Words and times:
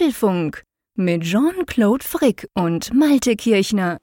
Apfelfunk 0.00 0.62
mit 0.94 1.24
Jean-Claude 1.24 2.02
Frick 2.02 2.48
und 2.54 2.94
Malte 2.94 3.36
Kirchner. 3.36 3.98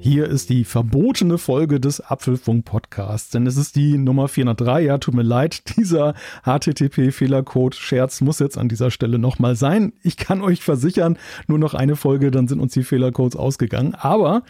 Hier 0.00 0.28
ist 0.28 0.48
die 0.48 0.64
verbotene 0.64 1.36
Folge 1.36 1.78
des 1.78 2.00
Apfelfunk 2.00 2.64
Podcasts, 2.64 3.28
denn 3.28 3.46
es 3.46 3.58
ist 3.58 3.76
die 3.76 3.98
Nummer 3.98 4.28
403. 4.28 4.80
Ja, 4.80 4.96
tut 4.96 5.12
mir 5.12 5.22
leid, 5.22 5.62
dieser 5.76 6.14
HTTP-Fehlercode 6.42 7.74
Scherz 7.74 8.22
muss 8.22 8.38
jetzt 8.38 8.56
an 8.56 8.70
dieser 8.70 8.90
Stelle 8.90 9.18
nochmal 9.18 9.56
sein. 9.56 9.92
Ich 10.02 10.16
kann 10.16 10.40
euch 10.40 10.62
versichern, 10.62 11.18
nur 11.48 11.58
noch 11.58 11.74
eine 11.74 11.96
Folge, 11.96 12.30
dann 12.30 12.48
sind 12.48 12.60
uns 12.60 12.72
die 12.72 12.82
Fehlercodes 12.82 13.36
ausgegangen. 13.36 13.94
Aber 13.94 14.42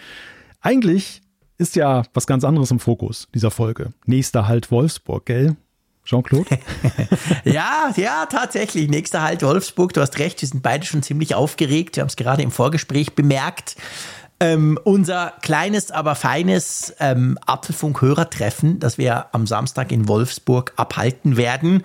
eigentlich 0.60 1.22
ist 1.58 1.76
ja 1.76 2.02
was 2.14 2.26
ganz 2.26 2.44
anderes 2.44 2.70
im 2.70 2.80
Fokus 2.80 3.28
dieser 3.34 3.50
Folge. 3.50 3.92
Nächster 4.06 4.48
Halt 4.48 4.70
Wolfsburg, 4.70 5.26
gell? 5.26 5.56
Jean-Claude? 6.04 6.58
ja, 7.44 7.92
ja, 7.96 8.26
tatsächlich. 8.26 8.88
Nächster 8.88 9.22
Halt 9.22 9.42
Wolfsburg. 9.42 9.92
Du 9.92 10.00
hast 10.00 10.18
recht, 10.18 10.40
wir 10.40 10.48
sind 10.48 10.62
beide 10.62 10.86
schon 10.86 11.02
ziemlich 11.02 11.34
aufgeregt. 11.34 11.96
Wir 11.96 12.02
haben 12.02 12.08
es 12.08 12.16
gerade 12.16 12.42
im 12.42 12.50
Vorgespräch 12.50 13.14
bemerkt. 13.14 13.76
Ähm, 14.40 14.78
unser 14.84 15.34
kleines, 15.42 15.90
aber 15.90 16.14
feines 16.14 16.94
ähm, 16.98 17.38
Apfelfunk-Hörertreffen, 17.44 18.80
das 18.80 18.96
wir 18.96 19.26
am 19.34 19.46
Samstag 19.46 19.92
in 19.92 20.08
Wolfsburg 20.08 20.72
abhalten 20.76 21.36
werden. 21.36 21.84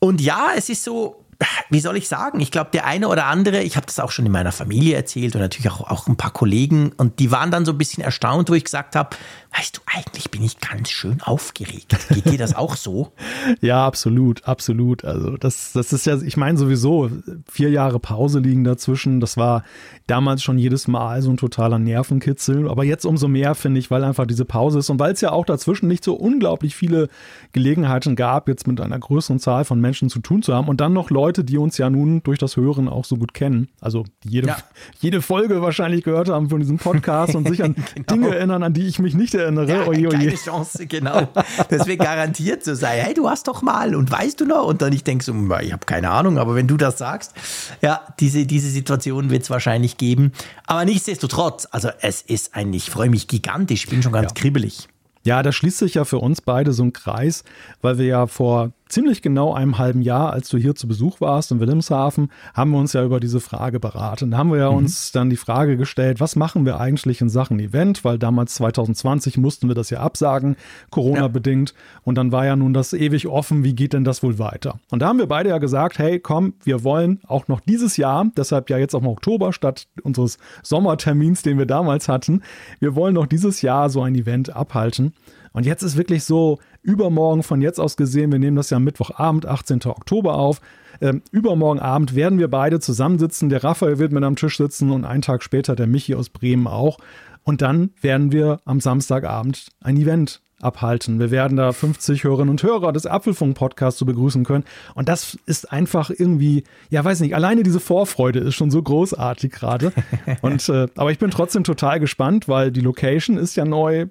Und 0.00 0.20
ja, 0.20 0.48
es 0.56 0.68
ist 0.68 0.82
so, 0.82 1.24
wie 1.70 1.80
soll 1.80 1.96
ich 1.96 2.08
sagen? 2.08 2.40
Ich 2.40 2.50
glaube, 2.50 2.70
der 2.72 2.86
eine 2.86 3.08
oder 3.08 3.26
andere, 3.26 3.62
ich 3.62 3.76
habe 3.76 3.86
das 3.86 3.98
auch 4.00 4.10
schon 4.10 4.26
in 4.26 4.32
meiner 4.32 4.52
Familie 4.52 4.96
erzählt 4.96 5.34
und 5.34 5.40
natürlich 5.40 5.70
auch, 5.70 5.80
auch 5.90 6.06
ein 6.06 6.16
paar 6.16 6.32
Kollegen, 6.32 6.92
und 6.96 7.18
die 7.18 7.30
waren 7.30 7.50
dann 7.50 7.64
so 7.64 7.72
ein 7.72 7.78
bisschen 7.78 8.02
erstaunt, 8.02 8.48
wo 8.48 8.54
ich 8.54 8.64
gesagt 8.64 8.96
habe, 8.96 9.16
weißt 9.56 9.78
du, 9.78 9.80
eigentlich 9.86 10.30
bin 10.30 10.42
ich 10.42 10.60
ganz 10.60 10.90
schön 10.90 11.20
aufgeregt. 11.22 11.96
Geht 12.10 12.26
dir 12.26 12.38
das 12.38 12.54
auch 12.54 12.76
so? 12.76 13.12
ja, 13.60 13.86
absolut, 13.86 14.44
absolut. 14.44 15.04
Also 15.04 15.36
das, 15.36 15.72
das 15.72 15.92
ist 15.92 16.06
ja, 16.06 16.20
ich 16.20 16.36
meine 16.36 16.58
sowieso, 16.58 17.10
vier 17.50 17.70
Jahre 17.70 17.98
Pause 17.98 18.40
liegen 18.40 18.64
dazwischen. 18.64 19.20
Das 19.20 19.36
war 19.36 19.64
damals 20.06 20.42
schon 20.42 20.58
jedes 20.58 20.88
Mal 20.88 21.22
so 21.22 21.30
ein 21.30 21.38
totaler 21.38 21.78
Nervenkitzel. 21.78 22.68
Aber 22.68 22.84
jetzt 22.84 23.06
umso 23.06 23.28
mehr, 23.28 23.54
finde 23.54 23.80
ich, 23.80 23.90
weil 23.90 24.04
einfach 24.04 24.26
diese 24.26 24.44
Pause 24.44 24.80
ist 24.80 24.90
und 24.90 24.98
weil 24.98 25.12
es 25.12 25.20
ja 25.20 25.32
auch 25.32 25.46
dazwischen 25.46 25.88
nicht 25.88 26.04
so 26.04 26.14
unglaublich 26.14 26.76
viele 26.76 27.08
Gelegenheiten 27.52 28.14
gab, 28.14 28.48
jetzt 28.48 28.66
mit 28.66 28.80
einer 28.80 28.98
größeren 28.98 29.38
Zahl 29.38 29.64
von 29.64 29.80
Menschen 29.80 30.10
zu 30.10 30.18
tun 30.18 30.42
zu 30.42 30.54
haben. 30.54 30.68
Und 30.68 30.80
dann 30.80 30.92
noch 30.92 31.10
Leute, 31.10 31.25
die 31.32 31.58
uns 31.58 31.78
ja 31.78 31.90
nun 31.90 32.22
durch 32.22 32.38
das 32.38 32.56
Hören 32.56 32.88
auch 32.88 33.04
so 33.04 33.16
gut 33.16 33.34
kennen. 33.34 33.68
Also 33.80 34.04
die 34.24 34.30
jede, 34.30 34.48
ja. 34.48 34.56
jede 35.00 35.22
Folge 35.22 35.62
wahrscheinlich 35.62 36.04
gehört 36.04 36.28
haben 36.28 36.50
von 36.50 36.60
diesem 36.60 36.78
Podcast 36.78 37.34
und 37.34 37.48
sich 37.48 37.62
an 37.62 37.74
genau. 37.94 38.06
Dinge 38.12 38.34
erinnern, 38.34 38.62
an 38.62 38.72
die 38.72 38.86
ich 38.86 38.98
mich 38.98 39.14
nicht 39.14 39.34
erinnere. 39.34 39.68
Ja, 39.68 39.86
oje, 39.86 40.08
oje. 40.08 40.18
Keine 40.18 40.34
Chance, 40.34 40.86
genau. 40.86 41.28
Deswegen 41.70 42.02
garantiert 42.02 42.64
zu 42.64 42.76
sein, 42.76 43.00
hey, 43.00 43.14
du 43.14 43.28
hast 43.28 43.48
doch 43.48 43.62
mal 43.62 43.94
und 43.94 44.10
weißt 44.10 44.40
du 44.40 44.46
noch? 44.46 44.66
Und 44.66 44.82
dann 44.82 44.92
ich 44.92 45.04
denke 45.04 45.24
so, 45.24 45.32
ich 45.60 45.72
habe 45.72 45.86
keine 45.86 46.10
Ahnung, 46.10 46.38
aber 46.38 46.54
wenn 46.54 46.66
du 46.66 46.76
das 46.76 46.98
sagst, 46.98 47.34
ja, 47.82 48.00
diese, 48.20 48.46
diese 48.46 48.70
Situation 48.70 49.30
wird 49.30 49.42
es 49.42 49.50
wahrscheinlich 49.50 49.96
geben. 49.96 50.32
Aber 50.66 50.84
nichtsdestotrotz, 50.84 51.68
also 51.70 51.90
es 52.00 52.22
ist 52.22 52.54
ein, 52.54 52.72
ich 52.72 52.90
freue 52.90 53.10
mich 53.10 53.28
gigantisch, 53.28 53.84
ich 53.84 53.90
bin 53.90 54.02
schon 54.02 54.12
ganz 54.12 54.30
ja. 54.30 54.40
kribbelig. 54.40 54.88
Ja, 55.26 55.42
da 55.42 55.50
schließt 55.50 55.78
sich 55.78 55.94
ja 55.94 56.04
für 56.04 56.18
uns 56.18 56.40
beide 56.40 56.72
so 56.72 56.84
ein 56.84 56.92
Kreis, 56.92 57.42
weil 57.82 57.98
wir 57.98 58.06
ja 58.06 58.26
vor 58.28 58.70
ziemlich 58.88 59.22
genau 59.22 59.52
einem 59.52 59.78
halben 59.78 60.02
Jahr, 60.02 60.32
als 60.32 60.48
du 60.48 60.58
hier 60.58 60.74
zu 60.74 60.86
Besuch 60.86 61.20
warst 61.20 61.50
in 61.50 61.60
Wilhelmshaven, 61.60 62.30
haben 62.54 62.70
wir 62.70 62.78
uns 62.78 62.92
ja 62.92 63.04
über 63.04 63.20
diese 63.20 63.40
Frage 63.40 63.80
beraten. 63.80 64.30
Da 64.30 64.38
haben 64.38 64.50
wir 64.50 64.58
ja 64.58 64.70
mhm. 64.70 64.78
uns 64.78 65.12
dann 65.12 65.30
die 65.30 65.36
Frage 65.36 65.76
gestellt, 65.76 66.20
was 66.20 66.36
machen 66.36 66.64
wir 66.64 66.80
eigentlich 66.80 67.20
in 67.20 67.28
Sachen 67.28 67.58
Event? 67.58 68.04
Weil 68.04 68.18
damals 68.18 68.54
2020 68.54 69.38
mussten 69.38 69.68
wir 69.68 69.74
das 69.74 69.90
ja 69.90 70.00
absagen, 70.00 70.56
Corona-bedingt. 70.90 71.70
Ja. 71.70 72.00
Und 72.04 72.16
dann 72.16 72.32
war 72.32 72.46
ja 72.46 72.56
nun 72.56 72.72
das 72.72 72.92
ewig 72.92 73.26
offen, 73.26 73.64
wie 73.64 73.74
geht 73.74 73.92
denn 73.92 74.04
das 74.04 74.22
wohl 74.22 74.38
weiter? 74.38 74.78
Und 74.90 75.00
da 75.00 75.08
haben 75.08 75.18
wir 75.18 75.26
beide 75.26 75.50
ja 75.50 75.58
gesagt, 75.58 75.98
hey, 75.98 76.20
komm, 76.20 76.54
wir 76.62 76.84
wollen 76.84 77.20
auch 77.26 77.48
noch 77.48 77.60
dieses 77.60 77.96
Jahr, 77.96 78.26
deshalb 78.36 78.70
ja 78.70 78.78
jetzt 78.78 78.94
auch 78.94 79.00
im 79.00 79.08
Oktober 79.08 79.52
statt 79.52 79.88
unseres 80.02 80.38
Sommertermins, 80.62 81.42
den 81.42 81.58
wir 81.58 81.66
damals 81.66 82.08
hatten, 82.08 82.42
wir 82.78 82.94
wollen 82.94 83.14
noch 83.14 83.26
dieses 83.26 83.62
Jahr 83.62 83.90
so 83.90 84.02
ein 84.02 84.14
Event 84.14 84.54
abhalten. 84.54 85.12
Und 85.56 85.64
jetzt 85.64 85.82
ist 85.82 85.96
wirklich 85.96 86.24
so, 86.24 86.58
übermorgen 86.82 87.42
von 87.42 87.62
jetzt 87.62 87.80
aus 87.80 87.96
gesehen, 87.96 88.30
wir 88.30 88.38
nehmen 88.38 88.58
das 88.58 88.68
ja 88.68 88.76
am 88.76 88.84
Mittwochabend, 88.84 89.46
18. 89.46 89.86
Oktober 89.86 90.34
auf. 90.34 90.60
Ähm, 91.00 91.22
übermorgen 91.30 91.80
Abend 91.80 92.14
werden 92.14 92.38
wir 92.38 92.48
beide 92.48 92.78
zusammensitzen. 92.78 93.48
Der 93.48 93.64
Raphael 93.64 93.98
wird 93.98 94.12
mit 94.12 94.22
am 94.22 94.36
Tisch 94.36 94.58
sitzen 94.58 94.90
und 94.90 95.06
einen 95.06 95.22
Tag 95.22 95.42
später 95.42 95.74
der 95.74 95.86
Michi 95.86 96.14
aus 96.14 96.28
Bremen 96.28 96.66
auch. 96.66 96.98
Und 97.42 97.62
dann 97.62 97.92
werden 98.02 98.32
wir 98.32 98.60
am 98.66 98.80
Samstagabend 98.80 99.68
ein 99.80 99.96
Event 99.96 100.42
abhalten. 100.60 101.18
Wir 101.18 101.30
werden 101.30 101.56
da 101.56 101.72
50 101.72 102.24
Hörerinnen 102.24 102.50
und 102.50 102.62
Hörer 102.62 102.92
des 102.92 103.06
Apfelfunk-Podcasts 103.06 103.98
zu 103.98 104.04
begrüßen 104.04 104.44
können. 104.44 104.64
Und 104.94 105.08
das 105.08 105.38
ist 105.46 105.72
einfach 105.72 106.10
irgendwie, 106.10 106.64
ja, 106.90 107.04
weiß 107.04 107.20
nicht, 107.20 107.34
alleine 107.34 107.62
diese 107.62 107.80
Vorfreude 107.80 108.40
ist 108.40 108.54
schon 108.54 108.70
so 108.70 108.82
großartig 108.82 109.52
gerade. 109.52 109.92
Und 110.42 110.68
äh, 110.68 110.86
aber 110.96 111.10
ich 111.12 111.18
bin 111.18 111.30
trotzdem 111.30 111.64
total 111.64 112.00
gespannt, 112.00 112.48
weil 112.48 112.72
die 112.72 112.80
Location 112.80 113.36
ist 113.36 113.56
ja 113.56 113.64
neu. 113.64 114.06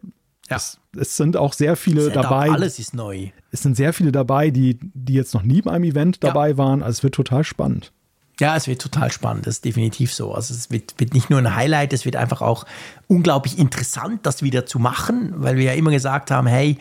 Ja. 0.50 0.58
Es, 0.58 0.80
es, 0.98 1.18
sind 1.18 1.38
auch 1.38 1.54
sehr 1.54 1.76
viele 1.76 2.12
dabei. 2.12 2.52
Alles 2.52 2.80
ist 2.80 2.94
neu. 2.94 3.30
Es 3.52 3.64
sind 3.64 3.76
sehr 3.76 3.94
viele 3.94 4.12
dabei, 4.12 4.52
die, 4.52 4.78
die 4.94 5.14
jetzt 5.14 5.34
noch 5.34 5.44
nie 5.44 5.62
beim 5.62 5.84
Event 5.84 6.24
dabei 6.24 6.52
ja. 6.52 6.58
waren. 6.58 6.84
Also 6.84 7.00
es 7.00 7.04
wird 7.04 7.16
total 7.16 7.44
spannend. 7.44 7.92
Ja, 8.40 8.56
es 8.58 8.68
wird 8.68 8.82
total 8.82 9.12
spannend, 9.14 9.48
das 9.48 9.56
ist 9.56 9.66
definitiv 9.66 10.14
so. 10.14 10.34
Also 10.34 10.54
es 10.54 10.70
wird, 10.70 10.96
wird 10.98 11.14
nicht 11.14 11.30
nur 11.30 11.40
ein 11.40 11.56
Highlight, 11.56 11.94
es 11.94 12.04
wird 12.04 12.18
einfach 12.18 12.42
auch 12.42 12.66
unglaublich 13.08 13.58
interessant, 13.58 14.26
das 14.26 14.44
wieder 14.44 14.66
zu 14.66 14.78
machen, 14.78 15.34
weil 15.38 15.56
wir 15.56 15.64
ja 15.64 15.74
immer 15.74 15.92
gesagt 15.92 16.32
haben, 16.32 16.46
hey, 16.46 16.78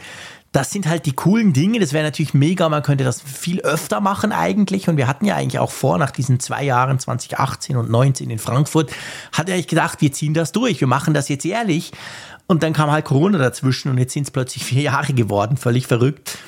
das 0.55 0.71
sind 0.71 0.87
halt 0.87 1.05
die 1.07 1.15
coolen 1.15 1.53
Dinge. 1.53 1.81
Das 1.81 1.93
wäre 1.93 2.05
natürlich 2.05 2.33
mega. 2.33 2.69
Man 2.69 2.85
könnte 2.85 3.03
das 3.03 3.21
viel 3.21 3.61
öfter 3.63 4.01
machen 4.01 4.31
eigentlich. 4.31 4.89
Und 4.89 4.97
wir 4.97 5.09
hatten 5.09 5.27
ja 5.27 5.35
eigentlich 5.35 5.59
auch 5.59 5.73
vor, 5.73 5.99
nach 5.99 6.13
diesen 6.13 6.39
zwei 6.39 6.63
Jahren 6.63 7.01
2018 7.01 7.77
und 7.77 7.91
19 7.91 8.31
in 8.31 8.39
Frankfurt, 8.39 8.93
hatte 9.33 9.53
ich 9.53 9.67
gedacht, 9.67 10.01
wir 10.01 10.13
ziehen 10.13 10.33
das 10.33 10.53
durch. 10.53 10.81
Wir 10.81 10.87
machen 10.87 11.13
das 11.13 11.29
jetzt 11.29 11.45
ehrlich. 11.45 11.91
Und 12.47 12.63
dann 12.63 12.73
kam 12.73 12.93
halt 12.93 13.05
Corona 13.05 13.37
dazwischen 13.39 13.91
und 13.91 13.99
jetzt 13.99 14.13
sind 14.13 14.25
es 14.25 14.31
plötzlich 14.31 14.65
vier 14.65 14.83
Jahre 14.83 15.13
geworden, 15.13 15.57
völlig 15.57 15.89
verrückt. 15.89 16.39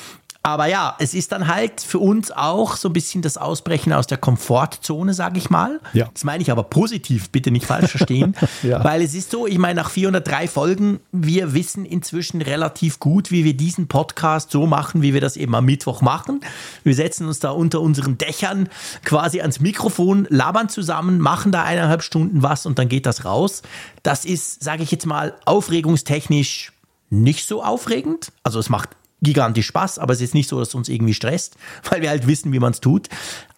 Aber 0.47 0.67
ja, 0.67 0.95
es 1.01 1.13
ist 1.13 1.33
dann 1.33 1.49
halt 1.49 1.81
für 1.81 1.99
uns 1.99 2.31
auch 2.31 2.77
so 2.77 2.89
ein 2.89 2.93
bisschen 2.93 3.21
das 3.21 3.37
Ausbrechen 3.37 3.93
aus 3.93 4.07
der 4.07 4.17
Komfortzone, 4.17 5.13
sage 5.13 5.39
ich 5.39 5.51
mal. 5.51 5.81
Ja. 5.93 6.09
Das 6.15 6.23
meine 6.23 6.41
ich 6.41 6.53
aber 6.53 6.63
positiv, 6.63 7.31
bitte 7.31 7.51
nicht 7.51 7.67
falsch 7.67 7.91
verstehen. 7.91 8.37
ja. 8.63 8.85
Weil 8.85 9.03
es 9.03 9.13
ist 9.15 9.33
so, 9.33 9.49
ich 9.49 9.59
meine, 9.59 9.75
nach 9.75 9.91
403 9.91 10.47
Folgen, 10.47 11.01
wir 11.11 11.53
wissen 11.53 11.85
inzwischen 11.85 12.43
relativ 12.43 13.01
gut, 13.01 13.33
wie 13.33 13.43
wir 13.43 13.57
diesen 13.57 13.89
Podcast 13.89 14.53
so 14.53 14.69
machen, 14.69 15.03
wie 15.03 15.15
wir 15.15 15.21
das 15.21 15.37
eben 15.37 15.53
am 15.57 15.65
Mittwoch 15.65 16.01
machen. 16.01 16.43
Wir 16.85 16.95
setzen 16.95 17.27
uns 17.27 17.41
da 17.41 17.51
unter 17.51 17.81
unseren 17.81 18.17
Dächern 18.17 18.69
quasi 19.05 19.41
ans 19.41 19.59
Mikrofon, 19.59 20.29
labern 20.31 20.69
zusammen, 20.69 21.19
machen 21.19 21.51
da 21.51 21.65
eineinhalb 21.65 22.05
Stunden 22.05 22.45
was 22.45 22.67
und 22.67 22.79
dann 22.79 22.89
geht 22.89 23.07
das 23.07 23.25
raus. 23.25 23.63
Das 24.05 24.25
ist, 24.25 24.63
sage 24.63 24.85
ich 24.85 24.93
jetzt 24.93 25.07
mal, 25.07 25.35
aufregungstechnisch 25.45 26.73
nicht 27.11 27.49
so 27.49 27.65
aufregend. 27.65 28.31
Also 28.45 28.61
es 28.61 28.69
macht 28.69 28.91
gigantisch 29.27 29.67
Spaß, 29.67 29.99
aber 29.99 30.15
es 30.15 30.21
ist 30.21 30.35
nicht 30.35 30.49
so, 30.49 30.59
dass 30.59 30.69
es 30.69 30.75
uns 30.75 30.89
irgendwie 30.89 31.15
stresst, 31.15 31.57
weil 31.91 32.01
wir 32.01 32.09
halt 32.09 32.27
wissen, 32.27 32.53
wie 32.53 32.61
man 32.61 32.73
es 32.73 32.81
tut. 32.81 33.09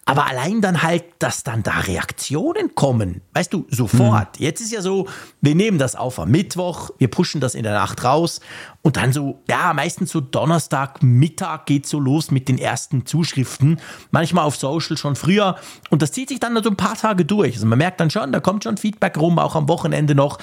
Aber 0.05 0.25
allein 0.25 0.59
dann 0.59 0.81
halt, 0.81 1.03
dass 1.19 1.43
dann 1.43 1.61
da 1.61 1.81
Reaktionen 1.81 2.73
kommen, 2.73 3.21
weißt 3.35 3.53
du, 3.53 3.67
sofort. 3.69 4.39
Mhm. 4.39 4.43
Jetzt 4.43 4.59
ist 4.59 4.71
ja 4.71 4.81
so, 4.81 5.07
wir 5.39 5.53
nehmen 5.53 5.77
das 5.77 5.95
auf 5.95 6.17
am 6.17 6.31
Mittwoch, 6.31 6.89
wir 6.97 7.09
pushen 7.09 7.39
das 7.41 7.53
in 7.53 7.61
der 7.61 7.73
Nacht 7.73 8.03
raus 8.03 8.41
und 8.81 8.97
dann 8.97 9.13
so, 9.13 9.39
ja, 9.47 9.71
meistens 9.73 10.09
so 10.09 10.19
Donnerstag, 10.19 11.03
Mittag 11.03 11.67
geht 11.67 11.85
so 11.85 11.99
los 11.99 12.31
mit 12.31 12.49
den 12.49 12.57
ersten 12.57 13.05
Zuschriften. 13.05 13.79
Manchmal 14.09 14.45
auf 14.45 14.55
Social 14.55 14.97
schon 14.97 15.15
früher 15.15 15.57
und 15.91 16.01
das 16.01 16.11
zieht 16.11 16.29
sich 16.29 16.39
dann 16.39 16.61
so 16.63 16.71
ein 16.71 16.75
paar 16.75 16.95
Tage 16.95 17.23
durch. 17.23 17.53
Also 17.53 17.67
man 17.67 17.77
merkt 17.77 17.99
dann 17.99 18.09
schon, 18.09 18.31
da 18.31 18.39
kommt 18.39 18.63
schon 18.63 18.77
Feedback 18.77 19.15
rum, 19.15 19.37
auch 19.37 19.55
am 19.55 19.67
Wochenende 19.69 20.15
noch. 20.15 20.39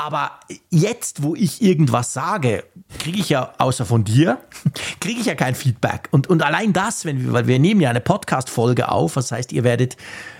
Aber 0.00 0.30
jetzt, 0.70 1.22
wo 1.22 1.34
ich 1.34 1.60
irgendwas 1.60 2.14
sage, 2.14 2.64
kriege 3.00 3.18
ich 3.18 3.28
ja, 3.28 3.52
außer 3.58 3.84
von 3.84 4.02
dir, 4.02 4.38
kriege 5.00 5.20
ich 5.20 5.26
ja 5.26 5.34
kein 5.34 5.54
Feedback. 5.54 6.08
Und, 6.10 6.26
und 6.26 6.42
allein 6.42 6.72
das, 6.72 7.04
wenn 7.04 7.22
wir, 7.22 7.34
weil 7.34 7.46
wir 7.46 7.58
nehmen 7.58 7.82
ja 7.82 7.90
eine 7.90 8.00
Podcast-Folge 8.00 8.90
auf, 8.90 9.12
das 9.12 9.30
heißt, 9.30 9.52
ihr 9.52 9.62
werdet 9.62 9.98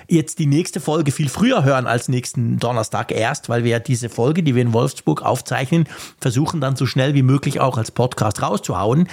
jetzt 0.09 0.39
die 0.39 0.47
nächste 0.47 0.81
Folge 0.81 1.13
viel 1.13 1.29
früher 1.29 1.63
hören 1.63 1.87
als 1.87 2.09
nächsten 2.09 2.59
Donnerstag 2.59 3.13
erst, 3.13 3.51
weil 3.51 3.63
wir 3.63 3.73
ja 3.73 3.79
diese 3.81 4.09
Folge, 4.09 4.43
die 4.43 4.55
wir 4.55 4.63
in 4.63 4.73
Wolfsburg 4.73 5.21
aufzeichnen, 5.21 5.87
versuchen 6.19 6.63
dann 6.63 6.75
so 6.75 6.87
schnell 6.87 7.13
wie 7.13 7.23
möglich 7.23 7.61
auch 7.61 7.77
als 7.77 7.91
Podcast 7.91 8.41
rauszuhauen. 8.41 9.09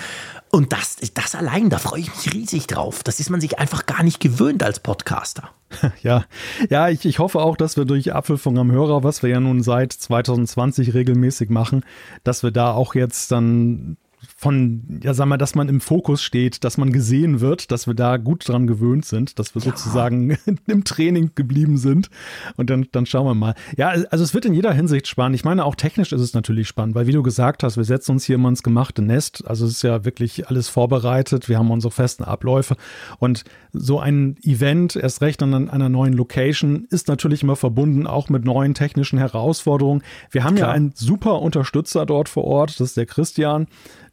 Und 0.58 0.74
das, 0.74 0.96
das 1.14 1.36
allein, 1.36 1.70
da 1.70 1.78
freue 1.78 2.00
ich 2.00 2.10
mich 2.10 2.34
riesig 2.34 2.66
drauf. 2.66 3.04
Das 3.04 3.20
ist 3.20 3.30
man 3.30 3.40
sich 3.40 3.60
einfach 3.60 3.86
gar 3.86 4.02
nicht 4.02 4.20
gewöhnt 4.20 4.64
als 4.64 4.80
Podcaster. 4.80 5.52
Ja, 6.02 6.26
ja, 6.70 6.90
ich, 6.90 7.06
ich 7.06 7.20
hoffe 7.20 7.42
auch, 7.42 7.58
dass 7.58 7.78
wir 7.78 7.86
durch 7.86 8.16
Apfelfunk 8.16 8.58
am 8.58 8.72
Hörer, 8.72 9.04
was 9.04 9.22
wir 9.22 9.30
ja 9.30 9.40
nun 9.40 9.62
seit 9.62 9.94
2020 9.94 10.96
regelmäßig 10.96 11.52
machen, 11.52 11.86
dass 12.24 12.42
wir 12.42 12.50
da 12.50 12.72
auch 12.72 12.96
jetzt 12.96 13.32
dann 13.32 13.98
von, 14.40 15.00
ja, 15.04 15.16
sag 15.16 15.26
mal, 15.26 15.38
dass 15.38 15.56
man 15.56 15.68
im 15.68 15.82
Fokus 15.82 16.22
steht, 16.22 16.64
dass 16.64 16.78
man 16.78 16.92
gesehen 16.92 17.40
wird, 17.40 17.72
dass 17.72 17.88
wir 17.88 17.96
da 17.96 18.18
gut 18.18 18.48
dran 18.48 18.68
gewöhnt 18.68 19.04
sind, 19.04 19.40
dass 19.40 19.56
wir 19.56 19.64
ja. 19.64 19.72
sozusagen 19.72 20.38
im 20.68 20.84
Training 20.84 21.32
geblieben 21.34 21.78
sind. 21.78 22.12
Und 22.56 22.70
dann, 22.70 22.88
dann 22.92 23.08
schauen 23.08 23.26
wir 23.26 23.34
mal. 23.34 23.56
Ja, 23.78 23.90
also 23.90 24.24
es 24.24 24.36
wird 24.36 24.46
in 24.46 24.54
jeder 24.54 24.72
Hinsicht 24.72 25.08
spannend. 25.08 25.36
Ich 25.36 25.44
meine, 25.44 25.66
auch 25.66 25.74
technisch 25.74 26.14
ist 26.14 26.22
es 26.22 26.36
natürlich 26.36 26.68
spannend, 26.68 26.94
weil 26.94 27.08
wie 27.08 27.14
du 27.14 27.24
gesagt 27.24 27.64
hast, 27.64 27.78
wir 27.78 27.84
setzen 27.84 28.12
uns 28.12 28.26
hier 28.26 28.36
immer 28.36 28.50
ins 28.50 28.62
gemachte 28.62 29.02
Nest. 29.02 29.44
Also 29.48 29.66
es 29.66 29.72
ist 29.72 29.82
ja 29.82 30.06
wirklich 30.06 30.48
alles 30.48 30.70
vorbereitet. 30.70 31.50
Wir 31.50 31.58
haben 31.58 31.72
unsere 31.72 31.92
festen 31.92 32.24
Abläufe. 32.24 32.76
Und 33.18 33.44
so 33.74 34.00
ein 34.00 34.38
Event, 34.44 34.96
erst 34.96 35.22
recht 35.22 35.42
an 35.42 35.68
einer 35.68 35.90
neuen 35.90 36.14
Location, 36.14 36.86
ist 36.92 37.08
natürlich 37.08 37.42
immer 37.42 37.56
verbunden 37.56 38.06
auch 38.06 38.30
mit 38.30 38.46
neuen 38.46 38.76
technischen 38.76 39.18
Herausforderungen. 39.18 40.04
Wir 40.30 40.44
haben 40.44 40.58
Klar. 40.58 40.70
ja 40.70 40.76
einen 40.76 40.92
super 40.94 41.42
Unterstützer 41.42 42.06
dort 42.06 42.30
vor 42.30 42.44
Ort, 42.44 42.80
das 42.80 42.90
ist 42.90 42.98
der 42.98 43.08
Christian 43.08 43.66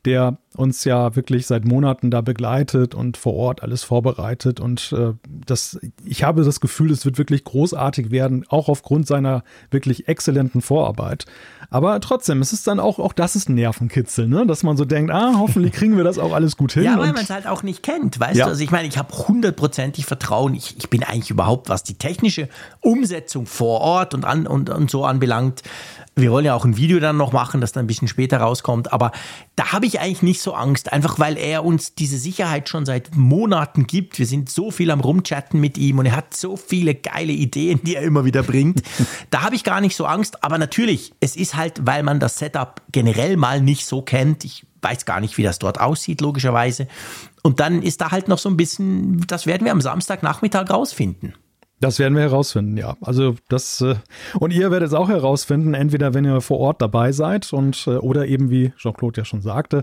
der 0.04 0.38
uns 0.56 0.84
ja 0.84 1.16
wirklich 1.16 1.46
seit 1.46 1.64
Monaten 1.64 2.10
da 2.10 2.20
begleitet 2.20 2.94
und 2.94 3.16
vor 3.16 3.34
Ort 3.34 3.62
alles 3.62 3.82
vorbereitet. 3.82 4.60
Und 4.60 4.94
äh, 4.96 5.14
das, 5.26 5.78
ich 6.04 6.22
habe 6.22 6.44
das 6.44 6.60
Gefühl, 6.60 6.92
es 6.92 7.04
wird 7.04 7.18
wirklich 7.18 7.44
großartig 7.44 8.10
werden, 8.10 8.44
auch 8.48 8.68
aufgrund 8.68 9.06
seiner 9.06 9.42
wirklich 9.70 10.06
exzellenten 10.06 10.60
Vorarbeit. 10.60 11.26
Aber 11.70 11.98
trotzdem, 12.00 12.40
es 12.40 12.52
ist 12.52 12.66
dann 12.68 12.78
auch, 12.78 13.00
auch 13.00 13.12
das 13.12 13.34
ist 13.34 13.48
ein 13.48 13.54
Nervenkitzel, 13.54 14.28
ne? 14.28 14.46
dass 14.46 14.62
man 14.62 14.76
so 14.76 14.84
denkt, 14.84 15.10
ah, 15.10 15.34
hoffentlich 15.38 15.72
kriegen 15.74 15.96
wir 15.96 16.04
das 16.04 16.18
auch 16.18 16.32
alles 16.32 16.56
gut 16.56 16.72
hin. 16.72 16.84
Ja, 16.84 16.98
weil 16.98 17.12
man 17.12 17.24
es 17.24 17.30
halt 17.30 17.48
auch 17.48 17.64
nicht 17.64 17.82
kennt, 17.82 18.20
weißt 18.20 18.36
ja. 18.36 18.44
du? 18.44 18.50
Also 18.52 18.62
ich 18.62 18.70
meine, 18.70 18.86
ich 18.86 18.96
habe 18.96 19.12
hundertprozentig 19.16 20.06
Vertrauen. 20.06 20.54
Ich, 20.54 20.76
ich 20.78 20.88
bin 20.88 21.02
eigentlich 21.02 21.30
überhaupt, 21.30 21.68
was 21.68 21.82
die 21.82 21.94
technische 21.94 22.48
Umsetzung 22.80 23.46
vor 23.46 23.80
Ort 23.80 24.14
und, 24.14 24.24
an, 24.24 24.46
und, 24.46 24.70
und 24.70 24.90
so 24.90 25.04
anbelangt, 25.04 25.62
wir 26.16 26.30
wollen 26.30 26.44
ja 26.44 26.54
auch 26.54 26.64
ein 26.64 26.76
Video 26.76 27.00
dann 27.00 27.16
noch 27.16 27.32
machen, 27.32 27.60
das 27.60 27.72
dann 27.72 27.84
ein 27.84 27.86
bisschen 27.88 28.08
später 28.08 28.38
rauskommt. 28.38 28.92
Aber 28.92 29.10
da 29.56 29.72
habe 29.72 29.86
ich 29.86 30.00
eigentlich 30.00 30.22
nicht 30.22 30.40
so 30.40 30.54
Angst, 30.54 30.92
einfach 30.92 31.18
weil 31.18 31.36
er 31.36 31.64
uns 31.64 31.94
diese 31.94 32.18
Sicherheit 32.18 32.68
schon 32.68 32.86
seit 32.86 33.16
Monaten 33.16 33.86
gibt. 33.86 34.18
Wir 34.18 34.26
sind 34.26 34.48
so 34.48 34.70
viel 34.70 34.90
am 34.90 35.00
Rumchatten 35.00 35.60
mit 35.60 35.76
ihm 35.76 35.98
und 35.98 36.06
er 36.06 36.16
hat 36.16 36.34
so 36.34 36.56
viele 36.56 36.94
geile 36.94 37.32
Ideen, 37.32 37.80
die 37.82 37.96
er 37.96 38.02
immer 38.02 38.24
wieder 38.24 38.42
bringt. 38.42 38.82
da 39.30 39.42
habe 39.42 39.56
ich 39.56 39.64
gar 39.64 39.80
nicht 39.80 39.96
so 39.96 40.06
Angst. 40.06 40.44
Aber 40.44 40.58
natürlich, 40.58 41.12
es 41.20 41.34
ist 41.34 41.56
halt, 41.56 41.84
weil 41.84 42.02
man 42.02 42.20
das 42.20 42.38
Setup 42.38 42.80
generell 42.92 43.36
mal 43.36 43.60
nicht 43.60 43.84
so 43.84 44.02
kennt. 44.02 44.44
Ich 44.44 44.66
weiß 44.82 45.06
gar 45.06 45.20
nicht, 45.20 45.36
wie 45.38 45.42
das 45.42 45.58
dort 45.58 45.80
aussieht, 45.80 46.20
logischerweise. 46.20 46.86
Und 47.42 47.58
dann 47.58 47.82
ist 47.82 48.00
da 48.00 48.12
halt 48.12 48.28
noch 48.28 48.38
so 48.38 48.48
ein 48.48 48.56
bisschen, 48.56 49.26
das 49.26 49.46
werden 49.46 49.64
wir 49.64 49.72
am 49.72 49.80
Samstagnachmittag 49.80 50.70
rausfinden. 50.70 51.34
Das 51.80 51.98
werden 51.98 52.14
wir 52.14 52.22
herausfinden, 52.22 52.76
ja. 52.76 52.96
Also 53.00 53.34
das 53.48 53.80
äh, 53.80 53.96
und 54.38 54.52
ihr 54.52 54.70
werdet 54.70 54.88
es 54.88 54.94
auch 54.94 55.08
herausfinden, 55.08 55.74
entweder 55.74 56.14
wenn 56.14 56.24
ihr 56.24 56.40
vor 56.40 56.58
Ort 56.58 56.80
dabei 56.80 57.12
seid 57.12 57.52
und 57.52 57.86
äh, 57.86 57.96
oder 57.96 58.26
eben 58.26 58.50
wie 58.50 58.72
Jean-Claude 58.76 59.20
ja 59.20 59.24
schon 59.24 59.42
sagte, 59.42 59.82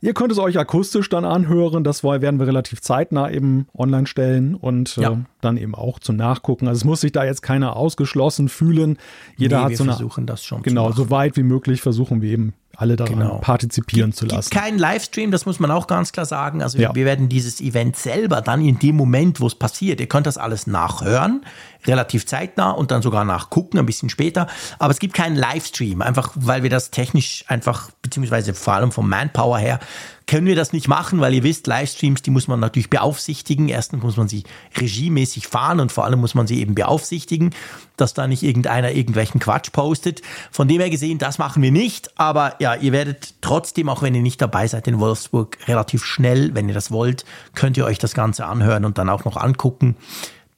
Ihr 0.00 0.14
könnt 0.14 0.30
es 0.30 0.38
euch 0.38 0.58
akustisch 0.58 1.08
dann 1.08 1.24
anhören. 1.24 1.82
Das 1.82 2.04
werden 2.04 2.38
wir 2.38 2.46
relativ 2.46 2.80
zeitnah 2.80 3.30
eben 3.30 3.66
online 3.76 4.06
stellen 4.06 4.54
und 4.54 4.96
äh, 4.96 5.02
ja. 5.02 5.12
äh, 5.12 5.16
dann 5.40 5.56
eben 5.56 5.74
auch 5.74 5.98
zum 5.98 6.16
Nachgucken. 6.16 6.68
Also 6.68 6.78
es 6.78 6.84
muss 6.84 7.00
sich 7.00 7.10
da 7.10 7.24
jetzt 7.24 7.42
keiner 7.42 7.74
ausgeschlossen 7.74 8.48
fühlen. 8.48 8.96
Jeder 9.36 9.58
nee, 9.58 9.64
hat 9.64 9.76
so 9.76 9.82
eine. 9.82 9.92
Wir 9.92 9.96
versuchen 9.96 10.26
das 10.26 10.44
schon. 10.44 10.62
Genau, 10.62 10.92
so 10.92 11.10
weit 11.10 11.36
wie 11.36 11.42
möglich 11.42 11.82
versuchen 11.82 12.22
wir 12.22 12.30
eben 12.30 12.54
alle 12.78 12.94
daran 12.94 13.18
genau. 13.18 13.38
partizipieren 13.38 14.10
gibt, 14.10 14.18
zu 14.20 14.26
lassen. 14.26 14.50
Gibt 14.50 14.62
keinen 14.62 14.78
Livestream, 14.78 15.32
das 15.32 15.46
muss 15.46 15.58
man 15.58 15.72
auch 15.72 15.88
ganz 15.88 16.12
klar 16.12 16.26
sagen. 16.26 16.62
Also 16.62 16.78
ja. 16.78 16.94
wir 16.94 17.04
werden 17.04 17.28
dieses 17.28 17.60
Event 17.60 17.96
selber 17.96 18.40
dann 18.40 18.64
in 18.64 18.78
dem 18.78 18.94
Moment, 18.94 19.40
wo 19.40 19.48
es 19.48 19.56
passiert, 19.56 19.98
ihr 19.98 20.06
könnt 20.06 20.28
das 20.28 20.38
alles 20.38 20.68
nachhören, 20.68 21.44
relativ 21.86 22.24
zeitnah 22.24 22.70
und 22.70 22.92
dann 22.92 23.02
sogar 23.02 23.24
nachgucken, 23.24 23.78
ein 23.80 23.86
bisschen 23.86 24.10
später. 24.10 24.46
Aber 24.78 24.92
es 24.92 25.00
gibt 25.00 25.14
keinen 25.14 25.34
Livestream, 25.34 26.02
einfach 26.02 26.30
weil 26.36 26.62
wir 26.62 26.70
das 26.70 26.92
technisch 26.92 27.44
einfach, 27.48 27.90
beziehungsweise 28.00 28.54
vor 28.54 28.74
allem 28.74 28.92
vom 28.92 29.08
Manpower 29.08 29.58
her, 29.58 29.80
können 30.28 30.46
wir 30.46 30.54
das 30.54 30.74
nicht 30.74 30.88
machen, 30.88 31.20
weil 31.20 31.32
ihr 31.32 31.42
wisst, 31.42 31.66
Livestreams, 31.66 32.20
die 32.20 32.30
muss 32.30 32.48
man 32.48 32.60
natürlich 32.60 32.90
beaufsichtigen. 32.90 33.68
Erstens 33.70 34.02
muss 34.02 34.18
man 34.18 34.28
sie 34.28 34.44
regiemäßig 34.78 35.48
fahren 35.48 35.80
und 35.80 35.90
vor 35.90 36.04
allem 36.04 36.20
muss 36.20 36.34
man 36.34 36.46
sie 36.46 36.60
eben 36.60 36.74
beaufsichtigen, 36.74 37.54
dass 37.96 38.12
da 38.12 38.28
nicht 38.28 38.42
irgendeiner 38.42 38.92
irgendwelchen 38.92 39.40
Quatsch 39.40 39.72
postet. 39.72 40.20
Von 40.52 40.68
dem 40.68 40.80
her 40.80 40.90
gesehen, 40.90 41.18
das 41.18 41.38
machen 41.38 41.62
wir 41.62 41.72
nicht. 41.72 42.20
Aber 42.20 42.56
ja, 42.60 42.74
ihr 42.74 42.92
werdet 42.92 43.36
trotzdem, 43.40 43.88
auch 43.88 44.02
wenn 44.02 44.14
ihr 44.14 44.22
nicht 44.22 44.40
dabei 44.40 44.68
seid 44.68 44.86
in 44.86 45.00
Wolfsburg, 45.00 45.56
relativ 45.66 46.04
schnell, 46.04 46.54
wenn 46.54 46.68
ihr 46.68 46.74
das 46.74 46.90
wollt, 46.90 47.24
könnt 47.54 47.78
ihr 47.78 47.86
euch 47.86 47.98
das 47.98 48.12
Ganze 48.12 48.44
anhören 48.44 48.84
und 48.84 48.98
dann 48.98 49.08
auch 49.08 49.24
noch 49.24 49.38
angucken. 49.38 49.96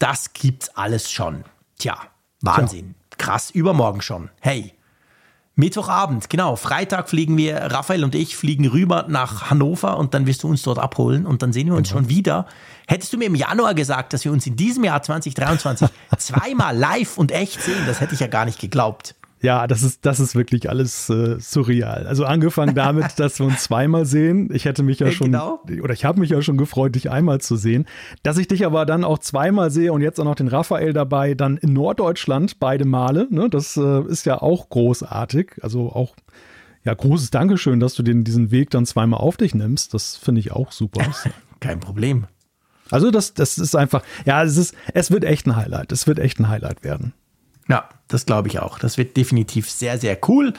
Das 0.01 0.33
gibt's 0.33 0.69
alles 0.77 1.13
schon. 1.13 1.45
Tja, 1.79 1.97
Wahnsinn. 2.41 2.97
Krass, 3.19 3.51
übermorgen 3.53 4.03
schon. 4.03 4.31
Hey, 4.41 4.75
Mittwochabend, 5.61 6.29
genau. 6.29 6.57
Freitag 6.57 7.09
fliegen 7.09 7.37
wir, 7.37 7.57
Raphael 7.57 8.03
und 8.03 8.15
ich 8.15 8.37
fliegen 8.37 8.67
rüber 8.67 9.07
nach 9.09 9.51
Hannover 9.51 9.99
und 9.99 10.15
dann 10.15 10.27
wirst 10.27 10.43
du 10.43 10.49
uns 10.49 10.63
dort 10.63 10.79
abholen 10.79 11.27
und 11.27 11.43
dann 11.43 11.53
sehen 11.53 11.69
wir 11.69 11.75
uns 11.75 11.91
genau. 11.91 12.01
schon 12.01 12.09
wieder. 12.09 12.47
Hättest 12.89 13.13
du 13.13 13.19
mir 13.19 13.27
im 13.27 13.37
Januar 13.37 13.75
gesagt, 13.75 14.13
dass 14.13 14.25
wir 14.25 14.33
uns 14.33 14.47
in 14.47 14.57
diesem 14.57 14.83
Jahr 14.83 15.03
2023 15.03 15.89
zweimal 16.19 16.77
live 16.77 17.19
und 17.19 17.31
echt 17.31 17.63
sehen, 17.63 17.85
das 17.87 18.01
hätte 18.01 18.15
ich 18.15 18.21
ja 18.21 18.27
gar 18.27 18.47
nicht 18.47 18.59
geglaubt. 18.59 19.15
Ja, 19.43 19.67
das 19.67 19.83
ist, 19.83 20.05
das 20.05 20.21
ist 20.21 20.35
wirklich 20.35 20.69
alles 20.69 21.09
äh, 21.09 21.39
surreal. 21.41 22.07
Also 22.07 22.25
angefangen 22.25 22.75
damit, 22.75 23.07
dass 23.19 23.39
wir 23.39 23.47
uns 23.47 23.63
zweimal 23.63 24.05
sehen. 24.05 24.51
Ich 24.53 24.67
hätte 24.67 24.83
mich 24.83 24.99
ja 24.99 25.11
schon, 25.11 25.33
genau. 25.33 25.63
oder 25.83 25.95
ich 25.95 26.05
habe 26.05 26.21
mich 26.21 26.31
ja 26.31 26.43
schon 26.43 26.59
gefreut, 26.59 26.95
dich 26.95 27.11
einmal 27.11 27.41
zu 27.41 27.57
sehen. 27.57 27.87
Dass 28.23 28.37
ich 28.37 28.49
dich 28.49 28.67
aber 28.67 28.85
dann 28.85 29.03
auch 29.03 29.19
zweimal 29.19 29.71
sehe 29.71 29.93
und 29.93 30.03
jetzt 30.03 30.21
auch 30.21 30.25
noch 30.25 30.35
den 30.35 30.49
Raphael 30.49 30.93
dabei, 30.93 31.35
dann 31.35 31.57
in 31.57 31.73
Norddeutschland 31.73 32.59
beide 32.61 32.85
Male. 32.85 33.29
Ne? 33.31 33.49
Das 33.49 33.77
äh, 33.79 34.03
ist 34.09 34.27
ja 34.27 34.43
auch 34.43 34.69
großartig. 34.69 35.53
Also 35.63 35.91
auch 35.91 36.15
ja, 36.85 36.95
großes 36.95 37.31
Dankeschön, 37.31 37.81
dass 37.81 37.95
du 37.95 38.03
den, 38.03 38.25
diesen 38.25 38.51
Weg 38.51 38.71
dann 38.71 38.87
zweimal 38.87 39.21
auf 39.21 39.37
dich 39.37 39.55
nimmst. 39.55 39.95
Das 39.95 40.17
finde 40.17 40.41
ich 40.41 40.53
auch 40.53 40.73
super. 40.73 41.03
Kein 41.61 41.81
Problem. 41.81 42.27
Also 42.91 43.11
das, 43.11 43.35
das 43.35 43.59
ist 43.59 43.77
einfach, 43.77 44.03
ja, 44.25 44.43
es 44.43 44.57
ist, 44.57 44.75
es 44.95 45.11
wird 45.11 45.25
echt 45.25 45.47
ein 45.47 45.57
Highlight. 45.57 45.93
Es 45.93 46.07
wird 46.07 46.19
echt 46.19 46.41
ein 46.41 46.49
Highlight 46.49 46.83
werden. 46.83 47.13
Ja, 47.71 47.89
das 48.09 48.27
glaube 48.27 48.49
ich 48.49 48.59
auch. 48.59 48.79
Das 48.81 48.99
wird 48.99 49.17
definitiv 49.17 49.71
sehr, 49.71 49.97
sehr 49.99 50.19
cool. 50.29 50.53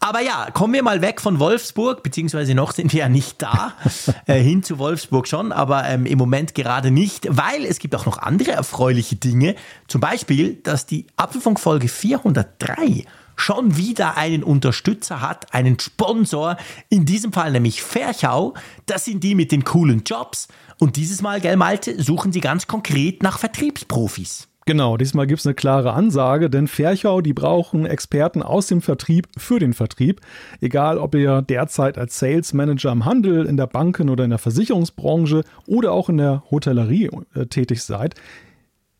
Aber 0.00 0.20
ja, 0.20 0.50
kommen 0.50 0.74
wir 0.74 0.82
mal 0.82 1.00
weg 1.00 1.20
von 1.20 1.38
Wolfsburg, 1.38 2.02
beziehungsweise 2.02 2.56
noch 2.56 2.72
sind 2.72 2.92
wir 2.92 3.00
ja 3.00 3.08
nicht 3.08 3.40
da, 3.40 3.74
äh, 4.26 4.40
hin 4.40 4.64
zu 4.64 4.80
Wolfsburg 4.80 5.28
schon, 5.28 5.52
aber 5.52 5.84
ähm, 5.84 6.06
im 6.06 6.18
Moment 6.18 6.56
gerade 6.56 6.90
nicht, 6.90 7.28
weil 7.30 7.64
es 7.64 7.78
gibt 7.78 7.94
auch 7.94 8.04
noch 8.04 8.18
andere 8.18 8.50
erfreuliche 8.50 9.14
Dinge. 9.14 9.54
Zum 9.86 10.00
Beispiel, 10.00 10.54
dass 10.64 10.86
die 10.86 11.06
Apfelfunkfolge 11.16 11.86
403 11.86 13.04
schon 13.36 13.76
wieder 13.76 14.16
einen 14.16 14.42
Unterstützer 14.42 15.20
hat, 15.20 15.54
einen 15.54 15.78
Sponsor, 15.78 16.56
in 16.88 17.04
diesem 17.04 17.32
Fall 17.32 17.52
nämlich 17.52 17.82
Ferchau. 17.82 18.54
Das 18.86 19.04
sind 19.04 19.22
die 19.22 19.36
mit 19.36 19.52
den 19.52 19.62
coolen 19.62 20.02
Jobs. 20.04 20.48
Und 20.80 20.96
dieses 20.96 21.22
Mal, 21.22 21.40
gell 21.40 21.56
Malte, 21.56 22.02
suchen 22.02 22.32
sie 22.32 22.40
ganz 22.40 22.66
konkret 22.66 23.22
nach 23.22 23.38
Vertriebsprofis. 23.38 24.48
Genau, 24.64 24.96
diesmal 24.96 25.26
gibt 25.26 25.40
es 25.40 25.46
eine 25.46 25.54
klare 25.54 25.92
Ansage, 25.92 26.48
denn 26.48 26.68
Ferchau, 26.68 27.20
die 27.20 27.32
brauchen 27.32 27.84
Experten 27.84 28.42
aus 28.42 28.68
dem 28.68 28.80
Vertrieb 28.80 29.26
für 29.36 29.58
den 29.58 29.72
Vertrieb. 29.72 30.20
Egal, 30.60 30.98
ob 30.98 31.16
ihr 31.16 31.42
derzeit 31.42 31.98
als 31.98 32.18
Sales 32.20 32.52
Manager 32.52 32.92
im 32.92 33.04
Handel, 33.04 33.44
in 33.44 33.56
der 33.56 33.66
Banken- 33.66 34.08
oder 34.08 34.22
in 34.22 34.30
der 34.30 34.38
Versicherungsbranche 34.38 35.42
oder 35.66 35.90
auch 35.90 36.08
in 36.08 36.18
der 36.18 36.44
Hotellerie 36.50 37.10
äh, 37.34 37.46
tätig 37.46 37.82
seid. 37.82 38.14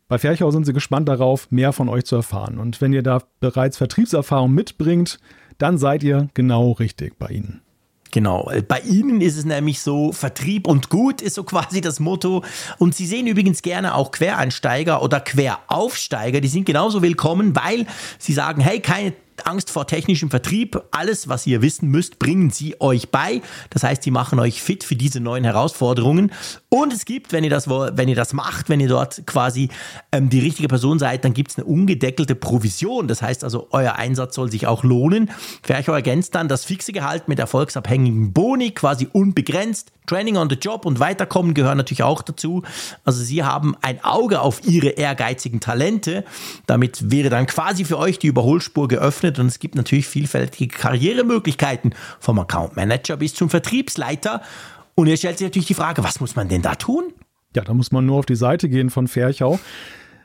Bei 0.09 0.17
Ferchau 0.17 0.51
sind 0.51 0.65
sie 0.65 0.73
gespannt 0.73 1.07
darauf, 1.07 1.49
mehr 1.49 1.71
von 1.71 1.87
euch 1.87 2.03
zu 2.03 2.17
erfahren. 2.17 2.59
Und 2.59 2.81
wenn 2.81 2.91
ihr 2.91 3.01
da 3.01 3.21
bereits 3.39 3.77
Vertriebserfahrung 3.77 4.53
mitbringt, 4.53 5.17
dann 5.57 5.77
seid 5.77 6.03
ihr 6.03 6.27
genau 6.33 6.73
richtig 6.73 7.17
bei 7.17 7.29
ihnen. 7.29 7.62
Genau, 8.13 8.51
bei 8.67 8.79
Ihnen 8.81 9.21
ist 9.21 9.37
es 9.37 9.43
nämlich 9.43 9.81
so, 9.81 10.11
Vertrieb 10.11 10.67
und 10.67 10.91
Gut 10.91 11.19
ist 11.19 11.33
so 11.33 11.43
quasi 11.43 11.81
das 11.81 11.99
Motto. 11.99 12.43
Und 12.77 12.93
Sie 12.93 13.07
sehen 13.07 13.25
übrigens 13.25 13.63
gerne 13.63 13.95
auch 13.95 14.11
Quereinsteiger 14.11 15.01
oder 15.01 15.19
Queraufsteiger, 15.19 16.39
die 16.39 16.47
sind 16.47 16.65
genauso 16.65 17.01
willkommen, 17.01 17.55
weil 17.55 17.87
Sie 18.19 18.33
sagen, 18.33 18.61
hey, 18.61 18.81
keine 18.81 19.13
Angst 19.45 19.69
vor 19.69 19.87
technischem 19.87 20.29
Vertrieb. 20.29 20.81
Alles, 20.91 21.27
was 21.27 21.47
ihr 21.47 21.61
wissen 21.61 21.89
müsst, 21.89 22.19
bringen 22.19 22.49
sie 22.49 22.79
euch 22.79 23.09
bei. 23.09 23.41
Das 23.69 23.83
heißt, 23.83 24.03
sie 24.03 24.11
machen 24.11 24.39
euch 24.39 24.61
fit 24.61 24.83
für 24.83 24.95
diese 24.95 25.19
neuen 25.19 25.43
Herausforderungen. 25.43 26.31
Und 26.69 26.93
es 26.93 27.05
gibt, 27.05 27.33
wenn 27.33 27.43
ihr 27.43 27.49
das, 27.49 27.67
wenn 27.69 28.07
ihr 28.07 28.15
das 28.15 28.33
macht, 28.33 28.69
wenn 28.69 28.79
ihr 28.79 28.87
dort 28.87 29.25
quasi 29.25 29.69
ähm, 30.11 30.29
die 30.29 30.39
richtige 30.39 30.67
Person 30.67 30.99
seid, 30.99 31.25
dann 31.25 31.33
gibt 31.33 31.51
es 31.51 31.57
eine 31.57 31.65
ungedeckelte 31.65 32.35
Provision. 32.35 33.07
Das 33.07 33.21
heißt 33.21 33.43
also, 33.43 33.67
euer 33.71 33.93
Einsatz 33.93 34.35
soll 34.35 34.51
sich 34.51 34.67
auch 34.67 34.83
lohnen. 34.83 35.31
Fercho 35.61 35.91
ergänzt 35.91 36.35
dann 36.35 36.47
das 36.47 36.65
fixe 36.65 36.91
Gehalt 36.91 37.27
mit 37.27 37.39
erfolgsabhängigen 37.39 38.33
Boni, 38.33 38.71
quasi 38.71 39.07
unbegrenzt. 39.11 39.91
Training 40.05 40.35
on 40.35 40.49
the 40.49 40.55
Job 40.55 40.85
und 40.85 40.99
Weiterkommen 40.99 41.53
gehören 41.53 41.77
natürlich 41.77 42.03
auch 42.03 42.21
dazu. 42.21 42.63
Also 43.05 43.23
sie 43.23 43.43
haben 43.43 43.75
ein 43.81 44.03
Auge 44.03 44.41
auf 44.41 44.65
ihre 44.65 44.89
ehrgeizigen 44.89 45.59
Talente. 45.59 46.25
Damit 46.65 47.09
wäre 47.09 47.29
dann 47.29 47.45
quasi 47.45 47.85
für 47.85 47.97
euch 47.97 48.19
die 48.19 48.27
Überholspur 48.27 48.87
geöffnet 48.87 49.22
und 49.23 49.47
es 49.47 49.59
gibt 49.59 49.75
natürlich 49.75 50.07
vielfältige 50.07 50.75
Karrieremöglichkeiten 50.75 51.95
vom 52.19 52.39
Account 52.39 52.75
Manager 52.75 53.17
bis 53.17 53.33
zum 53.33 53.49
Vertriebsleiter. 53.49 54.41
Und 54.95 55.07
jetzt 55.07 55.19
stellt 55.19 55.37
sich 55.37 55.45
natürlich 55.45 55.67
die 55.67 55.73
Frage, 55.73 56.03
was 56.03 56.19
muss 56.19 56.35
man 56.35 56.49
denn 56.49 56.61
da 56.61 56.75
tun? 56.75 57.13
Ja, 57.55 57.63
da 57.63 57.73
muss 57.73 57.91
man 57.91 58.05
nur 58.05 58.19
auf 58.19 58.25
die 58.25 58.35
Seite 58.35 58.69
gehen 58.69 58.89
von 58.89 59.07
Ferchau. 59.07 59.59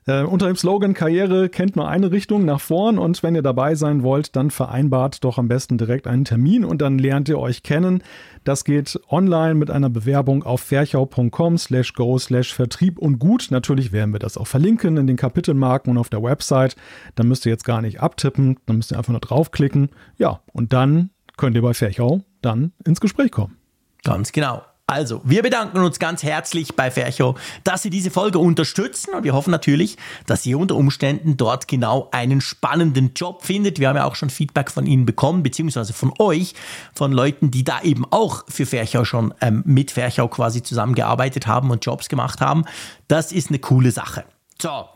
Äh, 0.09 0.23
unter 0.23 0.47
dem 0.47 0.57
Slogan 0.57 0.95
Karriere 0.95 1.51
kennt 1.51 1.77
nur 1.77 1.87
eine 1.87 2.11
Richtung 2.11 2.47
nach 2.47 2.63
vorn 2.63 2.99
und 2.99 3.23
wenn 3.23 3.35
ihr 3.35 3.43
dabei 3.43 3.75
sein 3.75 4.03
wollt, 4.03 4.37
dann 4.37 4.51
vereinbart 4.51 5.23
doch 5.23 5.37
am 5.37 5.49
besten 5.49 5.77
direkt 5.77 6.07
einen 6.07 6.25
Termin 6.25 6.65
und 6.65 6.81
dann 6.81 6.99
lernt 6.99 7.29
ihr 7.29 7.39
euch 7.39 7.63
kennen. 7.63 8.03
Das 8.43 8.65
geht 8.65 8.99
online 9.11 9.55
mit 9.55 9.71
einer 9.71 9.91
Bewerbung 9.91 10.45
auf 10.45 10.63
ferchau.com 10.63 11.59
slash 11.59 11.93
go 11.93 12.19
slash 12.19 12.55
Vertrieb 12.55 12.99
und 12.99 13.19
gut. 13.19 13.49
Natürlich 13.51 13.93
werden 13.93 14.15
wir 14.15 14.19
das 14.19 14.39
auch 14.39 14.47
verlinken 14.47 14.97
in 14.97 15.07
den 15.07 15.17
Kapitelmarken 15.17 15.91
und 15.91 15.99
auf 15.99 16.09
der 16.09 16.23
Website. 16.23 16.75
Da 17.15 17.23
müsst 17.23 17.45
ihr 17.45 17.53
jetzt 17.53 17.65
gar 17.65 17.83
nicht 17.83 18.01
abtippen, 18.01 18.57
dann 18.65 18.77
müsst 18.77 18.91
ihr 18.91 18.97
einfach 18.97 19.13
nur 19.13 19.21
draufklicken. 19.21 19.91
Ja, 20.17 20.41
und 20.55 20.73
dann 20.73 21.11
könnt 21.37 21.55
ihr 21.55 21.63
bei 21.63 21.75
Ferchau 21.75 22.23
dann 22.41 22.73
ins 22.87 23.03
Gespräch 23.03 23.31
kommen. 23.31 23.59
Ganz 24.05 24.33
genau. 24.33 24.63
Also, 24.91 25.21
wir 25.23 25.43
bedanken 25.43 25.81
uns 25.81 25.99
ganz 25.99 26.23
herzlich 26.23 26.75
bei 26.75 26.91
Fercho, 26.91 27.37
dass 27.63 27.83
Sie 27.83 27.91
diese 27.91 28.11
Folge 28.11 28.39
unterstützen 28.39 29.13
und 29.13 29.23
wir 29.23 29.35
hoffen 29.35 29.51
natürlich, 29.51 29.99
dass 30.25 30.47
ihr 30.47 30.59
unter 30.59 30.77
Umständen 30.77 31.37
dort 31.37 31.69
genau 31.69 32.09
einen 32.11 32.41
spannenden 32.41 33.13
Job 33.15 33.45
findet. 33.45 33.81
Wir 33.81 33.91
haben 33.91 33.97
ja 33.97 34.07
auch 34.07 34.15
schon 34.15 34.31
Feedback 34.31 34.71
von 34.71 34.87
Ihnen 34.87 35.05
bekommen, 35.05 35.43
beziehungsweise 35.43 35.93
von 35.93 36.15
euch, 36.19 36.55
von 36.95 37.13
Leuten, 37.13 37.51
die 37.51 37.65
da 37.65 37.83
eben 37.83 38.07
auch 38.11 38.45
für 38.49 38.65
Ferchau 38.65 39.05
schon 39.05 39.35
ähm, 39.43 39.63
mit 39.67 39.91
Ferchau 39.91 40.27
quasi 40.27 40.63
zusammengearbeitet 40.63 41.47
haben 41.47 41.71
und 41.71 41.85
Jobs 41.85 42.09
gemacht 42.09 42.41
haben. 42.41 42.65
Das 43.09 43.31
ist 43.31 43.51
eine 43.51 43.59
coole 43.59 43.91
Sache. 43.91 44.25
So, 44.59 44.87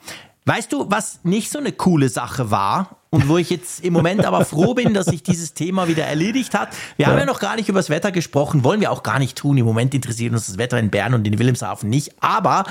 weißt 0.46 0.72
du, 0.72 0.90
was 0.90 1.20
nicht 1.22 1.50
so 1.50 1.58
eine 1.58 1.72
coole 1.72 2.08
Sache 2.08 2.50
war? 2.50 2.99
und 3.12 3.28
wo 3.28 3.37
ich 3.37 3.50
jetzt 3.50 3.84
im 3.84 3.92
Moment 3.92 4.25
aber 4.25 4.42
froh 4.46 4.72
bin, 4.72 4.94
dass 4.94 5.04
sich 5.04 5.22
dieses 5.22 5.52
Thema 5.52 5.87
wieder 5.87 6.04
erledigt 6.04 6.54
hat. 6.54 6.70
Wir 6.96 7.06
haben 7.06 7.18
ja 7.18 7.26
noch 7.26 7.40
gar 7.40 7.56
nicht 7.56 7.68
über 7.68 7.78
das 7.78 7.90
Wetter 7.90 8.11
gesprochen, 8.11 8.64
wollen 8.64 8.80
wir 8.80 8.90
auch 8.90 9.02
gar 9.02 9.18
nicht 9.18 9.37
tun. 9.37 9.58
Im 9.58 9.66
Moment 9.66 9.94
interessiert 9.94 10.32
uns 10.32 10.46
das 10.46 10.56
Wetter 10.56 10.78
in 10.78 10.90
Bern 10.90 11.12
und 11.12 11.26
in 11.26 11.38
Wilhelmshaven 11.38 11.90
nicht, 11.90 12.14
aber 12.20 12.64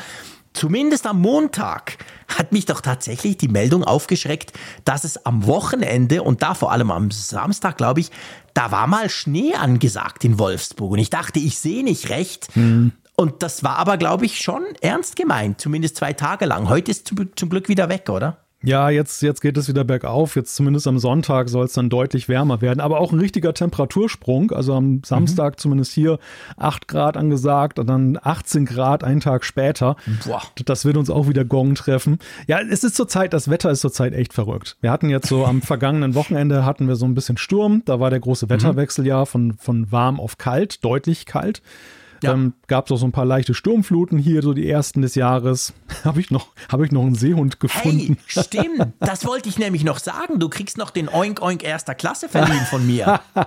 Zumindest 0.53 1.07
am 1.07 1.21
Montag 1.21 1.97
hat 2.27 2.51
mich 2.51 2.65
doch 2.65 2.81
tatsächlich 2.81 3.37
die 3.37 3.47
Meldung 3.47 3.85
aufgeschreckt, 3.85 4.51
dass 4.83 5.05
es 5.05 5.25
am 5.25 5.45
Wochenende 5.45 6.23
und 6.23 6.41
da 6.41 6.55
vor 6.55 6.73
allem 6.73 6.91
am 6.91 7.09
Samstag, 7.09 7.77
glaube 7.77 8.01
ich, 8.01 8.11
da 8.53 8.69
war 8.69 8.85
mal 8.85 9.09
Schnee 9.09 9.53
angesagt 9.55 10.25
in 10.25 10.39
Wolfsburg. 10.39 10.91
Und 10.91 10.99
ich 10.99 11.09
dachte, 11.09 11.39
ich 11.39 11.57
sehe 11.57 11.85
nicht 11.85 12.09
recht. 12.09 12.53
Mhm. 12.57 12.91
Und 13.21 13.43
das 13.43 13.63
war 13.63 13.77
aber, 13.77 13.97
glaube 13.97 14.25
ich, 14.25 14.41
schon 14.41 14.63
ernst 14.81 15.15
gemeint, 15.15 15.61
zumindest 15.61 15.97
zwei 15.97 16.11
Tage 16.11 16.45
lang. 16.45 16.69
Heute 16.69 16.89
ist 16.89 17.07
zum 17.35 17.49
Glück 17.51 17.69
wieder 17.69 17.87
weg, 17.87 18.09
oder? 18.09 18.37
Ja, 18.63 18.89
jetzt, 18.89 19.21
jetzt 19.21 19.41
geht 19.41 19.55
es 19.57 19.67
wieder 19.67 19.83
bergauf. 19.83 20.35
Jetzt 20.35 20.55
zumindest 20.55 20.87
am 20.87 20.97
Sonntag 20.97 21.47
soll 21.47 21.65
es 21.65 21.73
dann 21.73 21.91
deutlich 21.91 22.29
wärmer 22.29 22.61
werden. 22.61 22.79
Aber 22.79 22.99
auch 22.99 23.11
ein 23.11 23.19
richtiger 23.19 23.53
Temperatursprung. 23.53 24.49
Also 24.49 24.73
am 24.73 25.03
Samstag 25.03 25.53
mhm. 25.53 25.57
zumindest 25.59 25.91
hier 25.91 26.17
8 26.57 26.87
Grad 26.87 27.15
angesagt 27.15 27.77
und 27.77 27.85
dann 27.85 28.17
18 28.19 28.65
Grad 28.65 29.03
einen 29.03 29.19
Tag 29.19 29.45
später. 29.45 29.97
Boah. 30.25 30.41
Das 30.65 30.83
wird 30.85 30.97
uns 30.97 31.11
auch 31.11 31.27
wieder 31.27 31.45
Gong 31.45 31.75
treffen. 31.75 32.17
Ja, 32.47 32.59
es 32.59 32.83
ist 32.83 32.95
zurzeit, 32.95 33.33
das 33.33 33.51
Wetter 33.51 33.69
ist 33.69 33.81
zurzeit 33.81 34.13
echt 34.13 34.33
verrückt. 34.33 34.77
Wir 34.81 34.89
hatten 34.89 35.11
jetzt 35.11 35.27
so 35.27 35.45
am 35.45 35.61
vergangenen 35.61 36.15
Wochenende 36.15 36.65
hatten 36.65 36.87
wir 36.87 36.95
so 36.95 37.05
ein 37.05 37.13
bisschen 37.13 37.37
Sturm. 37.37 37.83
Da 37.85 37.99
war 37.99 38.09
der 38.09 38.19
große 38.19 38.47
mhm. 38.47 38.49
Wetterwechsel 38.49 39.05
ja 39.05 39.25
von, 39.25 39.53
von 39.53 39.91
warm 39.91 40.19
auf 40.19 40.39
kalt, 40.39 40.83
deutlich 40.83 41.27
kalt. 41.27 41.61
Ja. 42.23 42.33
Ähm, 42.33 42.53
Gab 42.67 42.85
es 42.85 42.91
auch 42.91 42.97
so 42.97 43.05
ein 43.05 43.11
paar 43.11 43.25
leichte 43.25 43.53
Sturmfluten 43.53 44.17
hier, 44.17 44.41
so 44.41 44.53
die 44.53 44.69
ersten 44.69 45.01
des 45.01 45.15
Jahres. 45.15 45.73
Habe 46.03 46.19
ich, 46.19 46.31
noch, 46.31 46.47
hab 46.69 46.81
ich 46.81 46.91
noch 46.91 47.03
einen 47.03 47.15
Seehund 47.15 47.59
gefunden. 47.59 48.17
Hey, 48.27 48.43
stimmt. 48.43 48.93
Das 48.99 49.25
wollte 49.25 49.49
ich 49.49 49.57
nämlich 49.57 49.83
noch 49.83 49.99
sagen. 49.99 50.39
Du 50.39 50.47
kriegst 50.47 50.77
noch 50.77 50.89
den 50.89 51.09
Oink 51.09 51.41
Oink 51.41 51.63
erster 51.63 51.95
Klasse 51.95 52.29
verliehen 52.29 52.65
von 52.69 52.85
mir. 52.85 53.19
du 53.35 53.43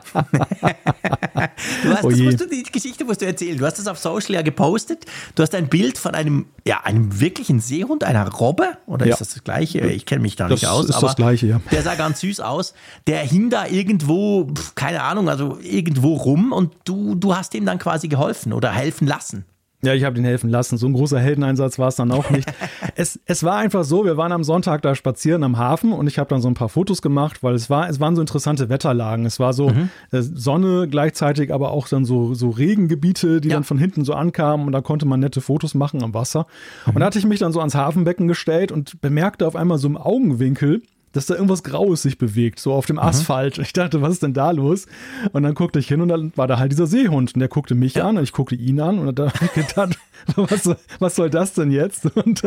hast, 1.90 2.04
oh 2.04 2.10
das 2.10 2.18
musst 2.18 2.40
du, 2.40 2.48
die 2.48 2.62
Geschichte 2.64 3.04
musst 3.04 3.22
du 3.22 3.26
erzählen. 3.26 3.56
Du 3.56 3.64
hast 3.64 3.78
das 3.78 3.86
auf 3.86 3.98
Social 3.98 4.34
ja 4.34 4.42
gepostet. 4.42 5.06
Du 5.34 5.42
hast 5.42 5.54
ein 5.54 5.68
Bild 5.68 5.96
von 5.96 6.14
einem, 6.14 6.46
ja, 6.66 6.80
einem 6.82 7.20
wirklichen 7.20 7.60
Seehund, 7.60 8.04
einer 8.04 8.28
Robbe. 8.28 8.76
Oder 8.86 9.06
ja. 9.06 9.12
ist 9.12 9.20
das 9.20 9.30
das 9.30 9.44
gleiche? 9.44 9.80
Ich 9.80 10.06
kenne 10.06 10.22
mich 10.22 10.36
da 10.36 10.48
das 10.48 10.60
nicht 10.60 10.70
aus. 10.70 10.86
Das 10.86 10.96
ist 10.96 11.02
das 11.02 11.16
gleiche, 11.16 11.46
ja. 11.46 11.60
Der 11.70 11.82
sah 11.82 11.94
ganz 11.94 12.20
süß 12.20 12.40
aus. 12.40 12.74
Der 13.06 13.20
hing 13.20 13.50
da 13.50 13.66
irgendwo, 13.66 14.48
keine 14.74 15.02
Ahnung, 15.02 15.28
also 15.28 15.58
irgendwo 15.60 16.14
rum 16.14 16.52
und 16.52 16.74
du, 16.84 17.14
du 17.14 17.34
hast 17.34 17.54
ihm 17.54 17.64
dann 17.64 17.78
quasi 17.78 18.08
geholfen, 18.08 18.52
oder? 18.52 18.63
Oder 18.64 18.72
helfen 18.72 19.06
lassen. 19.06 19.44
Ja, 19.82 19.92
ich 19.92 20.04
habe 20.04 20.16
ihn 20.16 20.24
helfen 20.24 20.48
lassen. 20.48 20.78
So 20.78 20.86
ein 20.86 20.94
großer 20.94 21.20
Heldeneinsatz 21.20 21.78
war 21.78 21.88
es 21.88 21.96
dann 21.96 22.10
auch 22.10 22.30
nicht. 22.30 22.50
es, 22.96 23.20
es 23.26 23.44
war 23.44 23.56
einfach 23.56 23.84
so, 23.84 24.06
wir 24.06 24.16
waren 24.16 24.32
am 24.32 24.42
Sonntag 24.42 24.80
da 24.80 24.94
spazieren 24.94 25.42
am 25.42 25.58
Hafen 25.58 25.92
und 25.92 26.06
ich 26.06 26.18
habe 26.18 26.30
dann 26.30 26.40
so 26.40 26.48
ein 26.48 26.54
paar 26.54 26.70
Fotos 26.70 27.02
gemacht, 27.02 27.42
weil 27.42 27.54
es 27.54 27.68
war, 27.68 27.90
es 27.90 28.00
waren 28.00 28.16
so 28.16 28.22
interessante 28.22 28.70
Wetterlagen. 28.70 29.26
Es 29.26 29.38
war 29.40 29.52
so 29.52 29.68
mhm. 29.68 29.90
Äh, 30.10 30.22
Sonne 30.22 30.88
gleichzeitig, 30.88 31.52
aber 31.52 31.72
auch 31.72 31.86
dann 31.86 32.06
so, 32.06 32.32
so 32.32 32.48
Regengebiete, 32.48 33.42
die 33.42 33.48
ja. 33.48 33.56
dann 33.56 33.64
von 33.64 33.76
hinten 33.76 34.06
so 34.06 34.14
ankamen 34.14 34.66
und 34.66 34.72
da 34.72 34.80
konnte 34.80 35.04
man 35.04 35.20
nette 35.20 35.42
Fotos 35.42 35.74
machen 35.74 36.02
am 36.02 36.14
Wasser. 36.14 36.46
Mhm. 36.86 36.94
Und 36.94 37.00
da 37.00 37.06
hatte 37.06 37.18
ich 37.18 37.26
mich 37.26 37.40
dann 37.40 37.52
so 37.52 37.60
ans 37.60 37.74
Hafenbecken 37.74 38.26
gestellt 38.26 38.72
und 38.72 39.02
bemerkte 39.02 39.46
auf 39.46 39.54
einmal 39.54 39.76
so 39.76 39.88
im 39.88 39.98
Augenwinkel, 39.98 40.80
dass 41.14 41.26
da 41.26 41.34
irgendwas 41.34 41.62
Graues 41.62 42.02
sich 42.02 42.18
bewegt, 42.18 42.60
so 42.60 42.72
auf 42.72 42.86
dem 42.86 42.96
mhm. 42.96 43.02
Asphalt. 43.02 43.58
Ich 43.58 43.72
dachte, 43.72 44.02
was 44.02 44.12
ist 44.12 44.22
denn 44.22 44.34
da 44.34 44.50
los? 44.50 44.86
Und 45.32 45.44
dann 45.44 45.54
guckte 45.54 45.78
ich 45.78 45.88
hin 45.88 46.00
und 46.00 46.08
dann 46.08 46.32
war 46.36 46.46
da 46.46 46.58
halt 46.58 46.72
dieser 46.72 46.86
Seehund 46.86 47.34
und 47.34 47.40
der 47.40 47.48
guckte 47.48 47.74
mich 47.74 47.94
ja. 47.94 48.06
an 48.06 48.18
und 48.18 48.24
ich 48.24 48.32
guckte 48.32 48.54
ihn 48.54 48.80
an 48.80 48.98
und 48.98 49.18
da 49.18 49.32
habe 49.32 49.44
ich 49.46 49.52
gedacht, 49.52 49.98
was, 50.36 50.68
was 50.98 51.16
soll 51.16 51.30
das 51.30 51.54
denn 51.54 51.70
jetzt? 51.70 52.04
Und 52.24 52.42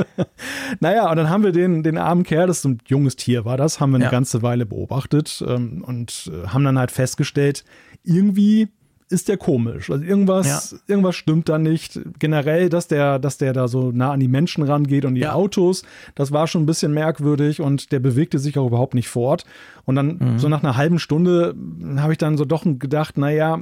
naja, 0.80 1.10
und 1.10 1.18
dann 1.18 1.30
haben 1.30 1.44
wir 1.44 1.52
den, 1.52 1.84
den 1.84 1.98
armen 1.98 2.24
Kerl, 2.24 2.48
das 2.48 2.60
ist 2.60 2.66
ein 2.66 2.80
junges 2.88 3.16
Tier 3.16 3.46
war 3.46 3.58
das, 3.58 3.80
haben 3.80 3.92
wir 3.92 3.98
eine 3.98 4.06
ja. 4.06 4.12
ganze 4.12 4.42
Weile 4.42 4.66
beobachtet 4.66 5.44
ähm, 5.48 5.84
und 5.86 6.32
äh, 6.34 6.48
haben 6.48 6.64
dann 6.64 6.80
halt 6.80 6.92
festgestellt, 6.92 7.64
irgendwie 8.04 8.70
ist 9.10 9.30
der 9.30 9.38
komisch. 9.38 9.90
Also 9.90 10.04
irgendwas, 10.04 10.72
ja. 10.72 10.78
irgendwas 10.88 11.16
stimmt 11.16 11.48
da 11.48 11.58
nicht. 11.58 12.00
Generell, 12.20 12.70
dass 12.70 12.88
der, 12.88 13.20
dass 13.20 13.38
der 13.38 13.54
da 13.54 13.68
so 13.68 13.92
nah 13.92 14.12
an 14.12 14.20
die 14.20 14.28
Menschen 14.28 14.64
rangeht 14.64 15.06
und 15.06 15.16
die 15.16 15.22
ja. 15.22 15.34
Autos, 15.34 15.84
das 16.16 16.32
war 16.32 16.48
schon 16.48 16.64
ein 16.64 16.66
bisschen 16.66 16.94
merkwürdig 16.94 17.62
und 17.62 17.92
der 17.92 18.00
bewegte 18.00 18.40
sich 18.40 18.58
auch 18.58 18.68
überhaupt 18.68 18.94
nicht 18.94 19.08
fort. 19.08 19.46
Und 19.88 19.96
dann 19.96 20.18
mhm. 20.20 20.38
so 20.38 20.50
nach 20.50 20.64
einer 20.64 20.76
halben 20.76 21.00
Stunde 21.00 21.56
habe 21.96 22.12
ich 22.12 22.18
dann 22.18 22.38
so 22.38 22.44
doch 22.44 22.66
gedacht, 22.66 23.18
naja, 23.18 23.62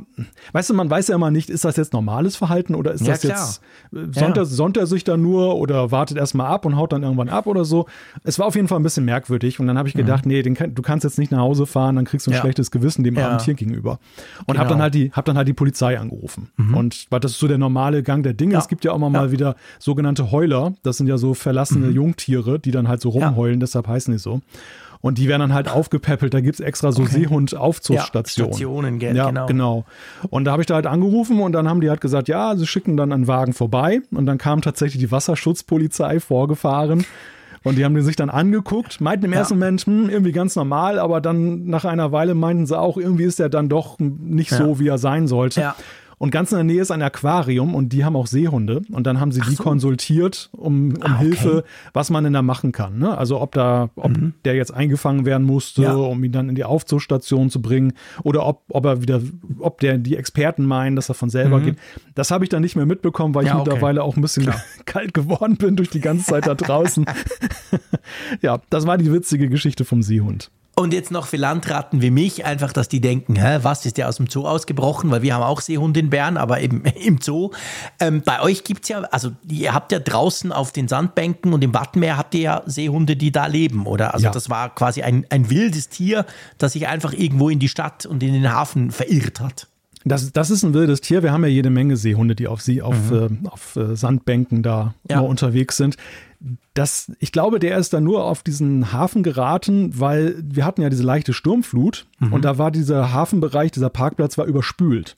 weißt 0.54 0.72
du, 0.72 0.74
man 0.74 0.90
weiß 0.90 1.10
ja 1.10 1.16
immer 1.16 1.30
nicht, 1.30 1.52
ist 1.52 1.66
das 1.66 1.76
jetzt 1.76 1.94
normales 1.94 2.36
Verhalten 2.36 2.74
oder 2.74 2.94
ist 2.94 3.06
ja, 3.06 3.14
das 3.14 3.22
klar. 3.22 3.38
jetzt, 3.38 3.62
äh, 3.94 4.20
sonnt, 4.20 4.36
er, 4.36 4.46
sonnt 4.46 4.76
er 4.76 4.88
sich 4.88 5.04
da 5.04 5.18
nur 5.18 5.56
oder 5.58 5.92
wartet 5.92 6.18
erstmal 6.18 6.48
ab 6.48 6.66
und 6.66 6.78
haut 6.78 6.94
dann 6.94 7.04
irgendwann 7.04 7.30
ab 7.30 7.46
oder 7.46 7.64
so. 7.64 7.86
Es 8.24 8.40
war 8.40 8.48
auf 8.48 8.56
jeden 8.56 8.68
Fall 8.68 8.80
ein 8.80 8.84
bisschen 8.84 9.06
merkwürdig 9.06 9.60
und 9.60 9.68
dann 9.68 9.78
habe 9.78 9.88
ich 9.88 9.94
gedacht, 9.94 10.26
mhm. 10.26 10.32
nee, 10.32 10.42
den, 10.42 10.58
du 10.74 10.82
kannst 10.82 11.04
jetzt 11.04 11.20
nicht 11.20 11.32
nach 11.32 11.42
Hause 11.42 11.68
fahren, 11.68 11.96
dann 11.96 12.06
kriegst 12.06 12.26
du 12.26 12.32
ein 12.32 12.38
schlechtes 12.38 12.72
Gewissen 12.72 13.04
dem 13.04 13.16
armen 13.20 13.38
Tier 13.38 13.54
gegenüber. 13.54 14.00
Und 14.48 14.54
genau. 14.54 14.60
habe 14.62 14.70
dann 14.70 14.82
halt 14.82 14.96
die, 14.96 15.12
hab 15.12 15.26
dann 15.26 15.35
halt 15.36 15.48
die 15.48 15.54
Polizei 15.54 16.00
angerufen. 16.00 16.50
Mhm. 16.58 16.76
Und 16.76 17.08
weil 17.10 17.20
das 17.20 17.32
ist 17.32 17.40
so 17.40 17.48
der 17.48 17.58
normale 17.58 18.04
Gang 18.04 18.24
der 18.24 18.34
Dinge. 18.34 18.58
Es 18.58 18.68
gibt 18.68 18.86
ja 18.86 18.92
auch 18.92 18.96
immer 18.96 19.10
mal 19.10 19.32
wieder 19.32 19.56
sogenannte 19.80 20.32
Heuler. 20.32 20.74
Das 20.84 20.98
sind 20.98 21.08
ja 21.08 21.18
so 21.18 21.34
verlassene 21.34 21.88
mhm. 21.88 21.96
Jungtiere, 21.96 22.60
die 22.60 22.72
dann 22.72 22.88
halt 22.88 23.02
so 23.02 23.10
rumheulen, 23.10 23.60
deshalb 23.60 23.88
heißen 23.88 24.12
die 24.14 24.20
so. 24.20 24.42
Und 25.02 25.20
die 25.20 25.28
werden 25.28 25.42
dann 25.42 25.54
halt 25.54 25.70
aufgepäppelt. 25.70 26.34
Da 26.34 26.42
gibt 26.42 26.56
es 26.56 26.60
extra 26.60 26.92
so 26.92 27.04
okay. 27.04 27.20
Seehund-Aufzugsstationen. 27.20 28.52
Ja, 28.52 28.56
Stationen, 28.58 28.98
gell, 28.98 29.16
ja, 29.16 29.28
genau. 29.28 29.46
genau. 29.46 29.86
Und 30.32 30.46
da 30.46 30.54
habe 30.54 30.64
ich 30.64 30.66
da 30.66 30.74
halt 30.74 30.88
angerufen 30.88 31.40
und 31.42 31.52
dann 31.52 31.70
haben 31.70 31.80
die 31.80 31.92
halt 31.92 32.02
gesagt, 32.02 32.28
ja, 32.28 32.56
sie 32.56 32.66
schicken 32.66 32.98
dann 32.98 33.12
einen 33.12 33.28
Wagen 33.28 33.54
vorbei. 33.54 34.02
Und 34.10 34.26
dann 34.26 34.40
kam 34.40 34.62
tatsächlich 34.62 35.00
die 35.00 35.12
Wasserschutzpolizei 35.12 36.20
vorgefahren. 36.20 37.06
Und 37.66 37.80
die 37.80 37.84
haben 37.84 37.96
die 37.96 38.02
sich 38.02 38.16
dann 38.16 38.30
angeguckt, 38.30 39.02
meinten 39.02 39.26
im 39.26 39.34
ja. 39.34 39.40
ersten 39.40 39.56
Moment, 39.56 39.82
hm, 39.82 40.08
irgendwie 40.08 40.32
ganz 40.32 40.56
normal, 40.56 41.00
aber 41.00 41.20
dann 41.20 41.66
nach 41.66 41.84
einer 41.84 42.12
Weile 42.12 42.36
meinten 42.36 42.68
sie 42.68 42.80
auch, 42.80 42.96
irgendwie 42.96 43.24
ist 43.24 43.40
er 43.40 43.50
dann 43.50 43.70
doch 43.70 43.98
nicht 43.98 44.52
ja. 44.52 44.58
so, 44.58 44.80
wie 44.80 44.88
er 44.88 45.00
sein 45.00 45.28
sollte. 45.28 45.62
Ja. 45.62 45.76
Und 46.26 46.32
ganz 46.32 46.52
in 46.52 46.56
der 46.56 46.64
Nähe 46.64 46.82
ist 46.82 46.90
ein 46.90 47.04
Aquarium 47.04 47.76
und 47.76 47.90
die 47.94 48.04
haben 48.04 48.16
auch 48.16 48.26
Seehunde. 48.26 48.82
Und 48.92 49.06
dann 49.06 49.20
haben 49.20 49.32
sie 49.32 49.42
Ach 49.44 49.48
die 49.48 49.54
so. 49.54 49.62
konsultiert 49.62 50.50
um, 50.54 50.90
um 50.90 50.96
ah, 51.02 51.18
okay. 51.18 51.20
Hilfe, 51.20 51.64
was 51.94 52.10
man 52.10 52.24
denn 52.24 52.34
da 52.34 52.42
machen 52.42 52.72
kann. 52.72 52.98
Ne? 52.98 53.16
Also 53.16 53.40
ob 53.40 53.52
da, 53.52 53.92
ob 53.96 54.18
mhm. 54.18 54.34
der 54.44 54.56
jetzt 54.56 54.74
eingefangen 54.74 55.28
werden 55.28 55.46
musste, 55.46 55.84
ja. 55.84 55.94
um 55.94 56.24
ihn 56.24 56.32
dann 56.32 56.50
in 56.50 56.56
die 56.56 56.64
Aufzugsstation 56.64 57.52
zu 57.52 57.62
bringen, 57.62 57.94
oder 58.24 58.44
ob, 58.44 58.64
ob 58.70 58.86
er 58.86 59.04
wieder, 59.04 59.22
ob 59.60 59.80
der 59.82 60.00
die 60.00 60.18
Experten 60.18 60.66
meinen, 60.66 60.96
dass 60.96 61.10
er 61.10 61.14
von 61.14 61.30
selber 61.30 61.60
mhm. 61.60 61.66
geht. 61.66 61.76
Das 62.16 62.32
habe 62.32 62.44
ich 62.44 62.50
dann 62.50 62.64
nicht 62.64 62.76
mehr 62.76 62.88
mitbekommen, 62.88 63.36
weil 63.36 63.46
ja, 63.46 63.52
ich 63.52 63.60
okay. 63.60 63.70
mittlerweile 63.70 64.02
auch 64.02 64.18
ein 64.18 64.24
bisschen 64.24 64.46
Klar. 64.46 64.64
kalt 64.86 65.14
geworden 65.14 65.58
bin 65.58 65.76
durch 65.76 65.92
die 65.92 66.02
ganze 66.02 66.26
Zeit 66.26 66.48
da 66.48 66.56
draußen. 66.56 67.06
ja, 68.42 68.62
das 68.72 68.88
war 68.88 68.98
die 68.98 69.14
witzige 69.14 69.48
Geschichte 69.48 69.86
vom 69.86 70.02
Seehund. 70.02 70.50
Und 70.78 70.94
jetzt 70.94 71.10
noch 71.10 71.28
für 71.28 71.38
Landratten 71.38 72.02
wie 72.02 72.12
mich, 72.12 72.44
einfach, 72.44 72.74
dass 72.74 72.90
die 72.90 73.00
denken, 73.00 73.38
hä, 73.38 73.60
was 73.62 73.86
ist 73.86 73.96
der 73.98 74.10
aus 74.10 74.18
dem 74.18 74.28
Zoo 74.30 74.46
ausgebrochen? 74.46 75.10
Weil 75.10 75.22
wir 75.22 75.34
haben 75.34 75.44
auch 75.44 75.62
Seehunde 75.62 76.02
in 76.02 76.10
Bern, 76.10 76.36
aber 76.36 76.60
eben 76.60 76.84
im 77.02 77.22
Zoo. 77.22 77.52
Ähm, 78.02 78.22
bei 78.26 78.42
euch 78.42 78.66
gibt's 78.66 78.90
ja, 78.90 79.00
also 79.04 79.32
ihr 79.50 79.74
habt 79.74 79.94
ja 79.94 80.00
draußen 80.00 80.52
auf 80.52 80.74
den 80.74 80.90
Sandbänken 80.90 81.54
und 81.54 81.64
im 81.64 81.74
Wattenmeer 81.74 82.18
habt 82.18 82.36
ihr 82.36 82.42
ja 82.42 82.64
Seehunde, 82.66 83.16
die 83.16 83.32
da 83.32 83.46
leben, 83.46 83.86
oder? 83.86 84.14
Also 84.14 84.26
ja. 84.26 84.32
das 84.32 84.50
war 84.50 84.76
quasi 84.76 85.02
ein, 85.02 85.26
ein 85.30 85.50
wildes 85.50 85.88
Tier, 85.88 86.26
das 86.58 86.74
sich 86.74 86.88
einfach 86.88 87.14
irgendwo 87.14 87.48
in 87.48 87.60
die 87.60 87.70
Stadt 87.70 88.06
und 88.06 88.22
in 88.22 88.34
den 88.34 88.52
Hafen 88.52 88.92
verirrt 88.92 89.40
hat. 89.40 89.68
Das, 90.04 90.32
das 90.34 90.52
ist 90.52 90.64
ein 90.64 90.74
wildes 90.74 91.00
Tier. 91.00 91.24
Wir 91.24 91.32
haben 91.32 91.44
ja 91.44 91.50
jede 91.50 91.70
Menge 91.70 91.96
Seehunde, 91.96 92.36
die 92.36 92.48
auf 92.48 92.62
sie 92.62 92.82
auf, 92.82 93.10
mhm. 93.10 93.46
äh, 93.46 93.48
auf 93.48 93.78
äh, 93.78 93.96
Sandbänken 93.96 94.62
da 94.62 94.94
ja. 95.10 95.22
unterwegs 95.22 95.78
sind 95.78 95.96
das, 96.74 97.12
ich 97.20 97.32
glaube, 97.32 97.60
der 97.60 97.78
ist 97.78 97.94
dann 97.94 98.04
nur 98.04 98.24
auf 98.24 98.44
diesen 98.44 98.92
Hafen 98.92 99.24
geraten, 99.24 100.00
weil 100.00 100.36
wir 100.44 100.66
hatten 100.66 100.82
ja 100.82 100.90
diese 100.90 101.04
leichte 101.04 101.34
Sturmflut 101.34 102.06
mhm. 102.20 102.34
und 102.34 102.46
da 102.46 102.58
war 102.58 102.72
dieser 102.72 103.12
Hafenbereich, 103.12 103.72
dieser 103.72 103.90
Parkplatz 103.90 104.38
war 104.38 104.46
überspült. 104.46 105.18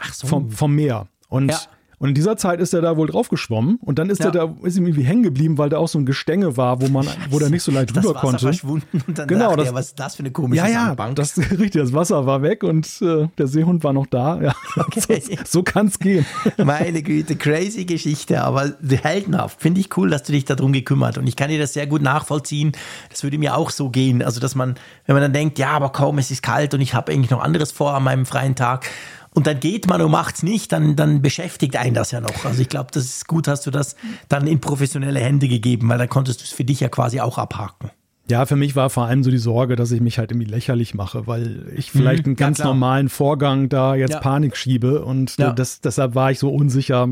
Ach 0.00 0.12
so. 0.12 0.26
Vom, 0.26 0.50
vom 0.50 0.74
Meer. 0.74 1.08
Und, 1.28 1.50
ja. 1.50 1.58
Und 1.98 2.08
in 2.10 2.14
dieser 2.14 2.36
Zeit 2.36 2.60
ist 2.60 2.74
er 2.74 2.82
da 2.82 2.96
wohl 2.96 3.06
drauf 3.06 3.28
geschwommen 3.28 3.78
und 3.82 3.98
dann 3.98 4.10
ist 4.10 4.20
Ja. 4.20 4.26
er 4.26 4.32
da, 4.32 4.54
ist 4.62 4.76
ihm 4.76 4.86
irgendwie 4.86 5.04
hängen 5.04 5.22
geblieben, 5.22 5.58
weil 5.58 5.68
da 5.70 5.78
auch 5.78 5.88
so 5.88 5.98
ein 5.98 6.06
Gestänge 6.06 6.56
war, 6.56 6.80
wo 6.80 6.88
man, 6.88 7.06
wo 7.30 7.38
der 7.38 7.50
nicht 7.50 7.62
so 7.62 7.70
leicht 7.72 7.90
das 7.96 8.04
rüber 8.04 8.14
Wasser 8.16 8.20
konnte. 8.26 8.38
verschwunden 8.40 9.02
und 9.06 9.18
dann 9.18 9.28
Genau, 9.28 9.46
dachte 9.50 9.56
das- 9.58 9.66
er, 9.68 9.74
was 9.74 9.86
ist 9.86 10.00
das 10.00 10.16
für 10.16 10.20
eine 10.20 10.30
komische 10.32 10.62
Ja, 10.62 10.68
ja, 10.68 10.86
Sandbank? 10.86 11.16
das 11.16 11.36
richtig, 11.50 11.72
das 11.82 11.92
Wasser 11.92 12.26
war 12.26 12.42
weg 12.42 12.62
und 12.64 12.86
äh, 13.02 13.28
der 13.38 13.46
Seehund 13.46 13.84
war 13.84 13.92
noch 13.92 14.06
da. 14.06 14.40
Ja, 14.40 14.54
Okay. 14.76 15.20
so, 15.20 15.34
so 15.44 15.62
kann 15.62 15.86
es 15.86 15.98
gehen. 15.98 16.26
Meine 16.56 17.02
Güte, 17.02 17.36
crazy 17.36 17.84
Geschichte, 17.84 18.42
aber 18.42 18.72
heldenhaft. 19.02 19.60
Finde 19.60 19.80
ich 19.80 19.96
cool, 19.96 20.10
dass 20.10 20.22
du 20.24 20.32
dich 20.32 20.44
darum 20.44 20.72
gekümmert. 20.72 21.18
Und 21.18 21.26
ich 21.26 21.36
kann 21.36 21.48
dir 21.50 21.58
das 21.58 21.72
sehr 21.74 21.86
gut 21.86 22.02
nachvollziehen. 22.02 22.72
Das 23.10 23.22
würde 23.22 23.38
mir 23.38 23.56
auch 23.56 23.70
so 23.70 23.88
gehen. 23.90 24.22
Also, 24.22 24.40
dass 24.40 24.54
man, 24.54 24.74
wenn 25.06 25.14
man 25.14 25.22
dann 25.22 25.32
denkt, 25.32 25.58
ja, 25.58 25.70
aber 25.70 25.90
kaum, 25.90 26.18
es 26.18 26.30
ist 26.30 26.42
kalt 26.42 26.74
und 26.74 26.80
ich 26.80 26.94
habe 26.94 27.12
eigentlich 27.12 27.30
noch 27.30 27.42
anderes 27.42 27.72
vor 27.72 27.94
an 27.94 28.02
meinem 28.04 28.26
freien 28.26 28.54
Tag. 28.54 28.86
Und 29.34 29.46
dann 29.48 29.58
geht 29.60 29.86
man 29.88 30.00
und 30.00 30.10
macht's 30.12 30.42
nicht, 30.44 30.70
dann, 30.72 30.94
dann 30.96 31.20
beschäftigt 31.20 31.76
einen 31.76 31.92
das 31.94 32.12
ja 32.12 32.20
noch. 32.20 32.44
Also 32.44 32.62
ich 32.62 32.68
glaube, 32.68 32.90
das 32.92 33.04
ist 33.04 33.26
gut, 33.28 33.48
hast 33.48 33.66
du 33.66 33.70
das 33.72 33.96
dann 34.28 34.46
in 34.46 34.60
professionelle 34.60 35.18
Hände 35.20 35.48
gegeben, 35.48 35.88
weil 35.88 35.98
dann 35.98 36.08
konntest 36.08 36.40
du 36.40 36.44
es 36.44 36.50
für 36.50 36.64
dich 36.64 36.80
ja 36.80 36.88
quasi 36.88 37.20
auch 37.20 37.36
abhaken. 37.36 37.90
Ja, 38.30 38.46
für 38.46 38.56
mich 38.56 38.74
war 38.74 38.88
vor 38.88 39.04
allem 39.04 39.22
so 39.22 39.30
die 39.30 39.36
Sorge, 39.36 39.76
dass 39.76 39.90
ich 39.90 40.00
mich 40.00 40.18
halt 40.18 40.30
irgendwie 40.32 40.50
lächerlich 40.50 40.94
mache, 40.94 41.26
weil 41.26 41.66
ich 41.76 41.90
vielleicht 41.92 42.24
einen 42.24 42.36
ganz 42.36 42.56
Mhm. 42.58 42.62
klar. 42.62 42.72
normalen 42.74 43.08
Vorgang 43.10 43.68
da 43.68 43.94
jetzt 43.96 44.12
Ja. 44.12 44.20
Panik 44.20 44.56
schiebe 44.56 45.04
und 45.04 45.36
Ja. 45.36 45.52
das, 45.52 45.82
deshalb 45.82 46.14
war 46.14 46.30
ich 46.30 46.38
so 46.38 46.48
unsicher, 46.48 47.06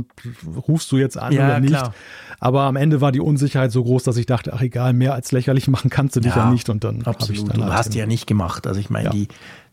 rufst 0.68 0.90
du 0.90 0.96
jetzt 0.96 1.18
an 1.18 1.32
Ja, 1.34 1.44
oder 1.44 1.60
nicht. 1.60 1.70
klar. 1.74 1.92
Aber 2.40 2.62
am 2.62 2.76
Ende 2.76 3.02
war 3.02 3.12
die 3.12 3.20
Unsicherheit 3.20 3.72
so 3.72 3.84
groß, 3.84 4.04
dass 4.04 4.16
ich 4.16 4.24
dachte, 4.26 4.52
ach 4.54 4.62
egal, 4.62 4.94
mehr 4.94 5.12
als 5.12 5.32
lächerlich 5.32 5.68
machen 5.68 5.90
kannst 5.90 6.16
du 6.16 6.20
dich 6.20 6.34
ja, 6.34 6.50
nicht 6.50 6.70
und 6.70 6.82
dann 6.82 7.04
habe 7.04 7.18
ich 7.30 7.44
dann 7.44 7.56
Du 7.56 7.64
halt 7.64 7.72
hast 7.74 7.92
die 7.94 7.98
ja 7.98 8.06
nicht 8.06 8.26
gemacht. 8.26 8.66
Also 8.66 8.80
ich 8.80 8.88
meine, 8.88 9.10
die, 9.10 9.28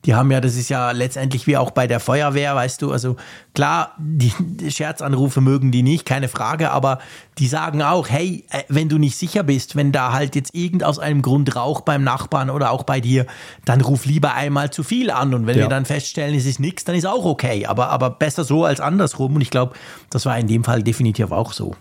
die 0.05 0.15
haben 0.15 0.31
ja, 0.31 0.39
das 0.39 0.55
ist 0.55 0.69
ja 0.69 0.91
letztendlich 0.91 1.45
wie 1.45 1.57
auch 1.57 1.71
bei 1.71 1.85
der 1.85 1.99
Feuerwehr, 1.99 2.55
weißt 2.55 2.81
du, 2.81 2.91
also 2.91 3.17
klar, 3.53 3.95
die, 3.97 4.31
die 4.39 4.71
Scherzanrufe 4.71 5.41
mögen 5.41 5.71
die 5.73 5.83
nicht, 5.83 6.05
keine 6.05 6.29
Frage, 6.29 6.71
aber 6.71 6.99
die 7.37 7.47
sagen 7.47 7.81
auch, 7.81 8.07
hey, 8.07 8.45
äh, 8.49 8.63
wenn 8.69 8.87
du 8.87 8.97
nicht 8.97 9.17
sicher 9.17 9.43
bist, 9.43 9.75
wenn 9.75 9.91
da 9.91 10.13
halt 10.13 10.35
jetzt 10.35 10.55
irgend 10.55 10.85
aus 10.85 10.99
einem 10.99 11.21
Grund 11.21 11.53
Rauch 11.55 11.81
beim 11.81 12.03
Nachbarn 12.03 12.49
oder 12.49 12.71
auch 12.71 12.83
bei 12.83 13.01
dir, 13.01 13.25
dann 13.65 13.81
ruf 13.81 14.05
lieber 14.05 14.33
einmal 14.35 14.71
zu 14.71 14.83
viel 14.83 15.11
an 15.11 15.33
und 15.33 15.47
wenn 15.47 15.57
Ja. 15.57 15.65
wir 15.65 15.69
dann 15.69 15.83
feststellen, 15.85 16.33
es 16.33 16.45
ist 16.45 16.61
nichts, 16.61 16.85
dann 16.85 16.95
ist 16.95 17.05
auch 17.05 17.25
okay, 17.25 17.65
aber, 17.65 17.89
aber 17.89 18.09
besser 18.09 18.45
so 18.45 18.63
als 18.63 18.79
andersrum 18.79 19.35
und 19.35 19.41
ich 19.41 19.49
glaube, 19.49 19.73
das 20.09 20.25
war 20.25 20.39
in 20.39 20.47
dem 20.47 20.63
Fall 20.63 20.81
definitiv 20.81 21.31
auch 21.31 21.51
so. 21.51 21.75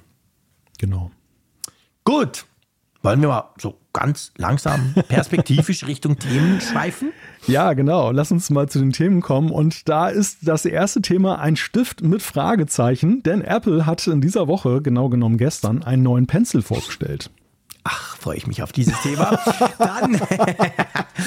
genau. 0.79 1.11
Gut. 2.05 2.47
Wollen 3.03 3.21
wir 3.21 3.29
mal 3.29 3.51
so 3.59 3.77
ganz 3.99 4.33
langsam 4.37 4.95
perspektivisch 5.09 5.85
Richtung 5.87 6.19
Themen 6.19 6.61
schweifen? 6.61 7.13
Ja, 7.47 7.73
genau. 7.73 8.11
Lass 8.11 8.31
uns 8.31 8.51
mal 8.51 8.69
zu 8.69 8.79
den 8.79 8.93
Themen 8.93 9.21
kommen. 9.21 9.51
Und 9.51 9.89
da 9.89 10.09
ist 10.09 10.39
das 10.43 10.65
erste 10.65 11.03
Thema 11.03 11.39
ein 11.41 11.57
Stift 11.57 12.03
mit 12.03 12.23
Fragezeichen, 12.23 13.23
denn 13.23 13.43
Apple 13.43 13.87
hat 13.87 14.07
in 14.07 14.21
dieser 14.21 14.47
Woche, 14.49 14.83
genau 14.83 15.09
genommen 15.09 15.39
gestern, 15.39 15.83
einen 15.83 16.03
neuen 16.03 16.27
Pencil 16.27 16.63
vorgestellt. 16.63 17.31
Ach, 17.85 18.17
freue 18.17 18.37
ich 18.37 18.47
mich 18.47 18.63
auf 18.63 18.73
dieses 18.73 19.01
Thema. 19.03 19.39
Dann, 19.79 20.21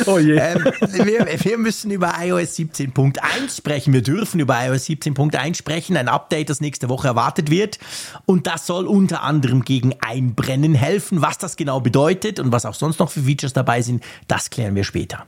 Oh 0.05 0.19
je. 0.19 0.38
ähm, 0.38 0.63
wir, 0.93 1.27
wir 1.27 1.57
müssen 1.57 1.91
über 1.91 2.13
iOS 2.19 2.57
17.1 2.57 3.55
sprechen. 3.55 3.93
Wir 3.93 4.01
dürfen 4.01 4.39
über 4.39 4.57
iOS 4.65 4.86
17.1 4.86 5.55
sprechen. 5.55 5.98
Ein 5.98 6.07
Update, 6.07 6.50
das 6.50 6.62
nächste 6.62 6.89
Woche 6.89 7.07
erwartet 7.07 7.50
wird. 7.50 7.79
Und 8.25 8.48
das 8.48 8.65
soll 8.67 8.88
unter 8.88 9.24
anderem 9.24 9.63
gegen 9.63 9.95
Einbrennen 10.01 10.74
helfen. 10.74 11.21
Was 11.21 11.38
das 11.38 11.55
genau 11.55 11.79
bedeutet 11.79 12.39
und 12.39 12.51
was 12.51 12.65
auch 12.65 12.75
sonst 12.75 13.00
noch 13.00 13.12
für 13.12 13.21
Features 13.21 13.53
dabei 13.53 13.81
sind, 13.81 14.03
das 14.27 14.50
klären 14.50 14.75
wir 14.75 14.83
später. 14.83 15.25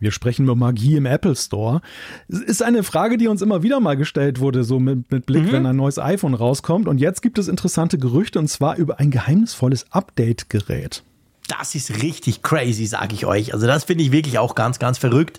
Wir 0.00 0.10
sprechen 0.10 0.44
über 0.44 0.54
Magie 0.54 0.96
im 0.96 1.06
Apple 1.06 1.34
Store. 1.34 1.80
Es 2.28 2.40
ist 2.40 2.62
eine 2.62 2.82
Frage, 2.82 3.16
die 3.16 3.28
uns 3.28 3.40
immer 3.42 3.62
wieder 3.62 3.80
mal 3.80 3.96
gestellt 3.96 4.38
wurde, 4.38 4.64
so 4.64 4.78
mit, 4.78 5.10
mit 5.10 5.24
Blick, 5.24 5.50
wenn 5.50 5.64
ein 5.64 5.76
neues 5.76 5.98
iPhone 5.98 6.34
rauskommt. 6.34 6.88
Und 6.88 6.98
jetzt 6.98 7.22
gibt 7.22 7.38
es 7.38 7.48
interessante 7.48 7.96
Gerüchte 7.96 8.38
und 8.38 8.48
zwar 8.48 8.76
über 8.76 9.00
ein 9.00 9.10
geheimnisvolles 9.10 9.86
Update-Gerät. 9.92 11.02
Das 11.48 11.74
ist 11.74 12.02
richtig 12.02 12.42
crazy, 12.42 12.86
sage 12.86 13.14
ich 13.14 13.26
euch. 13.26 13.52
Also 13.52 13.66
das 13.66 13.84
finde 13.84 14.04
ich 14.04 14.12
wirklich 14.12 14.38
auch 14.38 14.54
ganz, 14.54 14.78
ganz 14.78 14.98
verrückt. 14.98 15.38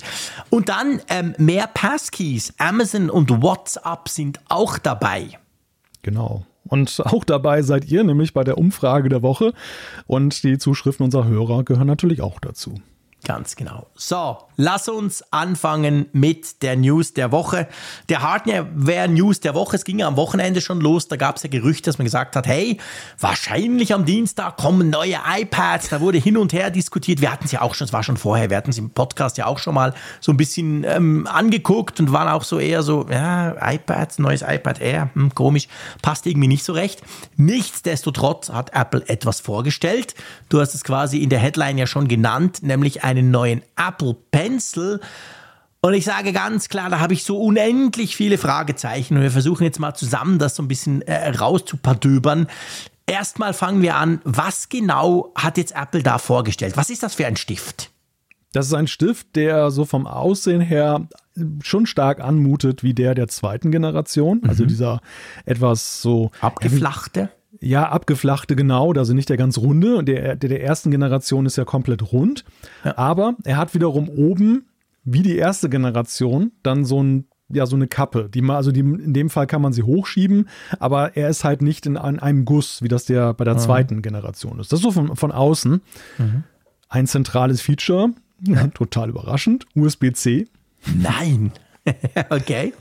Und 0.49 0.69
dann 0.69 1.01
ähm, 1.09 1.33
mehr 1.37 1.67
Passkeys. 1.67 2.53
Amazon 2.57 3.09
und 3.09 3.41
WhatsApp 3.41 4.07
sind 4.09 4.39
auch 4.47 4.77
dabei. 4.77 5.39
Genau. 6.03 6.45
Und 6.67 7.01
auch 7.05 7.23
dabei 7.23 7.61
seid 7.61 7.85
ihr 7.85 8.03
nämlich 8.03 8.33
bei 8.33 8.43
der 8.43 8.57
Umfrage 8.57 9.09
der 9.09 9.21
Woche. 9.21 9.53
Und 10.07 10.43
die 10.43 10.57
Zuschriften 10.57 11.03
unserer 11.03 11.25
Hörer 11.25 11.63
gehören 11.63 11.87
natürlich 11.87 12.21
auch 12.21 12.39
dazu. 12.39 12.75
Ganz 13.25 13.55
genau. 13.55 13.87
So, 13.95 14.37
lass 14.55 14.87
uns 14.87 15.23
anfangen 15.33 16.05
mit 16.13 16.61
der 16.61 16.75
News 16.75 17.15
der 17.15 17.31
Woche. 17.31 17.67
Der 18.07 18.21
Hardware-News 18.21 19.39
der 19.39 19.55
Woche, 19.55 19.77
es 19.77 19.83
ging 19.83 19.97
ja 19.97 20.07
am 20.07 20.15
Wochenende 20.15 20.61
schon 20.61 20.79
los, 20.79 21.07
da 21.07 21.15
gab 21.15 21.37
es 21.37 21.43
ja 21.43 21.49
Gerüchte, 21.49 21.89
dass 21.89 21.97
man 21.97 22.05
gesagt 22.05 22.35
hat, 22.35 22.45
hey, 22.45 22.77
wahrscheinlich 23.19 23.95
am 23.95 24.05
Dienstag 24.05 24.57
kommen 24.57 24.91
neue 24.91 25.17
iPads. 25.27 25.89
Da 25.89 26.01
wurde 26.01 26.19
hin 26.19 26.37
und 26.37 26.53
her 26.53 26.69
diskutiert. 26.69 27.19
Wir 27.19 27.31
hatten 27.31 27.45
es 27.45 27.51
ja 27.51 27.61
auch 27.61 27.73
schon, 27.73 27.85
es 27.85 27.93
war 27.93 28.03
schon 28.03 28.15
vorher, 28.15 28.51
wir 28.51 28.57
hatten 28.57 28.69
es 28.69 28.77
im 28.77 28.91
Podcast 28.91 29.39
ja 29.39 29.47
auch 29.47 29.57
schon 29.57 29.73
mal 29.73 29.95
so 30.19 30.31
ein 30.31 30.37
bisschen 30.37 30.83
ähm, 30.83 31.25
angeguckt 31.25 31.99
und 31.99 32.11
waren 32.11 32.27
auch 32.27 32.43
so 32.43 32.59
eher 32.59 32.83
so, 32.83 33.07
ja, 33.09 33.55
iPads, 33.59 34.19
neues 34.19 34.43
iPad 34.43 34.79
Air, 34.81 35.09
hm, 35.15 35.33
komisch, 35.33 35.67
passt 36.03 36.27
irgendwie 36.27 36.47
nicht 36.47 36.63
so 36.63 36.73
recht. 36.73 37.01
Nichtsdestotrotz 37.37 38.49
hat 38.49 38.75
Apple 38.75 39.03
etwas 39.07 39.39
vorgestellt. 39.39 40.13
Du 40.49 40.59
hast 40.59 40.75
es 40.75 40.83
quasi 40.83 41.23
in 41.23 41.29
der 41.29 41.39
Headline 41.39 41.79
ja 41.79 41.87
schon 41.87 42.07
genannt, 42.07 42.59
nämlich 42.61 43.03
einen 43.17 43.31
neuen 43.31 43.61
Apple 43.75 44.15
Pencil. 44.31 44.99
Und 45.81 45.93
ich 45.93 46.05
sage 46.05 46.33
ganz 46.33 46.67
klar, 46.69 46.89
da 46.89 46.99
habe 46.99 47.13
ich 47.13 47.23
so 47.23 47.39
unendlich 47.39 48.15
viele 48.15 48.37
Fragezeichen 48.37 49.17
und 49.17 49.23
wir 49.23 49.31
versuchen 49.31 49.63
jetzt 49.63 49.79
mal 49.79 49.93
zusammen 49.93 50.39
das 50.39 50.55
so 50.55 50.63
ein 50.63 50.67
bisschen 50.67 51.01
äh, 51.03 51.29
rauszupardöbern. 51.29 52.47
Erstmal 53.05 53.53
fangen 53.53 53.83
wir 53.83 53.95
an, 53.95 54.19
was 54.23 54.69
genau 54.69 55.31
hat 55.35 55.57
jetzt 55.57 55.75
Apple 55.75 56.01
da 56.01 56.17
vorgestellt? 56.17 56.75
Was 56.75 56.89
ist 56.89 57.03
das 57.03 57.13
für 57.13 57.27
ein 57.27 57.35
Stift? 57.35 57.91
Das 58.51 58.67
ist 58.67 58.73
ein 58.73 58.87
Stift, 58.87 59.35
der 59.35 59.69
so 59.69 59.85
vom 59.85 60.07
Aussehen 60.07 60.61
her 60.61 61.07
schon 61.61 61.85
stark 61.85 62.21
anmutet 62.21 62.83
wie 62.83 62.93
der 62.93 63.13
der 63.13 63.27
zweiten 63.27 63.69
Generation. 63.69 64.41
Also 64.47 64.65
dieser 64.65 65.01
etwas 65.45 66.01
so 66.01 66.31
Abgeflachte? 66.39 67.29
Ja, 67.65 67.89
abgeflachte, 67.89 68.55
genau. 68.55 68.93
Also 68.93 69.15
nicht 69.15 69.27
der 69.27 69.37
ganz 69.37 69.57
runde. 69.57 70.03
Der, 70.03 70.35
der 70.35 70.49
der 70.49 70.63
ersten 70.63 70.91
Generation 70.91 71.47
ist 71.47 71.55
ja 71.55 71.65
komplett 71.65 72.11
rund. 72.11 72.45
Aber 72.83 73.35
er 73.43 73.57
hat 73.57 73.73
wiederum 73.73 74.07
oben, 74.07 74.67
wie 75.03 75.23
die 75.23 75.35
erste 75.35 75.67
Generation, 75.67 76.51
dann 76.61 76.85
so 76.85 77.01
ein 77.01 77.25
ja, 77.49 77.65
so 77.65 77.75
eine 77.75 77.87
Kappe. 77.87 78.29
Die, 78.29 78.43
also 78.43 78.71
die, 78.71 78.79
in 78.81 79.13
dem 79.13 79.29
Fall 79.29 79.45
kann 79.47 79.61
man 79.61 79.71
sie 79.71 79.83
hochschieben, 79.83 80.47
aber 80.79 81.15
er 81.15 81.29
ist 81.29 81.43
halt 81.43 81.61
nicht 81.61 81.85
in 81.85 81.95
an 81.95 82.19
einem 82.19 82.43
Guss, 82.43 82.81
wie 82.81 82.87
das 82.87 83.05
der 83.05 83.35
bei 83.35 83.45
der 83.45 83.57
zweiten 83.57 84.01
Generation 84.01 84.59
ist. 84.59 84.71
Das 84.71 84.79
ist 84.79 84.83
so 84.83 84.91
von, 84.91 85.15
von 85.15 85.31
außen. 85.31 85.81
Ein 86.89 87.07
zentrales 87.07 87.61
Feature, 87.61 88.13
total 88.73 89.09
überraschend, 89.09 89.67
USB-C. 89.75 90.47
Nein. 90.95 91.51
okay. 92.29 92.73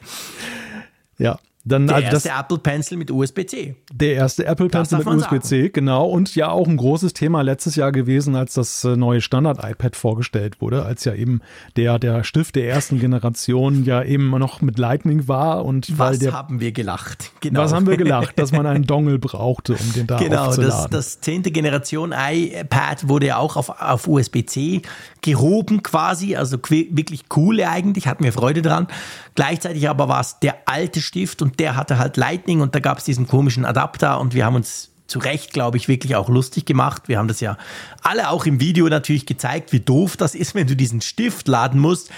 Ja, 1.19 1.39
dann 1.67 1.87
Der 1.87 1.97
also 1.97 2.11
das, 2.11 2.27
erste 2.27 2.41
Apple 2.41 2.59
Pencil 2.59 2.99
mit 2.99 3.11
USB-C. 3.11 3.75
Der 3.93 4.15
erste 4.15 4.45
Apple 4.45 4.69
Pencil 4.69 4.99
mit 4.99 5.07
USB-C, 5.07 5.71
genau. 5.71 6.07
Und 6.07 6.35
ja 6.35 6.51
auch 6.51 6.69
ein 6.69 6.77
großes 6.77 7.15
Thema 7.15 7.41
letztes 7.41 7.77
Jahr 7.77 7.91
gewesen, 7.91 8.37
als 8.37 8.55
das 8.55 8.85
äh, 8.85 8.97
neue 8.97 9.23
Standard-iPad 9.23 9.97
vorgestellt 9.97 10.61
wurde, 10.61 10.85
als 10.85 11.05
ja 11.07 11.15
eben 11.15 11.41
der, 11.77 11.99
der 11.99 12.23
Stift 12.23 12.57
der 12.57 12.69
ersten 12.69 13.01
Generation 13.01 13.85
ja 13.85 14.03
eben 14.03 14.31
noch 14.31 14.61
mit 14.61 14.79
Lightning 14.79 15.27
war 15.27 15.65
und 15.65 15.99
weil 15.99 16.13
Was 16.13 16.19
der. 16.19 16.33
haben 16.35 16.61
wir 16.61 16.73
gelacht? 16.73 17.33
Genau. 17.41 17.61
Was 17.61 17.73
haben 17.73 17.87
wir 17.87 17.97
gelacht, 17.97 18.39
dass 18.39 18.53
man 18.53 18.67
einen 18.67 18.85
Dongle 18.85 19.19
brauchte, 19.25 19.73
um 19.73 19.93
den 19.95 20.07
da 20.07 20.19
Genau, 20.19 20.47
das, 20.47 20.59
aufzuladen? 20.59 20.91
das 20.91 21.21
10. 21.21 21.43
Generation 21.45 22.15
iPad 22.15 23.09
wurde 23.09 23.27
ja 23.27 23.37
auch 23.39 23.57
auf, 23.57 23.71
auf 23.81 24.07
USB-C 24.07 24.83
gehoben 25.23 25.83
quasi, 25.83 26.37
also 26.37 26.59
wirklich 26.69 27.25
cool 27.35 27.63
eigentlich, 27.63 28.07
hatten 28.07 28.23
wir 28.23 28.35
Freude 28.35 28.61
dran. 28.61 28.87
Gleichzeitig 29.35 29.89
aber 29.89 30.09
war 30.09 30.21
es 30.21 30.39
der 30.41 30.57
alte 30.67 31.01
Stift 31.01 31.43
und 31.43 31.59
der 31.59 31.77
hatte 31.77 31.99
halt 31.99 32.17
Lightning 32.17 32.61
und 32.61 32.75
da 32.75 32.81
gab 32.81 32.99
es 32.99 33.05
diesen 33.05 33.27
komischen 33.27 33.65
Adapter 33.65 34.21
und 34.21 34.35
wir 34.35 34.45
haben 34.45 34.55
uns 34.55 34.91
zu 35.07 35.19
Recht, 35.19 35.53
glaube 35.53 35.77
ich, 35.77 35.89
wirklich 35.89 36.17
auch 36.17 36.29
lustig 36.29 36.65
gemacht. 36.65 37.09
Wir 37.09 37.19
haben 37.19 37.29
das 37.29 37.41
ja 37.41 37.59
alle 38.03 38.31
auch 38.31 38.47
im 38.47 38.61
Video 38.61 38.89
natürlich 38.89 39.27
gezeigt, 39.27 39.73
wie 39.73 39.81
doof 39.81 40.17
das 40.17 40.35
ist, 40.35 40.55
wenn 40.55 40.67
du 40.67 40.77
diesen 40.77 41.01
Stift 41.01 41.49
laden 41.49 41.81
musst. 41.81 42.11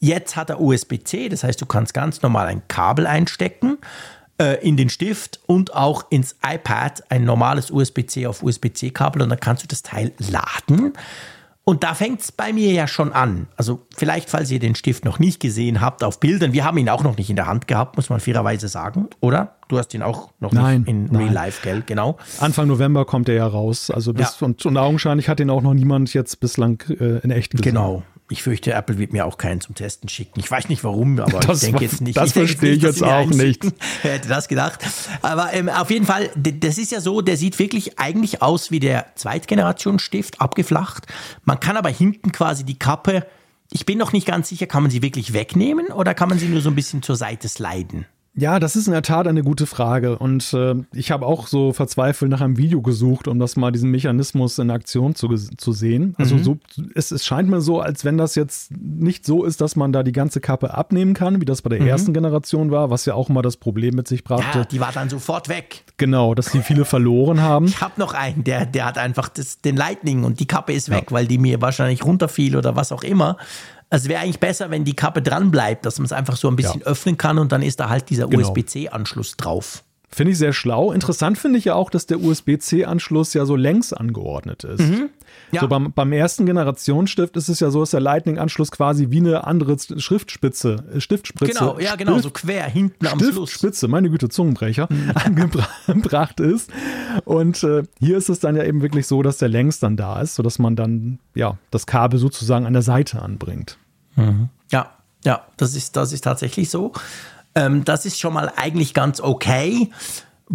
Jetzt 0.00 0.36
hat 0.36 0.50
er 0.50 0.60
USB-C, 0.60 1.28
das 1.28 1.44
heißt, 1.44 1.60
du 1.60 1.66
kannst 1.66 1.94
ganz 1.94 2.22
normal 2.22 2.46
ein 2.46 2.66
Kabel 2.68 3.06
einstecken 3.06 3.78
äh, 4.38 4.62
in 4.66 4.76
den 4.76 4.90
Stift 4.90 5.40
und 5.46 5.74
auch 5.74 6.06
ins 6.10 6.36
iPad 6.44 7.04
ein 7.10 7.24
normales 7.24 7.70
USB-C 7.70 8.26
auf 8.26 8.42
USB-C-Kabel 8.42 9.22
und 9.22 9.28
dann 9.28 9.40
kannst 9.40 9.62
du 9.62 9.68
das 9.68 9.82
Teil 9.82 10.12
laden. 10.18 10.92
Und 11.66 11.82
da 11.82 11.94
fängt 11.94 12.20
es 12.20 12.30
bei 12.30 12.52
mir 12.52 12.72
ja 12.72 12.86
schon 12.86 13.12
an. 13.14 13.46
Also 13.56 13.80
vielleicht, 13.96 14.28
falls 14.28 14.50
ihr 14.50 14.58
den 14.58 14.74
Stift 14.74 15.06
noch 15.06 15.18
nicht 15.18 15.40
gesehen 15.40 15.80
habt 15.80 16.04
auf 16.04 16.20
Bildern, 16.20 16.52
wir 16.52 16.62
haben 16.64 16.76
ihn 16.76 16.90
auch 16.90 17.02
noch 17.02 17.16
nicht 17.16 17.30
in 17.30 17.36
der 17.36 17.46
Hand 17.46 17.66
gehabt, 17.66 17.96
muss 17.96 18.10
man 18.10 18.20
fairerweise 18.20 18.68
sagen, 18.68 19.08
oder? 19.20 19.54
Du 19.68 19.78
hast 19.78 19.94
ihn 19.94 20.02
auch 20.02 20.28
noch 20.40 20.52
Nein, 20.52 20.80
nicht 20.80 20.88
in 20.90 21.04
nein. 21.06 21.16
Real 21.22 21.32
Life, 21.32 21.62
gell? 21.62 21.82
Genau. 21.86 22.18
Anfang 22.38 22.66
November 22.68 23.06
kommt 23.06 23.30
er 23.30 23.36
ja 23.36 23.46
raus. 23.46 23.90
Also 23.90 24.12
bis, 24.12 24.38
Ja. 24.40 24.46
und, 24.46 24.64
und 24.66 24.76
augenscheinlich 24.76 25.30
hat 25.30 25.40
ihn 25.40 25.48
auch 25.48 25.62
noch 25.62 25.72
niemand 25.72 26.12
jetzt 26.12 26.38
bislang 26.38 26.82
äh, 26.90 27.20
in 27.20 27.30
echt 27.30 27.52
gesehen. 27.52 27.64
Genau. 27.64 28.02
Ich 28.30 28.42
fürchte, 28.42 28.72
Apple 28.72 28.98
wird 28.98 29.12
mir 29.12 29.26
auch 29.26 29.36
keinen 29.36 29.60
zum 29.60 29.74
Testen 29.74 30.08
schicken. 30.08 30.40
Ich 30.40 30.50
weiß 30.50 30.68
nicht 30.70 30.82
warum, 30.82 31.20
aber 31.20 31.40
Das 31.40 31.62
ich 31.62 31.68
denke 31.68 31.84
jetzt 31.84 32.00
nicht. 32.00 32.16
das 32.16 32.28
ich 32.28 32.32
verstehe 32.32 32.72
ich 32.72 32.82
jetzt 32.82 33.02
auch 33.02 33.26
nicht. 33.26 33.62
Wer 34.02 34.12
hätte 34.14 34.28
das 34.28 34.48
gedacht? 34.48 34.80
Aber 35.20 35.52
ähm, 35.52 35.68
auf 35.68 35.90
jeden 35.90 36.06
Fall, 36.06 36.30
das 36.34 36.78
ist 36.78 36.90
ja 36.90 37.00
so, 37.00 37.20
der 37.20 37.36
sieht 37.36 37.58
wirklich 37.58 37.98
eigentlich 37.98 38.40
aus 38.40 38.70
wie 38.70 38.80
der 38.80 39.14
Zweitgenerationsstift, 39.14 40.40
abgeflacht. 40.40 41.06
Man 41.44 41.60
kann 41.60 41.76
aber 41.76 41.90
hinten 41.90 42.32
quasi 42.32 42.64
die 42.64 42.78
Kappe, 42.78 43.26
ich 43.70 43.84
bin 43.86 43.98
noch 43.98 44.12
nicht 44.12 44.26
ganz 44.26 44.48
sicher, 44.48 44.66
kann 44.66 44.82
man 44.82 44.90
sie 44.90 45.02
wirklich 45.02 45.32
wegnehmen 45.32 45.88
oder 45.88 46.14
kann 46.14 46.28
man 46.28 46.38
sie 46.38 46.46
nur 46.48 46.60
so 46.60 46.70
ein 46.70 46.74
bisschen 46.74 47.02
zur 47.02 47.16
Seite 47.16 47.48
sliden? 47.48 48.06
Ja, 48.36 48.58
das 48.58 48.74
ist 48.74 48.88
in 48.88 48.92
der 48.92 49.02
Tat 49.02 49.28
eine 49.28 49.42
gute 49.42 49.66
Frage. 49.66 50.18
Und 50.18 50.52
äh, 50.54 50.74
ich 50.92 51.12
habe 51.12 51.24
auch 51.24 51.46
so 51.46 51.72
verzweifelt 51.72 52.30
nach 52.30 52.40
einem 52.40 52.56
Video 52.56 52.82
gesucht, 52.82 53.28
um 53.28 53.38
das 53.38 53.54
mal 53.54 53.70
diesen 53.70 53.90
Mechanismus 53.90 54.58
in 54.58 54.70
Aktion 54.70 55.14
zu, 55.14 55.28
zu 55.28 55.72
sehen. 55.72 56.14
Also 56.18 56.38
so, 56.38 56.58
es, 56.94 57.12
es 57.12 57.24
scheint 57.24 57.48
mir 57.48 57.60
so, 57.60 57.80
als 57.80 58.04
wenn 58.04 58.18
das 58.18 58.34
jetzt 58.34 58.72
nicht 58.76 59.24
so 59.24 59.44
ist, 59.44 59.60
dass 59.60 59.76
man 59.76 59.92
da 59.92 60.02
die 60.02 60.12
ganze 60.12 60.40
Kappe 60.40 60.74
abnehmen 60.74 61.14
kann, 61.14 61.40
wie 61.40 61.44
das 61.44 61.62
bei 61.62 61.70
der 61.70 61.80
ersten 61.80 62.12
Generation 62.12 62.72
war, 62.72 62.90
was 62.90 63.04
ja 63.04 63.14
auch 63.14 63.28
immer 63.30 63.42
das 63.42 63.56
Problem 63.56 63.94
mit 63.94 64.08
sich 64.08 64.24
brachte. 64.24 64.58
Ja, 64.58 64.64
die 64.64 64.80
war 64.80 64.90
dann 64.90 65.08
sofort 65.08 65.48
weg. 65.48 65.84
Genau, 65.96 66.34
dass 66.34 66.50
die 66.50 66.60
viele 66.60 66.84
verloren 66.84 67.40
haben. 67.40 67.66
Ich 67.66 67.80
habe 67.80 67.94
noch 67.98 68.14
einen, 68.14 68.42
der, 68.42 68.66
der 68.66 68.86
hat 68.86 68.98
einfach 68.98 69.28
das, 69.28 69.60
den 69.60 69.76
Lightning 69.76 70.24
und 70.24 70.40
die 70.40 70.46
Kappe 70.46 70.72
ist 70.72 70.90
weg, 70.90 71.12
weil 71.12 71.28
die 71.28 71.38
mir 71.38 71.60
wahrscheinlich 71.60 72.04
runterfiel 72.04 72.56
oder 72.56 72.74
was 72.74 72.90
auch 72.90 73.04
immer. 73.04 73.36
Also 73.90 74.08
wäre 74.08 74.20
eigentlich 74.22 74.40
besser, 74.40 74.70
wenn 74.70 74.84
die 74.84 74.94
Kappe 74.96 75.22
dran 75.22 75.50
bleibt, 75.50 75.86
dass 75.86 75.98
man 75.98 76.06
es 76.06 76.12
einfach 76.12 76.36
so 76.36 76.48
ein 76.48 76.56
bisschen 76.56 76.80
Ja. 76.80 76.86
öffnen 76.86 77.16
kann 77.16 77.38
und 77.38 77.52
dann 77.52 77.62
ist 77.62 77.78
da 77.80 77.88
halt 77.88 78.10
dieser 78.10 78.26
Genau. 78.28 78.48
USB-C-Anschluss 78.48 79.36
drauf. 79.36 79.84
Finde 80.10 80.32
ich 80.32 80.38
sehr 80.38 80.52
schlau. 80.52 80.92
Interessant 80.92 81.38
finde 81.38 81.58
ich 81.58 81.64
ja 81.66 81.74
auch, 81.74 81.90
dass 81.90 82.06
der 82.06 82.20
USB-C-Anschluss 82.20 83.34
ja 83.34 83.44
so 83.46 83.56
längs 83.56 83.92
angeordnet 83.92 84.64
ist. 84.64 84.80
Mhm. 84.80 85.10
Ja. 85.54 85.60
So 85.62 85.68
beim, 85.68 85.92
beim 85.92 86.12
ersten 86.12 86.46
Generationsstift 86.46 87.36
ist 87.36 87.48
es 87.48 87.60
ja 87.60 87.70
so, 87.70 87.80
dass 87.80 87.90
der 87.90 88.00
Lightning-Anschluss 88.00 88.70
quasi 88.70 89.10
wie 89.10 89.18
eine 89.18 89.44
andere 89.44 89.76
Schriftspitze, 89.78 90.84
äh, 90.94 91.00
Stiftspitze. 91.00 91.52
Genau, 91.52 91.78
ja, 91.78 91.96
genau, 91.96 92.18
so 92.18 92.30
quer 92.30 92.64
hinten 92.64 93.06
am 93.06 93.18
Schluss. 93.18 93.34
Mhm. 93.34 93.46
Stiftspitze, 93.46 93.88
meine 93.88 94.10
Güte, 94.10 94.28
Zungenbrecher, 94.28 94.88
angebracht 95.86 96.40
ist. 96.40 96.70
Und 97.24 97.62
äh, 97.62 97.84
hier 97.98 98.18
ist 98.18 98.28
es 98.28 98.40
dann 98.40 98.56
ja 98.56 98.64
eben 98.64 98.82
wirklich 98.82 99.06
so, 99.06 99.22
dass 99.22 99.38
der 99.38 99.48
längs 99.48 99.78
dann 99.78 99.96
da 99.96 100.20
ist, 100.20 100.34
sodass 100.34 100.58
man 100.58 100.76
dann 100.76 101.18
ja 101.34 101.56
das 101.70 101.86
Kabel 101.86 102.18
sozusagen 102.18 102.66
an 102.66 102.72
der 102.72 102.82
Seite 102.82 103.22
anbringt. 103.22 103.78
Ja, 104.70 104.92
ja, 105.24 105.46
das 105.56 105.74
ist, 105.74 105.96
das 105.96 106.12
ist 106.12 106.22
tatsächlich 106.22 106.70
so. 106.70 106.92
Ähm, 107.54 107.84
das 107.84 108.04
ist 108.06 108.20
schon 108.20 108.34
mal 108.34 108.52
eigentlich 108.56 108.94
ganz 108.94 109.20
okay. 109.20 109.90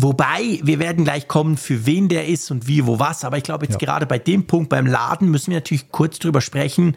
Wobei, 0.02 0.60
wir 0.64 0.80
werden 0.80 1.04
gleich 1.04 1.28
kommen, 1.28 1.58
für 1.58 1.86
wen 1.86 2.08
der 2.08 2.28
ist 2.28 2.52
und 2.52 2.68
wie, 2.68 2.88
wo, 2.88 3.00
was. 3.00 3.26
Aber 3.26 3.38
ich 3.38 3.44
glaube, 3.44 3.66
jetzt 3.66 3.82
Ja. 3.82 3.86
gerade 3.86 4.06
bei 4.06 4.18
dem 4.18 4.48
Punkt 4.48 4.70
beim 4.70 4.86
Laden 4.88 5.30
müssen 5.30 5.52
wir 5.52 5.58
natürlich 5.58 5.90
kurz 5.92 6.20
drüber 6.20 6.40
sprechen. 6.40 6.96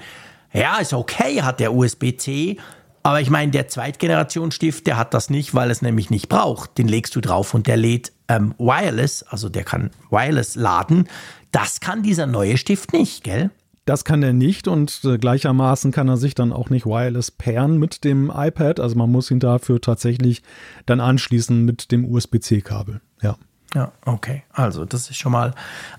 Ja, 0.53 0.77
ist 0.79 0.93
okay, 0.93 1.43
hat 1.43 1.59
der 1.59 1.75
USB-C. 1.75 2.59
Aber 3.03 3.21
ich 3.21 3.29
meine, 3.29 3.51
der 3.51 3.67
Zweitgenerationsstift, 3.67 4.87
der 4.87 4.97
hat 4.99 5.15
das 5.15 5.31
nicht, 5.31 5.53
weil 5.53 5.73
es 5.73 5.83
nämlich 5.83 6.11
nicht 6.11 6.29
braucht. 6.29 6.79
Den 6.79 6.87
legst 6.87 7.17
du 7.17 7.21
drauf 7.21 7.55
und 7.55 7.67
der 7.67 7.77
lädt 7.77 8.13
ähm, 8.29 8.55
wireless, 8.59 9.25
also 9.25 9.49
der 9.49 9.65
kann 9.65 9.91
wireless 10.11 10.55
laden. 10.55 11.09
Das 11.51 11.81
kann 11.81 12.05
dieser 12.05 12.27
neue 12.29 12.57
Stift 12.57 12.93
nicht, 12.93 13.25
gell? 13.25 13.51
Das 13.85 14.05
kann 14.05 14.23
er 14.23 14.33
nicht 14.33 14.69
und 14.69 15.01
äh, 15.05 15.19
gleichermaßen 15.19 15.91
kann 15.91 16.09
er 16.09 16.17
sich 16.17 16.35
dann 16.35 16.53
auch 16.53 16.71
nicht 16.71 16.87
wireless 16.87 17.33
pairen 17.33 17.79
mit 17.79 18.05
dem 18.05 18.33
iPad. 18.35 18.79
Also 18.79 18.97
man 18.97 19.11
muss 19.11 19.31
ihn 19.31 19.41
dafür 19.41 19.81
tatsächlich 19.81 20.43
dann 20.87 21.01
anschließen 21.01 21.65
mit 21.65 21.91
dem 21.91 22.05
USB-C-Kabel. 22.05 23.01
Ja. 23.23 23.37
Ja, 23.75 23.91
okay. 24.05 24.43
Also, 24.53 24.85
das 24.85 25.09
ist 25.09 25.17
schon 25.17 25.33
mal 25.33 25.55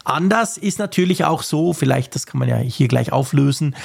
anders. 0.06 0.58
Ist 0.58 0.78
natürlich 0.78 1.26
auch 1.26 1.41
so, 1.41 1.74
vielleicht, 1.74 2.13
das 2.13 2.28
kann 2.28 2.38
man 2.38 2.48
ja 2.48 2.58
hier 2.58 2.88
gleich 2.88 3.12
auflösen, 3.12 3.76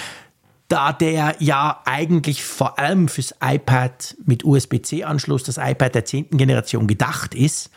da 0.69 0.93
der 0.93 1.37
ja 1.39 1.81
eigentlich 1.87 2.45
vor 2.45 2.79
allem 2.79 3.09
fürs 3.09 3.35
iPad 3.43 4.17
mit 4.27 4.45
USB-C-Anschluss, 4.45 5.43
das 5.43 5.57
iPad 5.57 5.95
der 5.95 6.05
zehnten 6.05 6.37
Generation 6.37 6.87
gedacht 6.87 7.35
ist. 7.35 7.71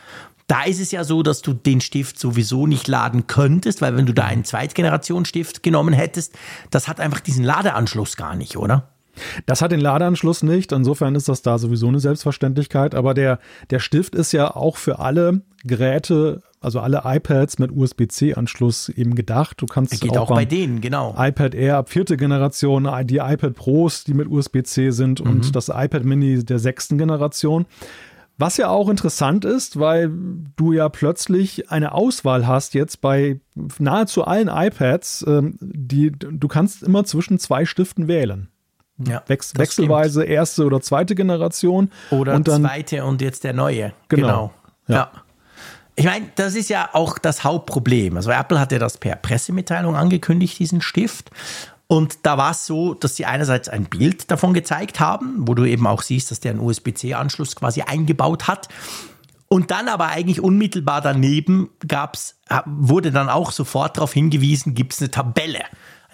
Da 0.46 0.64
ist 0.64 0.80
es 0.80 0.90
ja 0.90 1.04
so, 1.04 1.22
dass 1.22 1.42
du 1.42 1.52
den 1.52 1.80
Stift 1.80 2.18
sowieso 2.18 2.66
nicht 2.66 2.88
laden 2.88 3.26
könntest, 3.26 3.80
weil 3.80 3.96
wenn 3.96 4.06
du 4.06 4.12
da 4.12 4.24
einen 4.24 4.44
Zweitgenerationsstift 4.44 5.62
genommen 5.62 5.94
hättest, 5.94 6.34
das 6.70 6.88
hat 6.88 7.00
einfach 7.00 7.20
diesen 7.20 7.44
Ladeanschluss 7.44 8.16
gar 8.16 8.34
nicht, 8.34 8.56
oder? 8.56 8.88
Das 9.46 9.60
hat 9.62 9.72
den 9.72 9.80
Ladeanschluss 9.80 10.42
nicht. 10.42 10.72
Insofern 10.72 11.14
ist 11.14 11.28
das 11.28 11.42
da 11.42 11.58
sowieso 11.58 11.88
eine 11.88 12.00
Selbstverständlichkeit. 12.00 12.94
Aber 12.94 13.14
der, 13.14 13.38
der 13.70 13.78
Stift 13.78 14.14
ist 14.14 14.32
ja 14.32 14.54
auch 14.54 14.76
für 14.76 14.98
alle 14.98 15.42
Geräte, 15.64 16.42
also 16.60 16.80
alle 16.80 17.02
iPads 17.04 17.58
mit 17.58 17.72
USB-C-Anschluss 17.72 18.88
eben 18.88 19.14
gedacht. 19.14 19.60
Du 19.60 19.66
kannst 19.66 20.00
Geht 20.00 20.16
auch, 20.16 20.28
beim 20.28 20.36
bei 20.36 20.44
denen, 20.44 20.80
genau. 20.80 21.14
iPad 21.18 21.54
Air 21.54 21.76
ab 21.78 21.90
vierte 21.90 22.16
Generation, 22.16 22.88
die 23.04 23.18
iPad 23.18 23.54
Pros, 23.54 24.04
die 24.04 24.14
mit 24.14 24.28
USB-C 24.28 24.90
sind 24.90 25.20
und 25.20 25.54
das 25.54 25.68
iPad 25.68 26.04
Mini 26.04 26.42
der 26.44 26.58
sechsten 26.58 26.98
Generation. 26.98 27.66
Was 28.38 28.56
ja 28.56 28.68
auch 28.68 28.88
interessant 28.88 29.44
ist, 29.44 29.78
weil 29.78 30.10
du 30.56 30.72
ja 30.72 30.88
plötzlich 30.88 31.70
eine 31.70 31.92
Auswahl 31.92 32.46
hast 32.46 32.74
jetzt 32.74 33.00
bei 33.00 33.40
nahezu 33.78 34.24
allen 34.24 34.48
iPads, 34.48 35.24
ähm, 35.28 35.56
die 35.60 36.10
du 36.10 36.48
kannst 36.48 36.82
immer 36.82 37.04
zwischen 37.04 37.38
zwei 37.38 37.64
Stiften 37.64 38.08
wählen. 38.08 38.48
Ja, 38.98 39.22
Wechs 39.26 39.52
das 39.52 39.60
wechselweise 39.60 40.24
erste 40.24 40.64
oder 40.64 40.80
zweite 40.80 41.14
Generation. 41.14 41.90
stimmt. 42.06 42.20
Oder 42.20 42.34
und 42.34 42.48
dann 42.48 42.62
zweite 42.62 43.04
und 43.04 43.20
jetzt 43.20 43.44
der 43.44 43.52
neue. 43.52 43.92
Genau. 44.08 44.26
Genau. 44.26 44.52
Ja. 44.88 44.94
Ja. 44.96 45.10
Ich 45.94 46.06
meine, 46.06 46.26
das 46.36 46.54
ist 46.54 46.70
ja 46.70 46.88
auch 46.94 47.18
das 47.18 47.44
Hauptproblem. 47.44 48.16
Also 48.16 48.30
Apple 48.30 48.58
hat 48.58 48.72
ja 48.72 48.78
das 48.78 48.96
per 48.96 49.14
Pressemitteilung 49.16 49.94
angekündigt, 49.94 50.58
diesen 50.58 50.80
Stift. 50.80 51.30
Und 51.92 52.20
da 52.22 52.38
war 52.38 52.52
es 52.52 52.64
so, 52.64 52.94
dass 52.94 53.16
sie 53.16 53.26
einerseits 53.26 53.68
ein 53.68 53.84
Bild 53.84 54.30
davon 54.30 54.54
gezeigt 54.54 54.98
haben, 54.98 55.46
wo 55.46 55.52
du 55.52 55.66
eben 55.66 55.86
auch 55.86 56.00
siehst, 56.00 56.30
dass 56.30 56.40
der 56.40 56.52
einen 56.52 56.60
USB-C-Anschluss 56.60 57.54
quasi 57.54 57.82
eingebaut 57.82 58.48
hat. 58.48 58.68
Und 59.48 59.70
dann 59.70 59.88
aber 59.88 60.06
eigentlich 60.06 60.40
unmittelbar 60.40 61.02
daneben 61.02 61.68
gab's, 61.86 62.36
wurde 62.64 63.10
dann 63.10 63.28
auch 63.28 63.52
sofort 63.52 63.98
darauf 63.98 64.14
hingewiesen, 64.14 64.72
gibt 64.72 64.94
es 64.94 65.00
eine 65.02 65.10
Tabelle. 65.10 65.64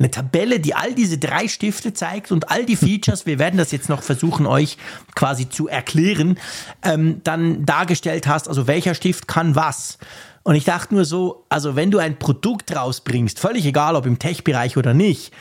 Eine 0.00 0.10
Tabelle, 0.10 0.58
die 0.58 0.74
all 0.74 0.94
diese 0.94 1.16
drei 1.16 1.46
Stifte 1.46 1.92
zeigt 1.92 2.32
und 2.32 2.50
all 2.50 2.66
die 2.66 2.74
Features, 2.74 3.24
wir 3.24 3.38
werden 3.38 3.56
das 3.56 3.70
jetzt 3.70 3.88
noch 3.88 4.02
versuchen, 4.02 4.46
euch 4.46 4.78
quasi 5.14 5.48
zu 5.48 5.68
erklären, 5.68 6.40
ähm, 6.82 7.20
dann 7.22 7.64
dargestellt 7.64 8.26
hast, 8.26 8.48
also 8.48 8.66
welcher 8.66 8.96
Stift 8.96 9.28
kann 9.28 9.54
was. 9.54 9.98
Und 10.42 10.56
ich 10.56 10.64
dachte 10.64 10.94
nur 10.94 11.04
so, 11.04 11.44
also 11.50 11.76
wenn 11.76 11.92
du 11.92 11.98
ein 11.98 12.18
Produkt 12.18 12.74
rausbringst, 12.74 13.38
völlig 13.38 13.64
egal 13.64 13.94
ob 13.94 14.06
im 14.06 14.18
Tech-Bereich 14.18 14.76
oder 14.76 14.92
nicht, 14.92 15.32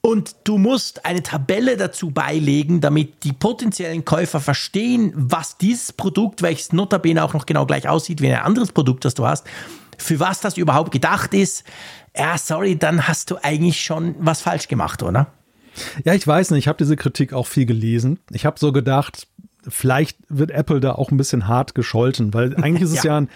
und 0.00 0.36
du 0.44 0.58
musst 0.58 1.04
eine 1.04 1.22
Tabelle 1.22 1.76
dazu 1.76 2.10
beilegen, 2.10 2.80
damit 2.80 3.24
die 3.24 3.32
potenziellen 3.32 4.04
Käufer 4.04 4.40
verstehen, 4.40 5.12
was 5.14 5.58
dieses 5.58 5.92
Produkt, 5.92 6.42
welches 6.42 6.72
notabene 6.72 7.24
auch 7.24 7.34
noch 7.34 7.46
genau 7.46 7.66
gleich 7.66 7.88
aussieht 7.88 8.20
wie 8.20 8.28
ein 8.32 8.40
anderes 8.40 8.72
Produkt, 8.72 9.04
das 9.04 9.14
du 9.14 9.26
hast, 9.26 9.46
für 9.98 10.20
was 10.20 10.40
das 10.40 10.56
überhaupt 10.56 10.92
gedacht 10.92 11.34
ist. 11.34 11.64
Ja, 12.16 12.38
sorry, 12.38 12.76
dann 12.76 13.08
hast 13.08 13.30
du 13.30 13.36
eigentlich 13.42 13.80
schon 13.80 14.14
was 14.18 14.40
falsch 14.42 14.68
gemacht, 14.68 15.02
oder? 15.02 15.32
Ja, 16.04 16.14
ich 16.14 16.26
weiß 16.26 16.50
nicht, 16.50 16.60
ich 16.60 16.68
habe 16.68 16.78
diese 16.78 16.96
Kritik 16.96 17.32
auch 17.32 17.46
viel 17.46 17.66
gelesen. 17.66 18.18
Ich 18.30 18.46
habe 18.46 18.58
so 18.58 18.72
gedacht, 18.72 19.26
vielleicht 19.68 20.18
wird 20.28 20.50
Apple 20.50 20.80
da 20.80 20.92
auch 20.92 21.10
ein 21.10 21.16
bisschen 21.16 21.48
hart 21.48 21.74
gescholten, 21.74 22.34
weil 22.34 22.56
eigentlich 22.62 22.82
ist 22.82 22.92
es 22.92 23.02
ja, 23.02 23.12
Ja. 23.12 23.16
ein, 23.18 23.28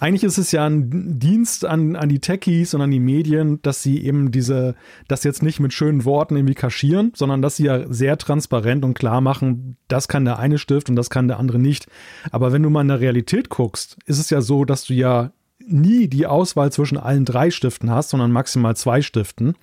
eigentlich 0.00 0.24
ist 0.24 0.38
es 0.38 0.52
ja 0.52 0.64
ein 0.66 1.18
Dienst 1.18 1.64
an, 1.64 1.96
an 1.96 2.08
die 2.08 2.18
Techies 2.18 2.74
und 2.74 2.80
an 2.80 2.90
die 2.90 3.00
Medien, 3.00 3.60
dass 3.62 3.82
sie 3.82 4.04
eben 4.04 4.30
diese, 4.30 4.74
das 5.08 5.24
jetzt 5.24 5.42
nicht 5.42 5.60
mit 5.60 5.72
schönen 5.72 6.04
Worten 6.04 6.36
irgendwie 6.36 6.54
kaschieren, 6.54 7.12
sondern 7.14 7.42
dass 7.42 7.56
sie 7.56 7.64
ja 7.64 7.92
sehr 7.92 8.18
transparent 8.18 8.84
und 8.84 8.94
klar 8.94 9.20
machen, 9.20 9.76
das 9.88 10.08
kann 10.08 10.24
der 10.24 10.38
eine 10.38 10.58
Stift 10.58 10.88
und 10.90 10.96
das 10.96 11.10
kann 11.10 11.28
der 11.28 11.38
andere 11.38 11.58
nicht. 11.58 11.86
Aber 12.30 12.52
wenn 12.52 12.62
du 12.62 12.70
mal 12.70 12.82
in 12.82 12.88
der 12.88 13.00
Realität 13.00 13.48
guckst, 13.48 13.98
ist 14.06 14.18
es 14.18 14.30
ja 14.30 14.40
so, 14.40 14.64
dass 14.64 14.84
du 14.84 14.94
ja 14.94 15.32
nie 15.66 16.08
die 16.08 16.26
Auswahl 16.26 16.70
zwischen 16.72 16.98
allen 16.98 17.24
drei 17.24 17.50
Stiften 17.50 17.90
hast, 17.90 18.10
sondern 18.10 18.32
maximal 18.32 18.76
zwei 18.76 19.00
Stiften. 19.02 19.54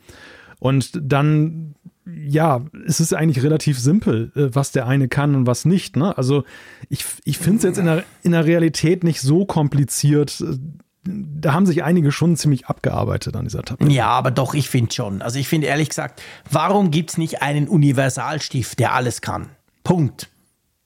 Und 0.60 0.91
dann, 1.01 1.75
ja, 2.06 2.66
es 2.88 3.00
ist 3.00 3.14
eigentlich 3.14 3.44
relativ 3.44 3.80
simpel, 3.80 4.32
äh, 4.36 4.54
was 4.54 4.72
der 4.72 4.88
eine 4.88 5.08
kann 5.08 5.36
und 5.36 5.46
was 5.48 5.66
nicht. 5.66 5.96
Ne? 5.98 6.18
Also 6.18 6.44
ich, 6.90 7.06
ich 7.26 7.38
finde 7.38 7.58
es 7.58 7.64
jetzt 7.64 7.78
in 7.78 7.86
der, 7.86 8.04
in 8.24 8.32
der 8.32 8.46
Realität 8.46 9.04
nicht 9.04 9.22
so 9.22 9.46
kompliziert. 9.46 10.42
Äh, 10.42 10.58
Da 11.04 11.54
haben 11.54 11.66
sich 11.66 11.84
einige 11.84 12.12
schon 12.12 12.36
ziemlich 12.38 12.68
abgearbeitet 12.68 13.36
an 13.36 13.46
dieser 13.46 13.64
Tabelle. 13.64 13.92
Ja, 13.92 14.08
aber 14.08 14.32
doch, 14.32 14.54
ich 14.54 14.70
finde 14.70 14.94
schon. 14.94 15.22
Also 15.22 15.40
ich 15.40 15.48
finde 15.48 15.68
ehrlich 15.68 15.90
gesagt, 15.90 16.22
warum 16.50 16.92
gibt 16.92 17.12
es 17.12 17.18
nicht 17.18 17.42
einen 17.42 17.68
Universalstift, 17.68 18.80
der 18.80 18.94
alles 18.94 19.22
kann? 19.22 19.50
Punkt. 19.84 20.30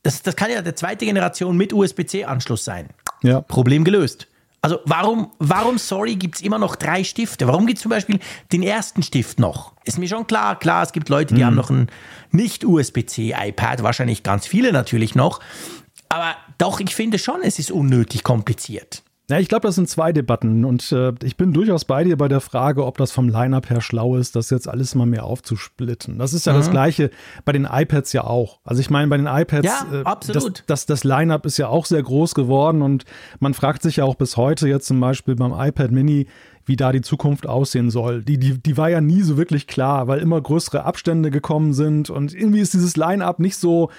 Das, 0.03 0.21
das 0.21 0.35
kann 0.35 0.51
ja 0.51 0.61
der 0.61 0.75
zweite 0.75 1.05
Generation 1.05 1.57
mit 1.57 1.73
USB-C-Anschluss 1.73 2.63
sein. 2.63 2.89
Ja. 3.23 3.41
Problem 3.41 3.83
gelöst. 3.83 4.27
Also 4.65 4.79
warum, 4.85 5.29
warum 5.37 5.77
sorry, 5.77 6.15
gibt 6.15 6.37
es 6.37 6.41
immer 6.41 6.57
noch 6.57 6.75
drei 6.75 7.03
Stifte? 7.03 7.47
Warum 7.47 7.67
gibt 7.67 7.77
es 7.77 7.83
zum 7.83 7.91
Beispiel 7.91 8.19
den 8.51 8.63
ersten 8.63 9.03
Stift 9.03 9.39
noch? 9.39 9.73
Ist 9.83 9.99
mir 9.99 10.07
schon 10.07 10.25
klar, 10.25 10.57
klar, 10.57 10.81
es 10.81 10.91
gibt 10.91 11.07
Leute, 11.07 11.35
die 11.35 11.45
haben 11.45 11.55
noch 11.55 11.69
ein 11.69 11.85
nicht-USB-C-iPad, 12.31 13.83
wahrscheinlich 13.83 14.23
ganz 14.23 14.47
viele 14.47 14.73
natürlich 14.73 15.13
noch. 15.13 15.39
Aber 16.09 16.35
doch, 16.57 16.79
ich 16.79 16.95
finde 16.95 17.19
schon, 17.19 17.43
es 17.43 17.59
ist 17.59 17.69
unnötig 17.69 18.23
kompliziert. 18.23 19.03
Ja, 19.27 19.39
ich 19.39 19.49
glaube, 19.49 19.67
das 19.67 19.73
sind 19.73 19.89
zwei 19.89 20.13
Debatten 20.13 20.65
und 20.65 20.91
äh, 20.91 21.11
ich 21.23 21.35
bin 21.35 21.51
durchaus 21.51 21.83
bei 21.83 22.03
dir 22.03 22.15
bei 22.15 22.27
der 22.27 22.41
Frage, 22.41 22.85
ob 22.85 22.97
das 22.99 23.11
vom 23.11 23.27
Line-Up 23.27 23.71
her 23.71 23.81
schlau 23.81 24.17
ist, 24.17 24.35
das 24.35 24.51
jetzt 24.51 24.67
alles 24.67 24.93
mal 24.93 25.07
mehr 25.07 25.23
aufzusplitten. 25.23 26.19
Das 26.19 26.33
ist 26.33 26.45
ja 26.45 26.53
mhm. 26.53 26.57
das 26.57 26.69
Gleiche 26.69 27.09
bei 27.43 27.51
den 27.51 27.67
iPads 27.69 28.13
ja 28.13 28.23
auch. 28.23 28.59
Also 28.63 28.81
ich 28.81 28.91
meine, 28.91 29.07
bei 29.07 29.17
den 29.17 29.25
iPads, 29.25 29.65
ja, 29.65 29.87
äh, 29.91 30.03
absolut. 30.03 30.63
das, 30.67 30.85
das, 30.85 30.85
das 30.85 31.03
Line-Up 31.03 31.43
ist 31.47 31.57
ja 31.57 31.69
auch 31.69 31.87
sehr 31.87 32.03
groß 32.03 32.35
geworden 32.35 32.83
und 32.83 33.05
man 33.39 33.55
fragt 33.55 33.81
sich 33.81 33.95
ja 33.95 34.03
auch 34.03 34.15
bis 34.15 34.37
heute 34.37 34.67
jetzt 34.67 34.85
zum 34.85 34.99
Beispiel 34.99 35.35
beim 35.35 35.53
iPad 35.53 35.91
Mini, 35.91 36.27
wie 36.67 36.75
da 36.75 36.91
die 36.91 37.01
Zukunft 37.01 37.47
aussehen 37.47 37.89
soll. 37.89 38.23
Die, 38.23 38.37
die, 38.37 38.59
die 38.59 38.77
war 38.77 38.89
ja 38.89 39.01
nie 39.01 39.23
so 39.23 39.37
wirklich 39.37 39.65
klar, 39.65 40.07
weil 40.07 40.19
immer 40.19 40.39
größere 40.39 40.83
Abstände 40.83 41.31
gekommen 41.31 41.73
sind 41.73 42.11
und 42.11 42.33
irgendwie 42.33 42.59
ist 42.59 42.75
dieses 42.75 42.95
Line-Up 42.95 43.39
nicht 43.39 43.57
so 43.57 43.89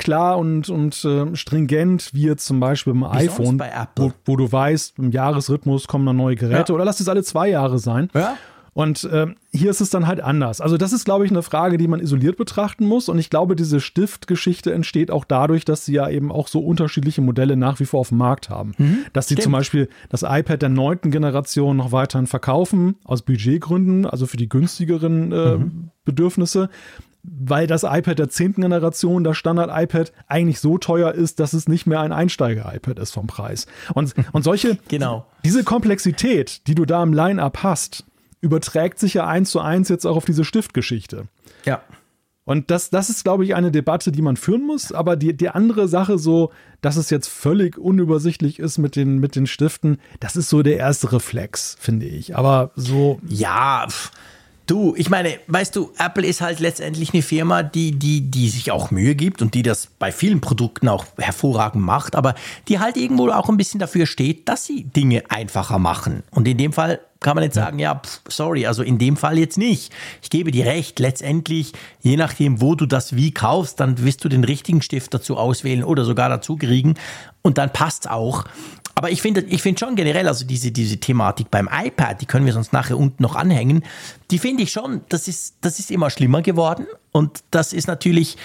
klar 0.00 0.38
und, 0.38 0.68
und 0.68 1.04
äh, 1.04 1.34
stringent, 1.36 2.12
wie 2.12 2.22
jetzt 2.22 2.46
zum 2.46 2.60
Beispiel 2.60 2.92
beim 2.92 3.04
iPhone, 3.04 3.62
wo, 3.96 4.12
wo, 4.24 4.36
du 4.36 4.50
weißt, 4.50 4.98
im 4.98 5.10
Jahresrhythmus 5.10 5.86
kommen 5.86 6.06
dann 6.06 6.16
neue 6.16 6.36
Geräte 6.36 6.72
ja. 6.72 6.74
oder 6.74 6.84
lass 6.84 7.00
es 7.00 7.08
alle 7.08 7.22
zwei 7.22 7.48
Jahre 7.48 7.78
sein. 7.78 8.10
Ja. 8.14 8.36
Und 8.72 9.04
äh, 9.04 9.26
hier 9.52 9.70
ist 9.70 9.80
es 9.80 9.90
dann 9.90 10.06
halt 10.06 10.20
anders. 10.20 10.60
Also 10.60 10.76
das 10.76 10.92
ist, 10.92 11.04
glaube 11.04 11.24
ich, 11.24 11.30
eine 11.30 11.42
Frage, 11.42 11.76
die 11.76 11.88
man 11.88 12.00
isoliert 12.00 12.36
betrachten 12.36 12.86
muss. 12.86 13.08
Und 13.08 13.18
ich 13.18 13.28
glaube, 13.28 13.56
diese 13.56 13.80
Stiftgeschichte 13.80 14.72
entsteht 14.72 15.10
auch 15.10 15.24
dadurch, 15.24 15.64
dass 15.64 15.84
sie 15.84 15.94
ja 15.94 16.08
eben 16.08 16.30
auch 16.30 16.46
so 16.46 16.60
unterschiedliche 16.60 17.20
Modelle 17.20 17.56
nach 17.56 17.80
wie 17.80 17.84
vor 17.84 18.00
auf 18.00 18.10
dem 18.10 18.18
Markt 18.18 18.48
haben. 18.48 18.72
Mhm, 18.78 18.98
dass 19.12 19.28
sie 19.28 19.36
zum 19.36 19.52
Beispiel 19.52 19.88
das 20.08 20.22
iPad 20.22 20.62
der 20.62 20.68
neunten 20.68 21.10
Generation 21.10 21.76
noch 21.76 21.92
weiterhin 21.92 22.26
verkaufen, 22.26 22.96
aus 23.04 23.22
Budgetgründen, 23.22 24.06
also 24.06 24.26
für 24.26 24.36
die 24.36 24.48
günstigeren 24.48 25.32
äh, 25.32 25.56
mhm. 25.56 25.90
Bedürfnisse 26.04 26.70
weil 27.22 27.66
das 27.66 27.82
iPad 27.82 28.18
der 28.18 28.28
zehnten 28.28 28.62
Generation, 28.62 29.24
das 29.24 29.36
Standard-iPad, 29.36 30.12
eigentlich 30.26 30.60
so 30.60 30.78
teuer 30.78 31.12
ist, 31.12 31.40
dass 31.40 31.52
es 31.52 31.68
nicht 31.68 31.86
mehr 31.86 32.00
ein 32.00 32.12
Einsteiger-iPad 32.12 32.98
ist 32.98 33.12
vom 33.12 33.26
Preis. 33.26 33.66
Und, 33.94 34.14
und 34.32 34.42
solche, 34.42 34.78
genau. 34.88 35.26
diese 35.44 35.64
Komplexität, 35.64 36.66
die 36.66 36.74
du 36.74 36.84
da 36.84 37.02
im 37.02 37.12
Line-Up 37.12 37.62
hast, 37.62 38.04
überträgt 38.40 38.98
sich 38.98 39.14
ja 39.14 39.26
eins 39.26 39.50
zu 39.50 39.60
eins 39.60 39.88
jetzt 39.88 40.06
auch 40.06 40.16
auf 40.16 40.24
diese 40.24 40.44
Stiftgeschichte. 40.44 41.26
Ja. 41.64 41.82
Und 42.44 42.70
das, 42.70 42.90
das 42.90 43.10
ist, 43.10 43.22
glaube 43.22 43.44
ich, 43.44 43.54
eine 43.54 43.70
Debatte, 43.70 44.10
die 44.10 44.22
man 44.22 44.36
führen 44.36 44.66
muss. 44.66 44.92
Aber 44.92 45.16
die, 45.16 45.36
die 45.36 45.50
andere 45.50 45.88
Sache, 45.88 46.18
so, 46.18 46.50
dass 46.80 46.96
es 46.96 47.10
jetzt 47.10 47.28
völlig 47.28 47.76
unübersichtlich 47.78 48.58
ist 48.58 48.78
mit 48.78 48.96
den, 48.96 49.18
mit 49.18 49.36
den 49.36 49.46
Stiften, 49.46 49.98
das 50.20 50.36
ist 50.36 50.48
so 50.48 50.62
der 50.62 50.78
erste 50.78 51.12
Reflex, 51.12 51.76
finde 51.78 52.06
ich. 52.06 52.36
Aber 52.36 52.72
so. 52.74 53.20
Ja, 53.28 53.86
pff 53.88 54.10
Du, 54.70 54.94
ich 54.96 55.10
meine, 55.10 55.40
weißt 55.48 55.74
du, 55.74 55.90
Apple 55.98 56.24
ist 56.24 56.40
halt 56.40 56.60
letztendlich 56.60 57.12
eine 57.12 57.22
Firma, 57.22 57.64
die, 57.64 57.90
die, 57.90 58.30
die 58.30 58.48
sich 58.48 58.70
auch 58.70 58.92
Mühe 58.92 59.16
gibt 59.16 59.42
und 59.42 59.54
die 59.54 59.62
das 59.62 59.88
bei 59.98 60.12
vielen 60.12 60.40
Produkten 60.40 60.86
auch 60.86 61.06
hervorragend 61.18 61.84
macht, 61.84 62.14
aber 62.14 62.36
die 62.68 62.78
halt 62.78 62.96
irgendwo 62.96 63.28
auch 63.30 63.48
ein 63.48 63.56
bisschen 63.56 63.80
dafür 63.80 64.06
steht, 64.06 64.48
dass 64.48 64.66
sie 64.66 64.84
Dinge 64.84 65.24
einfacher 65.28 65.80
machen. 65.80 66.22
Und 66.30 66.46
in 66.46 66.56
dem 66.56 66.72
Fall 66.72 67.00
kann 67.18 67.34
man 67.34 67.42
jetzt 67.42 67.56
sagen, 67.56 67.80
ja, 67.80 67.96
pff, 67.96 68.20
sorry, 68.28 68.64
also 68.64 68.84
in 68.84 68.98
dem 68.98 69.16
Fall 69.16 69.38
jetzt 69.38 69.58
nicht. 69.58 69.92
Ich 70.22 70.30
gebe 70.30 70.52
dir 70.52 70.66
recht, 70.66 71.00
letztendlich, 71.00 71.72
je 72.00 72.16
nachdem, 72.16 72.60
wo 72.60 72.76
du 72.76 72.86
das 72.86 73.16
wie 73.16 73.32
kaufst, 73.34 73.80
dann 73.80 74.04
wirst 74.04 74.24
du 74.24 74.28
den 74.28 74.44
richtigen 74.44 74.82
Stift 74.82 75.12
dazu 75.12 75.36
auswählen 75.36 75.82
oder 75.82 76.04
sogar 76.04 76.28
dazu 76.28 76.56
kriegen 76.56 76.94
und 77.42 77.58
dann 77.58 77.72
passt's 77.72 78.06
auch. 78.06 78.44
Aber 79.00 79.10
ich 79.10 79.22
finde 79.22 79.40
ich 79.48 79.62
finde 79.62 79.78
schon 79.78 79.96
generell, 79.96 80.28
also 80.28 80.44
diese, 80.44 80.72
diese 80.72 80.98
Thematik 80.98 81.50
beim 81.50 81.70
iPad, 81.72 82.20
die 82.20 82.26
können 82.26 82.44
wir 82.44 82.52
sonst 82.52 82.74
nachher 82.74 82.98
unten 82.98 83.22
noch 83.22 83.34
anhängen, 83.34 83.82
die 84.30 84.38
finde 84.38 84.62
ich 84.62 84.72
schon, 84.72 85.00
das 85.08 85.26
ist, 85.26 85.54
das 85.62 85.78
ist 85.78 85.90
immer 85.90 86.10
schlimmer 86.10 86.42
geworden. 86.42 86.86
Und 87.10 87.42
das 87.50 87.72
ist 87.72 87.88
natürlich, 87.88 88.36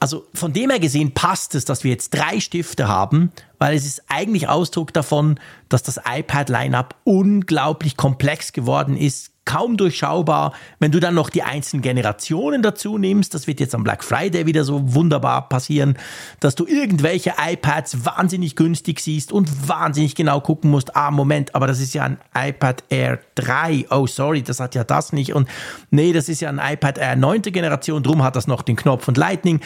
also 0.00 0.26
von 0.34 0.52
dem 0.52 0.70
her 0.70 0.80
gesehen 0.80 1.14
passt 1.14 1.54
es, 1.54 1.66
dass 1.66 1.84
wir 1.84 1.92
jetzt 1.92 2.10
drei 2.10 2.40
Stifte 2.40 2.88
haben, 2.88 3.30
weil 3.60 3.76
es 3.76 3.86
ist 3.86 4.02
eigentlich 4.08 4.48
Ausdruck 4.48 4.92
davon, 4.92 5.38
dass 5.68 5.84
das 5.84 6.00
iPad-Lineup 6.04 6.96
unglaublich 7.04 7.96
komplex 7.96 8.52
geworden 8.52 8.96
ist, 8.96 9.30
kaum 9.44 9.76
durchschaubar. 9.76 10.52
Wenn 10.78 10.92
du 10.92 11.00
dann 11.00 11.14
noch 11.14 11.30
die 11.30 11.42
einzelnen 11.42 11.82
Generationen 11.82 12.62
dazu 12.62 12.98
nimmst, 12.98 13.34
das 13.34 13.46
wird 13.46 13.60
jetzt 13.60 13.74
am 13.74 13.84
Black 13.84 14.04
Friday 14.04 14.46
wieder 14.46 14.64
so 14.64 14.94
wunderbar 14.94 15.48
passieren, 15.48 15.96
dass 16.40 16.54
du 16.54 16.66
irgendwelche 16.66 17.34
iPads 17.38 18.04
wahnsinnig 18.04 18.56
günstig 18.56 19.00
siehst 19.00 19.32
und 19.32 19.68
wahnsinnig 19.68 20.14
genau 20.14 20.40
gucken 20.40 20.70
musst, 20.70 20.96
ah, 20.96 21.10
Moment, 21.10 21.54
aber 21.54 21.66
das 21.66 21.80
ist 21.80 21.94
ja 21.94 22.04
ein 22.04 22.18
iPad 22.34 22.84
Air 22.88 23.18
3. 23.34 23.86
Oh, 23.90 24.06
sorry, 24.06 24.42
das 24.42 24.60
hat 24.60 24.74
ja 24.74 24.84
das 24.84 25.12
nicht. 25.12 25.34
Und 25.34 25.48
nee, 25.90 26.12
das 26.12 26.28
ist 26.28 26.40
ja 26.40 26.48
ein 26.48 26.60
iPad 26.60 26.98
Air 26.98 27.16
9. 27.16 27.42
Generation, 27.42 28.02
drum 28.02 28.22
hat 28.22 28.36
das 28.36 28.46
noch 28.46 28.62
den 28.62 28.76
Knopf 28.76 29.08
und 29.08 29.16
Lightning. 29.16 29.60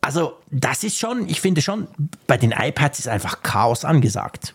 Also, 0.00 0.34
das 0.50 0.84
ist 0.84 0.98
schon, 0.98 1.28
ich 1.28 1.40
finde 1.40 1.62
schon, 1.62 1.86
bei 2.26 2.36
den 2.36 2.52
iPads 2.52 2.98
ist 2.98 3.08
einfach 3.08 3.42
Chaos 3.42 3.84
angesagt. 3.84 4.54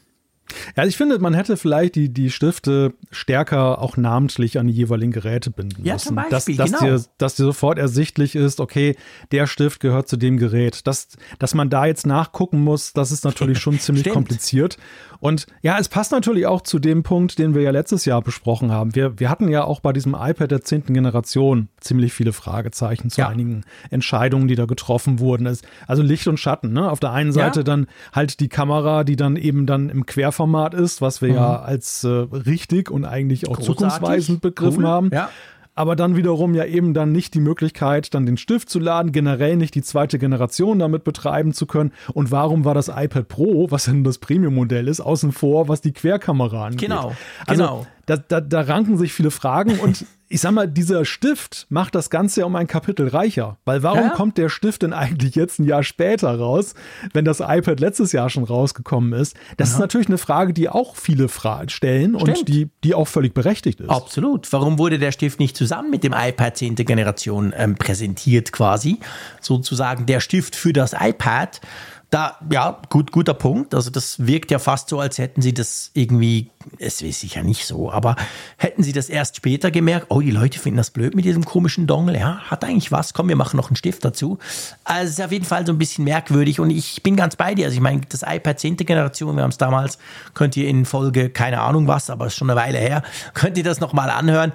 Ja, 0.75 0.85
ich 0.85 0.97
finde, 0.97 1.19
man 1.19 1.33
hätte 1.33 1.57
vielleicht 1.57 1.95
die, 1.95 2.09
die 2.09 2.29
Stifte 2.29 2.93
stärker 3.11 3.81
auch 3.81 3.97
namentlich 3.97 4.59
an 4.59 4.67
die 4.67 4.73
jeweiligen 4.73 5.11
Geräte 5.11 5.51
binden 5.51 5.83
ja, 5.83 5.93
müssen. 5.93 6.07
Zum 6.07 6.15
Beispiel, 6.15 6.55
dass, 6.55 6.71
dass, 6.71 6.79
genau. 6.79 6.97
dir, 6.97 7.05
dass 7.17 7.35
dir 7.35 7.43
sofort 7.43 7.77
ersichtlich 7.77 8.35
ist, 8.35 8.59
okay, 8.59 8.95
der 9.31 9.47
Stift 9.47 9.79
gehört 9.79 10.07
zu 10.07 10.17
dem 10.17 10.37
Gerät. 10.37 10.87
Dass, 10.87 11.09
dass 11.39 11.53
man 11.53 11.69
da 11.69 11.85
jetzt 11.85 12.05
nachgucken 12.05 12.63
muss, 12.63 12.93
das 12.93 13.11
ist 13.11 13.25
natürlich 13.25 13.59
schon 13.59 13.79
ziemlich 13.79 14.09
kompliziert. 14.09 14.77
Und 15.19 15.47
ja, 15.61 15.77
es 15.79 15.89
passt 15.89 16.11
natürlich 16.11 16.45
auch 16.45 16.61
zu 16.61 16.79
dem 16.79 17.03
Punkt, 17.03 17.39
den 17.39 17.55
wir 17.55 17.61
ja 17.61 17.71
letztes 17.71 18.05
Jahr 18.05 18.21
besprochen 18.21 18.71
haben. 18.71 18.95
Wir, 18.95 19.19
wir 19.19 19.29
hatten 19.29 19.49
ja 19.49 19.63
auch 19.63 19.79
bei 19.79 19.93
diesem 19.93 20.15
iPad 20.15 20.51
der 20.51 20.61
zehnten 20.61 20.93
Generation 20.93 21.69
ziemlich 21.79 22.13
viele 22.13 22.33
Fragezeichen 22.33 23.09
zu 23.09 23.21
ja. 23.21 23.29
einigen 23.29 23.63
Entscheidungen, 23.89 24.47
die 24.47 24.55
da 24.55 24.65
getroffen 24.65 25.19
wurden. 25.19 25.47
Also 25.87 26.03
Licht 26.03 26.27
und 26.27 26.39
Schatten. 26.39 26.73
Ne? 26.73 26.89
Auf 26.89 26.99
der 26.99 27.11
einen 27.11 27.31
Seite 27.31 27.61
ja. 27.61 27.63
dann 27.63 27.87
halt 28.13 28.39
die 28.39 28.49
Kamera, 28.49 29.03
die 29.03 29.15
dann 29.15 29.35
eben 29.35 29.65
dann 29.65 29.89
im 29.89 30.05
Querformat 30.05 30.73
ist, 30.73 31.01
was 31.01 31.21
wir 31.21 31.29
mhm. 31.29 31.35
ja 31.35 31.61
als 31.61 32.03
äh, 32.03 32.07
richtig 32.09 32.89
und 32.91 33.05
eigentlich 33.05 33.47
auch 33.47 33.57
Großartig. 33.57 33.75
zukunftsweisend 33.75 34.41
begriffen 34.41 34.83
cool. 34.83 34.89
haben. 34.89 35.09
Ja 35.11 35.29
aber 35.77 35.95
dann 35.95 36.15
wiederum 36.15 36.55
ja 36.55 36.65
eben 36.65 36.93
dann 36.93 37.11
nicht 37.11 37.33
die 37.33 37.39
Möglichkeit, 37.39 38.13
dann 38.13 38.25
den 38.25 38.37
Stift 38.37 38.69
zu 38.69 38.79
laden, 38.79 39.11
generell 39.11 39.57
nicht 39.57 39.75
die 39.75 39.83
zweite 39.83 40.19
Generation 40.19 40.79
damit 40.79 41.03
betreiben 41.03 41.53
zu 41.53 41.65
können. 41.65 41.91
Und 42.13 42.31
warum 42.31 42.65
war 42.65 42.73
das 42.73 42.87
iPad 42.87 43.27
Pro, 43.27 43.69
was 43.69 43.85
denn 43.85 44.03
das 44.03 44.17
Premium-Modell 44.17 44.87
ist, 44.87 45.01
außen 45.01 45.31
vor, 45.31 45.67
was 45.67 45.81
die 45.81 45.93
Querkamera 45.93 46.65
angeht? 46.65 46.81
Genau, 46.81 47.13
also, 47.45 47.63
genau 47.63 47.87
da, 48.07 48.15
da, 48.15 48.41
da 48.41 48.61
ranken 48.61 48.97
sich 48.97 49.13
viele 49.13 49.31
Fragen 49.31 49.79
und 49.79 50.05
ich 50.29 50.41
sag 50.41 50.51
mal, 50.51 50.67
dieser 50.67 51.05
Stift 51.05 51.67
macht 51.69 51.95
das 51.95 52.09
Ganze 52.09 52.41
ja 52.41 52.45
um 52.45 52.55
ein 52.55 52.67
Kapitel 52.67 53.07
reicher. 53.07 53.57
Weil 53.65 53.83
warum 53.83 54.01
ja? 54.01 54.09
kommt 54.09 54.37
der 54.37 54.49
Stift 54.49 54.81
denn 54.81 54.93
eigentlich 54.93 55.35
jetzt 55.35 55.59
ein 55.59 55.63
Jahr 55.63 55.83
später 55.83 56.37
raus, 56.37 56.73
wenn 57.13 57.23
das 57.23 57.39
iPad 57.39 57.79
letztes 57.79 58.11
Jahr 58.11 58.29
schon 58.29 58.43
rausgekommen 58.43 59.13
ist? 59.13 59.35
Das 59.55 59.69
ja. 59.69 59.75
ist 59.75 59.79
natürlich 59.79 60.07
eine 60.07 60.17
Frage, 60.17 60.53
die 60.53 60.67
auch 60.67 60.95
viele 60.95 61.29
Fragen 61.29 61.69
stellen 61.69 62.19
Stimmt. 62.19 62.39
und 62.39 62.47
die, 62.49 62.69
die 62.83 62.93
auch 62.93 63.07
völlig 63.07 63.33
berechtigt 63.33 63.79
ist. 63.79 63.89
Absolut. 63.89 64.51
Warum 64.51 64.77
wurde 64.77 64.99
der 64.99 65.11
Stift 65.11 65.39
nicht 65.39 65.55
zusammen 65.55 65.89
mit 65.89 66.03
dem 66.03 66.13
iPad 66.13 66.57
10. 66.57 66.75
Generation 66.75 67.53
ähm, 67.55 67.75
präsentiert 67.75 68.51
quasi? 68.51 68.99
Sozusagen 69.39 70.05
der 70.05 70.19
Stift 70.19 70.55
für 70.55 70.73
das 70.73 70.93
iPad. 70.93 71.61
Da, 72.09 72.37
ja, 72.49 72.81
gut, 72.89 73.11
guter 73.11 73.33
Punkt. 73.33 73.75
Also 73.75 73.89
das 73.89 74.25
wirkt 74.25 74.49
ja 74.49 74.59
fast 74.59 74.87
so, 74.87 74.97
als 74.97 75.17
hätten 75.17 75.41
sie 75.41 75.53
das 75.53 75.91
irgendwie, 75.93 76.49
es 76.79 77.01
ist 77.01 77.19
sicher 77.19 77.43
nicht 77.43 77.65
so, 77.65 77.91
aber 77.91 78.15
hätten 78.55 78.81
sie 78.81 78.93
das 78.93 79.09
erst 79.09 79.35
später 79.35 79.71
gemerkt, 79.71 80.05
oh, 80.07 80.21
die 80.21 80.31
Leute 80.31 80.57
finden 80.57 80.77
das 80.77 80.91
blöd 80.91 81.15
mit 81.15 81.25
diesem 81.25 81.43
komischen 81.43 81.85
Dongle, 81.85 82.17
ja, 82.17 82.39
hat 82.49 82.63
eigentlich 82.63 82.93
was, 82.93 83.13
komm, 83.13 83.27
wir 83.27 83.35
machen 83.35 83.57
noch 83.57 83.69
einen 83.69 83.75
Stift 83.75 84.05
dazu. 84.05 84.37
Also 84.85 85.03
es 85.03 85.19
ist 85.19 85.25
auf 85.25 85.33
jeden 85.33 85.43
Fall 85.43 85.65
so 85.65 85.73
ein 85.73 85.77
bisschen 85.77 86.05
merkwürdig 86.05 86.61
und 86.61 86.69
ich 86.69 87.03
bin 87.03 87.17
ganz 87.17 87.35
bei 87.35 87.53
dir. 87.53 87.65
Also 87.65 87.75
ich 87.75 87.81
meine, 87.81 87.99
das 88.07 88.23
iPad 88.25 88.57
10. 88.57 88.77
Generation, 88.77 89.35
wir 89.35 89.43
haben 89.43 89.51
es 89.51 89.57
damals, 89.57 89.97
könnt 90.33 90.55
ihr 90.55 90.69
in 90.69 90.85
Folge, 90.85 91.29
keine 91.29 91.59
Ahnung 91.59 91.87
was, 91.87 92.09
aber 92.09 92.27
ist 92.27 92.35
schon 92.35 92.49
eine 92.49 92.57
Weile 92.57 92.77
her, 92.77 93.03
könnt 93.33 93.57
ihr 93.57 93.65
das 93.65 93.81
nochmal 93.81 94.09
anhören. 94.11 94.53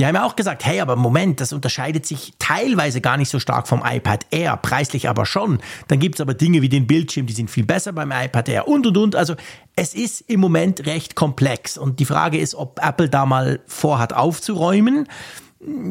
Wir 0.00 0.06
haben 0.06 0.14
ja 0.14 0.24
auch 0.24 0.34
gesagt, 0.34 0.64
hey, 0.64 0.80
aber 0.80 0.96
Moment, 0.96 1.42
das 1.42 1.52
unterscheidet 1.52 2.06
sich 2.06 2.32
teilweise 2.38 3.02
gar 3.02 3.18
nicht 3.18 3.28
so 3.28 3.38
stark 3.38 3.68
vom 3.68 3.82
iPad 3.84 4.24
Air, 4.30 4.56
preislich 4.56 5.10
aber 5.10 5.26
schon. 5.26 5.58
Dann 5.88 5.98
gibt 5.98 6.14
es 6.14 6.22
aber 6.22 6.32
Dinge 6.32 6.62
wie 6.62 6.70
den 6.70 6.86
Bildschirm, 6.86 7.26
die 7.26 7.34
sind 7.34 7.50
viel 7.50 7.66
besser 7.66 7.92
beim 7.92 8.10
iPad 8.10 8.48
Air 8.48 8.66
und 8.66 8.86
und 8.86 8.96
und. 8.96 9.14
Also 9.14 9.34
es 9.76 9.92
ist 9.92 10.22
im 10.22 10.40
Moment 10.40 10.86
recht 10.86 11.16
komplex. 11.16 11.76
Und 11.76 12.00
die 12.00 12.06
Frage 12.06 12.38
ist, 12.38 12.54
ob 12.54 12.80
Apple 12.82 13.10
da 13.10 13.26
mal 13.26 13.60
vorhat 13.66 14.14
aufzuräumen. 14.14 15.06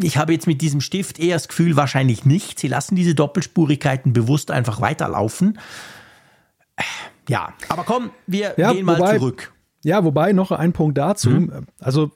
Ich 0.01 0.17
habe 0.17 0.33
jetzt 0.33 0.47
mit 0.47 0.61
diesem 0.61 0.81
Stift 0.81 1.19
eher 1.19 1.35
das 1.35 1.47
Gefühl, 1.47 1.75
wahrscheinlich 1.75 2.25
nicht. 2.25 2.57
Sie 2.57 2.67
lassen 2.67 2.95
diese 2.95 3.13
Doppelspurigkeiten 3.13 4.11
bewusst 4.11 4.49
einfach 4.49 4.81
weiterlaufen. 4.81 5.59
Ja, 7.27 7.53
aber 7.67 7.83
komm, 7.83 8.09
wir 8.25 8.55
ja, 8.57 8.73
gehen 8.73 8.87
mal 8.87 8.97
wobei, 8.97 9.19
zurück. 9.19 9.53
Ja, 9.83 10.03
wobei 10.03 10.33
noch 10.33 10.51
ein 10.51 10.73
Punkt 10.73 10.97
dazu. 10.97 11.29
Mhm. 11.29 11.67
Also 11.79 12.11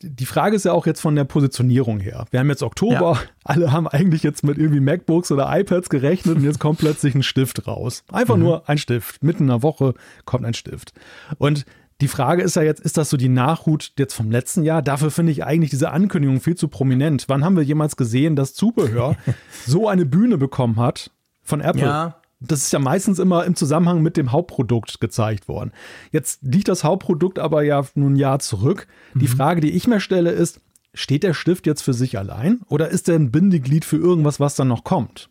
die 0.00 0.26
Frage 0.26 0.54
ist 0.54 0.64
ja 0.64 0.72
auch 0.72 0.86
jetzt 0.86 1.00
von 1.00 1.16
der 1.16 1.24
Positionierung 1.24 1.98
her. 1.98 2.26
Wir 2.30 2.40
haben 2.40 2.48
jetzt 2.48 2.62
Oktober, 2.62 3.14
ja. 3.14 3.20
alle 3.44 3.72
haben 3.72 3.88
eigentlich 3.88 4.22
jetzt 4.22 4.44
mit 4.44 4.58
irgendwie 4.58 4.80
MacBooks 4.80 5.32
oder 5.32 5.48
iPads 5.50 5.88
gerechnet 5.88 6.36
und 6.36 6.44
jetzt 6.44 6.60
kommt 6.60 6.78
plötzlich 6.78 7.14
ein 7.14 7.22
Stift 7.22 7.66
raus. 7.66 8.04
Einfach 8.12 8.36
mhm. 8.36 8.42
nur 8.42 8.68
ein 8.68 8.78
Stift. 8.78 9.22
Mitten 9.22 9.44
in 9.44 9.48
der 9.48 9.62
Woche 9.62 9.94
kommt 10.24 10.44
ein 10.44 10.54
Stift. 10.54 10.92
Und 11.38 11.64
die 12.00 12.08
Frage 12.08 12.42
ist 12.42 12.54
ja 12.54 12.62
jetzt, 12.62 12.80
ist 12.80 12.96
das 12.96 13.10
so 13.10 13.16
die 13.16 13.28
Nachhut 13.28 13.92
jetzt 13.98 14.14
vom 14.14 14.30
letzten 14.30 14.62
Jahr? 14.62 14.82
Dafür 14.82 15.10
finde 15.10 15.32
ich 15.32 15.44
eigentlich 15.44 15.70
diese 15.70 15.90
Ankündigung 15.90 16.40
viel 16.40 16.54
zu 16.54 16.68
prominent. 16.68 17.24
Wann 17.26 17.44
haben 17.44 17.56
wir 17.56 17.64
jemals 17.64 17.96
gesehen, 17.96 18.36
dass 18.36 18.54
Zubehör 18.54 19.16
so 19.66 19.88
eine 19.88 20.06
Bühne 20.06 20.38
bekommen 20.38 20.76
hat 20.76 21.10
von 21.42 21.60
Apple? 21.60 21.82
Ja 21.82 22.17
das 22.40 22.62
ist 22.62 22.72
ja 22.72 22.78
meistens 22.78 23.18
immer 23.18 23.44
im 23.44 23.56
Zusammenhang 23.56 24.02
mit 24.02 24.16
dem 24.16 24.32
Hauptprodukt 24.32 25.00
gezeigt 25.00 25.48
worden. 25.48 25.72
Jetzt 26.12 26.40
liegt 26.42 26.68
das 26.68 26.84
Hauptprodukt 26.84 27.38
aber 27.38 27.62
ja 27.62 27.84
nun 27.94 28.14
ein 28.14 28.16
Jahr 28.16 28.38
zurück. 28.38 28.86
Mhm. 29.14 29.20
Die 29.20 29.28
Frage, 29.28 29.60
die 29.60 29.72
ich 29.72 29.86
mir 29.88 30.00
stelle, 30.00 30.30
ist, 30.30 30.60
steht 30.94 31.22
der 31.22 31.34
Stift 31.34 31.66
jetzt 31.66 31.82
für 31.82 31.94
sich 31.94 32.18
allein 32.18 32.60
oder 32.68 32.88
ist 32.88 33.08
er 33.08 33.16
ein 33.16 33.30
Bindeglied 33.30 33.84
für 33.84 33.96
irgendwas, 33.96 34.40
was 34.40 34.54
dann 34.54 34.68
noch 34.68 34.84
kommt? 34.84 35.30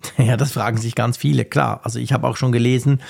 Ja, 0.18 0.36
das 0.36 0.52
fragen 0.52 0.78
sich 0.78 0.94
ganz 0.94 1.16
viele, 1.16 1.44
klar. 1.44 1.80
Also 1.84 1.98
ich 1.98 2.12
habe 2.12 2.26
auch 2.26 2.36
schon 2.36 2.52
gelesen 2.52 3.00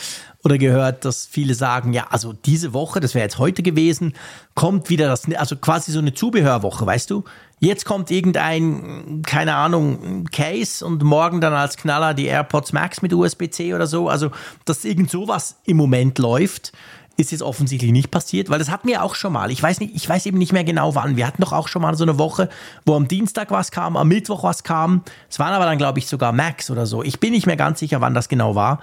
oder 0.45 0.59
gehört, 0.59 1.05
dass 1.05 1.27
viele 1.27 1.55
sagen, 1.55 1.93
ja, 1.93 2.07
also 2.11 2.33
diese 2.33 2.73
Woche, 2.73 3.01
das 3.01 3.15
wäre 3.15 3.25
jetzt 3.25 3.39
heute 3.39 3.63
gewesen, 3.63 4.15
kommt 4.55 4.89
wieder 4.89 5.09
das, 5.09 5.25
also 5.35 5.57
quasi 5.57 5.91
so 5.91 5.99
eine 5.99 6.15
Zubehörwoche, 6.15 6.87
weißt 6.87 7.11
du? 7.11 7.25
Jetzt 7.61 7.85
kommt 7.85 8.11
irgendein, 8.11 9.23
keine 9.27 9.57
Ahnung, 9.57 10.25
Case 10.31 10.85
und 10.87 11.03
morgen 11.03 11.41
dann 11.41 11.53
als 11.53 11.77
Knaller 11.77 12.15
die 12.15 12.27
AirPods 12.27 12.73
Max 12.73 13.03
mit 13.03 13.13
USB-C 13.13 13.75
oder 13.75 13.89
so. 13.89 14.09
Also, 14.09 14.31
dass 14.65 14.85
irgend 14.85 15.11
sowas 15.11 15.57
im 15.65 15.77
Moment 15.77 16.19
läuft, 16.19 16.73
ist 17.19 17.33
jetzt 17.33 17.43
offensichtlich 17.43 17.91
nicht 17.91 18.13
passiert, 18.13 18.49
weil 18.49 18.61
das 18.61 18.71
hatten 18.71 18.87
wir 18.87 19.03
auch 19.03 19.17
schon 19.17 19.33
mal. 19.33 19.51
Ich 19.51 19.61
weiß 19.61 19.81
nicht, 19.81 19.95
ich 19.95 20.09
weiß 20.09 20.25
eben 20.27 20.39
nicht 20.39 20.53
mehr 20.53 20.63
genau 20.63 20.95
wann. 20.95 21.17
Wir 21.17 21.27
hatten 21.27 21.43
doch 21.43 21.53
auch 21.53 21.67
schon 21.67 21.83
mal 21.83 21.97
so 21.97 22.05
eine 22.05 22.17
Woche, 22.17 22.49
wo 22.87 22.95
am 22.95 23.09
Dienstag 23.09 23.51
was 23.51 23.73
kam, 23.73 23.97
am 23.97 24.07
Mittwoch 24.07 24.45
was 24.45 24.63
kam. 24.63 25.03
Es 25.29 25.41
waren 25.41 25.53
aber 25.53 25.65
dann, 25.65 25.79
glaube 25.79 25.99
ich, 25.99 26.07
sogar 26.07 26.33
Max 26.33 26.71
oder 26.71 26.87
so. 26.87 27.03
Ich 27.03 27.19
bin 27.19 27.33
nicht 27.33 27.47
mehr 27.47 27.57
ganz 27.57 27.81
sicher, 27.81 28.01
wann 28.01 28.15
das 28.15 28.29
genau 28.29 28.55
war. 28.55 28.81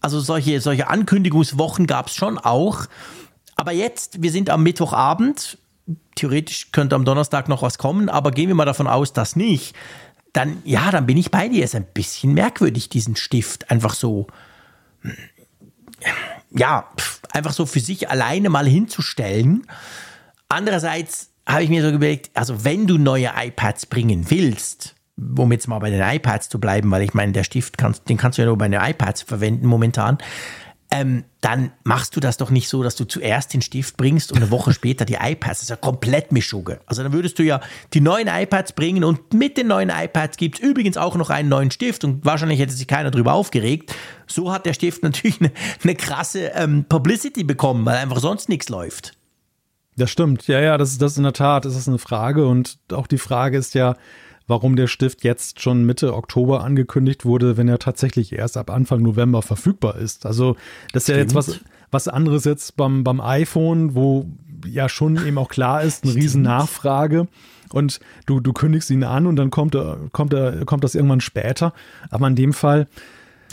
Also 0.00 0.18
solche, 0.18 0.62
solche 0.62 0.88
Ankündigungswochen 0.88 1.86
gab 1.86 2.08
es 2.08 2.14
schon 2.14 2.38
auch. 2.38 2.86
Aber 3.54 3.72
jetzt, 3.72 4.22
wir 4.22 4.32
sind 4.32 4.48
am 4.48 4.62
Mittwochabend. 4.62 5.58
Theoretisch 6.14 6.72
könnte 6.72 6.96
am 6.96 7.04
Donnerstag 7.04 7.50
noch 7.50 7.60
was 7.60 7.76
kommen, 7.76 8.08
aber 8.08 8.30
gehen 8.30 8.48
wir 8.48 8.54
mal 8.54 8.64
davon 8.64 8.86
aus, 8.86 9.12
dass 9.12 9.36
nicht. 9.36 9.76
Dann, 10.32 10.62
ja, 10.64 10.90
dann 10.90 11.04
bin 11.04 11.18
ich 11.18 11.30
bei 11.30 11.48
dir. 11.48 11.62
Es 11.64 11.74
ist 11.74 11.76
ein 11.76 11.86
bisschen 11.92 12.32
merkwürdig, 12.32 12.88
diesen 12.88 13.14
Stift 13.14 13.70
einfach 13.70 13.92
so 13.92 14.26
ja, 16.56 16.88
einfach 17.32 17.52
so 17.52 17.66
für 17.66 17.80
sich 17.80 18.08
alleine 18.10 18.48
mal 18.48 18.66
hinzustellen. 18.66 19.66
Andererseits 20.48 21.30
habe 21.46 21.64
ich 21.64 21.70
mir 21.70 21.82
so 21.82 21.90
überlegt, 21.90 22.30
also 22.34 22.64
wenn 22.64 22.86
du 22.86 22.96
neue 22.96 23.30
iPads 23.36 23.86
bringen 23.86 24.30
willst, 24.30 24.94
um 25.16 25.52
jetzt 25.52 25.68
mal 25.68 25.78
bei 25.78 25.90
den 25.90 26.00
iPads 26.00 26.48
zu 26.48 26.58
bleiben, 26.58 26.90
weil 26.90 27.02
ich 27.02 27.14
meine, 27.14 27.32
der 27.32 27.44
Stift, 27.44 27.78
kannst, 27.78 28.08
den 28.08 28.16
kannst 28.16 28.38
du 28.38 28.42
ja 28.42 28.46
nur 28.46 28.58
bei 28.58 28.68
den 28.68 28.80
iPads 28.80 29.22
verwenden 29.22 29.66
momentan, 29.66 30.18
ähm, 30.94 31.24
dann 31.40 31.72
machst 31.82 32.14
du 32.14 32.20
das 32.20 32.36
doch 32.36 32.50
nicht 32.50 32.68
so, 32.68 32.84
dass 32.84 32.94
du 32.94 33.04
zuerst 33.04 33.52
den 33.52 33.62
Stift 33.62 33.96
bringst 33.96 34.30
und 34.30 34.38
eine 34.38 34.52
Woche 34.52 34.72
später 34.74 35.04
die 35.04 35.14
iPads. 35.14 35.58
Das 35.58 35.62
ist 35.62 35.70
ja 35.70 35.76
komplett 35.76 36.30
Mischugge. 36.30 36.80
Also 36.86 37.02
dann 37.02 37.12
würdest 37.12 37.38
du 37.38 37.42
ja 37.42 37.60
die 37.92 38.00
neuen 38.00 38.28
iPads 38.28 38.72
bringen 38.72 39.02
und 39.02 39.34
mit 39.34 39.56
den 39.56 39.66
neuen 39.66 39.90
iPads 39.90 40.36
gibt 40.36 40.58
es 40.58 40.64
übrigens 40.64 40.96
auch 40.96 41.16
noch 41.16 41.30
einen 41.30 41.48
neuen 41.48 41.72
Stift 41.72 42.04
und 42.04 42.24
wahrscheinlich 42.24 42.60
hätte 42.60 42.72
sich 42.72 42.86
keiner 42.86 43.10
darüber 43.10 43.32
aufgeregt. 43.32 43.92
So 44.28 44.52
hat 44.52 44.66
der 44.66 44.72
Stift 44.72 45.02
natürlich 45.02 45.40
eine, 45.40 45.50
eine 45.82 45.96
krasse 45.96 46.52
ähm, 46.54 46.84
Publicity 46.88 47.42
bekommen, 47.42 47.84
weil 47.84 47.96
einfach 47.96 48.20
sonst 48.20 48.48
nichts 48.48 48.68
läuft. 48.68 49.14
Das 49.96 50.10
stimmt. 50.10 50.46
Ja, 50.46 50.60
ja, 50.60 50.78
das 50.78 50.92
ist, 50.92 51.02
das 51.02 51.16
in 51.16 51.24
der 51.24 51.32
Tat, 51.32 51.64
das 51.64 51.74
ist 51.74 51.88
eine 51.88 51.98
Frage 51.98 52.46
und 52.46 52.78
auch 52.92 53.08
die 53.08 53.18
Frage 53.18 53.58
ist 53.58 53.74
ja, 53.74 53.96
warum 54.46 54.76
der 54.76 54.86
Stift 54.86 55.24
jetzt 55.24 55.60
schon 55.60 55.84
Mitte 55.84 56.14
Oktober 56.14 56.62
angekündigt 56.62 57.24
wurde, 57.24 57.56
wenn 57.56 57.68
er 57.68 57.78
tatsächlich 57.78 58.32
erst 58.32 58.56
ab 58.56 58.70
Anfang 58.70 59.02
November 59.02 59.42
verfügbar 59.42 59.96
ist. 59.96 60.26
Also 60.26 60.56
das 60.92 61.04
ist 61.04 61.08
ja 61.08 61.16
jetzt 61.16 61.34
was, 61.34 61.60
was 61.90 62.08
anderes 62.08 62.44
jetzt 62.44 62.76
beim, 62.76 63.04
beim 63.04 63.20
iPhone, 63.20 63.94
wo 63.94 64.26
ja 64.66 64.88
schon 64.88 65.24
eben 65.26 65.38
auch 65.38 65.48
klar 65.48 65.82
ist, 65.82 66.04
eine 66.04 66.14
riesen 66.14 66.42
Nachfrage 66.42 67.28
und 67.72 68.00
du, 68.26 68.40
du 68.40 68.52
kündigst 68.52 68.90
ihn 68.90 69.04
an 69.04 69.26
und 69.26 69.36
dann 69.36 69.50
kommt, 69.50 69.76
kommt, 70.12 70.34
kommt 70.66 70.84
das 70.84 70.94
irgendwann 70.94 71.20
später. 71.20 71.72
Aber 72.10 72.26
in 72.28 72.36
dem 72.36 72.52
Fall, 72.52 72.86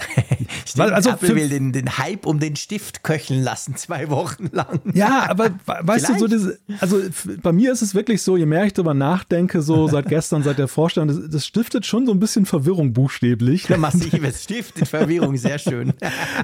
Stimmt, 0.66 0.92
also 0.92 1.12
Apple 1.12 1.36
will 1.36 1.50
den, 1.50 1.72
den 1.72 1.98
Hype 1.98 2.26
um 2.26 2.40
den 2.40 2.56
Stift 2.56 3.04
köcheln 3.04 3.44
lassen, 3.44 3.76
zwei 3.76 4.10
Wochen 4.10 4.50
lang. 4.52 4.80
Ja, 4.94 5.30
aber 5.30 5.52
weißt 5.66 6.10
du, 6.10 6.20
so 6.20 6.28
diese, 6.28 6.60
also 6.80 7.02
bei 7.42 7.52
mir 7.52 7.72
ist 7.72 7.82
es 7.82 7.96
wirklich 7.96 8.22
so, 8.22 8.38
je 8.38 8.46
mehr 8.46 8.66
ich 8.66 8.74
darüber 8.74 8.94
nachdenke, 8.94 9.62
so 9.62 9.88
seit 9.90 10.08
gestern, 10.08 10.44
seit 10.44 10.58
der 10.58 10.68
Vorstellung, 10.68 11.10
das, 11.10 11.30
das 11.30 11.46
stiftet 11.46 11.86
schon 11.86 12.06
so 12.06 12.12
ein 12.12 12.20
bisschen 12.20 12.46
Verwirrung 12.46 12.94
buchstäblich. 12.94 13.68
Ja, 13.70 13.78
massiv, 13.78 14.14
es 14.24 14.44
stiftet 14.44 14.88
Verwirrung, 14.88 15.38
sehr 15.38 15.60
schön. 15.60 15.94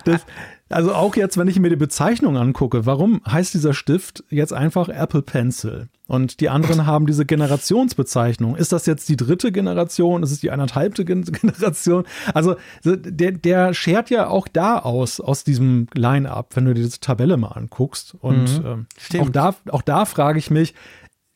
Das, 0.06 0.22
also 0.70 0.94
auch 0.94 1.16
jetzt, 1.16 1.38
wenn 1.38 1.48
ich 1.48 1.60
mir 1.60 1.70
die 1.70 1.76
Bezeichnung 1.76 2.38
angucke, 2.38 2.86
warum 2.86 3.22
heißt 3.30 3.54
dieser 3.54 3.74
Stift 3.74 4.24
jetzt 4.30 4.54
einfach 4.54 4.90
Apple 4.90 5.22
Pencil? 5.22 5.88
Und 6.08 6.40
die 6.40 6.50
anderen 6.50 6.86
haben 6.86 7.06
diese 7.06 7.26
Generationsbezeichnung. 7.26 8.56
Ist 8.56 8.72
das 8.72 8.86
jetzt 8.86 9.10
die 9.10 9.18
dritte 9.18 9.52
Generation? 9.52 10.24
Ist 10.24 10.32
es 10.32 10.40
die 10.40 10.52
anderthalbte 10.52 11.06
Generation? 11.06 12.06
Also 12.34 12.56
der, 12.84 13.32
der 13.34 13.74
schert 13.74 14.10
ja 14.10 14.28
auch 14.28 14.48
da 14.48 14.80
aus, 14.80 15.20
aus 15.20 15.44
diesem 15.44 15.88
Line-up, 15.94 16.56
wenn 16.56 16.66
du 16.66 16.74
dir 16.74 16.84
diese 16.84 17.00
Tabelle 17.00 17.38
mal 17.38 17.50
anguckst. 17.50 18.16
Und 18.20 18.64
mhm, 18.64 18.88
ähm, 19.14 19.22
auch, 19.22 19.30
da, 19.30 19.56
auch 19.70 19.82
da 19.82 20.06
frage 20.06 20.40
ich 20.40 20.50
mich, 20.50 20.74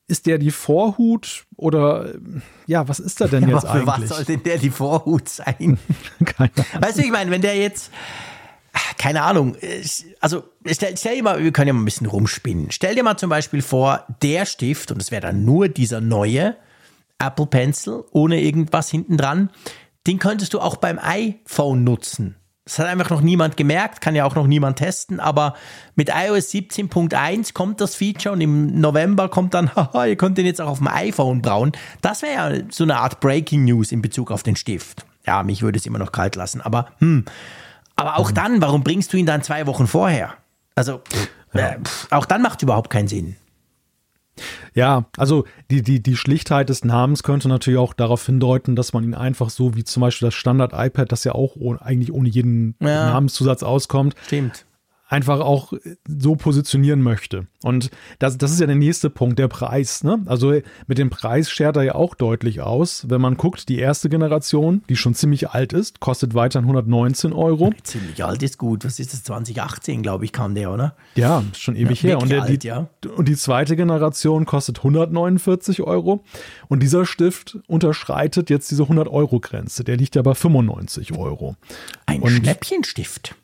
ist 0.07 0.25
der 0.25 0.37
die 0.37 0.51
Vorhut 0.51 1.45
oder 1.55 2.09
ja, 2.67 2.87
was 2.89 2.99
ist 2.99 3.21
da 3.21 3.27
denn 3.27 3.43
ja, 3.43 3.55
jetzt 3.55 3.65
aber 3.65 3.81
für 3.81 3.93
eigentlich? 3.93 4.09
Was 4.09 4.17
soll 4.17 4.25
denn 4.25 4.43
der 4.43 4.57
die 4.57 4.69
Vorhut 4.69 5.29
sein? 5.29 5.79
Keine 6.25 6.51
Ahnung. 6.55 6.83
Weißt 6.83 6.97
du, 6.97 7.03
ich 7.03 7.11
meine, 7.11 7.31
wenn 7.31 7.41
der 7.41 7.55
jetzt 7.55 7.91
keine 8.97 9.23
Ahnung, 9.23 9.55
also 10.19 10.43
stell, 10.65 10.97
stell, 10.97 11.15
dir 11.15 11.23
mal, 11.23 11.43
wir 11.43 11.51
können 11.51 11.67
ja 11.67 11.73
mal 11.73 11.81
ein 11.81 11.85
bisschen 11.85 12.07
rumspinnen. 12.07 12.71
Stell 12.71 12.95
dir 12.95 13.03
mal 13.03 13.17
zum 13.17 13.29
Beispiel 13.29 13.61
vor, 13.61 14.05
der 14.21 14.45
Stift, 14.45 14.91
und 14.91 15.01
es 15.01 15.11
wäre 15.11 15.21
dann 15.21 15.45
nur 15.45 15.69
dieser 15.69 16.01
neue 16.01 16.55
Apple 17.19 17.45
Pencil 17.45 18.03
ohne 18.11 18.41
irgendwas 18.41 18.89
hinten 18.89 19.17
dran, 19.17 19.49
den 20.07 20.19
könntest 20.19 20.53
du 20.53 20.59
auch 20.59 20.77
beim 20.77 20.99
iPhone 20.99 21.83
nutzen. 21.83 22.35
Das 22.65 22.77
hat 22.77 22.87
einfach 22.87 23.09
noch 23.09 23.21
niemand 23.21 23.57
gemerkt, 23.57 24.01
kann 24.01 24.15
ja 24.15 24.23
auch 24.23 24.35
noch 24.35 24.45
niemand 24.45 24.77
testen, 24.77 25.19
aber 25.19 25.55
mit 25.95 26.09
iOS 26.09 26.51
17.1 26.51 27.53
kommt 27.53 27.81
das 27.81 27.95
Feature 27.95 28.33
und 28.33 28.41
im 28.41 28.79
November 28.79 29.29
kommt 29.29 29.53
dann, 29.53 29.75
haha, 29.75 30.05
ihr 30.05 30.15
könnt 30.15 30.37
den 30.37 30.45
jetzt 30.45 30.61
auch 30.61 30.69
auf 30.69 30.77
dem 30.77 30.87
iPhone 30.87 31.41
brauen. 31.41 31.71
Das 32.01 32.21
wäre 32.21 32.33
ja 32.33 32.63
so 32.69 32.83
eine 32.83 32.97
Art 32.97 33.19
Breaking 33.19 33.65
News 33.65 33.91
in 33.91 34.01
Bezug 34.01 34.31
auf 34.31 34.43
den 34.43 34.55
Stift. 34.55 35.05
Ja, 35.25 35.43
mich 35.43 35.61
würde 35.63 35.77
es 35.79 35.85
immer 35.85 35.99
noch 35.99 36.11
kalt 36.11 36.35
lassen, 36.35 36.61
aber 36.61 36.91
hm, 36.99 37.25
aber 38.01 38.17
auch 38.17 38.31
dann, 38.31 38.61
warum 38.61 38.83
bringst 38.83 39.13
du 39.13 39.17
ihn 39.17 39.25
dann 39.25 39.43
zwei 39.43 39.67
Wochen 39.67 39.87
vorher? 39.87 40.33
Also, 40.75 41.01
ja. 41.53 41.71
äh, 41.71 41.77
auch 42.09 42.25
dann 42.25 42.41
macht 42.41 42.59
es 42.59 42.63
überhaupt 42.63 42.89
keinen 42.89 43.07
Sinn. 43.07 43.35
Ja, 44.73 45.05
also 45.17 45.45
die, 45.69 45.81
die, 45.81 46.01
die 46.01 46.15
Schlichtheit 46.15 46.69
des 46.69 46.85
Namens 46.85 47.23
könnte 47.23 47.49
natürlich 47.49 47.79
auch 47.79 47.93
darauf 47.93 48.25
hindeuten, 48.25 48.75
dass 48.75 48.93
man 48.93 49.03
ihn 49.03 49.13
einfach 49.13 49.49
so 49.49 49.75
wie 49.75 49.83
zum 49.83 50.01
Beispiel 50.01 50.27
das 50.27 50.33
Standard-iPad, 50.35 51.11
das 51.11 51.23
ja 51.25 51.33
auch 51.33 51.55
ohne, 51.57 51.81
eigentlich 51.81 52.13
ohne 52.13 52.29
jeden 52.29 52.75
ja. 52.79 53.05
Namenszusatz 53.05 53.63
auskommt, 53.63 54.15
Stimmt 54.25 54.65
einfach 55.11 55.41
auch 55.41 55.73
so 56.07 56.35
positionieren 56.35 57.01
möchte. 57.01 57.45
Und 57.63 57.91
das, 58.19 58.37
das 58.37 58.51
ist 58.51 58.61
ja 58.61 58.65
der 58.65 58.77
nächste 58.77 59.09
Punkt, 59.09 59.37
der 59.39 59.49
Preis. 59.49 60.05
Ne? 60.05 60.23
Also 60.25 60.53
mit 60.87 60.97
dem 60.97 61.09
Preis 61.09 61.51
schert 61.51 61.75
er 61.75 61.83
ja 61.83 61.95
auch 61.95 62.15
deutlich 62.15 62.61
aus. 62.61 63.09
Wenn 63.09 63.19
man 63.19 63.35
guckt, 63.35 63.67
die 63.67 63.77
erste 63.77 64.07
Generation, 64.07 64.83
die 64.87 64.95
schon 64.95 65.13
ziemlich 65.13 65.49
alt 65.49 65.73
ist, 65.73 65.99
kostet 65.99 66.33
weiterhin 66.33 66.63
119 66.63 67.33
Euro. 67.33 67.73
Ziemlich 67.83 68.23
alt 68.23 68.41
ist 68.41 68.57
gut. 68.57 68.85
Was 68.85 68.99
ist 68.99 69.11
das? 69.13 69.23
2018, 69.23 70.01
glaube 70.01 70.23
ich, 70.23 70.31
kam 70.31 70.55
der, 70.55 70.71
oder? 70.71 70.95
Ja, 71.15 71.43
ist 71.51 71.61
schon 71.61 71.75
ewig 71.75 72.01
ja, 72.03 72.11
her. 72.11 72.19
Und, 72.19 72.31
der, 72.31 72.43
alt, 72.43 72.63
die, 72.63 72.67
ja. 72.67 72.87
und 73.15 73.27
die 73.27 73.35
zweite 73.35 73.75
Generation 73.75 74.45
kostet 74.45 74.77
149 74.77 75.81
Euro. 75.81 76.23
Und 76.69 76.81
dieser 76.81 77.05
Stift 77.05 77.59
unterschreitet 77.67 78.49
jetzt 78.49 78.71
diese 78.71 78.83
100-Euro-Grenze. 78.83 79.83
Der 79.83 79.97
liegt 79.97 80.15
ja 80.15 80.21
bei 80.21 80.33
95 80.33 81.17
Euro. 81.17 81.57
Ein 82.05 82.21
und 82.21 82.31
Schnäppchenstift 82.31 83.35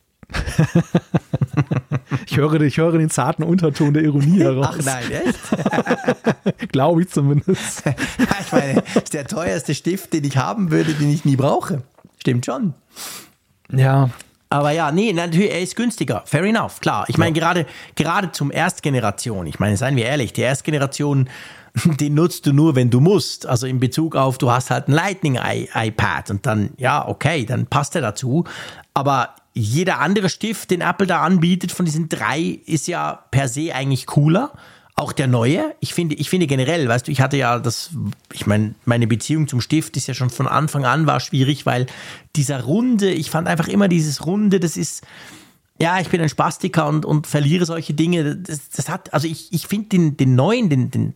ich, 2.25 2.37
höre, 2.37 2.61
ich 2.61 2.77
höre 2.77 2.97
den 2.97 3.09
zarten 3.09 3.43
Unterton 3.43 3.93
der 3.93 4.03
Ironie 4.03 4.39
heraus. 4.39 4.75
Ach 4.79 4.85
nein, 4.85 5.11
echt? 5.11 6.71
Glaube 6.71 7.01
ich 7.01 7.09
zumindest. 7.09 7.83
ich 8.41 8.51
meine, 8.51 8.83
das 8.93 9.03
ist 9.03 9.13
der 9.13 9.25
teuerste 9.25 9.73
Stift, 9.73 10.13
den 10.13 10.23
ich 10.23 10.37
haben 10.37 10.71
würde, 10.71 10.93
den 10.93 11.09
ich 11.11 11.25
nie 11.25 11.35
brauche. 11.35 11.83
Stimmt 12.19 12.45
schon. 12.45 12.73
Ja. 13.71 14.09
Aber 14.49 14.71
ja, 14.71 14.91
nee, 14.91 15.11
natürlich, 15.11 15.51
er 15.51 15.61
ist 15.61 15.75
günstiger. 15.75 16.23
Fair 16.25 16.43
enough, 16.43 16.79
klar. 16.79 17.05
Ich 17.09 17.17
meine, 17.17 17.35
ja. 17.35 17.41
gerade, 17.41 17.65
gerade 17.95 18.31
zum 18.31 18.51
Erstgeneration, 18.51 19.45
ich 19.45 19.59
meine, 19.59 19.75
seien 19.75 19.95
wir 19.97 20.05
ehrlich, 20.05 20.31
die 20.31 20.41
Erstgeneration, 20.41 21.29
den 21.99 22.13
nutzt 22.13 22.45
du 22.45 22.53
nur, 22.53 22.75
wenn 22.75 22.89
du 22.89 22.99
musst. 22.99 23.45
Also 23.45 23.67
in 23.67 23.79
Bezug 23.79 24.15
auf, 24.15 24.37
du 24.37 24.51
hast 24.51 24.71
halt 24.71 24.87
ein 24.87 24.93
Lightning-iPad 24.93 26.31
und 26.31 26.45
dann, 26.45 26.71
ja, 26.77 27.07
okay, 27.07 27.45
dann 27.45 27.67
passt 27.67 27.95
er 27.95 28.01
dazu. 28.01 28.45
Aber 28.93 29.35
jeder 29.57 29.99
andere 29.99 30.29
Stift, 30.29 30.71
den 30.71 30.81
Apple 30.81 31.07
da 31.07 31.21
anbietet 31.21 31.71
von 31.71 31.85
diesen 31.85 32.09
drei, 32.09 32.59
ist 32.65 32.87
ja 32.87 33.25
per 33.31 33.47
se 33.47 33.73
eigentlich 33.73 34.05
cooler. 34.05 34.53
Auch 34.95 35.13
der 35.13 35.27
neue. 35.27 35.75
Ich 35.79 35.93
finde, 35.93 36.15
ich 36.15 36.29
finde 36.29 36.47
generell, 36.47 36.87
weißt 36.87 37.07
du, 37.07 37.11
ich 37.11 37.21
hatte 37.21 37.37
ja 37.37 37.59
das, 37.59 37.91
ich 38.33 38.47
meine, 38.47 38.73
meine 38.85 39.05
Beziehung 39.05 39.47
zum 39.47 39.61
Stift 39.61 39.95
ist 39.95 40.07
ja 40.07 40.15
schon 40.15 40.31
von 40.31 40.47
Anfang 40.47 40.85
an 40.85 41.05
war 41.05 41.19
schwierig, 41.19 41.67
weil 41.67 41.85
dieser 42.35 42.63
Runde, 42.63 43.11
ich 43.11 43.29
fand 43.29 43.47
einfach 43.47 43.67
immer 43.67 43.87
dieses 43.87 44.25
Runde, 44.25 44.59
das 44.59 44.75
ist, 44.75 45.03
ja, 45.79 45.99
ich 45.99 46.09
bin 46.09 46.19
ein 46.19 46.29
Spastiker 46.29 46.87
und, 46.87 47.05
und 47.05 47.27
verliere 47.27 47.65
solche 47.65 47.93
Dinge. 47.93 48.37
Das, 48.37 48.69
das 48.69 48.89
hat, 48.89 49.13
also 49.13 49.27
ich, 49.27 49.53
ich 49.53 49.67
finde 49.67 49.89
den, 49.89 50.17
den 50.17 50.33
neuen, 50.33 50.69
den, 50.69 50.89
den 50.89 51.13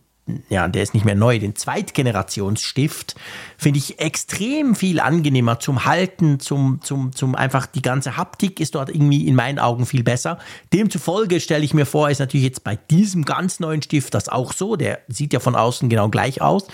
ja, 0.48 0.68
der 0.68 0.82
ist 0.84 0.94
nicht 0.94 1.04
mehr 1.04 1.16
neu, 1.16 1.38
den 1.40 1.56
Zweitgenerationsstift, 1.56 3.16
finde 3.58 3.78
ich 3.78 3.98
extrem 3.98 4.76
viel 4.76 5.00
angenehmer 5.00 5.58
zum 5.58 5.84
Halten, 5.84 6.38
zum, 6.38 6.80
zum, 6.80 7.12
zum 7.12 7.34
einfach 7.34 7.66
die 7.66 7.82
ganze 7.82 8.16
Haptik 8.16 8.60
ist 8.60 8.76
dort 8.76 8.88
irgendwie 8.88 9.26
in 9.26 9.34
meinen 9.34 9.58
Augen 9.58 9.84
viel 9.84 10.04
besser. 10.04 10.38
Demzufolge 10.72 11.40
stelle 11.40 11.64
ich 11.64 11.74
mir 11.74 11.86
vor, 11.86 12.08
ist 12.08 12.20
natürlich 12.20 12.46
jetzt 12.46 12.62
bei 12.62 12.76
diesem 12.76 13.24
ganz 13.24 13.58
neuen 13.58 13.82
Stift 13.82 14.14
das 14.14 14.28
auch 14.28 14.52
so, 14.52 14.76
der 14.76 15.00
sieht 15.08 15.32
ja 15.32 15.40
von 15.40 15.56
außen 15.56 15.88
genau 15.88 16.08
gleich 16.08 16.40
aus. 16.40 16.68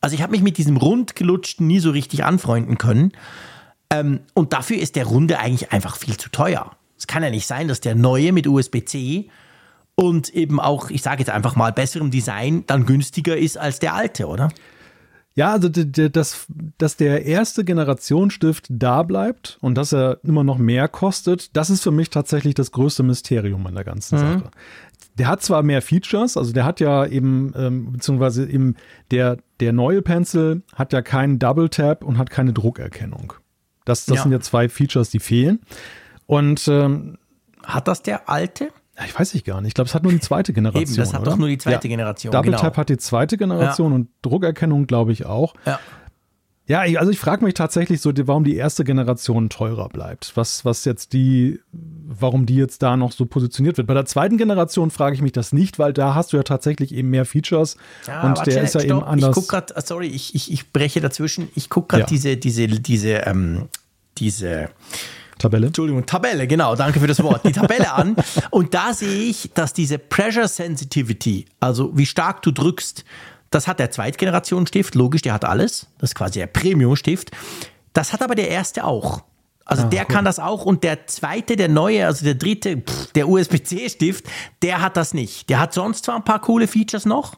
Also 0.00 0.14
ich 0.14 0.22
habe 0.22 0.32
mich 0.32 0.42
mit 0.42 0.56
diesem 0.56 0.78
rundgelutschten 0.78 1.66
nie 1.66 1.80
so 1.80 1.90
richtig 1.90 2.24
anfreunden 2.24 2.78
können. 2.78 3.12
Ähm, 3.90 4.20
und 4.32 4.54
dafür 4.54 4.78
ist 4.78 4.96
der 4.96 5.06
runde 5.06 5.38
eigentlich 5.38 5.72
einfach 5.72 5.96
viel 5.96 6.16
zu 6.16 6.30
teuer. 6.30 6.70
Es 6.96 7.06
kann 7.06 7.22
ja 7.22 7.30
nicht 7.30 7.46
sein, 7.46 7.68
dass 7.68 7.80
der 7.80 7.94
neue 7.94 8.32
mit 8.32 8.46
USB-C 8.46 9.28
und 9.96 10.30
eben 10.30 10.60
auch, 10.60 10.90
ich 10.90 11.02
sage 11.02 11.20
jetzt 11.20 11.30
einfach 11.30 11.56
mal, 11.56 11.72
besserem 11.72 12.10
Design 12.10 12.64
dann 12.66 12.86
günstiger 12.86 13.36
ist 13.36 13.58
als 13.58 13.78
der 13.78 13.94
alte, 13.94 14.26
oder? 14.26 14.48
Ja, 15.36 15.52
also 15.52 15.68
dass, 15.68 16.46
dass 16.78 16.96
der 16.96 17.26
erste 17.26 17.64
Generationsstift 17.64 18.66
da 18.68 19.02
bleibt 19.02 19.58
und 19.60 19.76
dass 19.76 19.92
er 19.92 20.20
immer 20.22 20.44
noch 20.44 20.58
mehr 20.58 20.86
kostet, 20.86 21.56
das 21.56 21.70
ist 21.70 21.82
für 21.82 21.90
mich 21.90 22.10
tatsächlich 22.10 22.54
das 22.54 22.70
größte 22.70 23.02
Mysterium 23.02 23.66
an 23.66 23.74
der 23.74 23.84
ganzen 23.84 24.16
mhm. 24.16 24.20
Sache. 24.20 24.50
Der 25.18 25.28
hat 25.28 25.42
zwar 25.42 25.62
mehr 25.62 25.82
Features, 25.82 26.36
also 26.36 26.52
der 26.52 26.64
hat 26.64 26.80
ja 26.80 27.04
eben, 27.06 27.52
ähm, 27.56 27.92
beziehungsweise 27.92 28.48
eben 28.48 28.76
der, 29.10 29.38
der 29.60 29.72
neue 29.72 30.02
Pencil 30.02 30.62
hat 30.74 30.92
ja 30.92 31.02
keinen 31.02 31.38
Double 31.40 31.68
Tap 31.68 32.04
und 32.04 32.18
hat 32.18 32.30
keine 32.30 32.52
Druckerkennung. 32.52 33.32
Das, 33.84 34.06
das 34.06 34.16
ja. 34.16 34.22
sind 34.22 34.32
ja 34.32 34.40
zwei 34.40 34.68
Features, 34.68 35.10
die 35.10 35.20
fehlen. 35.20 35.60
Und 36.26 36.66
ähm, 36.68 37.18
hat 37.64 37.88
das 37.88 38.02
der 38.02 38.28
alte? 38.28 38.70
Ich 39.06 39.18
weiß 39.18 39.34
ich 39.34 39.44
gar 39.44 39.60
nicht. 39.60 39.68
Ich 39.68 39.74
glaube, 39.74 39.88
es 39.88 39.94
hat 39.94 40.02
nur 40.04 40.12
die 40.12 40.20
zweite 40.20 40.52
Generation. 40.52 40.82
Eben, 40.88 40.96
das 40.96 41.12
hat 41.12 41.22
oder? 41.22 41.32
doch 41.32 41.38
nur 41.38 41.48
die 41.48 41.58
zweite 41.58 41.88
ja. 41.88 41.96
Generation. 41.96 42.32
Double 42.32 42.50
genau. 42.52 42.62
Tap 42.62 42.76
hat 42.76 42.88
die 42.88 42.96
zweite 42.96 43.36
Generation 43.36 43.90
ja. 43.90 43.96
und 43.96 44.08
Druckerkennung, 44.22 44.86
glaube 44.86 45.12
ich, 45.12 45.26
auch. 45.26 45.54
Ja. 45.66 45.80
Ja, 46.66 46.80
also 46.98 47.10
ich 47.10 47.18
frage 47.18 47.44
mich 47.44 47.52
tatsächlich 47.52 48.00
so, 48.00 48.10
warum 48.22 48.42
die 48.42 48.56
erste 48.56 48.84
Generation 48.84 49.50
teurer 49.50 49.90
bleibt. 49.90 50.32
Was, 50.34 50.64
was 50.64 50.86
jetzt 50.86 51.12
die, 51.12 51.60
warum 51.72 52.46
die 52.46 52.54
jetzt 52.54 52.82
da 52.82 52.96
noch 52.96 53.12
so 53.12 53.26
positioniert 53.26 53.76
wird. 53.76 53.86
Bei 53.86 53.92
der 53.92 54.06
zweiten 54.06 54.38
Generation 54.38 54.90
frage 54.90 55.14
ich 55.14 55.20
mich 55.20 55.32
das 55.32 55.52
nicht, 55.52 55.78
weil 55.78 55.92
da 55.92 56.14
hast 56.14 56.32
du 56.32 56.38
ja 56.38 56.42
tatsächlich 56.42 56.94
eben 56.94 57.10
mehr 57.10 57.26
Features 57.26 57.76
ja, 58.06 58.22
und 58.22 58.46
der 58.46 58.62
ist 58.62 58.74
ja 58.74 58.80
stopp. 58.80 58.96
eben 58.96 59.04
anders. 59.04 59.30
Ich 59.30 59.34
gucke 59.34 59.48
gerade, 59.48 59.74
sorry, 59.84 60.06
ich, 60.06 60.34
ich, 60.34 60.50
ich 60.50 60.72
breche 60.72 61.02
dazwischen. 61.02 61.48
Ich 61.54 61.68
gucke 61.68 61.88
gerade 61.88 62.02
ja. 62.02 62.06
diese, 62.06 62.38
diese, 62.38 62.66
diese, 62.66 63.10
ähm, 63.10 63.68
diese 64.16 64.70
Tabelle. 65.44 65.66
Entschuldigung, 65.66 66.06
Tabelle, 66.06 66.46
genau, 66.46 66.74
danke 66.74 67.00
für 67.00 67.06
das 67.06 67.22
Wort. 67.22 67.44
Die 67.44 67.52
Tabelle 67.52 67.92
an. 67.92 68.16
Und 68.50 68.72
da 68.72 68.94
sehe 68.94 69.28
ich, 69.28 69.50
dass 69.52 69.74
diese 69.74 69.98
Pressure 69.98 70.48
Sensitivity, 70.48 71.44
also 71.60 71.96
wie 71.96 72.06
stark 72.06 72.40
du 72.42 72.50
drückst, 72.50 73.04
das 73.50 73.68
hat 73.68 73.78
der 73.78 73.90
Zweitgeneration-Stift, 73.90 74.94
logisch, 74.94 75.22
der 75.22 75.34
hat 75.34 75.44
alles. 75.44 75.86
Das 75.98 76.10
ist 76.10 76.14
quasi 76.14 76.38
der 76.38 76.46
Premium-Stift. 76.46 77.30
Das 77.92 78.12
hat 78.12 78.22
aber 78.22 78.34
der 78.34 78.48
erste 78.48 78.84
auch. 78.84 79.22
Also 79.66 79.84
ah, 79.84 79.86
der 79.86 80.02
cool. 80.02 80.14
kann 80.14 80.24
das 80.24 80.38
auch 80.38 80.64
und 80.64 80.82
der 80.82 81.06
zweite, 81.06 81.56
der 81.56 81.68
neue, 81.68 82.06
also 82.06 82.24
der 82.24 82.34
dritte, 82.34 82.78
pff, 82.78 83.12
der 83.12 83.28
USB-C-Stift, 83.28 84.24
der 84.62 84.80
hat 84.80 84.96
das 84.96 85.14
nicht. 85.14 85.48
Der 85.50 85.60
hat 85.60 85.72
sonst 85.74 86.06
zwar 86.06 86.16
ein 86.16 86.24
paar 86.24 86.40
coole 86.40 86.66
Features 86.66 87.06
noch, 87.06 87.36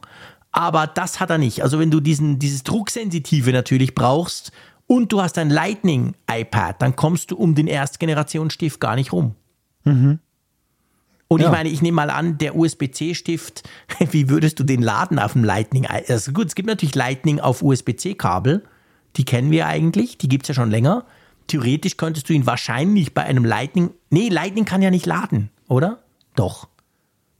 aber 0.51 0.87
das 0.87 1.19
hat 1.19 1.29
er 1.29 1.37
nicht. 1.37 1.61
Also 1.61 1.77
wenn 1.79 1.91
du 1.91 1.99
diesen, 1.99 2.39
dieses 2.39 2.63
Drucksensitive 2.63 3.51
natürlich 3.51 3.95
brauchst 3.95 4.51
und 4.87 5.11
du 5.11 5.21
hast 5.21 5.37
ein 5.37 5.49
Lightning 5.49 6.15
iPad, 6.31 6.81
dann 6.81 6.95
kommst 6.95 7.31
du 7.31 7.35
um 7.35 7.55
den 7.55 7.67
Erstgenerationsstift 7.67 8.79
gar 8.79 8.95
nicht 8.95 9.11
rum. 9.11 9.35
Mhm. 9.83 10.19
Und 11.27 11.41
ja. 11.41 11.47
ich 11.47 11.51
meine, 11.51 11.69
ich 11.69 11.81
nehme 11.81 11.95
mal 11.95 12.09
an, 12.09 12.37
der 12.37 12.55
USB-C-Stift, 12.55 13.67
wie 14.11 14.29
würdest 14.29 14.59
du 14.59 14.63
den 14.63 14.81
laden 14.81 15.19
auf 15.19 15.33
dem 15.33 15.43
Lightning? 15.43 15.85
Also 15.85 16.31
gut, 16.31 16.47
es 16.47 16.55
gibt 16.55 16.67
natürlich 16.67 16.95
Lightning 16.95 17.39
auf 17.39 17.61
USB-C-Kabel. 17.61 18.63
Die 19.17 19.25
kennen 19.25 19.51
wir 19.51 19.67
eigentlich, 19.67 20.17
die 20.17 20.29
gibt 20.29 20.45
es 20.45 20.49
ja 20.49 20.55
schon 20.55 20.71
länger. 20.71 21.05
Theoretisch 21.47 21.97
könntest 21.97 22.29
du 22.29 22.33
ihn 22.33 22.45
wahrscheinlich 22.45 23.13
bei 23.13 23.23
einem 23.23 23.45
Lightning. 23.45 23.91
Nee, 24.09 24.29
Lightning 24.29 24.65
kann 24.65 24.81
ja 24.81 24.91
nicht 24.91 25.05
laden, 25.05 25.49
oder? 25.67 25.99
Doch. 26.35 26.67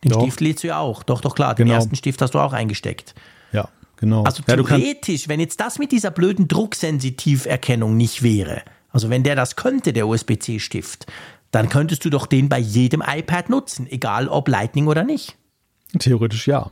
Den 0.04 0.12
doch. 0.12 0.22
Stift 0.22 0.42
lädst 0.42 0.64
du 0.64 0.68
ja 0.68 0.80
auch. 0.80 1.04
Doch, 1.04 1.22
doch, 1.22 1.36
klar. 1.36 1.56
Den 1.56 1.68
genau. 1.68 1.78
ersten 1.78 1.96
Stift 1.96 2.22
hast 2.22 2.34
du 2.34 2.40
auch 2.40 2.54
eingesteckt. 2.54 3.16
Ja. 3.52 3.70
Genau. 3.98 4.24
Also 4.24 4.44
ja, 4.48 4.56
theoretisch, 4.56 5.28
wenn 5.28 5.40
jetzt 5.40 5.60
das 5.60 5.80
mit 5.80 5.92
dieser 5.92 6.12
blöden 6.12 6.48
Drucksensitiverkennung 6.48 7.98
nicht 7.98 8.24
wäre, 8.24 8.62
also 8.92 9.10
wenn 9.10 9.24
der 9.24 9.36
das 9.36 9.56
könnte, 9.56 9.92
der 9.92 10.08
USB-C-Stift, 10.08 11.08
dann 11.52 11.70
könntest 11.70 12.06
du 12.06 12.10
doch 12.10 12.28
den 12.28 12.50
bei 12.50 12.60
jedem 12.60 13.04
iPad 13.06 13.50
nutzen, 13.50 13.88
egal 13.90 14.28
ob 14.28 14.48
Lightning 14.48 14.88
oder 14.88 15.04
nicht. 15.04 15.36
Theoretisch 15.98 16.48
ja. 16.48 16.70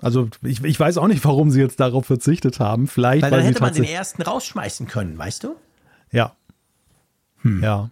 Also 0.00 0.28
ich, 0.42 0.62
ich 0.64 0.78
weiß 0.78 0.98
auch 0.98 1.06
nicht, 1.06 1.24
warum 1.24 1.50
sie 1.50 1.60
jetzt 1.60 1.80
darauf 1.80 2.06
verzichtet 2.06 2.60
haben. 2.60 2.88
Vielleicht, 2.88 3.22
weil 3.22 3.30
dann 3.30 3.40
weil 3.40 3.46
hätte 3.46 3.62
man 3.62 3.72
den 3.72 3.84
ersten 3.84 4.22
rausschmeißen 4.22 4.86
können, 4.86 5.16
weißt 5.16 5.44
du? 5.44 5.56
Ja. 6.10 6.34
Hm. 7.42 7.62
Ja. 7.62 7.90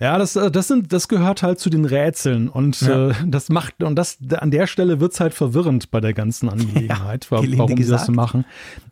Ja, 0.00 0.16
das, 0.16 0.36
äh, 0.36 0.50
das, 0.50 0.68
sind, 0.68 0.92
das 0.92 1.08
gehört 1.08 1.42
halt 1.42 1.58
zu 1.58 1.70
den 1.70 1.84
Rätseln 1.84 2.48
und 2.48 2.80
ja. 2.82 3.10
äh, 3.10 3.14
das 3.26 3.48
macht, 3.48 3.82
und 3.82 3.96
das 3.96 4.18
an 4.38 4.52
der 4.52 4.68
Stelle 4.68 5.00
wird's 5.00 5.18
halt 5.18 5.34
verwirrend 5.34 5.90
bei 5.90 6.00
der 6.00 6.12
ganzen 6.14 6.48
Angelegenheit, 6.50 7.26
ja, 7.30 7.30
warum 7.30 7.76
sie 7.76 7.90
das 7.90 8.06
so 8.06 8.12
machen. 8.12 8.44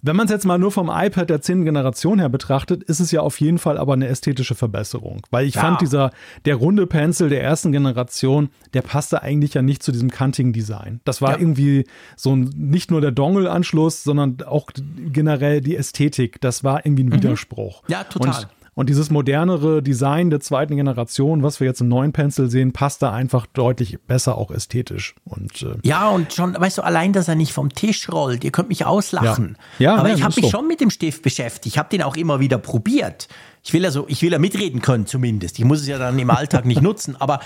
Wenn 0.02 0.16
man 0.16 0.26
es 0.26 0.32
jetzt 0.32 0.44
mal 0.44 0.58
nur 0.58 0.72
vom 0.72 0.90
iPad 0.92 1.30
der 1.30 1.40
zehnten 1.40 1.64
Generation 1.64 2.18
her 2.18 2.28
betrachtet, 2.28 2.82
ist 2.82 2.98
es 2.98 3.12
ja 3.12 3.20
auf 3.20 3.40
jeden 3.40 3.58
Fall 3.58 3.78
aber 3.78 3.92
eine 3.92 4.08
ästhetische 4.08 4.56
Verbesserung. 4.56 5.22
Weil 5.30 5.46
ich 5.46 5.54
ja. 5.54 5.60
fand, 5.60 5.80
dieser, 5.80 6.10
der 6.44 6.56
runde 6.56 6.86
Pencil 6.88 7.28
der 7.28 7.42
ersten 7.42 7.70
Generation, 7.70 8.48
der 8.74 8.82
passte 8.82 9.22
eigentlich 9.22 9.54
ja 9.54 9.62
nicht 9.62 9.84
zu 9.84 9.92
diesem 9.92 10.10
kantigen 10.10 10.52
Design. 10.52 11.00
Das 11.04 11.22
war 11.22 11.38
irgendwie 11.38 11.84
so 12.16 12.34
ein, 12.34 12.50
nicht 12.56 12.90
nur 12.90 13.00
der 13.00 13.12
Dongle-Anschluss, 13.12 14.02
sondern 14.02 14.38
auch 14.44 14.70
generell 15.12 15.60
die 15.60 15.76
Ästhetik. 15.76 16.40
Das 16.40 16.64
war 16.64 16.84
irgendwie 16.84 17.04
ein 17.04 17.08
mhm. 17.08 17.14
Widerspruch. 17.14 17.84
Ja, 17.88 18.04
total. 18.04 18.42
Und 18.42 18.48
und 18.76 18.90
dieses 18.90 19.08
modernere 19.08 19.82
Design 19.82 20.28
der 20.28 20.40
zweiten 20.40 20.76
Generation, 20.76 21.42
was 21.42 21.60
wir 21.60 21.66
jetzt 21.66 21.80
im 21.80 21.88
neuen 21.88 22.12
Pencil 22.12 22.50
sehen, 22.50 22.74
passt 22.74 23.00
da 23.00 23.10
einfach 23.10 23.46
deutlich 23.46 23.98
besser 24.06 24.36
auch 24.36 24.50
ästhetisch. 24.50 25.14
Und, 25.24 25.62
äh 25.62 25.76
ja, 25.82 26.10
und 26.10 26.34
schon, 26.34 26.54
weißt 26.54 26.76
du, 26.76 26.82
allein, 26.82 27.14
dass 27.14 27.26
er 27.26 27.36
nicht 27.36 27.54
vom 27.54 27.70
Tisch 27.70 28.10
rollt, 28.12 28.44
ihr 28.44 28.52
könnt 28.52 28.68
mich 28.68 28.84
auslachen. 28.84 29.56
Ja, 29.78 29.92
ja 29.92 29.94
aber 29.94 30.08
nein, 30.08 30.18
ich 30.18 30.22
habe 30.22 30.34
mich 30.36 30.44
so. 30.44 30.50
schon 30.50 30.68
mit 30.68 30.82
dem 30.82 30.90
Stift 30.90 31.22
beschäftigt. 31.22 31.74
Ich 31.74 31.78
habe 31.78 31.88
den 31.88 32.02
auch 32.02 32.16
immer 32.16 32.38
wieder 32.38 32.58
probiert. 32.58 33.28
Ich 33.64 33.72
will 33.72 33.82
also, 33.82 34.04
ich 34.08 34.20
will 34.20 34.32
ja 34.32 34.38
mitreden 34.38 34.82
können 34.82 35.06
zumindest. 35.06 35.58
Ich 35.58 35.64
muss 35.64 35.80
es 35.80 35.86
ja 35.86 35.96
dann 35.96 36.18
im 36.18 36.28
Alltag 36.28 36.66
nicht 36.66 36.82
nutzen. 36.82 37.16
Aber 37.18 37.40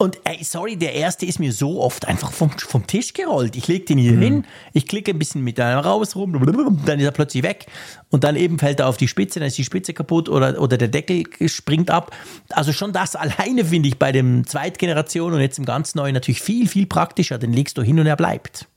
und 0.00 0.18
ey, 0.24 0.42
sorry, 0.42 0.78
der 0.78 0.94
erste 0.94 1.26
ist 1.26 1.38
mir 1.38 1.52
so 1.52 1.82
oft 1.82 2.08
einfach 2.08 2.32
vom, 2.32 2.50
vom 2.52 2.86
Tisch 2.86 3.12
gerollt. 3.12 3.54
Ich 3.54 3.68
lege 3.68 3.84
den 3.84 3.98
hier 3.98 4.12
mhm. 4.12 4.22
hin, 4.22 4.44
ich 4.72 4.86
klicke 4.86 5.10
ein 5.10 5.18
bisschen 5.18 5.44
mit 5.44 5.60
einem 5.60 5.80
raus 5.80 6.16
rum, 6.16 6.80
dann 6.86 6.98
ist 6.98 7.04
er 7.04 7.10
plötzlich 7.10 7.42
weg. 7.42 7.66
Und 8.08 8.24
dann 8.24 8.34
eben 8.34 8.58
fällt 8.58 8.80
er 8.80 8.88
auf 8.88 8.96
die 8.96 9.08
Spitze, 9.08 9.40
dann 9.40 9.48
ist 9.48 9.58
die 9.58 9.64
Spitze 9.64 9.92
kaputt 9.92 10.30
oder, 10.30 10.58
oder 10.58 10.78
der 10.78 10.88
Deckel 10.88 11.24
springt 11.50 11.90
ab. 11.90 12.16
Also 12.48 12.72
schon 12.72 12.94
das 12.94 13.14
alleine 13.14 13.62
finde 13.66 13.90
ich 13.90 13.98
bei 13.98 14.10
dem 14.10 14.46
Zweitgeneration 14.46 15.34
und 15.34 15.40
jetzt 15.40 15.58
im 15.58 15.66
ganz 15.66 15.94
neuen 15.94 16.14
natürlich 16.14 16.40
viel, 16.40 16.66
viel 16.66 16.86
praktischer. 16.86 17.36
Den 17.36 17.52
legst 17.52 17.76
du 17.76 17.82
hin 17.82 18.00
und 18.00 18.06
er 18.06 18.16
bleibt. 18.16 18.69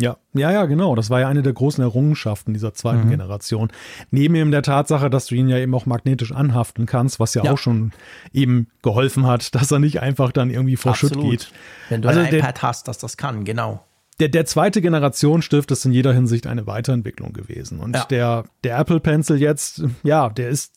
Ja, 0.00 0.16
ja, 0.32 0.50
ja, 0.50 0.64
genau. 0.64 0.94
Das 0.96 1.10
war 1.10 1.20
ja 1.20 1.28
eine 1.28 1.42
der 1.42 1.52
großen 1.52 1.82
Errungenschaften 1.82 2.54
dieser 2.54 2.74
zweiten 2.74 3.04
mhm. 3.04 3.10
Generation. 3.10 3.70
Neben 4.10 4.34
eben 4.34 4.50
der 4.50 4.62
Tatsache, 4.62 5.10
dass 5.10 5.26
du 5.26 5.34
ihn 5.34 5.48
ja 5.48 5.58
eben 5.58 5.74
auch 5.74 5.86
magnetisch 5.86 6.32
anhaften 6.32 6.86
kannst, 6.86 7.20
was 7.20 7.34
ja, 7.34 7.44
ja. 7.44 7.52
auch 7.52 7.58
schon 7.58 7.92
eben 8.32 8.68
geholfen 8.82 9.26
hat, 9.26 9.54
dass 9.54 9.70
er 9.70 9.78
nicht 9.78 10.00
einfach 10.00 10.32
dann 10.32 10.50
irgendwie 10.50 10.76
vor 10.76 10.92
Absolut. 10.92 11.14
Schutt 11.14 11.30
geht. 11.30 11.52
Wenn 11.88 12.02
du 12.02 12.08
also 12.08 12.20
ein 12.20 12.34
iPad 12.34 12.62
hast, 12.62 12.88
dass 12.88 12.98
das 12.98 13.16
kann, 13.16 13.44
genau 13.44 13.84
der, 14.22 14.28
der 14.28 14.46
zweite 14.46 14.80
Generation 14.80 15.42
Stift 15.42 15.72
ist 15.72 15.84
in 15.84 15.90
jeder 15.90 16.12
Hinsicht 16.12 16.46
eine 16.46 16.64
Weiterentwicklung 16.68 17.32
gewesen. 17.32 17.80
Und 17.80 17.96
ja. 17.96 18.04
der, 18.04 18.44
der 18.62 18.78
Apple 18.78 19.00
Pencil 19.00 19.36
jetzt, 19.36 19.82
ja, 20.04 20.28
der 20.28 20.48
ist, 20.48 20.74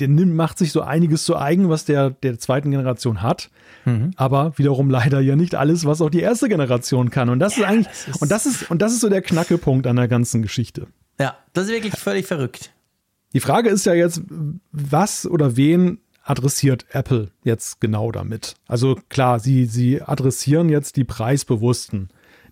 der 0.00 0.08
nimmt, 0.08 0.34
macht 0.34 0.58
sich 0.58 0.72
so 0.72 0.80
einiges 0.80 1.22
zu 1.22 1.36
eigen, 1.36 1.68
was 1.68 1.84
der, 1.84 2.10
der 2.10 2.40
zweiten 2.40 2.72
Generation 2.72 3.22
hat. 3.22 3.50
Mhm. 3.84 4.10
Aber 4.16 4.58
wiederum 4.58 4.90
leider 4.90 5.20
ja 5.20 5.36
nicht 5.36 5.54
alles, 5.54 5.84
was 5.84 6.00
auch 6.00 6.10
die 6.10 6.18
erste 6.18 6.48
Generation 6.48 7.10
kann. 7.10 7.28
Und 7.28 7.38
das 7.38 7.56
ja, 7.56 7.62
ist 7.62 7.68
eigentlich, 7.68 7.86
das 7.86 8.08
ist 8.08 8.22
und 8.22 8.30
das 8.32 8.46
ist, 8.46 8.70
und 8.72 8.82
das 8.82 8.92
ist 8.92 9.00
so 9.00 9.08
der 9.08 9.22
Knackepunkt 9.22 9.86
an 9.86 9.94
der 9.94 10.08
ganzen 10.08 10.42
Geschichte. 10.42 10.88
Ja, 11.20 11.36
das 11.52 11.66
ist 11.66 11.72
wirklich 11.72 11.94
völlig 11.94 12.26
verrückt. 12.26 12.72
Die 13.32 13.40
Frage 13.40 13.68
ist 13.68 13.86
ja 13.86 13.94
jetzt, 13.94 14.22
was 14.72 15.24
oder 15.24 15.56
wen 15.56 16.00
adressiert 16.24 16.84
Apple 16.90 17.30
jetzt 17.44 17.80
genau 17.80 18.10
damit? 18.10 18.54
Also 18.66 18.98
klar, 19.08 19.38
sie, 19.38 19.66
sie 19.66 20.02
adressieren 20.02 20.68
jetzt 20.68 20.96
die 20.96 21.04
Preisbewussten 21.04 22.08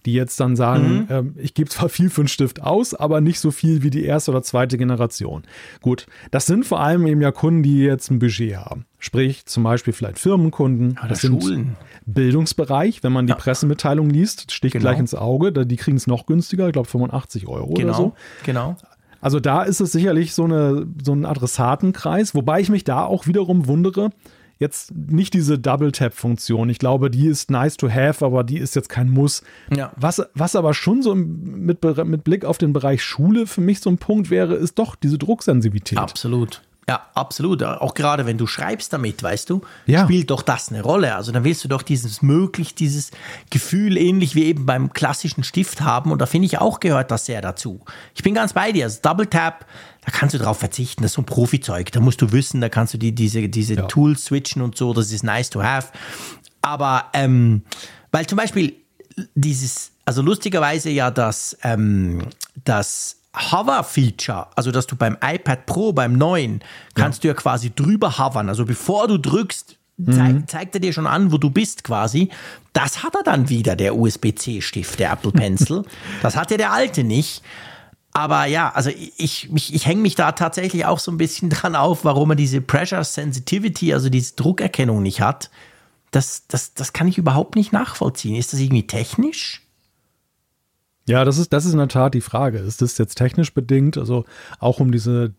die 0.07 0.14
jetzt 0.14 0.38
dann 0.38 0.57
sagen, 0.57 0.88
mhm. 0.88 1.07
ähm, 1.11 1.34
ich 1.36 1.52
gebe 1.52 1.68
zwar 1.68 1.88
viel 1.88 2.09
für 2.09 2.22
einen 2.22 2.28
Stift 2.28 2.62
aus, 2.62 2.94
aber 2.94 3.20
nicht 3.20 3.40
so 3.40 3.50
viel 3.50 3.82
wie 3.82 3.90
die 3.90 4.04
erste 4.04 4.30
oder 4.30 4.42
zweite 4.42 4.78
Generation. 4.78 5.42
Gut, 5.82 6.07
das 6.30 6.46
sind 6.46 6.64
vor 6.64 6.80
allem 6.80 7.07
eben 7.07 7.20
ja 7.20 7.32
Kunden, 7.32 7.62
die 7.64 7.80
jetzt 7.80 8.11
ein 8.11 8.20
Budget 8.20 8.57
haben. 8.57 8.86
Sprich, 8.98 9.44
zum 9.46 9.64
Beispiel 9.64 9.92
vielleicht 9.92 10.18
Firmenkunden. 10.18 10.96
Ja, 11.00 11.09
das 11.09 11.20
sind 11.20 11.42
Schulen. 11.42 11.76
Bildungsbereich, 12.07 13.02
wenn 13.02 13.12
man 13.12 13.26
die 13.26 13.32
ja. 13.32 13.36
Pressemitteilung 13.36 14.09
liest, 14.09 14.52
sticht 14.52 14.72
genau. 14.72 14.84
gleich 14.84 14.98
ins 14.98 15.14
Auge. 15.14 15.52
Die 15.66 15.76
kriegen 15.76 15.96
es 15.96 16.07
noch 16.07 16.26
günstiger, 16.26 16.68
ich 16.68 16.72
glaube 16.72 16.88
85 16.88 17.48
Euro 17.48 17.74
genau. 17.74 17.88
oder 17.88 17.96
so. 17.96 18.14
Genau. 18.44 18.76
Also 19.20 19.40
da 19.40 19.62
ist 19.64 19.80
es 19.80 19.90
sicherlich 19.90 20.34
so, 20.34 20.44
eine, 20.44 20.86
so 21.02 21.12
ein 21.12 21.24
Adressatenkreis, 21.24 22.34
wobei 22.34 22.61
ich 22.61 22.68
mich 22.68 22.84
da 22.84 23.04
auch 23.04 23.26
wiederum 23.26 23.66
wundere, 23.66 24.11
jetzt 24.59 24.94
nicht 24.94 25.34
diese 25.34 25.59
Double-Tap-Funktion. 25.59 26.68
Ich 26.70 26.78
glaube, 26.78 27.11
die 27.11 27.26
ist 27.26 27.50
nice 27.50 27.76
to 27.76 27.90
have, 27.90 28.24
aber 28.24 28.44
die 28.44 28.59
ist 28.59 28.74
jetzt 28.74 28.88
kein 28.88 29.11
Muss. 29.11 29.42
Ja. 29.74 29.92
Was, 29.96 30.22
was 30.34 30.57
aber 30.57 30.74
schon 30.74 31.02
so 31.02 31.14
mit, 31.14 31.82
mit 31.82 32.24
Blick 32.24 32.44
auf 32.44 32.59
den 32.59 32.72
Bereich 32.72 33.02
Schule 33.02 33.46
für 33.46 33.61
mich 33.61 33.80
so 33.80 33.90
ein 33.90 33.98
Punkt 33.98 34.30
wäre, 34.30 34.54
ist 34.54 34.78
doch 34.78 34.96
diese 34.96 35.18
Drucksensitivität. 35.18 35.98
Absolut. 35.98 36.62
Ja, 36.89 37.05
absolut. 37.14 37.64
Auch 37.64 37.95
gerade 37.95 38.26
wenn 38.26 38.39
du 38.39 38.47
schreibst 38.47 38.93
damit, 38.93 39.20
weißt 39.20 39.51
du, 39.51 39.62
Ja. 39.87 40.05
spielt 40.05 40.30
doch 40.30 40.43
das 40.43 40.68
eine 40.68 40.82
Rolle. 40.82 41.16
Also 41.16 41.32
dann 41.32 41.43
willst 41.43 41.64
du 41.64 41.68
doch 41.68 41.82
dieses 41.82 42.22
möglich, 42.22 42.76
dieses 42.76 43.11
Gefühl 43.51 43.97
ähnlich 43.97 44.37
wie 44.37 44.45
eben 44.45 44.66
beim 44.66 44.93
klassischen 44.93 45.43
Stift 45.43 45.80
haben. 45.80 46.12
Und 46.12 46.20
da 46.20 46.26
finde 46.26 46.47
ich 46.47 46.59
auch 46.59 46.78
gehört 46.78 47.11
das 47.11 47.26
sehr 47.26 47.41
dazu. 47.43 47.80
Ich 48.14 48.22
bin 48.22 48.34
ganz 48.34 48.53
bei 48.53 48.70
dir. 48.70 48.84
Also 48.84 49.01
Double 49.03 49.26
Tap, 49.26 49.66
da 50.05 50.12
kannst 50.12 50.37
du 50.37 50.39
drauf 50.39 50.61
verzichten. 50.61 51.03
Das 51.03 51.11
ist 51.11 51.16
so 51.16 51.22
ein 51.22 51.26
Profizeug. 51.26 51.91
Da 51.91 51.99
musst 51.99 52.22
du 52.22 52.30
wissen, 52.30 52.61
da 52.61 52.68
kannst 52.68 52.95
du 52.95 52.99
die, 52.99 53.12
diese, 53.12 53.49
diese 53.49 53.74
Ja. 53.74 53.82
Tools 53.82 54.26
switchen 54.26 54.62
und 54.62 54.76
so. 54.76 54.93
Das 54.95 55.11
ist 55.11 55.24
nice 55.24 55.51
to 55.51 55.64
have. 55.64 55.89
Aber, 56.62 57.07
ähm, 57.14 57.62
weil 58.12 58.26
zum 58.28 58.39
Beispiel 58.39 58.74
dieses, 59.34 59.91
also 60.05 60.22
lustigerweise 60.22 60.91
ja 60.91 61.11
das, 61.11 61.57
ähm, 61.64 62.28
das 62.64 63.16
Hover-Feature, 63.37 64.49
also 64.57 64.70
dass 64.70 64.87
du 64.87 64.97
beim 64.97 65.16
iPad 65.22 65.66
Pro, 65.66 65.93
beim 65.93 66.14
neuen, 66.14 66.61
kannst 66.95 67.22
du 67.22 67.28
ja 67.28 67.34
quasi 67.34 67.70
drüber 67.74 68.18
hovern. 68.18 68.49
Also 68.49 68.64
bevor 68.64 69.09
du 69.09 69.18
drückst, 69.18 69.76
zeig, 70.11 70.51
zeigt 70.51 70.74
er 70.74 70.80
dir 70.80 70.93
schon 70.93 71.07
an, 71.07 71.32
wo 71.32 71.39
du 71.39 71.51
bist 71.51 71.84
quasi. 71.84 72.30
Das 72.72 73.03
hat 73.03 73.14
er 73.14 73.22
dann 73.22 73.49
wieder, 73.49 73.76
der 73.76 73.97
USB-C-Stift, 73.97 74.99
der 74.99 75.12
Apple 75.12 75.32
Pencil. 75.32 75.84
das 76.22 76.37
hat 76.37 76.51
ja 76.51 76.57
der 76.57 76.72
alte 76.72 77.05
nicht. 77.05 77.43
Aber 78.12 78.47
ja, 78.47 78.72
also 78.74 78.89
ich, 78.89 79.51
ich, 79.53 79.74
ich 79.74 79.87
hänge 79.87 80.01
mich 80.01 80.14
da 80.14 80.32
tatsächlich 80.32 80.87
auch 80.87 80.99
so 80.99 81.11
ein 81.11 81.18
bisschen 81.18 81.51
dran 81.51 81.76
auf, 81.76 82.05
warum 82.05 82.30
er 82.30 82.37
diese 82.37 82.62
Pressure 82.62 83.05
Sensitivity, 83.05 83.93
also 83.93 84.09
diese 84.09 84.34
Druckerkennung 84.37 85.03
nicht 85.03 85.20
hat. 85.20 85.51
Das, 86.11 86.47
das, 86.47 86.72
das 86.72 86.95
kann 86.95 87.09
ich 87.09 87.18
überhaupt 87.18 87.57
nicht 87.57 87.72
nachvollziehen. 87.72 88.37
Ist 88.37 88.55
das 88.55 88.61
irgendwie 88.61 88.87
technisch? 88.87 89.66
Ja, 91.09 91.24
das 91.24 91.38
ist, 91.38 91.52
das 91.52 91.64
ist 91.64 91.72
in 91.72 91.78
der 91.78 91.88
Tat 91.88 92.14
die 92.14 92.20
Frage. 92.20 92.59
Ist 92.59 92.82
das 92.82 92.98
jetzt 92.98 93.14
technisch 93.14 93.54
bedingt, 93.54 93.96
also 93.96 94.24
auch 94.59 94.80
um 94.80 94.90
diese, 94.90 95.32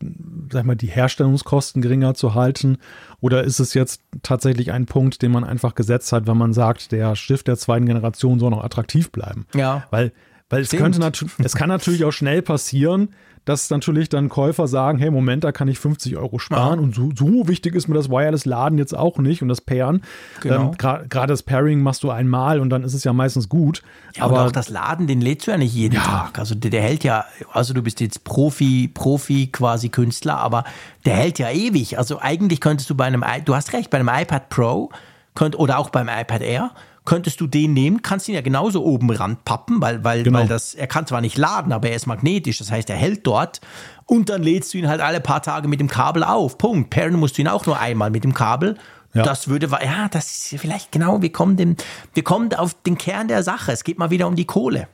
sag 0.52 0.66
mal, 0.66 0.76
die 0.76 0.88
Herstellungskosten 0.88 1.82
geringer 1.82 2.14
zu 2.14 2.36
halten? 2.36 2.78
Oder 3.20 3.44
ist 3.44 3.60
es 3.60 3.74
jetzt 3.74 4.02
tatsächlich 4.24 4.72
ein 4.72 4.86
Punkt, 4.86 5.22
den 5.22 5.32
man 5.32 5.44
einfach 5.44 5.76
gesetzt 5.76 6.14
hat, 6.14 6.26
wenn 6.26 6.38
man 6.38 6.54
sagt, 6.54 6.94
der 6.94 7.16
Stift 7.18 7.48
der 7.48 7.58
zweiten 7.58 7.86
Generation 7.86 8.40
soll 8.40 8.52
noch 8.52 8.64
attraktiv 8.64 9.12
bleiben? 9.12 9.46
Ja. 9.54 9.86
Weil, 9.92 10.14
weil 10.50 10.62
es 10.62 10.68
Stimmt. 10.68 10.84
könnte 10.84 11.00
natürlich, 11.00 11.34
es 11.40 11.56
kann 11.56 11.68
natürlich 11.68 12.06
auch 12.06 12.14
schnell 12.14 12.42
passieren, 12.42 13.10
dass 13.48 13.70
natürlich 13.70 14.10
dann 14.10 14.30
Käufer 14.30 14.68
sagen, 14.68 15.00
hey, 15.00 15.10
Moment, 15.10 15.44
da 15.44 15.52
kann 15.52 15.68
ich 15.68 15.80
50 15.80 16.18
Euro 16.18 16.38
sparen 16.40 16.80
Ja. 16.80 16.84
und 16.84 16.94
so, 16.96 17.10
so 17.16 17.48
wichtig 17.48 17.76
ist 17.76 17.88
mir 17.88 17.96
das 17.96 18.10
Wireless-Laden 18.10 18.78
jetzt 18.78 18.96
auch 18.96 19.18
nicht 19.20 19.42
und 19.42 19.48
das 19.48 19.62
Pairen. 19.62 20.02
Genau. 20.42 20.62
Ähm, 20.62 20.72
gra- 20.72 21.08
Gerade 21.08 21.34
das 21.34 21.44
Pairing 21.44 21.82
machst 21.82 22.04
du 22.04 22.12
einmal 22.12 22.60
und 22.60 22.70
dann 22.70 22.84
ist 22.84 22.94
es 22.94 23.04
ja 23.04 23.14
meistens 23.14 23.50
gut. 23.50 23.82
Ja, 24.16 24.24
aber 24.26 24.46
auch 24.46 24.52
das 24.52 24.70
Laden, 24.70 25.08
den 25.08 25.22
lädst 25.22 25.48
du 25.48 25.52
ja 25.52 25.58
nicht 25.58 25.74
jeden 25.74 25.96
Tag. 26.00 26.38
Also 26.40 26.56
der, 26.56 26.72
der 26.72 26.82
hält 26.82 27.04
ja, 27.04 27.26
also 27.54 27.74
du 27.74 27.82
bist 27.82 28.00
jetzt 28.02 28.24
Profi, 28.24 28.90
Profi 28.94 29.48
quasi 29.48 29.90
Künstler, 29.90 30.38
aber 30.38 30.64
der 31.06 31.16
hält 31.16 31.40
ja 31.40 31.50
ewig. 31.50 31.98
Also 31.98 32.20
eigentlich 32.22 32.62
könntest 32.62 32.90
du 32.90 32.96
bei 32.96 33.06
einem, 33.06 33.24
du 33.46 33.56
hast 33.56 33.74
recht, 33.74 33.90
bei 33.90 34.00
einem 34.00 34.10
iPad 34.14 34.50
Pro 34.50 34.90
könnt, 35.36 35.58
oder 35.58 35.78
auch 35.80 35.90
beim 35.90 36.10
iPad 36.10 36.42
Air, 36.42 36.72
könntest 37.08 37.40
du 37.40 37.48
den 37.48 37.74
nehmen, 37.74 38.02
kannst 38.02 38.28
ihn 38.28 38.36
ja 38.36 38.42
genauso 38.42 38.84
oben 38.84 39.10
ranpappen, 39.10 39.82
weil, 39.82 40.04
weil, 40.04 40.24
Genau. 40.24 40.40
weil 40.40 40.48
das, 40.50 40.76
er 40.76 40.88
kann 40.88 41.08
zwar 41.08 41.22
nicht 41.22 41.38
laden, 41.38 41.72
aber 41.72 41.90
er 41.90 41.96
ist 41.96 42.06
magnetisch, 42.06 42.58
das 42.58 42.70
heißt, 42.70 42.90
er 42.90 42.98
hält 42.98 43.26
dort 43.26 43.62
und 44.06 44.28
dann 44.28 44.44
lädst 44.44 44.74
du 44.74 44.78
ihn 44.78 44.90
halt 44.90 45.00
alle 45.00 45.22
paar 45.22 45.42
Tage 45.42 45.70
mit 45.70 45.80
dem 45.80 45.88
Kabel 45.88 46.24
auf. 46.24 46.58
Punkt. 46.58 46.90
Pairen 46.90 47.14
musst 47.16 47.38
du 47.38 47.42
ihn 47.42 47.48
auch 47.48 47.66
nur 47.66 47.80
einmal 47.80 48.10
mit 48.10 48.26
dem 48.26 48.34
Kabel. 48.34 48.78
Ja. 49.14 49.24
Das 49.24 49.48
würde, 49.48 49.70
ja, 49.84 50.10
das 50.10 50.52
ist 50.52 50.60
vielleicht 50.60 50.92
genau, 50.92 51.22
wir 51.22 51.32
kommen 51.32 51.56
dem, 51.56 51.78
wir 52.14 52.24
kommen 52.24 52.54
auf 52.54 52.76
den 52.84 52.98
Kern 52.98 53.30
der 53.30 53.42
Sache. 53.42 53.72
Es 53.72 53.86
geht 53.86 53.98
mal 53.98 54.10
wieder 54.10 54.28
um 54.28 54.36
die 54.36 54.46
Kohle. 54.46 54.90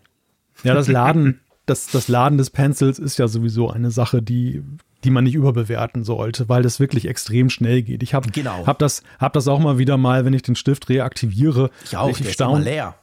Ja, 0.63 0.75
das 0.75 0.87
Laden, 0.87 1.41
das, 1.65 1.87
das 1.87 2.07
Laden 2.09 2.37
des 2.37 2.51
Pencils 2.51 2.99
ist 2.99 3.17
ja 3.17 3.27
sowieso 3.27 3.71
eine 3.71 3.89
Sache, 3.89 4.21
die, 4.21 4.61
die 5.03 5.09
man 5.09 5.23
nicht 5.23 5.35
überbewerten 5.35 6.03
sollte, 6.03 6.49
weil 6.49 6.63
das 6.63 6.79
wirklich 6.79 7.07
extrem 7.07 7.49
schnell 7.49 7.81
geht. 7.81 8.03
Ich 8.03 8.13
habe 8.13 8.29
Genau. 8.31 8.65
hab 8.65 8.79
das, 8.79 9.03
hab 9.19 9.33
das 9.33 9.47
auch 9.47 9.59
mal 9.59 9.77
wieder 9.77 9.97
mal, 9.97 10.25
wenn 10.25 10.33
ich 10.33 10.41
den 10.41 10.55
Stift 10.55 10.89
reaktiviere. 10.89 11.69
Ich 11.85 11.97
auch, 11.97 12.17
ich 12.17 12.35
der 12.37 12.59
leer. 12.59 12.95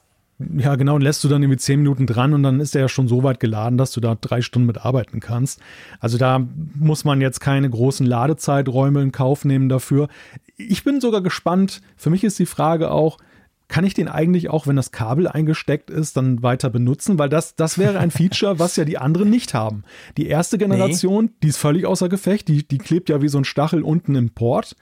ja, 0.57 0.75
genau, 0.77 0.95
und 0.95 1.03
lässt 1.03 1.23
du 1.23 1.29
dann 1.29 1.43
irgendwie 1.43 1.59
zehn 1.59 1.81
Minuten 1.81 2.07
dran 2.07 2.33
und 2.33 2.43
dann 2.43 2.61
ist 2.61 2.75
der 2.75 2.83
ja 2.83 2.89
schon 2.89 3.09
so 3.09 3.23
weit 3.23 3.41
geladen, 3.41 3.77
dass 3.79 3.93
du 3.93 4.01
da 4.01 4.15
drei 4.19 4.41
Stunden 4.41 4.67
mit 4.67 4.79
arbeiten 4.85 5.21
kannst. 5.21 5.61
Also 6.01 6.17
da 6.19 6.47
muss 6.75 7.05
man 7.05 7.21
jetzt 7.21 7.41
keine 7.41 7.69
großen 7.69 8.07
Ladezeiträume 8.07 9.03
in 9.03 9.13
Kauf 9.13 9.45
nehmen 9.45 9.69
dafür. 9.69 10.09
Ich 10.57 10.85
bin 10.85 11.01
sogar 11.01 11.21
gespannt. 11.21 11.81
Für 11.97 12.11
mich 12.11 12.25
ist 12.25 12.39
die 12.39 12.47
Frage 12.47 12.91
auch, 12.91 13.19
kann 13.71 13.85
ich 13.85 13.95
den 13.95 14.09
eigentlich 14.09 14.51
auch, 14.51 14.67
wenn 14.67 14.77
das 14.77 14.91
Kabel 14.91 15.29
eingesteckt 15.29 15.91
ist, 15.91 16.17
dann 16.17 16.43
weiter 16.43 16.69
benutzen? 16.71 17.19
Weil 17.19 17.29
das, 17.29 17.55
das 17.55 17.79
wäre 17.79 18.01
ein 18.01 18.11
Feature, 18.11 18.59
was 18.59 18.77
ja 18.77 18.85
die 18.85 18.99
anderen 18.99 19.31
nicht 19.31 19.55
haben. 19.55 19.85
Die 20.17 20.27
erste 20.27 20.59
Generation, 20.59 21.31
die 21.43 21.49
ist 21.49 21.57
völlig 21.57 21.87
außer 21.87 22.09
Gefecht, 22.09 22.49
die, 22.49 22.67
die 22.67 22.79
klebt 22.79 23.09
ja 23.09 23.23
wie 23.23 23.29
so 23.29 23.39
ein 23.39 23.45
Stachel 23.45 23.83
unten 23.83 24.17
im 24.17 24.31
Port. 24.31 24.77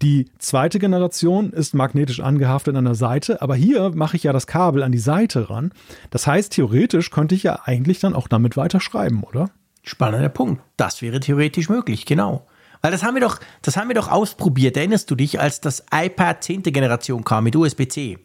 Die 0.00 0.30
zweite 0.38 0.78
Generation 0.78 1.52
ist 1.52 1.74
magnetisch 1.74 2.20
angehaftet 2.20 2.76
an 2.76 2.84
der 2.84 2.94
Seite, 2.94 3.42
aber 3.42 3.56
hier 3.56 3.90
mache 3.90 4.16
ich 4.16 4.22
ja 4.22 4.32
das 4.32 4.46
Kabel 4.46 4.84
an 4.84 4.92
die 4.92 4.98
Seite 4.98 5.50
ran. 5.50 5.72
Das 6.10 6.28
heißt, 6.28 6.52
theoretisch 6.52 7.10
könnte 7.10 7.34
ich 7.34 7.42
ja 7.42 7.60
eigentlich 7.64 7.98
dann 7.98 8.14
auch 8.14 8.28
damit 8.28 8.56
weiter 8.56 8.80
schreiben, 8.80 9.24
oder? 9.24 9.50
Spannender 9.82 10.28
Punkt. 10.28 10.62
Das 10.76 11.02
wäre 11.02 11.18
theoretisch 11.18 11.68
möglich, 11.68 12.06
genau. 12.06 12.46
Weil 12.80 12.92
das 12.92 13.02
haben 13.02 13.14
wir 13.14 13.20
doch, 13.20 13.38
das 13.62 13.76
haben 13.76 13.88
wir 13.88 13.94
doch 13.94 14.08
ausprobiert. 14.10 14.76
Erinnerst 14.76 15.10
du 15.10 15.14
dich, 15.14 15.40
als 15.40 15.60
das 15.60 15.84
iPad 15.92 16.42
10. 16.42 16.62
Generation 16.64 17.24
kam 17.24 17.44
mit 17.44 17.56
USB-C? 17.56 18.18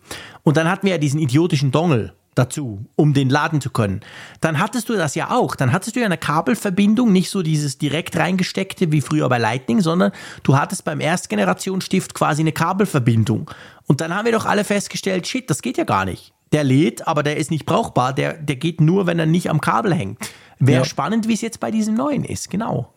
Und 0.43 0.57
dann 0.57 0.69
hatten 0.69 0.85
wir 0.85 0.93
ja 0.93 0.97
diesen 0.99 1.19
idiotischen 1.19 1.71
Dongle 1.71 2.13
dazu, 2.35 2.83
um 2.95 3.13
den 3.13 3.29
laden 3.29 3.61
zu 3.61 3.69
können. 3.69 4.01
Dann 4.41 4.57
hattest 4.59 4.89
du 4.89 4.93
das 4.93 5.13
ja 5.15 5.29
auch. 5.31 5.55
Dann 5.55 5.71
hattest 5.71 5.95
du 5.95 5.99
ja 5.99 6.07
eine 6.07 6.17
Kabelverbindung, 6.17 7.11
nicht 7.11 7.29
so 7.29 7.43
dieses 7.43 7.77
direkt 7.77 8.15
reingesteckte 8.17 8.91
wie 8.91 9.01
früher 9.01 9.29
bei 9.29 9.37
Lightning, 9.37 9.81
sondern 9.81 10.11
du 10.41 10.57
hattest 10.57 10.83
beim 10.83 10.99
Erstgeneration-Stift 10.99 12.13
quasi 12.13 12.41
eine 12.41 12.51
Kabelverbindung. 12.51 13.49
Und 13.87 14.01
dann 14.01 14.15
haben 14.15 14.25
wir 14.25 14.31
doch 14.31 14.45
alle 14.45 14.63
festgestellt, 14.63 15.27
shit, 15.27 15.49
das 15.49 15.61
geht 15.61 15.77
ja 15.77 15.83
gar 15.83 16.05
nicht. 16.05 16.33
Der 16.51 16.63
lädt, 16.63 17.07
aber 17.07 17.23
der 17.23 17.37
ist 17.37 17.51
nicht 17.51 17.65
brauchbar. 17.65 18.13
Der, 18.13 18.33
der 18.33 18.55
geht 18.55 18.79
nur, 18.81 19.07
wenn 19.07 19.19
er 19.19 19.25
nicht 19.25 19.49
am 19.49 19.61
Kabel 19.61 19.93
hängt. 19.93 20.19
Wäre 20.59 20.81
Ja. 20.83 20.85
spannend, 20.85 21.27
wie 21.27 21.33
es 21.33 21.41
jetzt 21.41 21.59
bei 21.59 21.71
diesem 21.71 21.95
neuen 21.95 22.23
ist, 22.23 22.49
genau. 22.49 22.92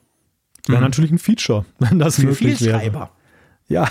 Wäre 0.68 0.82
natürlich 0.82 1.10
ein 1.12 1.18
Feature, 1.18 1.64
wenn 1.78 1.98
das 1.98 2.18
Mhm. 2.18 2.22
Für 2.22 2.28
möglich 2.28 2.60
wäre. 2.62 2.80
Vielschreiber. 2.80 3.10
Ja, 3.68 3.88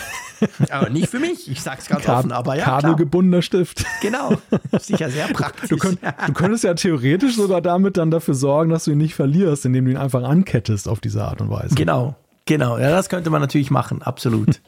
Aber 0.71 0.89
nicht 0.89 1.09
für 1.09 1.19
mich, 1.19 1.51
ich 1.51 1.61
sag's 1.61 1.87
ganz 1.87 2.05
Kab 2.05 2.19
offen, 2.19 2.31
aber 2.31 2.55
ja, 2.55 2.63
kabelgebundener 2.63 3.41
Stift. 3.41 3.83
Genau. 4.01 4.37
Sicher 4.79 5.09
sehr 5.09 5.27
praktisch. 5.27 5.69
Du, 5.69 5.75
könnt, 5.75 5.99
du 6.01 6.31
könntest 6.33 6.63
ja 6.63 6.73
theoretisch 6.75 7.35
sogar 7.35 7.61
damit 7.61 7.97
dann 7.97 8.09
dafür 8.09 8.35
sorgen, 8.35 8.69
dass 8.69 8.85
du 8.85 8.91
ihn 8.91 8.97
nicht 8.99 9.15
verlierst, 9.15 9.65
indem 9.65 9.83
du 9.85 9.91
ihn 9.91 9.97
einfach 9.97 10.23
ankettest 10.23 10.87
auf 10.87 11.01
diese 11.01 11.25
Art 11.25 11.41
und 11.41 11.49
Weise. 11.49 11.75
Genau, 11.75 12.15
genau. 12.45 12.77
Ja, 12.77 12.89
das 12.91 13.09
könnte 13.09 13.29
man 13.29 13.41
natürlich 13.41 13.69
machen, 13.69 14.01
absolut. 14.01 14.61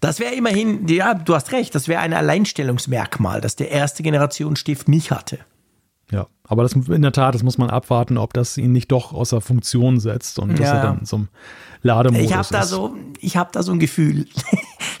Das 0.00 0.20
wäre 0.20 0.34
immerhin, 0.34 0.88
ja, 0.88 1.12
du 1.12 1.34
hast 1.34 1.52
recht, 1.52 1.74
das 1.74 1.88
wäre 1.88 2.00
ein 2.00 2.14
Alleinstellungsmerkmal, 2.14 3.42
das 3.42 3.56
der 3.56 3.70
erste 3.70 4.02
Generation 4.02 4.56
Stift 4.56 4.88
nicht 4.88 5.10
hatte. 5.10 5.38
Ja, 6.14 6.26
aber 6.46 6.62
das 6.62 6.74
in 6.74 7.02
der 7.02 7.10
Tat, 7.12 7.34
das 7.34 7.42
muss 7.42 7.58
man 7.58 7.70
abwarten, 7.70 8.18
ob 8.18 8.32
das 8.34 8.56
ihn 8.56 8.70
nicht 8.72 8.92
doch 8.92 9.12
außer 9.12 9.40
Funktion 9.40 9.98
setzt 9.98 10.38
und 10.38 10.52
dass 10.58 10.68
Ja. 10.68 10.74
er 10.76 10.82
dann 10.82 11.06
einem 11.16 11.28
Lademodus 11.82 12.24
Ich 12.26 12.34
habe 12.36 12.46
da 12.50 12.60
ist. 12.60 12.68
so, 12.68 12.94
ich 13.20 13.36
habe 13.36 13.50
da 13.52 13.62
so 13.64 13.72
ein 13.72 13.78
Gefühl. 13.80 14.26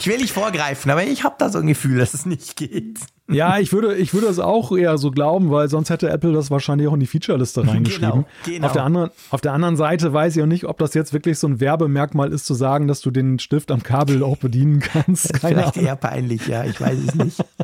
Ich 0.00 0.08
will 0.10 0.18
nicht 0.18 0.32
vorgreifen, 0.32 0.90
aber 0.90 1.04
ich 1.04 1.24
habe 1.24 1.36
da 1.38 1.48
so 1.48 1.58
ein 1.60 1.66
Gefühl, 1.66 1.98
dass 1.98 2.12
es 2.12 2.26
nicht 2.26 2.56
geht. 2.56 2.98
Ja, 3.30 3.58
ich 3.58 3.72
würde, 3.72 3.94
ich 3.96 4.12
würde 4.12 4.26
es 4.26 4.38
auch 4.38 4.76
eher 4.76 4.98
so 4.98 5.10
glauben, 5.10 5.50
weil 5.50 5.70
sonst 5.70 5.88
hätte 5.88 6.10
Apple 6.10 6.32
das 6.34 6.50
wahrscheinlich 6.50 6.88
auch 6.88 6.92
in 6.92 7.00
die 7.00 7.06
Featureliste 7.06 7.60
reingeschrieben. 7.66 8.26
Genau, 8.44 8.56
genau. 8.56 8.66
Auf, 8.66 8.72
der 8.72 8.84
anderen, 8.84 9.10
auf 9.30 9.40
der 9.40 9.52
anderen 9.54 9.76
Seite 9.76 10.12
weiß 10.12 10.36
ich 10.36 10.42
auch 10.42 10.46
nicht, 10.46 10.64
ob 10.64 10.78
das 10.78 10.92
jetzt 10.92 11.14
wirklich 11.14 11.38
so 11.38 11.46
ein 11.46 11.58
Werbemerkmal 11.58 12.32
ist, 12.32 12.44
zu 12.44 12.52
sagen, 12.52 12.86
dass 12.86 13.00
du 13.00 13.10
den 13.10 13.38
Stift 13.38 13.70
am 13.70 13.82
Kabel 13.82 14.22
auch 14.22 14.36
bedienen 14.36 14.80
kannst. 14.80 15.32
Keine 15.40 15.54
Vielleicht 15.54 15.76
Ahnung. 15.78 15.86
eher 15.88 15.96
peinlich, 15.96 16.46
ja, 16.46 16.64
ich 16.64 16.78
weiß 16.80 16.98
es 17.08 17.14
nicht. 17.14 17.44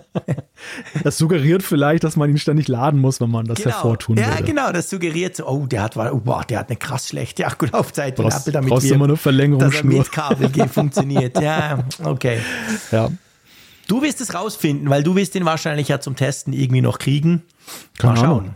Das 1.04 1.16
suggeriert 1.16 1.62
vielleicht, 1.62 2.04
dass 2.04 2.16
man 2.16 2.28
ihn 2.28 2.36
ständig 2.36 2.68
laden 2.68 3.00
muss, 3.00 3.18
wenn 3.18 3.30
man 3.30 3.46
das 3.46 3.64
hervortun 3.64 4.18
ja, 4.18 4.28
würde. 4.28 4.42
genau, 4.42 4.70
das 4.72 4.90
suggeriert 4.90 5.34
so, 5.34 5.46
oh, 5.46 5.64
der 5.64 5.84
hat, 5.84 5.96
oh, 5.96 6.20
boah, 6.22 6.44
der 6.44 6.58
hat 6.58 6.68
eine 6.68 6.76
krass 6.76 7.08
schlechte 7.08 7.46
Akkulaufzeit. 7.46 8.16
Brauchst- 8.16 8.40
Apple 8.40 8.52
damit 8.52 8.68
brauchst 8.68 8.84
wirbt, 8.84 8.94
immer 8.96 9.06
eine 9.06 9.16
Verlängerungsschnur. 9.16 9.70
Dass 9.70 9.82
er 9.82 9.98
mit 9.98 10.12
Kabel 10.12 10.48
geht, 10.50 10.70
funktioniert. 10.70 11.40
Ja, 11.40 11.78
okay. 12.04 12.40
Ja. 12.92 13.08
Du 13.91 14.03
wirst 14.03 14.20
es 14.20 14.34
rausfinden, 14.34 14.88
weil 14.88 15.03
du 15.03 15.16
wirst 15.16 15.34
den 15.34 15.45
wahrscheinlich 15.45 15.88
ja 15.88 15.99
zum 15.99 16.14
Testen 16.14 16.53
irgendwie 16.53 16.80
noch 16.80 17.01
kriegen. 17.01 17.43
Keine 17.99 18.14
Mal 18.14 18.20
schauen. 18.20 18.38
Ahnung. 18.38 18.55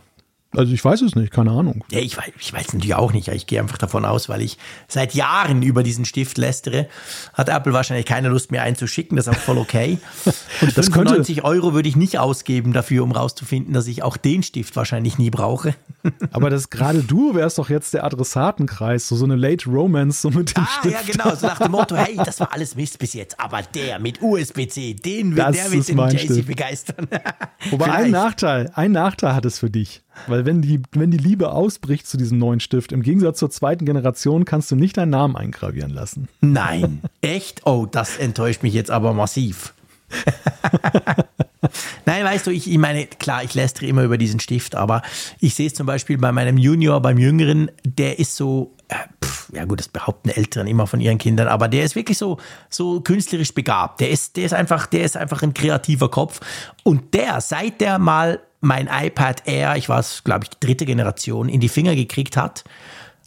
Also 0.57 0.73
ich 0.73 0.85
weiß 0.85 1.03
es 1.03 1.15
nicht, 1.15 1.33
keine 1.33 1.51
Ahnung. 1.51 1.85
Ja, 1.91 2.01
ich 2.01 2.17
weiß, 2.17 2.33
ich 2.39 2.53
weiß 2.53 2.73
natürlich 2.73 2.95
auch 2.95 3.13
nicht. 3.13 3.29
Ich 3.29 3.47
gehe 3.47 3.61
einfach 3.61 3.79
davon 3.79 4.05
aus, 4.05 4.29
weil 4.29 4.43
ich 4.43 4.59
seit 4.89 5.15
Jahren 5.15 5.63
über 5.63 5.83
diesen 5.83 6.05
Stift 6.05 6.39
lästere, 6.39 6.89
hat 7.33 7.49
Apple 7.49 7.73
wahrscheinlich 7.73 8.07
keine 8.07 8.29
Lust 8.29 8.51
mehr 8.51 8.63
einzuschicken. 8.63 9.17
Das 9.17 9.27
ist 9.27 9.35
auch 9.35 9.41
voll 9.41 9.59
okay. 9.59 9.99
Und 10.61 10.77
das 10.77 10.87
95 10.87 11.37
könnte, 11.37 11.49
Euro 11.49 11.75
würde 11.75 11.89
ich 11.89 11.97
nicht 11.97 12.19
ausgeben 12.19 12.73
dafür, 12.73 13.03
um 13.03 13.13
rauszufinden, 13.13 13.73
dass 13.75 13.87
ich 13.87 14.03
auch 14.03 14.17
den 14.17 14.43
Stift 14.43 14.77
wahrscheinlich 14.77 15.19
nie 15.19 15.31
brauche. 15.31 15.75
Aber 16.31 16.51
das 16.51 16.71
gerade 16.71 17.03
du 17.03 17.35
wärst 17.35 17.59
doch 17.59 17.71
jetzt 17.71 17.95
der 17.95 18.05
Adressatenkreis, 18.05 19.09
so, 19.09 19.17
so 19.17 19.25
eine 19.25 19.37
Late 19.37 19.69
Romance 19.69 20.23
so 20.23 20.31
mit 20.31 20.57
dem 20.57 20.65
ah, 20.65 20.69
Stift. 20.79 20.95
ja, 20.95 21.01
genau. 21.07 21.35
So 21.35 21.47
nach 21.47 21.59
dem 21.59 21.73
Motto, 21.73 21.97
hey, 21.97 22.17
das 22.17 22.41
war 22.41 22.53
alles 22.53 22.77
Mist 22.77 22.99
bis 22.99 23.15
jetzt, 23.15 23.41
aber 23.41 23.63
der 23.63 23.99
mit 23.99 24.23
USB-C, 24.23 24.95
den 24.95 25.35
das 25.35 25.57
der 25.57 25.73
wird 25.73 25.89
den 25.89 25.99
JC 25.99 26.47
begeistern. 26.47 27.09
Wobei 27.71 27.93
ein 27.93 28.11
Nachteil, 28.11 28.71
ein 28.75 28.93
Nachteil 28.93 29.35
hat 29.35 29.45
es 29.45 29.59
für 29.59 29.71
dich. 29.71 30.04
Weil 30.27 30.45
wenn 30.47 30.63
die, 30.63 30.81
wenn 30.93 31.11
die 31.11 31.19
Liebe 31.19 31.53
ausbricht 31.53 32.07
zu 32.07 32.17
diesem 32.17 32.39
neuen 32.39 32.61
Stift, 32.61 32.93
im 32.93 33.03
Gegensatz 33.03 33.39
zur 33.39 33.51
zweiten 33.51 33.85
Generation 33.85 34.45
kannst 34.45 34.71
du 34.71 34.77
nicht 34.77 34.97
deinen 34.97 35.11
Namen 35.11 35.37
eingravieren 35.37 35.91
lassen. 35.91 36.29
Nein, 36.41 37.03
echt? 37.21 37.67
Oh, 37.67 37.87
das 37.91 38.17
enttäuscht 38.17 38.63
mich 38.63 38.75
jetzt 38.75 38.91
aber 38.91 39.13
massiv. 39.13 39.75
Nein, 42.07 42.25
weißt 42.25 42.47
du, 42.47 42.51
ich, 42.51 42.71
ich 42.71 42.79
meine, 42.79 43.07
klar, 43.07 43.43
ich 43.43 43.55
lästere 43.55 43.87
immer 43.87 44.03
über 44.03 44.19
diesen 44.19 44.41
Stift, 44.41 44.75
aber 44.75 45.03
ich 45.41 45.55
sehe 45.55 45.67
es 45.67 45.75
zum 45.75 45.87
Beispiel 45.87 46.19
bei 46.19 46.33
meinem 46.33 46.59
Junior, 46.59 47.01
beim 47.01 47.19
Jüngeren, 47.19 47.71
der 47.85 48.19
ist 48.19 48.37
so, 48.37 48.75
äh, 48.89 48.97
pff, 49.25 49.51
ja 49.53 49.65
gut, 49.65 49.81
das 49.81 49.89
behaupten 49.89 50.29
Eltern 50.29 50.67
immer 50.67 50.87
von 50.87 51.01
ihren 51.01 51.19
Kindern, 51.19 51.49
aber 51.49 51.69
der 51.69 51.85
ist 51.85 51.95
wirklich 51.97 52.19
so, 52.19 52.39
so 52.69 53.01
künstlerisch 53.01 53.55
begabt. 53.55 54.01
Der 54.01 54.11
ist, 54.11 54.37
der 54.37 54.45
ist 54.47 54.55
einfach, 54.55 54.87
der 54.87 55.05
ist 55.05 55.17
einfach 55.17 55.43
ein 55.43 55.55
kreativer 55.55 56.11
Kopf. 56.11 56.41
Und 56.83 57.15
der, 57.15 57.41
seit 57.41 57.81
der 57.81 57.99
mal 57.99 58.41
mein 58.65 58.89
iPad 58.91 59.47
Air, 59.47 59.77
ich 59.77 59.89
war 59.89 60.01
es, 60.01 60.25
glaube 60.25 60.45
ich, 60.45 60.51
die 60.51 60.67
dritte 60.67 60.87
Generation, 60.87 61.49
in 61.49 61.61
die 61.61 61.69
Finger 61.69 61.95
gekriegt 61.95 62.37
hat, 62.37 62.65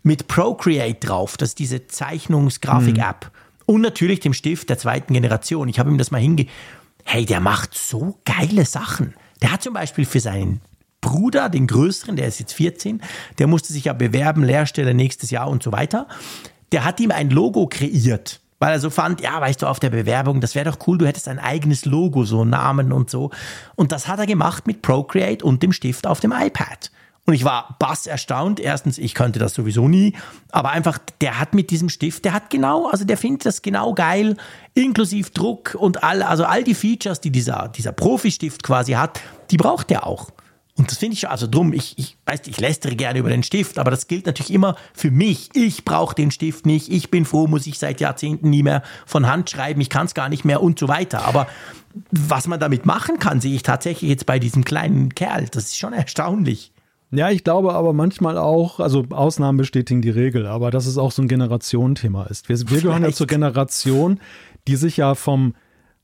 mit 0.04 0.28
Procreate 0.28 1.08
drauf, 1.08 1.38
das 1.38 1.50
ist 1.50 1.60
diese 1.60 1.88
Zeichnungsgrafik-App. 1.88 3.26
Mhm. 3.26 3.74
Und 3.74 3.82
natürlich 3.82 4.22
dem 4.22 4.34
Stift 4.34 4.70
der 4.70 4.78
zweiten 4.78 5.14
Generation. 5.14 5.68
Ich 5.68 5.80
habe 5.80 5.90
ihm 5.90 5.98
das 5.98 6.12
mal 6.12 6.22
hinge... 6.22 6.48
Hey, 7.10 7.26
der 7.26 7.40
macht 7.40 7.74
so 7.74 8.20
geile 8.26 8.66
Sachen. 8.66 9.14
Der 9.42 9.54
hat 9.54 9.64
zum 9.64 9.74
Beispiel 9.74 10.06
für 10.06 10.20
seinen 10.20 10.60
Bruder, 11.00 11.48
den 11.48 11.68
größeren, 11.68 12.18
der 12.18 12.28
ist 12.28 12.40
jetzt 12.40 12.54
14, 12.54 13.02
der 13.40 13.48
musste 13.48 13.72
sich 13.72 13.86
ja 13.86 13.94
bewerben, 13.94 14.44
Lehrstelle 14.44 14.94
nächstes 14.94 15.32
Jahr 15.32 15.48
und 15.48 15.64
so 15.64 15.72
weiter. 15.72 16.08
Der 16.74 16.84
hat 16.84 17.00
ihm 17.00 17.12
ein 17.12 17.30
Logo 17.30 17.68
kreiert 17.68 18.42
weil 18.60 18.74
er 18.74 18.80
so 18.80 18.90
fand, 18.90 19.22
ja, 19.22 19.40
weißt 19.40 19.62
du, 19.62 19.68
auf 19.68 19.80
der 19.80 19.90
Bewerbung, 19.90 20.42
das 20.42 20.56
wäre 20.56 20.70
doch 20.70 20.88
cool, 20.88 20.98
du 20.98 21.06
hättest 21.06 21.28
ein 21.28 21.40
eigenes 21.40 21.86
Logo, 21.86 22.26
so 22.26 22.46
Namen 22.46 22.92
und 22.92 23.10
so. 23.10 23.32
Und 23.76 23.92
das 23.92 24.08
hat 24.08 24.20
er 24.20 24.26
gemacht 24.26 24.68
mit 24.68 24.82
Procreate 24.82 25.46
und 25.46 25.64
dem 25.64 25.74
Stift 25.74 26.08
auf 26.08 26.20
dem 26.20 26.32
iPad. 26.32 26.92
Und 27.28 27.34
ich 27.34 27.44
war 27.44 27.76
bass 27.78 28.08
erstaunt. 28.08 28.58
Erstens, 28.62 28.98
ich 28.98 29.14
könnte 29.14 29.38
das 29.38 29.54
sowieso 29.54 29.90
nie, 29.90 30.16
aber 30.50 30.70
einfach, 30.70 30.98
der 31.20 31.40
hat 31.40 31.54
mit 31.54 31.72
diesem 31.72 31.90
Stift, 31.90 32.24
der 32.24 32.32
hat 32.32 32.50
genau, 32.50 32.88
also 32.88 33.04
der 33.04 33.18
findet 33.18 33.46
das 33.46 33.62
genau 33.62 33.94
geil, 33.94 34.38
inklusive 34.76 35.30
Druck 35.32 35.76
und 35.78 36.06
all, 36.06 36.24
also 36.24 36.46
all 36.46 36.64
die 36.64 36.74
Features, 36.74 37.20
die 37.20 37.30
dieser, 37.30 37.68
dieser 37.68 37.92
Profi-Stift 37.92 38.64
quasi 38.64 38.94
hat, 38.94 39.20
die 39.52 39.58
braucht 39.58 39.92
er 39.92 40.08
auch. 40.08 40.30
Und 40.78 40.92
das 40.92 41.00
finde 41.00 41.16
ich 41.16 41.22
schon, 41.22 41.32
also 41.32 41.48
drum, 41.48 41.74
ich, 41.74 41.98
ich 41.98 42.18
weiß, 42.26 42.42
ich 42.46 42.60
lästere 42.60 42.96
gerne 42.96 43.20
über 43.20 43.30
den 43.30 43.42
Stift, 43.42 43.80
aber 43.80 43.90
das 43.90 44.08
gilt 44.08 44.28
natürlich 44.28 44.54
immer 44.54 44.76
für 44.94 45.10
mich. 45.10 45.50
Ich 45.54 45.84
brauche 45.84 46.14
den 46.14 46.30
Stift 46.30 46.68
nicht. 46.68 46.92
Ich 46.92 47.10
bin 47.10 47.26
froh, 47.26 47.48
muss 47.48 47.66
ich 47.66 47.80
seit 47.80 48.00
Jahrzehnten 48.00 48.52
nie 48.52 48.62
mehr 48.62 48.84
von 49.06 49.28
Hand 49.28 49.50
schreiben. 49.50 49.82
Ich 49.82 49.90
kann 49.90 50.06
es 50.06 50.14
gar 50.14 50.30
nicht 50.30 50.46
mehr 50.46 50.62
und 50.62 50.78
so 50.78 50.88
weiter. 50.88 51.26
Aber 51.26 51.48
was 52.12 52.48
man 52.48 52.60
damit 52.60 52.86
machen 52.86 53.18
kann, 53.18 53.42
sehe 53.42 53.56
ich 53.56 53.64
tatsächlich 53.64 54.10
jetzt 54.10 54.28
bei 54.28 54.38
diesem 54.38 54.64
kleinen 54.64 55.16
Kerl. 55.16 55.48
Das 55.52 55.66
ist 55.66 55.78
schon 55.78 55.94
erstaunlich. 55.94 56.72
Ja, 57.10 57.32
ich 57.32 57.44
glaube 57.44 57.74
aber 57.74 57.94
manchmal 57.94 58.38
auch, 58.38 58.80
also 58.80 59.06
Ausnahmen 59.10 59.58
bestätigen 59.58 60.02
die 60.02 60.10
Regel, 60.10 60.46
aber 60.46 60.72
dass 60.72 60.86
es 60.86 60.98
auch 60.98 61.12
so 61.12 61.22
ein 61.22 61.28
Generationenthema 61.28 62.26
ist. 62.26 62.50
Wir, 62.50 62.60
wir 62.70 62.82
gehören 62.82 63.04
ja 63.04 63.12
zur 63.12 63.28
Generation, 63.28 64.20
die 64.68 64.76
sich 64.76 64.98
ja 64.98 65.16
vom 65.16 65.56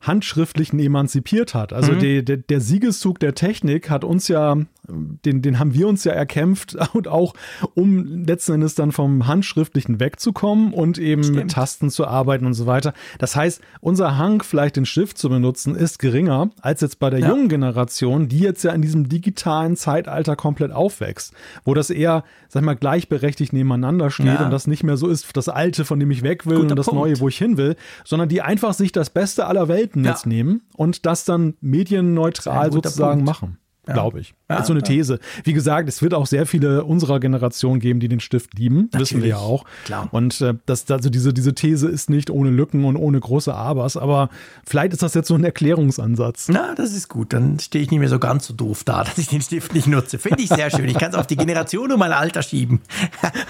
Handschriftlichen 0.03 0.79
emanzipiert 0.79 1.53
hat. 1.53 1.73
Also 1.73 1.93
mhm. 1.93 1.99
die, 1.99 2.25
der, 2.25 2.37
der 2.37 2.61
Siegeszug 2.61 3.19
der 3.19 3.35
Technik 3.35 3.89
hat 3.89 4.03
uns 4.03 4.27
ja 4.27 4.57
den, 4.87 5.41
den 5.41 5.59
haben 5.59 5.73
wir 5.73 5.87
uns 5.87 6.03
ja 6.03 6.11
erkämpft 6.11 6.75
und 6.93 7.07
auch 7.07 7.33
um 7.73 8.25
letzten 8.25 8.53
Endes 8.53 8.75
dann 8.75 8.91
vom 8.91 9.27
Handschriftlichen 9.27 9.99
wegzukommen 9.99 10.73
und 10.73 10.97
eben 10.97 11.23
Stimmt. 11.23 11.37
mit 11.37 11.51
Tasten 11.51 11.89
zu 11.89 12.05
arbeiten 12.05 12.45
und 12.45 12.53
so 12.53 12.65
weiter. 12.65 12.93
Das 13.19 13.35
heißt, 13.35 13.61
unser 13.79 14.17
Hang, 14.17 14.43
vielleicht 14.43 14.75
den 14.75 14.85
Stift 14.85 15.17
zu 15.17 15.29
benutzen, 15.29 15.75
ist 15.75 15.99
geringer 15.99 16.49
als 16.61 16.81
jetzt 16.81 16.99
bei 16.99 17.09
der 17.09 17.19
ja. 17.19 17.29
jungen 17.29 17.49
Generation, 17.49 18.27
die 18.27 18.39
jetzt 18.39 18.63
ja 18.63 18.71
in 18.71 18.81
diesem 18.81 19.07
digitalen 19.07 19.75
Zeitalter 19.75 20.35
komplett 20.35 20.71
aufwächst, 20.71 21.33
wo 21.63 21.73
das 21.73 21.89
eher, 21.89 22.23
sag 22.49 22.61
ich 22.61 22.65
mal, 22.65 22.75
gleichberechtigt 22.75 23.53
nebeneinander 23.53 24.11
steht 24.11 24.25
ja. 24.25 24.45
und 24.45 24.51
das 24.51 24.67
nicht 24.67 24.83
mehr 24.83 24.97
so 24.97 25.07
ist, 25.07 25.35
das 25.35 25.49
Alte, 25.49 25.85
von 25.85 25.99
dem 25.99 26.11
ich 26.11 26.23
weg 26.23 26.45
will 26.45 26.57
Guter 26.57 26.71
und 26.71 26.75
das 26.77 26.87
Punkt. 26.87 27.01
Neue, 27.01 27.19
wo 27.19 27.27
ich 27.27 27.37
hin 27.37 27.57
will, 27.57 27.75
sondern 28.03 28.29
die 28.29 28.41
einfach 28.41 28.73
sich 28.73 28.91
das 28.91 29.09
Beste 29.09 29.45
aller 29.47 29.67
Welten 29.67 30.03
ja. 30.03 30.11
jetzt 30.11 30.25
nehmen 30.25 30.61
und 30.75 31.05
das 31.05 31.25
dann 31.25 31.55
medienneutral 31.61 32.71
sozusagen 32.71 33.23
Punkt. 33.23 33.41
machen. 33.41 33.57
Ja. 33.87 33.93
Glaube 33.93 34.21
ich. 34.21 34.29
Ja, 34.49 34.55
das 34.55 34.61
ist 34.61 34.67
so 34.67 34.73
eine 34.73 34.81
These. 34.81 35.19
Wie 35.43 35.51
gesagt, 35.51 35.89
es 35.89 36.01
wird 36.01 36.13
auch 36.13 36.25
sehr 36.25 36.45
viele 36.45 36.85
unserer 36.85 37.19
Generation 37.19 37.79
geben, 37.79 37.99
die 37.99 38.07
den 38.07 38.21
Stift 38.21 38.57
lieben. 38.57 38.83
Natürlich. 38.91 39.11
Wissen 39.11 39.21
wir 39.23 39.29
ja 39.29 39.37
auch. 39.37 39.65
Klar. 39.83 40.07
Und 40.11 40.39
äh, 40.39 40.53
das, 40.65 40.89
also 40.89 41.09
diese, 41.09 41.33
diese 41.33 41.53
These 41.53 41.89
ist 41.89 42.09
nicht 42.09 42.29
ohne 42.29 42.49
Lücken 42.49 42.85
und 42.85 42.95
ohne 42.95 43.19
große 43.19 43.53
Abers, 43.53 43.97
aber 43.97 44.29
vielleicht 44.65 44.93
ist 44.93 45.03
das 45.03 45.13
jetzt 45.15 45.27
so 45.27 45.35
ein 45.35 45.43
Erklärungsansatz. 45.43 46.47
Na, 46.47 46.75
das 46.75 46.93
ist 46.93 47.09
gut. 47.09 47.33
Dann 47.33 47.59
stehe 47.59 47.83
ich 47.83 47.91
nicht 47.91 47.99
mehr 47.99 48.09
so 48.09 48.19
ganz 48.19 48.47
so 48.47 48.53
doof 48.53 48.85
da, 48.85 49.03
dass 49.03 49.17
ich 49.17 49.27
den 49.27 49.41
Stift 49.41 49.73
nicht 49.73 49.87
nutze. 49.87 50.17
Finde 50.17 50.41
ich 50.41 50.49
sehr 50.49 50.71
schön. 50.71 50.87
Ich 50.87 50.97
kann 50.97 51.11
es 51.11 51.17
auf 51.17 51.27
die 51.27 51.35
Generation 51.35 51.91
und 51.91 51.99
mein 51.99 52.13
Alter 52.13 52.41
schieben. 52.41 52.81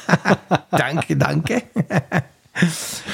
danke, 0.72 1.16
danke. 1.16 1.62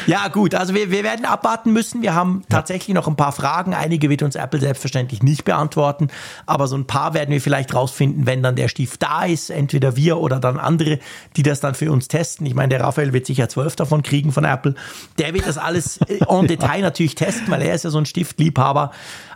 Ja, 0.05 0.27
gut, 0.27 0.53
also 0.53 0.73
wir, 0.73 0.91
wir 0.91 1.03
werden 1.03 1.25
abwarten 1.25 1.71
müssen. 1.71 2.01
Wir 2.01 2.13
haben 2.13 2.43
tatsächlich 2.49 2.93
noch 2.93 3.07
ein 3.07 3.15
paar 3.15 3.31
Fragen. 3.31 3.73
Einige 3.73 4.09
wird 4.09 4.21
uns 4.21 4.35
Apple 4.35 4.59
selbstverständlich 4.59 5.23
nicht 5.23 5.45
beantworten, 5.45 6.09
aber 6.45 6.67
so 6.67 6.75
ein 6.75 6.87
paar 6.87 7.13
werden 7.13 7.31
wir 7.31 7.39
vielleicht 7.39 7.73
rausfinden, 7.73 8.25
wenn 8.25 8.43
dann 8.43 8.57
der 8.57 8.67
Stift 8.67 9.01
da 9.01 9.23
ist. 9.23 9.49
Entweder 9.49 9.95
wir 9.95 10.17
oder 10.17 10.39
dann 10.39 10.59
andere, 10.59 10.99
die 11.37 11.43
das 11.43 11.61
dann 11.61 11.73
für 11.73 11.91
uns 11.91 12.09
testen. 12.09 12.45
Ich 12.47 12.53
meine, 12.53 12.69
der 12.69 12.81
Raphael 12.81 13.13
wird 13.13 13.25
sicher 13.27 13.47
zwölf 13.47 13.77
davon 13.77 14.03
kriegen 14.03 14.33
von 14.33 14.43
Apple. 14.43 14.75
Der 15.19 15.33
wird 15.33 15.47
das 15.47 15.57
alles 15.57 15.99
en 15.99 16.47
Detail 16.47 16.81
natürlich 16.81 17.15
testen, 17.15 17.49
weil 17.49 17.61
er 17.61 17.75
ist 17.75 17.83
ja 17.83 17.91
so 17.91 17.97
ein 17.97 18.05
Stiftliebhaber. 18.05 18.91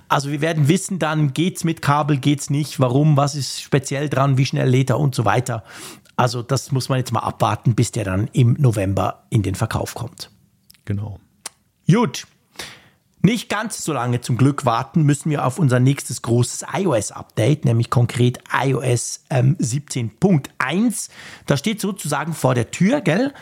Also 0.10 0.32
wir 0.32 0.41
werden 0.41 0.68
wissen 0.68 0.99
dann, 0.99 1.34
geht's 1.34 1.64
mit 1.64 1.82
Kabel, 1.82 2.18
geht's 2.18 2.49
nicht, 2.49 2.80
warum, 2.80 3.16
was 3.16 3.36
ist 3.36 3.62
speziell 3.62 4.10
dran, 4.10 4.38
wie 4.38 4.45
schnell 4.45 4.70
lädt 4.70 4.89
er 4.89 4.99
und 4.99 5.16
so 5.16 5.24
weiter. 5.24 5.64
Also 6.16 6.41
das 6.41 6.72
muss 6.72 6.89
man 6.89 6.99
jetzt 6.99 7.11
mal 7.11 7.22
abwarten, 7.22 7.76
bis 7.76 7.91
der 7.91 8.03
dann 8.03 8.30
im 8.34 8.53
November 8.59 9.26
in 9.30 9.41
den 9.41 9.55
Verkauf 9.55 9.95
kommt. 9.95 10.30
Genau. 10.86 11.20
Gut. 11.88 12.28
Nicht 13.26 13.47
ganz 13.47 13.84
so 13.86 13.93
lange 13.93 14.20
zum 14.20 14.36
Glück 14.36 14.66
warten 14.66 15.03
müssen 15.03 15.30
wir 15.30 15.45
auf 15.45 15.57
unser 15.57 15.80
nächstes 15.80 16.22
großes 16.24 16.66
iOS-Update, 16.74 17.64
nämlich 17.64 17.89
konkret 17.89 18.39
iOS 18.51 19.24
ähm, 19.30 19.55
17.1. 19.59 21.09
Da 21.45 21.55
steht 21.55 21.80
sozusagen 21.80 22.34
vor 22.34 22.53
der 22.53 22.72
Tür, 22.72 22.99
gell? 22.99 23.34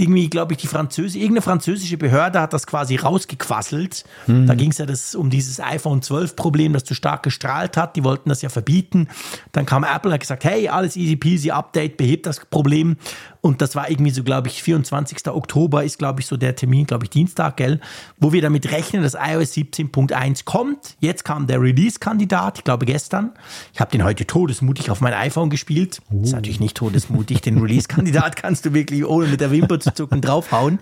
Irgendwie, 0.00 0.30
glaube 0.30 0.54
ich, 0.54 0.58
die 0.58 0.66
französische, 0.66 1.18
irgendeine 1.18 1.42
französische 1.42 1.96
Behörde 1.98 2.40
hat 2.40 2.52
das 2.52 2.66
quasi 2.66 2.96
rausgequasselt. 2.96 4.04
Mhm. 4.26 4.46
Da 4.46 4.54
ging 4.54 4.70
es 4.70 4.78
ja 4.78 4.86
das, 4.86 5.14
um 5.14 5.30
dieses 5.30 5.60
iPhone 5.60 6.02
12 6.02 6.36
Problem, 6.36 6.72
das 6.72 6.84
zu 6.84 6.94
stark 6.94 7.22
gestrahlt 7.22 7.76
hat. 7.76 7.96
Die 7.96 8.04
wollten 8.04 8.28
das 8.28 8.42
ja 8.42 8.48
verbieten. 8.48 9.08
Dann 9.52 9.66
kam 9.66 9.84
Apple 9.84 10.08
und 10.08 10.14
hat 10.14 10.20
gesagt, 10.20 10.44
hey, 10.44 10.68
alles 10.68 10.96
easy 10.96 11.16
peasy, 11.16 11.50
Update 11.50 11.96
behebt 11.96 12.26
das 12.26 12.44
Problem. 12.46 12.96
Und 13.40 13.62
das 13.62 13.74
war 13.74 13.90
irgendwie 13.90 14.10
so, 14.10 14.22
glaube 14.22 14.48
ich, 14.48 14.62
24. 14.62 15.28
Oktober 15.28 15.84
ist, 15.84 15.98
glaube 15.98 16.20
ich, 16.20 16.26
so 16.26 16.36
der 16.36 16.56
Termin, 16.56 16.86
glaube 16.86 17.04
ich, 17.04 17.10
Dienstag, 17.10 17.56
gell, 17.56 17.80
wo 18.18 18.32
wir 18.32 18.42
damit 18.42 18.70
rechnen, 18.70 19.02
dass 19.02 19.14
iOS 19.14 19.54
17.1 19.54 20.44
kommt. 20.44 20.96
Jetzt 21.00 21.24
kam 21.24 21.46
der 21.46 21.60
Release-Kandidat, 21.60 22.58
ich 22.58 22.64
glaube 22.64 22.86
gestern. 22.86 23.32
Ich 23.72 23.80
habe 23.80 23.90
den 23.90 24.04
heute 24.04 24.26
todesmutig 24.26 24.90
auf 24.90 25.00
mein 25.00 25.14
iPhone 25.14 25.48
gespielt. 25.48 26.02
Oh. 26.12 26.22
Ist 26.22 26.32
natürlich 26.32 26.60
nicht 26.60 26.76
todesmutig, 26.76 27.40
den 27.40 27.58
Release-Kandidat 27.58 28.36
kannst 28.40 28.66
du 28.66 28.74
wirklich 28.74 29.04
ohne 29.06 29.28
mit 29.28 29.40
der 29.40 29.50
Wimper 29.50 29.80
zu 29.80 29.94
zucken 29.94 30.20
draufhauen. 30.20 30.78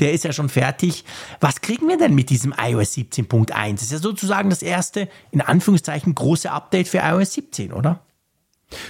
Der 0.00 0.12
ist 0.12 0.24
ja 0.24 0.32
schon 0.32 0.48
fertig. 0.48 1.04
Was 1.40 1.60
kriegen 1.60 1.88
wir 1.88 1.96
denn 1.96 2.14
mit 2.14 2.28
diesem 2.30 2.54
iOS 2.58 2.94
17.1? 2.94 3.72
Das 3.72 3.82
ist 3.82 3.92
ja 3.92 3.98
sozusagen 3.98 4.50
das 4.50 4.62
erste, 4.62 5.08
in 5.30 5.40
Anführungszeichen, 5.40 6.14
große 6.14 6.50
Update 6.50 6.88
für 6.88 6.98
iOS 6.98 7.32
17, 7.32 7.72
oder? 7.72 8.00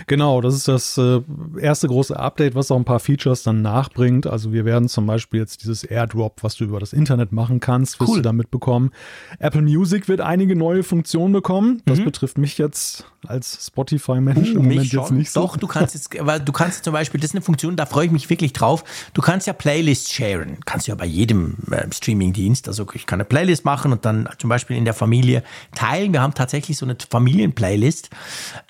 Genau, 0.06 0.40
das 0.40 0.54
ist 0.54 0.68
das 0.68 0.98
äh, 0.98 1.20
erste 1.58 1.88
große 1.88 2.18
Update, 2.18 2.54
was 2.54 2.70
auch 2.70 2.76
ein 2.76 2.84
paar 2.84 3.00
Features 3.00 3.42
dann 3.42 3.62
nachbringt. 3.62 4.26
Also 4.26 4.52
wir 4.52 4.64
werden 4.64 4.88
zum 4.88 5.06
Beispiel 5.06 5.40
jetzt 5.40 5.62
dieses 5.62 5.84
AirDrop, 5.84 6.42
was 6.42 6.56
du 6.56 6.64
über 6.64 6.80
das 6.80 6.92
Internet 6.92 7.32
machen 7.32 7.60
kannst, 7.60 8.00
wirst 8.00 8.10
cool. 8.10 8.16
du 8.18 8.22
damit 8.22 8.50
bekommen. 8.50 8.90
Apple 9.38 9.62
Music 9.62 10.08
wird 10.08 10.20
einige 10.20 10.56
neue 10.56 10.82
Funktionen 10.82 11.32
bekommen. 11.32 11.82
Das 11.86 11.98
mhm. 11.98 12.04
betrifft 12.04 12.38
mich 12.38 12.58
jetzt 12.58 13.06
als 13.26 13.66
Spotify-Mensch 13.66 14.50
uh, 14.50 14.56
im 14.56 14.62
Moment 14.62 14.92
jetzt 14.92 15.10
nicht 15.10 15.30
so. 15.30 15.40
Doch, 15.40 15.56
du 15.56 15.66
kannst 15.66 15.94
jetzt, 15.94 16.10
weil 16.18 16.40
du 16.40 16.52
kannst 16.52 16.84
zum 16.84 16.92
Beispiel, 16.92 17.20
das 17.20 17.30
ist 17.30 17.34
eine 17.34 17.42
Funktion, 17.42 17.76
da 17.76 17.86
freue 17.86 18.06
ich 18.06 18.12
mich 18.12 18.28
wirklich 18.30 18.52
drauf. 18.52 18.84
Du 19.14 19.22
kannst 19.22 19.46
ja 19.46 19.52
Playlists 19.52 20.12
sharen. 20.12 20.58
Kannst 20.64 20.86
du 20.86 20.92
ja 20.92 20.96
bei 20.96 21.06
jedem 21.06 21.56
äh, 21.70 21.86
Streaming-Dienst. 21.92 22.68
Also 22.68 22.86
ich 22.94 23.06
kann 23.06 23.18
eine 23.18 23.24
Playlist 23.24 23.64
machen 23.64 23.92
und 23.92 24.04
dann 24.04 24.28
zum 24.38 24.50
Beispiel 24.50 24.76
in 24.76 24.84
der 24.84 24.94
Familie 24.94 25.42
teilen. 25.74 26.12
Wir 26.12 26.22
haben 26.22 26.34
tatsächlich 26.34 26.76
so 26.76 26.86
eine 26.86 26.96
Familien-Playlist. 27.08 28.10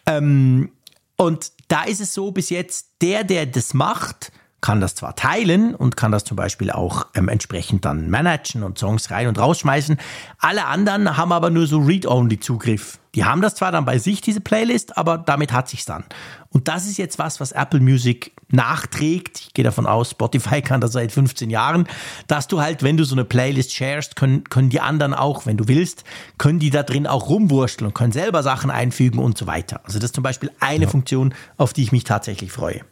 Ähm, 0.07 0.71
und 1.17 1.53
da 1.69 1.85
ist 1.85 2.01
es 2.01 2.15
so 2.15 2.33
bis 2.33 2.51
jetzt, 2.51 2.89
der, 3.01 3.25
der 3.25 3.47
das 3.47 3.75
macht, 3.75 4.33
kann 4.61 4.81
das 4.81 4.95
zwar 4.95 5.15
teilen 5.15 5.75
und 5.75 5.97
kann 5.97 6.11
das 6.11 6.25
zum 6.25 6.37
Beispiel 6.37 6.71
auch 6.71 7.07
ähm, 7.15 7.29
entsprechend 7.29 7.85
dann 7.85 8.09
managen 8.09 8.63
und 8.63 8.79
Songs 8.79 9.11
rein 9.11 9.29
und 9.29 9.39
rausschmeißen. 9.39 9.99
Alle 10.39 10.65
anderen 10.65 11.17
haben 11.17 11.33
aber 11.33 11.51
nur 11.51 11.67
so 11.67 11.79
Read-Only-Zugriff. 11.81 12.99
Die 13.15 13.25
haben 13.25 13.41
das 13.41 13.55
zwar 13.55 13.73
dann 13.73 13.85
bei 13.85 13.99
sich, 13.99 14.21
diese 14.21 14.41
Playlist, 14.41 14.97
aber 14.97 15.19
damit 15.19 15.53
hat 15.53 15.69
sich's 15.69 15.85
dann. 15.85 16.05
Und 16.51 16.69
das 16.69 16.87
ist 16.87 16.99
jetzt 16.99 17.19
was, 17.19 17.41
was 17.41 17.53
Apple 17.53 17.81
Music 17.81 18.33
nachträgt. 18.49 19.41
Ich 19.41 19.55
gehe 19.55 19.65
davon 19.65 19.87
aus, 19.87 20.11
Spotify 20.11 20.63
kann 20.63 20.81
das 20.81 20.93
seit 20.93 21.13
15 21.13 21.51
Jahren, 21.51 21.87
dass 22.27 22.49
du 22.49 22.61
halt, 22.61 22.83
wenn 22.83 22.97
du 22.97 23.05
so 23.05 23.15
eine 23.15 23.25
Playlist 23.25 23.75
sharest, 23.75 24.17
können, 24.17 24.45
können 24.45 24.71
die 24.71 24.81
anderen 24.81 25.15
auch, 25.15 25.47
wenn 25.47 25.57
du 25.57 25.69
willst, 25.69 26.05
können 26.39 26.59
die 26.59 26.71
da 26.71 26.83
drin 26.83 27.07
auch 27.07 27.29
rumwursteln 27.29 27.89
und 27.89 27.95
können 27.95 28.13
selber 28.13 28.43
Sachen 28.43 28.71
einfügen 28.71 29.19
und 29.19 29.39
so 29.39 29.47
weiter. 29.47 29.81
Also 29.85 29.99
das 29.99 30.07
ist 30.07 30.15
zum 30.15 30.25
Beispiel 30.25 30.51
eine 30.61 30.85
ja. 30.85 30.91
Funktion, 30.91 31.35
auf 31.57 31.73
die 31.73 31.83
ich 31.83 31.93
mich 31.93 32.05
tatsächlich 32.05 32.53
freue. 32.53 32.83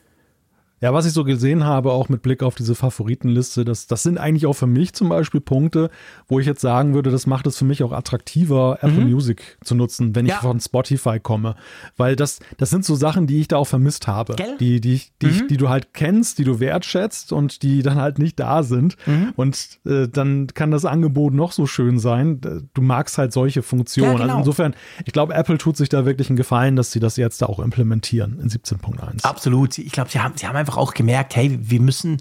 Ja, 0.83 0.93
was 0.93 1.07
ich 1.07 1.12
so 1.12 1.22
gesehen 1.22 1.64
habe, 1.64 1.93
auch 1.93 2.09
mit 2.09 2.22
Blick 2.22 2.43
auf 2.43 2.57
diese 2.57 2.74
Favoritenliste, 2.74 3.64
das, 3.64 3.87
das 3.87 4.03
sind 4.03 4.18
eigentlich 4.18 4.47
auch 4.47 4.55
für 4.55 4.66
mich 4.66 4.95
zum 4.95 5.09
Beispiel 5.09 5.41
Punkte, 5.41 5.91
wo 6.26 6.41
ich 6.41 6.47
jetzt 6.47 6.61
sagen 6.61 6.93
würde, 6.93 7.12
das 7.12 7.26
macht 7.28 7.47
es 7.47 7.57
für 7.57 7.64
mich 7.64 7.85
auch 7.85 7.93
attraktiver, 7.93 8.78
Apple 8.80 9.05
mhm. 9.05 9.12
Music 9.12 9.59
zu 9.62 9.76
nutzen, 9.76 10.16
wenn 10.16 10.26
ja. 10.26 10.35
ich 10.35 10.41
von 10.41 10.59
Spotify 10.59 11.20
komme. 11.20 11.55
Weil 11.97 12.16
das, 12.16 12.41
das 12.57 12.70
sind 12.70 12.85
so 12.85 12.97
Sachen, 12.97 13.28
die 13.28 13.41
ich 13.41 13.47
da 13.47 13.59
auch 13.59 13.66
vermisst 13.66 14.09
habe. 14.09 14.35
Gell? 14.35 14.57
Die, 14.59 14.80
die, 14.80 15.03
die, 15.22 15.26
mhm. 15.26 15.49
die 15.49 15.57
du 15.57 15.68
halt 15.68 15.95
kennst, 15.95 16.39
die 16.39 16.45
du 16.45 16.59
wertschätzt 16.59 17.33
und 17.33 17.62
die 17.62 17.83
dann 17.83 18.01
halt 18.01 18.18
nicht 18.18 18.41
da 18.41 18.64
sind. 18.64 18.97
Mhm. 19.07 19.35
Und 19.37 19.78
äh, 19.87 20.09
dann 20.09 20.49
kann 20.49 20.72
das 20.72 20.85
Angebot 20.85 21.33
noch 21.33 21.53
so 21.53 21.66
schön 21.66 22.01
sein. 22.01 22.41
Du 22.74 22.83
magst 22.83 23.18
halt 23.18 23.33
solche 23.33 23.62
Funktionen. 23.62 24.12
Ja, 24.12 24.18
genau. 24.18 24.24
Also 24.24 24.39
insofern, 24.39 24.74
ich 25.05 25.12
glaube, 25.12 25.35
Apple 25.35 25.59
tut 25.59 25.76
sich 25.76 25.89
da 25.89 26.05
wirklich 26.07 26.28
einen 26.28 26.37
Gefallen, 26.37 26.74
dass 26.74 26.91
sie 26.91 26.99
das 26.99 27.16
jetzt 27.16 27.41
da 27.41 27.47
auch 27.47 27.61
implementieren 27.61 28.41
in 28.41 28.49
17.1. 28.49 29.22
Absolut. 29.22 29.78
Ich 29.78 29.93
glaube, 29.93 30.11
sie 30.11 30.18
haben, 30.18 30.35
sie 30.37 30.49
haben 30.49 30.57
einfach 30.57 30.72
einfach 30.73 30.77
auch 30.77 30.95
gemerkt, 30.95 31.37
hey, 31.37 31.59
wir 31.61 31.81
müssen 31.81 32.18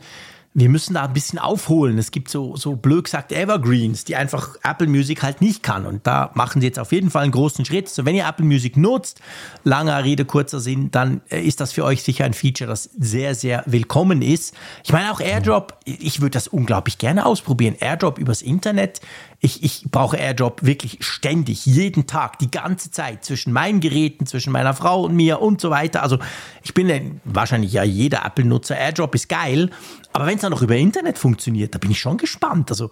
wir 0.54 0.68
müssen 0.68 0.95
da 0.95 1.04
ein 1.06 1.14
bisschen 1.14 1.39
aufholen. 1.39 1.97
Es 1.97 2.12
gibt 2.12 2.30
so, 2.30 2.58
so 2.58 2.76
blöd 2.76 3.06
gesagt 3.06 3.32
Evergreens, 3.32 4.04
die 4.04 4.18
einfach 4.18 4.58
Apple 4.64 4.88
Music 4.88 5.24
halt 5.24 5.39
nicht 5.39 5.64
kann. 5.64 5.86
Und 5.86 6.06
da 6.06 6.32
machen 6.34 6.60
sie 6.60 6.68
jetzt 6.68 6.78
auf 6.78 6.91
jeden 6.91 7.10
Fall 7.10 7.24
einen 7.24 7.32
großen 7.32 7.64
Schritt. 7.64 7.88
So, 7.88 8.04
wenn 8.04 8.16
ihr 8.16 8.28
Apple 8.28 8.45
Music 8.45 8.76
nutzt, 8.76 9.22
langer 9.64 10.04
Rede, 10.04 10.26
kurzer 10.26 10.60
Sinn, 10.60 10.91
dann 10.91 11.22
äh, 11.30 11.39
ist 11.41 11.62
das 11.62 11.72
für 11.72 11.86
euch 11.86 12.04
sicher 12.04 12.26
ein 12.26 12.34
Feature, 12.34 12.70
das 12.70 12.84
sehr, 12.84 13.34
sehr 13.34 13.64
willkommen 13.66 14.22
ist. 14.22 14.54
Ich 14.84 14.91
meine 14.91 15.14
auch 15.14 15.22
Airdrop, 15.22 15.78
ich 15.86 16.20
würde 16.20 16.32
das 16.32 16.49
unglaublich 16.49 16.97
gerne 16.97 17.26
ausprobieren. 17.26 17.78
Airdrop 17.80 18.20
übers 18.20 18.41
Internet. 18.41 18.99
Ich, 19.44 19.64
ich 19.64 19.86
brauche 19.89 20.18
Airdrop 20.18 20.64
wirklich 20.64 21.00
ständig, 21.02 21.66
jeden 21.66 22.06
Tag, 22.06 22.38
die 22.38 22.52
ganze 22.52 22.92
Zeit, 22.92 23.26
zwischen 23.26 23.52
meinen 23.52 23.80
Geräten, 23.80 24.28
zwischen 24.28 24.54
meiner 24.54 24.76
Frau 24.76 25.04
und 25.04 25.16
mir 25.16 25.42
und 25.42 25.60
so 25.60 25.72
weiter. 25.72 26.04
Also 26.04 26.20
ich 26.62 26.76
bin 26.76 27.20
wahrscheinlich 27.24 27.74
ja 27.74 27.84
jeder 27.84 28.24
Apple-Nutzer. 28.24 28.78
Airdrop 28.78 29.16
ist 29.16 29.30
geil. 29.30 29.72
Aber 30.14 30.28
wenn 30.28 30.36
es 30.36 30.42
dann 30.42 30.52
noch 30.52 30.62
über 30.62 30.76
Internet 30.76 31.18
funktioniert, 31.18 31.74
da 31.74 31.80
bin 31.80 31.89
ich 31.89 32.00
schon 32.00 32.18
gespannt. 32.18 32.70
Also 32.70 32.92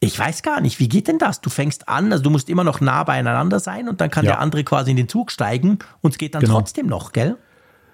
ich 0.00 0.18
weiß 0.18 0.42
gar 0.42 0.60
nicht, 0.60 0.78
wie 0.78 0.88
geht 0.88 1.08
denn 1.08 1.18
das? 1.18 1.40
Du 1.40 1.50
fängst 1.50 1.88
an, 1.88 2.12
also 2.12 2.22
du 2.22 2.30
musst 2.30 2.48
immer 2.48 2.64
noch 2.64 2.80
nah 2.80 3.02
beieinander 3.02 3.58
sein 3.58 3.88
und 3.88 4.00
dann 4.00 4.10
kann 4.10 4.24
ja. 4.24 4.32
der 4.32 4.40
andere 4.40 4.64
quasi 4.64 4.90
in 4.90 4.96
den 4.96 5.08
Zug 5.08 5.32
steigen 5.32 5.78
und 6.02 6.12
es 6.12 6.18
geht 6.18 6.34
dann 6.34 6.42
genau. 6.42 6.54
trotzdem 6.54 6.86
noch, 6.86 7.12
gell? 7.12 7.36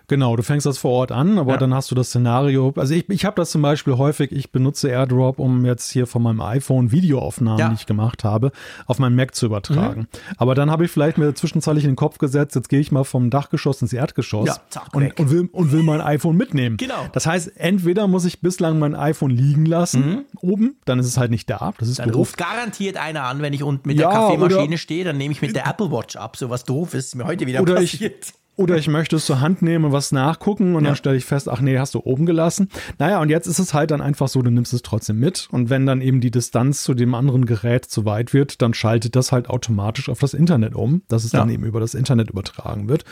Genau, 0.09 0.37
du 0.37 0.43
fängst 0.43 0.67
das 0.67 0.79
vor 0.79 0.91
Ort 0.93 1.13
an, 1.13 1.39
aber 1.39 1.53
ja. 1.53 1.59
dann 1.59 1.73
hast 1.73 1.91
du 1.91 1.95
das 1.95 2.09
Szenario. 2.09 2.73
Also 2.77 2.95
ich, 2.95 3.09
ich 3.09 3.25
habe 3.25 3.37
das 3.37 3.51
zum 3.51 3.63
Beispiel 3.63 3.97
häufig, 3.97 4.33
ich 4.33 4.53
benutze 4.53 4.89
AirDrop, 4.89 5.39
um 5.39 5.65
jetzt 5.65 5.91
hier 5.91 6.07
von 6.07 6.23
meinem 6.23 6.41
iPhone 6.43 6.93
Videoaufnahmen, 6.93 7.59
ja. 7.59 7.69
die 7.69 7.75
ich 7.75 7.87
gemacht 7.87 8.25
habe, 8.25 8.53
auf 8.87 8.99
meinen 8.99 9.17
Mac 9.17 9.35
zu 9.35 9.47
übertragen. 9.47 10.01
Mhm. 10.01 10.35
Aber 10.37 10.55
dann 10.55 10.71
habe 10.71 10.85
ich 10.85 10.91
vielleicht 10.91 11.17
mir 11.17 11.35
zwischenzeitlich 11.35 11.85
in 11.85 11.91
den 11.91 11.97
Kopf 11.97 12.19
gesetzt, 12.19 12.55
jetzt 12.55 12.69
gehe 12.69 12.81
ich 12.81 12.93
mal 12.93 13.05
vom 13.05 13.31
Dachgeschoss 13.31 13.81
ins 13.81 13.93
Erdgeschoss 13.93 14.47
ja, 14.47 14.57
zack, 14.69 14.95
und, 14.95 15.19
und, 15.19 15.31
will, 15.31 15.49
und 15.53 15.73
will 15.73 15.83
mein 15.83 16.01
iPhone 16.01 16.37
mitnehmen. 16.37 16.77
Genau. 16.77 17.07
Das 17.13 17.27
heißt, 17.27 17.57
entweder 17.57 18.07
muss 18.07 18.25
ich 18.25 18.41
bislang 18.41 18.79
mein 18.79 18.95
iPhone 18.95 19.31
liegen 19.31 19.65
lassen, 19.65 20.07
mhm. 20.07 20.25
oben, 20.41 20.77
dann 20.85 20.99
ist 20.99 21.07
es 21.07 21.17
halt 21.17 21.31
nicht 21.31 21.49
da. 21.49 21.73
Das 21.79 21.89
ist 21.89 21.99
dann 21.99 22.09
doof. 22.09 22.17
ruft 22.17 22.37
garantiert 22.37 22.97
einer 22.97 23.25
an, 23.25 23.41
wenn 23.41 23.53
ich 23.53 23.63
unten 23.63 23.89
mit 23.89 23.99
der 23.99 24.09
Kaffeemaschine 24.09 24.77
stehe, 24.77 25.05
dann 25.05 25.17
nehme 25.17 25.33
ich 25.33 25.41
mit 25.41 25.57
der 25.57 25.67
Apple 25.67 25.91
Watch 25.91 26.17
ab. 26.17 26.37
So 26.37 26.51
was 26.51 26.65
doof 26.65 26.95
ist 26.95 27.15
mir 27.15 27.25
heute 27.25 27.47
wieder 27.47 27.65
passiert. 27.65 28.27
Ich, 28.27 28.44
oder 28.57 28.77
ich 28.77 28.89
möchte 28.89 29.17
es 29.17 29.27
zur 29.27 29.41
Hand 29.41 29.63
nehmen 29.63 29.87
und 29.87 29.93
was 29.93 30.13
nachgucken 30.13 30.77
und 30.77 30.85
ja. 30.85 30.91
dann 30.91 30.97
stelle 30.97 31.17
ich 31.17 31.25
fest, 31.25 31.49
ach 31.49 31.61
nee, 31.61 31.79
hast 31.79 31.95
du 31.95 32.01
oben 32.01 32.25
gelassen. 32.25 32.69
Naja, 32.99 33.21
und 33.21 33.29
jetzt 33.29 33.47
ist 33.47 33.59
es 33.59 33.75
halt 33.75 33.91
dann 33.91 34.01
einfach 34.01 34.29
so, 34.29 34.43
du 34.43 34.51
nimmst 34.51 34.73
es 34.73 34.83
trotzdem 34.83 35.19
mit. 35.19 35.49
Und 35.51 35.71
wenn 35.71 35.87
dann 35.87 36.01
eben 36.01 36.21
die 36.21 36.31
Distanz 36.31 36.83
zu 36.85 36.95
dem 36.95 37.15
anderen 37.15 37.47
Gerät 37.47 37.85
zu 37.85 38.05
weit 38.05 38.33
wird, 38.33 38.63
dann 38.63 38.73
schaltet 38.75 39.17
das 39.17 39.33
halt 39.33 39.51
automatisch 39.51 40.09
auf 40.09 40.21
das 40.21 40.35
Internet 40.35 40.75
um, 40.75 41.03
dass 41.09 41.25
es 41.25 41.33
ja. 41.33 41.41
dann 41.41 41.51
eben 41.51 41.65
über 41.65 41.81
das 41.81 41.95
Internet 41.95 42.31
übertragen 42.31 42.89
wird. 42.89 43.05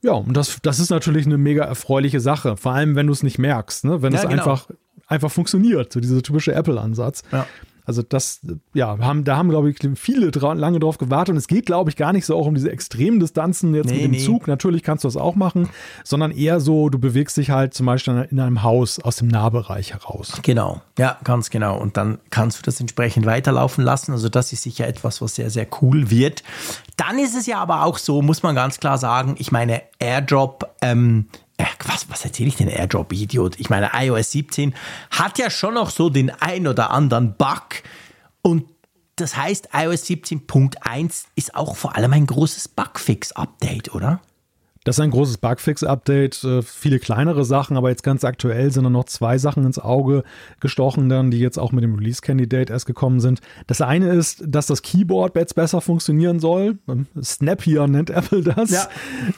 Ja, 0.00 0.12
und 0.12 0.36
das, 0.36 0.58
das 0.62 0.78
ist 0.78 0.90
natürlich 0.90 1.26
eine 1.26 1.38
mega 1.38 1.64
erfreuliche 1.64 2.20
Sache. 2.20 2.56
Vor 2.56 2.72
allem, 2.72 2.94
wenn 2.94 3.08
du 3.08 3.12
es 3.12 3.24
nicht 3.24 3.38
merkst, 3.38 3.84
ne? 3.84 4.00
wenn 4.00 4.12
ja, 4.12 4.20
es 4.20 4.28
genau. 4.28 4.42
einfach, 4.42 4.68
einfach 5.08 5.30
funktioniert, 5.30 5.92
so 5.92 5.98
dieser 5.98 6.22
typische 6.22 6.54
Apple-Ansatz. 6.54 7.24
Ja. 7.32 7.46
Also 7.88 8.02
das, 8.02 8.40
ja, 8.74 8.98
haben, 8.98 9.24
da 9.24 9.38
haben, 9.38 9.48
glaube 9.48 9.70
ich, 9.70 9.78
viele 9.94 10.30
dra 10.30 10.52
lange 10.52 10.78
drauf 10.78 10.98
gewartet. 10.98 11.32
Und 11.32 11.38
es 11.38 11.48
geht, 11.48 11.64
glaube 11.64 11.88
ich, 11.88 11.96
gar 11.96 12.12
nicht 12.12 12.26
so 12.26 12.36
auch 12.36 12.44
um 12.44 12.54
diese 12.54 12.70
extremen 12.70 13.18
Distanzen 13.18 13.74
jetzt 13.74 13.86
nee, 13.86 13.94
mit 13.94 14.04
dem 14.04 14.10
nee. 14.10 14.18
Zug. 14.18 14.46
Natürlich 14.46 14.82
kannst 14.82 15.04
du 15.04 15.08
das 15.08 15.16
auch 15.16 15.36
machen, 15.36 15.70
sondern 16.04 16.30
eher 16.30 16.60
so, 16.60 16.90
du 16.90 16.98
bewegst 16.98 17.38
dich 17.38 17.48
halt 17.48 17.72
zum 17.72 17.86
Beispiel 17.86 18.28
in 18.30 18.40
einem 18.40 18.62
Haus 18.62 19.00
aus 19.00 19.16
dem 19.16 19.28
Nahbereich 19.28 19.94
heraus. 19.94 20.38
Genau, 20.42 20.82
ja, 20.98 21.16
ganz 21.24 21.48
genau. 21.48 21.78
Und 21.78 21.96
dann 21.96 22.18
kannst 22.28 22.58
du 22.58 22.62
das 22.62 22.78
entsprechend 22.78 23.24
weiterlaufen 23.24 23.82
lassen. 23.82 24.12
Also 24.12 24.28
das 24.28 24.52
ist 24.52 24.64
sicher 24.64 24.86
etwas, 24.86 25.22
was 25.22 25.36
sehr, 25.36 25.48
sehr 25.48 25.66
cool 25.80 26.10
wird. 26.10 26.42
Dann 26.98 27.18
ist 27.18 27.34
es 27.34 27.46
ja 27.46 27.58
aber 27.58 27.84
auch 27.84 27.96
so, 27.96 28.20
muss 28.20 28.42
man 28.42 28.54
ganz 28.54 28.80
klar 28.80 28.98
sagen, 28.98 29.34
ich 29.38 29.50
meine, 29.50 29.80
AirDrop 29.98 30.74
ähm, 30.82 31.28
äh, 31.32 31.47
was, 31.84 32.08
was 32.10 32.24
erzähle 32.24 32.48
ich 32.48 32.56
denn, 32.56 32.68
Airdrop-Idiot? 32.68 33.58
Ich 33.58 33.70
meine, 33.70 33.90
iOS 33.94 34.32
17 34.32 34.74
hat 35.10 35.38
ja 35.38 35.50
schon 35.50 35.74
noch 35.74 35.90
so 35.90 36.10
den 36.10 36.30
ein 36.30 36.66
oder 36.66 36.90
anderen 36.90 37.34
Bug. 37.36 37.82
Und 38.42 38.64
das 39.16 39.36
heißt, 39.36 39.70
iOS 39.72 40.04
17.1 40.04 41.24
ist 41.34 41.54
auch 41.54 41.76
vor 41.76 41.96
allem 41.96 42.12
ein 42.12 42.26
großes 42.26 42.68
Bugfix-Update, 42.68 43.94
oder? 43.94 44.20
Das 44.84 44.96
ist 44.96 45.00
ein 45.00 45.10
großes 45.10 45.38
Bugfix-Update, 45.38 46.44
äh, 46.44 46.62
viele 46.62 46.98
kleinere 46.98 47.44
Sachen, 47.44 47.76
aber 47.76 47.90
jetzt 47.90 48.02
ganz 48.02 48.24
aktuell 48.24 48.70
sind 48.70 48.84
dann 48.84 48.92
noch 48.92 49.04
zwei 49.04 49.38
Sachen 49.38 49.64
ins 49.64 49.78
Auge 49.78 50.22
gestochen, 50.60 51.08
dann, 51.08 51.30
die 51.30 51.40
jetzt 51.40 51.58
auch 51.58 51.72
mit 51.72 51.84
dem 51.84 51.94
Release-Candidate 51.94 52.72
erst 52.72 52.86
gekommen 52.86 53.20
sind. 53.20 53.40
Das 53.66 53.80
eine 53.80 54.12
ist, 54.12 54.42
dass 54.46 54.66
das 54.66 54.82
Keyboard 54.82 55.36
jetzt 55.36 55.54
besser 55.54 55.80
funktionieren 55.80 56.40
soll. 56.40 56.78
Snappier 57.20 57.86
nennt 57.86 58.10
Apple 58.10 58.42
das. 58.42 58.70
Ja. 58.70 58.88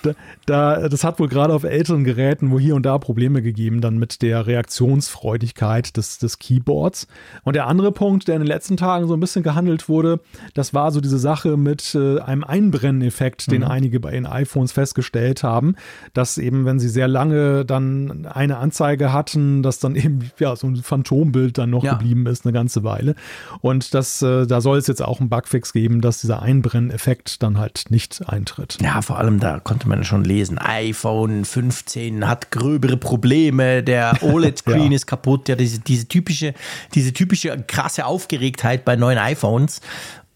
Da, 0.02 0.14
da, 0.46 0.88
das 0.88 1.04
hat 1.04 1.18
wohl 1.18 1.28
gerade 1.28 1.54
auf 1.54 1.64
älteren 1.64 2.04
Geräten, 2.04 2.50
wo 2.50 2.58
hier 2.58 2.74
und 2.74 2.84
da 2.84 2.98
Probleme 2.98 3.42
gegeben, 3.42 3.80
dann 3.80 3.98
mit 3.98 4.22
der 4.22 4.46
Reaktionsfreudigkeit 4.46 5.96
des, 5.96 6.18
des 6.18 6.38
Keyboards. 6.38 7.06
Und 7.44 7.56
der 7.56 7.66
andere 7.66 7.92
Punkt, 7.92 8.28
der 8.28 8.36
in 8.36 8.42
den 8.42 8.48
letzten 8.48 8.76
Tagen 8.76 9.06
so 9.08 9.14
ein 9.14 9.20
bisschen 9.20 9.42
gehandelt 9.42 9.88
wurde, 9.88 10.20
das 10.54 10.74
war 10.74 10.92
so 10.92 11.00
diese 11.00 11.18
Sache 11.18 11.56
mit 11.56 11.94
äh, 11.94 12.20
einem 12.20 12.44
Einbrenneffekt, 12.44 13.50
den 13.50 13.62
mhm. 13.62 13.68
einige 13.68 14.00
bei 14.00 14.12
den 14.12 14.26
iPhones 14.26 14.72
festgestellt 14.72 15.29
haben, 15.42 15.74
dass 16.14 16.38
eben, 16.38 16.64
wenn 16.64 16.78
sie 16.78 16.88
sehr 16.88 17.08
lange 17.08 17.64
dann 17.64 18.26
eine 18.26 18.58
Anzeige 18.58 19.12
hatten, 19.12 19.62
dass 19.62 19.78
dann 19.78 19.96
eben 19.96 20.30
ja 20.38 20.56
so 20.56 20.66
ein 20.66 20.76
Phantombild 20.76 21.58
dann 21.58 21.70
noch 21.70 21.84
ja. 21.84 21.94
geblieben 21.94 22.26
ist 22.26 22.44
eine 22.44 22.52
ganze 22.52 22.84
Weile. 22.84 23.14
Und 23.60 23.94
das, 23.94 24.22
äh, 24.22 24.46
da 24.46 24.60
soll 24.60 24.78
es 24.78 24.86
jetzt 24.86 25.02
auch 25.02 25.20
einen 25.20 25.28
Bugfix 25.28 25.72
geben, 25.72 26.00
dass 26.00 26.20
dieser 26.20 26.42
Einbrenneffekt 26.42 27.42
dann 27.42 27.58
halt 27.58 27.84
nicht 27.90 28.22
eintritt. 28.28 28.78
Ja, 28.82 29.02
vor 29.02 29.18
allem 29.18 29.40
da 29.40 29.60
konnte 29.60 29.88
man 29.88 30.04
schon 30.04 30.24
lesen, 30.24 30.58
iPhone 30.58 31.44
15 31.44 32.26
hat 32.26 32.50
gröbere 32.50 32.96
Probleme, 32.96 33.82
der 33.82 34.18
OLED-Screen 34.22 34.92
ja. 34.92 34.96
ist 34.96 35.06
kaputt, 35.06 35.48
ja, 35.48 35.56
diese, 35.56 35.80
diese 35.80 36.08
typische, 36.08 36.54
diese 36.94 37.12
typische 37.12 37.62
krasse 37.66 38.06
Aufgeregtheit 38.06 38.84
bei 38.84 38.96
neuen 38.96 39.18
iPhones. 39.18 39.80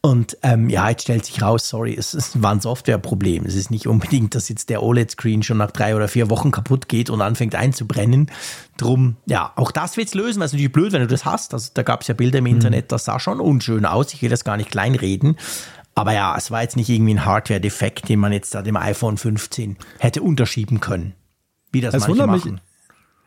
Und 0.05 0.36
ähm, 0.42 0.68
ja, 0.68 0.90
jetzt 0.90 1.05
stellt 1.05 1.24
sich 1.24 1.40
raus, 1.40 1.66
sorry, 1.66 1.94
es, 1.98 2.12
es 2.12 2.42
war 2.42 2.52
ein 2.52 2.61
Softwareproblem. 2.61 3.46
Es 3.46 3.55
ist 3.55 3.70
nicht 3.70 3.86
unbedingt, 3.86 4.34
dass 4.34 4.50
jetzt 4.50 4.68
der 4.68 4.82
OLED-Screen 4.82 5.42
schon 5.42 5.57
nach 5.57 5.70
drei 5.70 5.96
oder 5.96 6.09
vier 6.09 6.28
Wochen 6.28 6.50
kaputt 6.50 6.90
geht 6.90 7.09
und 7.09 7.22
anfängt 7.22 7.55
einzubrennen. 7.55 8.30
Drum, 8.76 9.16
ja, 9.24 9.55
auch 9.57 9.70
das 9.70 9.96
wird's 9.96 10.12
lösen, 10.12 10.40
weil 10.40 10.46
es 10.46 10.52
natürlich 10.52 10.72
blöd, 10.72 10.92
wenn 10.92 11.00
du 11.00 11.07
das 11.07 11.24
hast. 11.24 11.55
Also, 11.55 11.70
da 11.72 11.82
gab 11.82 12.02
es 12.02 12.09
ja 12.09 12.12
Bilder 12.12 12.40
im 12.40 12.44
mhm. 12.44 12.50
Internet, 12.50 12.92
das 12.92 13.07
sah 13.07 13.18
schon 13.18 13.40
unschön 13.40 13.86
aus. 13.86 14.12
Ich 14.12 14.20
will 14.20 14.28
das 14.28 14.44
gar 14.44 14.59
nicht 14.59 14.70
kleinreden. 14.70 15.38
Aber 15.94 16.12
ja, 16.12 16.36
es 16.36 16.50
war 16.50 16.61
jetzt 16.61 16.76
nicht 16.76 16.90
irgendwie 16.90 17.14
ein 17.14 17.24
Hardware-Defekt, 17.24 18.07
den 18.11 18.20
man 18.20 18.34
jetzt 18.34 18.55
da 18.55 18.61
dem 18.61 18.76
iPhone 18.76 19.16
15 19.16 19.78
hätte 20.00 20.20
unterschieben 20.20 20.80
können. 20.80 21.14
Wie 21.72 21.80
das 21.80 21.94
es 21.94 22.07
manche 22.07 22.26
machen. 22.26 22.52
Mich, 22.52 22.62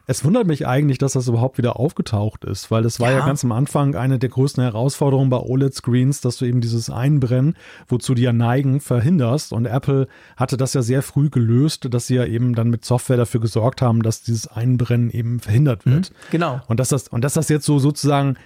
es 0.09 0.23
wundert 0.23 0.47
mich 0.47 0.65
eigentlich, 0.65 0.97
dass 0.97 1.13
das 1.13 1.27
überhaupt 1.27 1.57
wieder 1.57 1.77
aufgetaucht 1.77 2.45
ist, 2.45 2.71
weil 2.71 2.85
es 2.85 3.01
war 3.01 3.11
ja. 3.11 3.19
ja 3.19 3.25
ganz 3.25 3.43
am 3.43 3.51
Anfang 3.51 3.95
eine 3.95 4.17
der 4.17 4.29
größten 4.29 4.63
Herausforderungen 4.63 5.29
bei 5.29 5.37
OLED-Screens, 5.37 6.21
dass 6.21 6.37
du 6.37 6.45
eben 6.45 6.61
dieses 6.61 6.89
Einbrennen, 6.89 7.57
wozu 7.89 8.13
die 8.13 8.21
ja 8.21 8.31
neigen, 8.31 8.79
verhinderst. 8.79 9.51
Und 9.51 9.65
Apple 9.65 10.07
hatte 10.37 10.55
das 10.55 10.73
ja 10.73 10.81
sehr 10.81 11.01
früh 11.01 11.29
gelöst, 11.29 11.93
dass 11.93 12.07
sie 12.07 12.15
ja 12.15 12.25
eben 12.25 12.55
dann 12.55 12.69
mit 12.69 12.85
Software 12.85 13.17
dafür 13.17 13.41
gesorgt 13.41 13.81
haben, 13.81 14.01
dass 14.01 14.23
dieses 14.23 14.47
Einbrennen 14.47 15.11
eben 15.11 15.41
verhindert 15.41 15.85
wird. 15.85 16.11
Mhm, 16.11 16.15
genau. 16.31 16.61
Und 16.67 16.79
dass 16.79 16.87
das, 16.87 17.09
und 17.09 17.25
dass 17.25 17.33
das 17.33 17.49
jetzt 17.49 17.65
so 17.65 17.77
sozusagen 17.77 18.37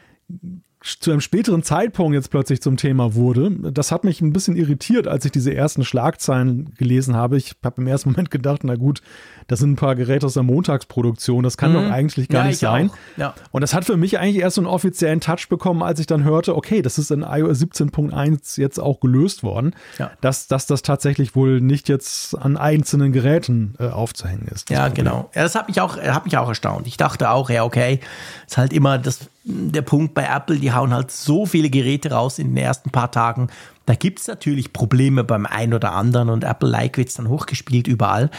zu 0.84 1.11
einem 1.11 1.21
späteren 1.21 1.61
Zeitpunkt 1.61 2.15
jetzt 2.15 2.32
plötzlich 2.32 2.61
zum 2.61 2.75
Thema 2.75 3.13
wurde. 3.13 3.51
Das 3.71 3.91
hat 3.91 4.03
mich 4.03 4.19
ein 4.21 4.34
bisschen 4.34 4.55
irritiert, 4.55 5.07
als 5.07 5.25
ich 5.25 5.32
diese 5.32 5.53
ersten 5.53 5.84
Schlagzeilen 5.84 6.73
gelesen 6.75 7.15
habe. 7.15 7.38
Ich 7.38 7.55
habe 7.63 7.82
im 7.82 7.88
ersten 7.88 8.09
Moment 8.11 8.32
gedacht, 8.32 8.63
na 8.63 8.75
gut, 8.75 9.01
das 9.47 9.59
sind 9.59 9.73
ein 9.73 9.75
paar 9.75 9.95
Geräte 9.95 10.25
aus 10.25 10.34
der 10.34 10.43
Montagsproduktion, 10.43 11.43
das 11.43 11.57
kann 11.57 11.71
mhm. 11.71 11.75
doch 11.75 11.91
eigentlich 11.91 12.29
gar 12.29 12.43
ja, 12.43 12.47
nicht 12.47 12.59
sein. 12.59 12.89
Ja. 13.17 13.36
Und 13.51 13.61
das 13.61 13.73
hat 13.73 13.86
für 13.86 13.97
mich 13.97 14.17
eigentlich 14.17 14.41
erst 14.41 14.55
so 14.55 14.61
einen 14.61 14.67
offiziellen 14.67 15.19
Touch 15.19 15.49
bekommen, 15.49 15.84
als 15.84 15.99
ich 15.99 16.07
dann 16.07 16.23
hörte, 16.23 16.55
okay, 16.55 16.82
das 16.82 16.97
ist 16.97 17.11
in 17.11 17.21
iOS 17.21 17.61
17.1 17.61 18.59
jetzt 18.59 18.79
auch 18.79 18.99
gelöst 18.99 19.43
worden, 19.43 19.75
ja. 19.99 20.11
dass, 20.21 20.47
dass 20.47 20.65
das 20.65 20.82
tatsächlich 20.82 21.36
wohl 21.36 21.61
nicht 21.61 21.89
jetzt 21.89 22.36
an 22.38 22.57
einzelnen 22.57 23.11
Geräten 23.11 23.75
äh, 23.77 23.88
aufzuhängen 23.88 24.47
ist. 24.47 24.69
Ja, 24.69 24.88
Problem. 24.88 25.05
genau. 25.05 25.29
Das 25.34 25.53
hat 25.53 25.67
mich 25.67 25.79
auch, 25.79 25.97
hat 25.97 26.25
mich 26.25 26.38
auch 26.38 26.47
erstaunt. 26.47 26.88
Ich 26.88 26.97
dachte 26.97 27.29
auch, 27.29 27.49
ja, 27.49 27.63
okay, 27.63 27.99
ist 28.47 28.57
halt 28.57 28.73
immer 28.73 28.97
das 28.97 29.29
der 29.43 29.81
Punkt 29.81 30.13
bei 30.13 30.23
Apple, 30.25 30.57
die 30.57 30.71
hauen 30.71 30.93
halt 30.93 31.11
so 31.11 31.45
viele 31.45 31.69
Geräte 31.69 32.11
raus 32.11 32.39
in 32.39 32.49
den 32.49 32.57
ersten 32.57 32.91
paar 32.91 33.11
Tagen. 33.11 33.49
Da 33.85 33.95
gibt 33.95 34.19
es 34.19 34.27
natürlich 34.27 34.73
Probleme 34.73 35.23
beim 35.23 35.45
einen 35.45 35.73
oder 35.73 35.93
anderen 35.93 36.29
und 36.29 36.43
Apple-like 36.43 36.97
wird 36.97 37.09
es 37.09 37.15
dann 37.15 37.29
hochgespielt 37.29 37.87
überall. 37.87 38.29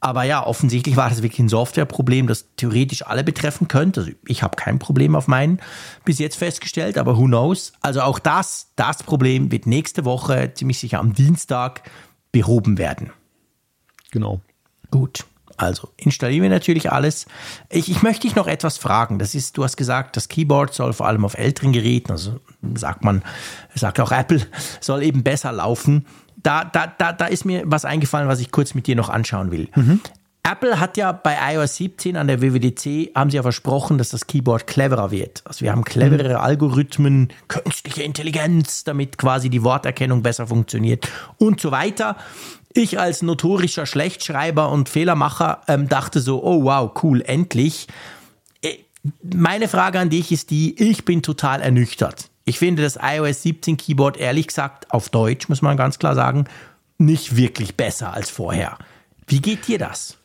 Aber 0.00 0.24
ja, 0.24 0.46
offensichtlich 0.46 0.96
war 0.96 1.10
das 1.10 1.22
wirklich 1.22 1.40
ein 1.40 1.48
Softwareproblem, 1.50 2.26
das 2.26 2.46
theoretisch 2.56 3.06
alle 3.06 3.22
betreffen 3.22 3.68
könnte. 3.68 4.00
Also 4.00 4.12
ich 4.26 4.42
habe 4.42 4.56
kein 4.56 4.78
Problem 4.78 5.14
auf 5.14 5.28
meinen 5.28 5.60
bis 6.04 6.18
jetzt 6.18 6.36
festgestellt, 6.36 6.96
aber 6.96 7.18
who 7.18 7.26
knows? 7.26 7.72
Also 7.82 8.00
auch 8.00 8.18
das, 8.18 8.68
das 8.76 9.02
Problem 9.02 9.52
wird 9.52 9.66
nächste 9.66 10.06
Woche, 10.06 10.52
ziemlich 10.54 10.78
sicher 10.78 11.00
am 11.00 11.12
Dienstag, 11.12 11.82
behoben 12.32 12.78
werden. 12.78 13.10
Genau. 14.10 14.40
Gut. 14.90 15.26
Also 15.60 15.90
installieren 15.96 16.44
wir 16.44 16.50
natürlich 16.50 16.90
alles. 16.90 17.26
Ich, 17.68 17.90
ich 17.90 18.02
möchte 18.02 18.22
dich 18.22 18.34
noch 18.34 18.46
etwas 18.46 18.78
fragen. 18.78 19.18
Das 19.18 19.34
ist, 19.34 19.58
du 19.58 19.64
hast 19.64 19.76
gesagt, 19.76 20.16
das 20.16 20.28
Keyboard 20.28 20.72
soll 20.72 20.92
vor 20.94 21.06
allem 21.06 21.24
auf 21.24 21.36
älteren 21.36 21.72
Geräten, 21.72 22.12
also 22.12 22.40
sagt 22.74 23.04
man, 23.04 23.22
sagt 23.74 24.00
auch 24.00 24.10
Apple, 24.10 24.40
soll 24.80 25.02
eben 25.02 25.22
besser 25.22 25.52
laufen. 25.52 26.06
Da, 26.36 26.64
da, 26.64 26.86
da, 26.86 27.12
da 27.12 27.26
ist 27.26 27.44
mir 27.44 27.62
was 27.66 27.84
eingefallen, 27.84 28.28
was 28.28 28.40
ich 28.40 28.50
kurz 28.50 28.74
mit 28.74 28.86
dir 28.86 28.96
noch 28.96 29.10
anschauen 29.10 29.50
will. 29.50 29.68
Mhm. 29.74 30.00
Apple 30.42 30.80
hat 30.80 30.96
ja 30.96 31.12
bei 31.12 31.36
iOS 31.54 31.76
17 31.76 32.16
an 32.16 32.26
der 32.26 32.40
WWDC 32.40 33.14
haben 33.14 33.30
sie 33.30 33.36
ja 33.36 33.42
versprochen, 33.42 33.98
dass 33.98 34.08
das 34.08 34.26
Keyboard 34.26 34.66
cleverer 34.66 35.10
wird. 35.10 35.42
Also 35.44 35.60
wir 35.60 35.70
haben 35.70 35.84
cleverere 35.84 36.38
mhm. 36.38 36.40
Algorithmen, 36.40 37.28
künstliche 37.48 38.02
Intelligenz, 38.02 38.84
damit 38.84 39.18
quasi 39.18 39.50
die 39.50 39.62
Worterkennung 39.62 40.22
besser 40.22 40.46
funktioniert 40.46 41.06
und 41.36 41.60
so 41.60 41.70
weiter 41.70 42.16
ich 42.72 42.98
als 42.98 43.22
notorischer 43.22 43.86
Schlechtschreiber 43.86 44.70
und 44.70 44.88
Fehlermacher 44.88 45.62
ähm, 45.68 45.88
dachte 45.88 46.20
so, 46.20 46.42
oh 46.42 46.64
wow, 46.64 46.90
cool, 47.02 47.22
endlich. 47.22 47.88
Äh, 48.62 48.78
meine 49.22 49.68
Frage 49.68 49.98
an 49.98 50.10
dich 50.10 50.32
ist 50.32 50.50
die, 50.50 50.80
ich 50.80 51.04
bin 51.04 51.22
total 51.22 51.60
ernüchtert. 51.60 52.30
Ich 52.44 52.58
finde 52.58 52.82
das 52.82 52.98
iOS 53.00 53.42
17 53.42 53.76
Keyboard 53.76 54.16
ehrlich 54.16 54.48
gesagt 54.48 54.90
auf 54.92 55.08
Deutsch, 55.08 55.48
muss 55.48 55.62
man 55.62 55.76
ganz 55.76 55.98
klar 55.98 56.14
sagen, 56.14 56.46
nicht 56.98 57.36
wirklich 57.36 57.76
besser 57.76 58.12
als 58.12 58.30
vorher. 58.30 58.78
Wie 59.26 59.40
geht 59.40 59.68
dir 59.68 59.78
das? 59.78 60.19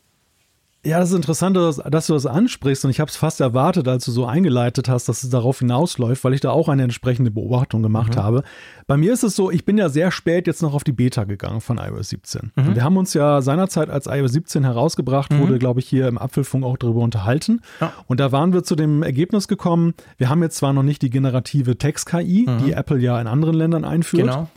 Ja, 0.85 0.99
das 0.99 1.09
ist 1.09 1.15
interessant, 1.15 1.57
dass, 1.57 1.77
dass 1.77 2.05
du 2.05 2.13
das 2.13 2.27
ansprichst 2.27 2.85
und 2.85 2.91
ich 2.91 2.99
habe 2.99 3.09
es 3.09 3.15
fast 3.15 3.41
erwartet, 3.41 3.87
als 3.87 4.05
du 4.05 4.11
so 4.11 4.27
eingeleitet 4.27 4.87
hast, 4.87 5.09
dass 5.09 5.23
es 5.23 5.31
darauf 5.31 5.57
hinausläuft, 5.57 6.23
weil 6.23 6.35
ich 6.35 6.41
da 6.41 6.51
auch 6.51 6.69
eine 6.69 6.83
entsprechende 6.83 7.31
Beobachtung 7.31 7.81
gemacht 7.81 8.15
mhm. 8.15 8.19
habe. 8.19 8.43
Bei 8.85 8.95
mir 8.95 9.11
ist 9.11 9.23
es 9.23 9.35
so, 9.35 9.49
ich 9.49 9.65
bin 9.65 9.79
ja 9.79 9.89
sehr 9.89 10.11
spät 10.11 10.45
jetzt 10.45 10.61
noch 10.61 10.75
auf 10.75 10.83
die 10.83 10.91
Beta 10.91 11.23
gegangen 11.23 11.59
von 11.59 11.79
iOS 11.79 12.09
17. 12.09 12.51
Mhm. 12.55 12.75
Wir 12.75 12.83
haben 12.83 12.97
uns 12.97 13.15
ja 13.15 13.41
seinerzeit, 13.41 13.89
als 13.89 14.05
iOS 14.05 14.33
17 14.33 14.63
herausgebracht 14.63 15.33
mhm. 15.33 15.39
wurde, 15.39 15.57
glaube 15.57 15.79
ich, 15.79 15.89
hier 15.89 16.07
im 16.07 16.19
Apfelfunk 16.19 16.63
auch 16.63 16.77
darüber 16.77 17.01
unterhalten. 17.01 17.61
Ja. 17.81 17.91
Und 18.05 18.19
da 18.19 18.31
waren 18.31 18.53
wir 18.53 18.63
zu 18.63 18.75
dem 18.75 19.01
Ergebnis 19.01 19.47
gekommen, 19.47 19.95
wir 20.17 20.29
haben 20.29 20.43
jetzt 20.43 20.57
zwar 20.57 20.71
noch 20.71 20.83
nicht 20.83 21.01
die 21.01 21.09
generative 21.09 21.79
Text-KI, 21.79 22.45
die 22.45 22.71
mhm. 22.71 22.73
Apple 22.73 22.99
ja 22.99 23.19
in 23.19 23.25
anderen 23.25 23.55
Ländern 23.55 23.85
einführt, 23.85 24.27
genau. 24.27 24.49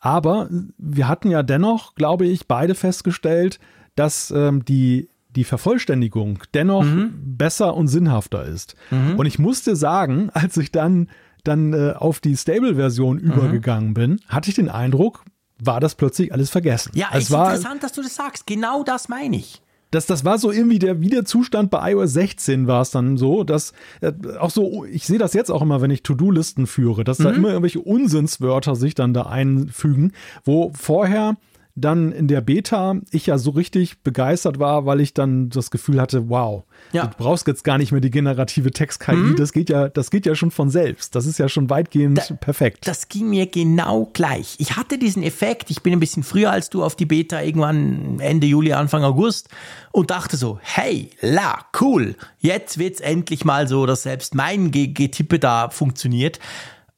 aber 0.00 0.48
wir 0.76 1.06
hatten 1.06 1.30
ja 1.30 1.44
dennoch, 1.44 1.94
glaube 1.94 2.26
ich, 2.26 2.48
beide 2.48 2.74
festgestellt, 2.74 3.60
dass 3.94 4.32
ähm, 4.32 4.64
die 4.64 5.08
die 5.38 5.44
Vervollständigung 5.44 6.40
dennoch 6.52 6.82
mhm. 6.82 7.12
besser 7.14 7.76
und 7.76 7.86
sinnhafter 7.86 8.44
ist. 8.44 8.74
Mhm. 8.90 9.20
Und 9.20 9.26
ich 9.26 9.38
musste 9.38 9.76
sagen, 9.76 10.30
als 10.34 10.56
ich 10.56 10.72
dann, 10.72 11.08
dann 11.44 11.72
äh, 11.72 11.92
auf 11.92 12.18
die 12.18 12.36
Stable-Version 12.36 13.18
mhm. 13.18 13.32
übergegangen 13.32 13.94
bin, 13.94 14.20
hatte 14.26 14.50
ich 14.50 14.56
den 14.56 14.68
Eindruck, 14.68 15.24
war 15.62 15.78
das 15.78 15.94
plötzlich 15.94 16.32
alles 16.32 16.50
vergessen. 16.50 16.90
Ja, 16.94 17.08
es 17.12 17.24
ist 17.24 17.30
war, 17.30 17.54
interessant, 17.54 17.84
dass 17.84 17.92
du 17.92 18.02
das 18.02 18.16
sagst. 18.16 18.46
Genau 18.48 18.82
das 18.82 19.08
meine 19.08 19.36
ich. 19.36 19.62
Das, 19.92 20.06
das 20.06 20.24
war 20.24 20.38
so 20.38 20.50
irgendwie 20.50 20.80
der 20.80 21.00
Wiederzustand 21.00 21.70
bei 21.70 21.92
iOS 21.92 22.12
16 22.12 22.66
war 22.66 22.82
es 22.82 22.90
dann 22.90 23.16
so, 23.16 23.44
dass 23.44 23.72
äh, 24.00 24.12
auch 24.38 24.50
so, 24.50 24.84
ich 24.84 25.06
sehe 25.06 25.18
das 25.18 25.34
jetzt 25.34 25.50
auch 25.50 25.62
immer, 25.62 25.80
wenn 25.80 25.90
ich 25.90 26.02
To-Do-Listen 26.02 26.66
führe, 26.66 27.04
dass 27.04 27.20
mhm. 27.20 27.24
da 27.24 27.30
immer 27.30 27.48
irgendwelche 27.48 27.80
Unsinnswörter 27.80 28.74
sich 28.74 28.96
dann 28.96 29.14
da 29.14 29.22
einfügen, 29.22 30.12
wo 30.44 30.72
vorher 30.74 31.36
dann 31.80 32.12
in 32.12 32.28
der 32.28 32.40
Beta 32.40 32.96
ich 33.10 33.26
ja 33.26 33.38
so 33.38 33.50
richtig 33.50 34.02
begeistert 34.02 34.58
war, 34.58 34.86
weil 34.86 35.00
ich 35.00 35.14
dann 35.14 35.50
das 35.50 35.70
Gefühl 35.70 36.00
hatte, 36.00 36.28
wow, 36.28 36.64
ja. 36.92 37.06
du 37.06 37.16
brauchst 37.16 37.46
jetzt 37.46 37.64
gar 37.64 37.78
nicht 37.78 37.92
mehr 37.92 38.00
die 38.00 38.10
generative 38.10 38.70
Text-KI, 38.70 39.14
mhm. 39.14 39.36
das 39.36 39.52
geht 39.52 39.70
ja, 39.70 39.88
das 39.88 40.10
geht 40.10 40.26
ja 40.26 40.34
schon 40.34 40.50
von 40.50 40.70
selbst. 40.70 41.14
Das 41.14 41.26
ist 41.26 41.38
ja 41.38 41.48
schon 41.48 41.70
weitgehend 41.70 42.18
da, 42.18 42.34
perfekt. 42.34 42.86
Das 42.86 43.08
ging 43.08 43.30
mir 43.30 43.46
genau 43.46 44.10
gleich. 44.12 44.56
Ich 44.58 44.76
hatte 44.76 44.98
diesen 44.98 45.22
Effekt, 45.22 45.70
ich 45.70 45.82
bin 45.82 45.92
ein 45.92 46.00
bisschen 46.00 46.22
früher 46.22 46.50
als 46.50 46.70
du 46.70 46.84
auf 46.84 46.96
die 46.96 47.06
Beta, 47.06 47.42
irgendwann 47.42 48.20
Ende 48.20 48.46
Juli, 48.46 48.72
Anfang 48.72 49.04
August 49.04 49.48
und 49.92 50.10
dachte 50.10 50.36
so, 50.36 50.58
hey, 50.62 51.10
la, 51.20 51.66
cool, 51.80 52.16
jetzt 52.38 52.78
wird's 52.78 53.00
endlich 53.00 53.44
mal 53.44 53.68
so, 53.68 53.86
dass 53.86 54.02
selbst 54.02 54.34
mein 54.34 54.70
Getippe 54.70 55.38
da 55.38 55.70
funktioniert. 55.70 56.38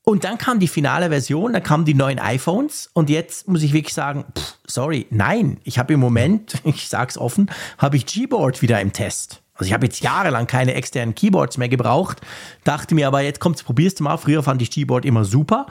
Und 0.03 0.25
dann 0.25 0.39
kam 0.39 0.59
die 0.59 0.69
finale 0.69 1.09
Version, 1.11 1.53
dann 1.53 1.63
kamen 1.63 1.85
die 1.85 1.95
neuen 1.95 2.19
iPhones 2.19 2.91
und 2.95 3.11
jetzt 3.11 3.49
muss 3.49 3.63
ich 3.63 3.73
wirklich 3.73 3.95
sagen, 3.95 4.25
pff, 4.37 4.55
sorry, 4.67 5.07
nein, 5.11 5.59
ich 5.63 5.79
habe 5.79 5.93
im 5.95 6.01
Moment, 6.01 6.55
ich 6.65 6.89
sag's 6.89 7.19
offen, 7.19 7.51
habe 7.79 7.97
ich 7.97 8.07
Gboard 8.07 8.63
wieder 8.63 8.81
im 8.81 8.93
Test. 8.93 9.43
Also 9.55 9.69
ich 9.69 9.75
habe 9.75 9.85
jetzt 9.85 10.01
jahrelang 10.01 10.47
keine 10.47 10.73
externen 10.73 11.15
Keyboards 11.15 11.59
mehr 11.59 11.69
gebraucht, 11.69 12.23
dachte 12.65 12.95
mir 12.95 13.07
aber, 13.07 13.21
jetzt 13.21 13.41
kommt's, 13.41 13.63
probierst 13.63 14.01
du 14.01 14.05
mal. 14.05 14.17
Früher 14.17 14.43
fand 14.43 14.63
ich 14.63 14.71
Gboard 14.71 15.05
immer 15.05 15.27
super. 15.27 15.67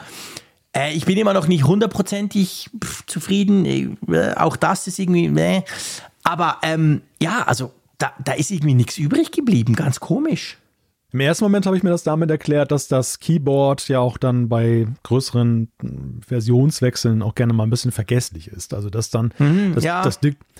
Äh, 0.76 0.94
ich 0.94 1.06
bin 1.06 1.18
immer 1.18 1.34
noch 1.34 1.48
nicht 1.48 1.64
hundertprozentig 1.64 2.70
zufrieden. 3.08 3.66
Äh, 3.66 4.36
auch 4.36 4.56
das 4.56 4.86
ist 4.86 5.00
irgendwie, 5.00 5.26
äh. 5.26 5.64
aber 6.24 6.60
ähm, 6.62 7.02
ja, 7.20 7.44
also 7.48 7.72
da, 7.98 8.14
da 8.24 8.34
ist 8.34 8.52
irgendwie 8.52 8.76
nichts 8.76 8.98
übrig 8.98 9.32
geblieben, 9.32 9.76
ganz 9.76 10.00
komisch. 10.00 10.58
Im 11.12 11.22
ersten 11.22 11.44
Moment 11.44 11.66
habe 11.66 11.76
ich 11.76 11.82
mir 11.82 11.90
das 11.90 12.04
damit 12.04 12.30
erklärt, 12.30 12.72
dass 12.72 12.88
das 12.88 13.20
Keyboard 13.20 13.88
ja 13.88 14.00
auch 14.00 14.20
dann 14.20 14.48
bei 14.48 14.86
größeren 15.02 15.70
Versionswechseln 16.26 17.24
auch 17.24 17.34
gerne 17.34 17.54
mal 17.54 17.64
ein 17.64 17.72
bisschen 17.72 17.92
vergesslich 17.92 18.48
ist. 18.48 18.76
Also 18.76 18.92
dass 18.92 19.10
dann 19.10 19.34
mhm, 19.40 19.74
das, 19.74 19.84
ja. 19.84 20.04
das, 20.04 20.20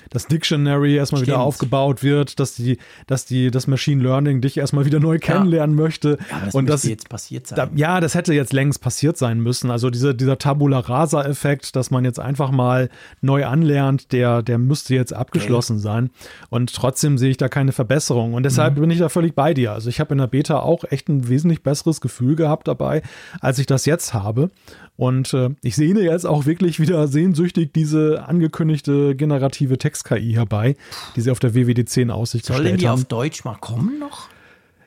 das, 0.10 0.26
Dictionary 0.26 0.96
erstmal 0.96 1.20
Stimmt. 1.20 1.36
wieder 1.36 1.40
aufgebaut 1.42 2.02
wird, 2.02 2.40
dass 2.40 2.56
die, 2.56 2.80
dass 3.06 3.26
die, 3.26 3.52
das 3.52 3.68
Machine 3.68 4.02
Learning 4.02 4.42
dich 4.42 4.58
erstmal 4.58 4.86
wieder 4.86 5.00
neu 5.00 5.20
kennenlernen 5.20 5.78
ja. 5.78 5.84
möchte. 5.84 6.18
Ja, 6.32 6.46
das 6.46 6.56
und 6.56 6.68
das 6.68 6.84
jetzt 6.84 7.10
passiert 7.10 7.46
sein. 7.46 7.56
Da, 7.56 7.70
ja, 7.76 8.00
das 8.00 8.16
hätte 8.16 8.34
jetzt 8.34 8.52
längst 8.52 8.82
passiert 8.82 9.18
sein 9.18 9.42
müssen. 9.42 9.70
Also 9.70 9.92
diese, 9.92 10.16
dieser 10.16 10.40
Tabula 10.40 10.80
Rasa-Effekt, 10.80 11.76
dass 11.76 11.92
man 11.92 12.06
jetzt 12.06 12.20
einfach 12.20 12.50
mal 12.50 12.90
neu 13.22 13.46
anlernt, 13.46 14.12
der, 14.14 14.42
der 14.42 14.58
müsste 14.58 14.96
jetzt 14.96 15.14
abgeschlossen 15.14 15.74
okay. 15.74 15.84
sein. 15.84 16.10
Und 16.50 16.74
trotzdem 16.74 17.20
sehe 17.20 17.30
ich 17.30 17.38
da 17.38 17.50
keine 17.50 17.72
Verbesserung. 17.72 18.34
Und 18.34 18.44
deshalb 18.44 18.76
mhm. 18.78 18.82
bin 18.82 18.92
ich 18.92 18.98
da 18.98 19.10
völlig 19.10 19.36
bei 19.36 19.54
dir. 19.54 19.74
Also 19.74 19.90
ich 19.90 20.00
habe 20.00 20.16
in 20.16 20.18
der 20.18 20.39
Beta 20.40 20.60
auch 20.62 20.86
echt 20.90 21.10
ein 21.10 21.28
wesentlich 21.28 21.64
besseres 21.64 22.00
Gefühl 22.00 22.38
gehabt 22.38 22.70
dabei, 22.70 23.02
als 23.42 23.60
ich 23.60 23.66
das 23.66 23.86
jetzt 23.86 24.14
habe. 24.14 24.52
Und 24.96 25.34
äh, 25.34 25.50
ich 25.62 25.76
sehne 25.76 26.00
jetzt 26.00 26.26
auch 26.26 26.46
wirklich 26.46 26.80
wieder 26.80 27.10
sehnsüchtig 27.10 27.74
diese 27.74 28.24
angekündigte 28.26 29.16
generative 29.16 29.78
Text-KI 29.78 30.34
herbei, 30.34 30.78
die 31.18 31.22
sie 31.22 31.32
auf 31.32 31.40
der 31.40 31.56
WWDC 31.56 31.98
in 31.98 32.12
Aussicht 32.12 32.46
Soll 32.46 32.58
gestellt 32.58 32.76
haben. 32.76 32.80
Sollen 32.80 32.98
die 32.98 33.02
auf 33.02 33.04
Deutsch 33.06 33.44
mal 33.44 33.58
kommen 33.60 34.00
noch? 34.00 34.30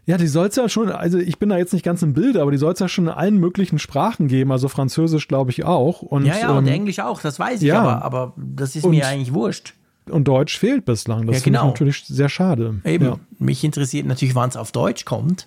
Ja, 0.07 0.17
die 0.17 0.27
soll 0.27 0.49
es 0.49 0.57
ja 0.57 0.69
schon, 0.69 0.91
also 0.91 1.19
ich 1.19 1.39
bin 1.39 1.51
da 1.51 1.59
jetzt 1.59 1.73
nicht 1.73 1.85
ganz 1.85 2.03
im 2.03 2.13
Bild, 2.13 2.37
aber 2.37 2.51
die 2.51 2.57
soll 2.57 2.73
es 2.73 2.81
ja 2.81 2.89
schon 2.89 3.05
in 3.05 3.11
allen 3.13 3.37
möglichen 3.37 3.79
Sprachen 3.79 4.27
geben, 4.27 4.51
also 4.51 4.69
Französisch 4.69 5.29
glaube 5.29 5.51
ich 5.51 5.65
auch. 5.65 6.03
Und, 6.03 6.25
ja, 6.25 6.39
ja, 6.39 6.51
und 6.51 6.67
ähm, 6.67 6.73
Englisch 6.73 6.99
auch, 6.99 7.21
das 7.21 7.39
weiß 7.39 7.63
ich, 7.63 7.69
ja, 7.69 7.81
aber, 7.81 8.05
aber 8.05 8.33
das 8.37 8.75
ist 8.75 8.87
mir 8.87 9.07
eigentlich 9.07 9.33
wurscht. 9.33 9.75
Und 10.11 10.25
Deutsch 10.25 10.59
fehlt 10.59 10.85
bislang. 10.85 11.27
Das 11.27 11.39
ja, 11.39 11.43
genau. 11.45 11.61
ist 11.61 11.67
natürlich 11.67 12.05
sehr 12.07 12.29
schade. 12.29 12.81
Eben. 12.85 13.05
Ja. 13.05 13.19
Mich 13.39 13.63
interessiert 13.63 14.07
natürlich, 14.07 14.35
wann 14.35 14.49
es 14.49 14.57
auf 14.57 14.73
Deutsch 14.73 15.05
kommt. 15.05 15.47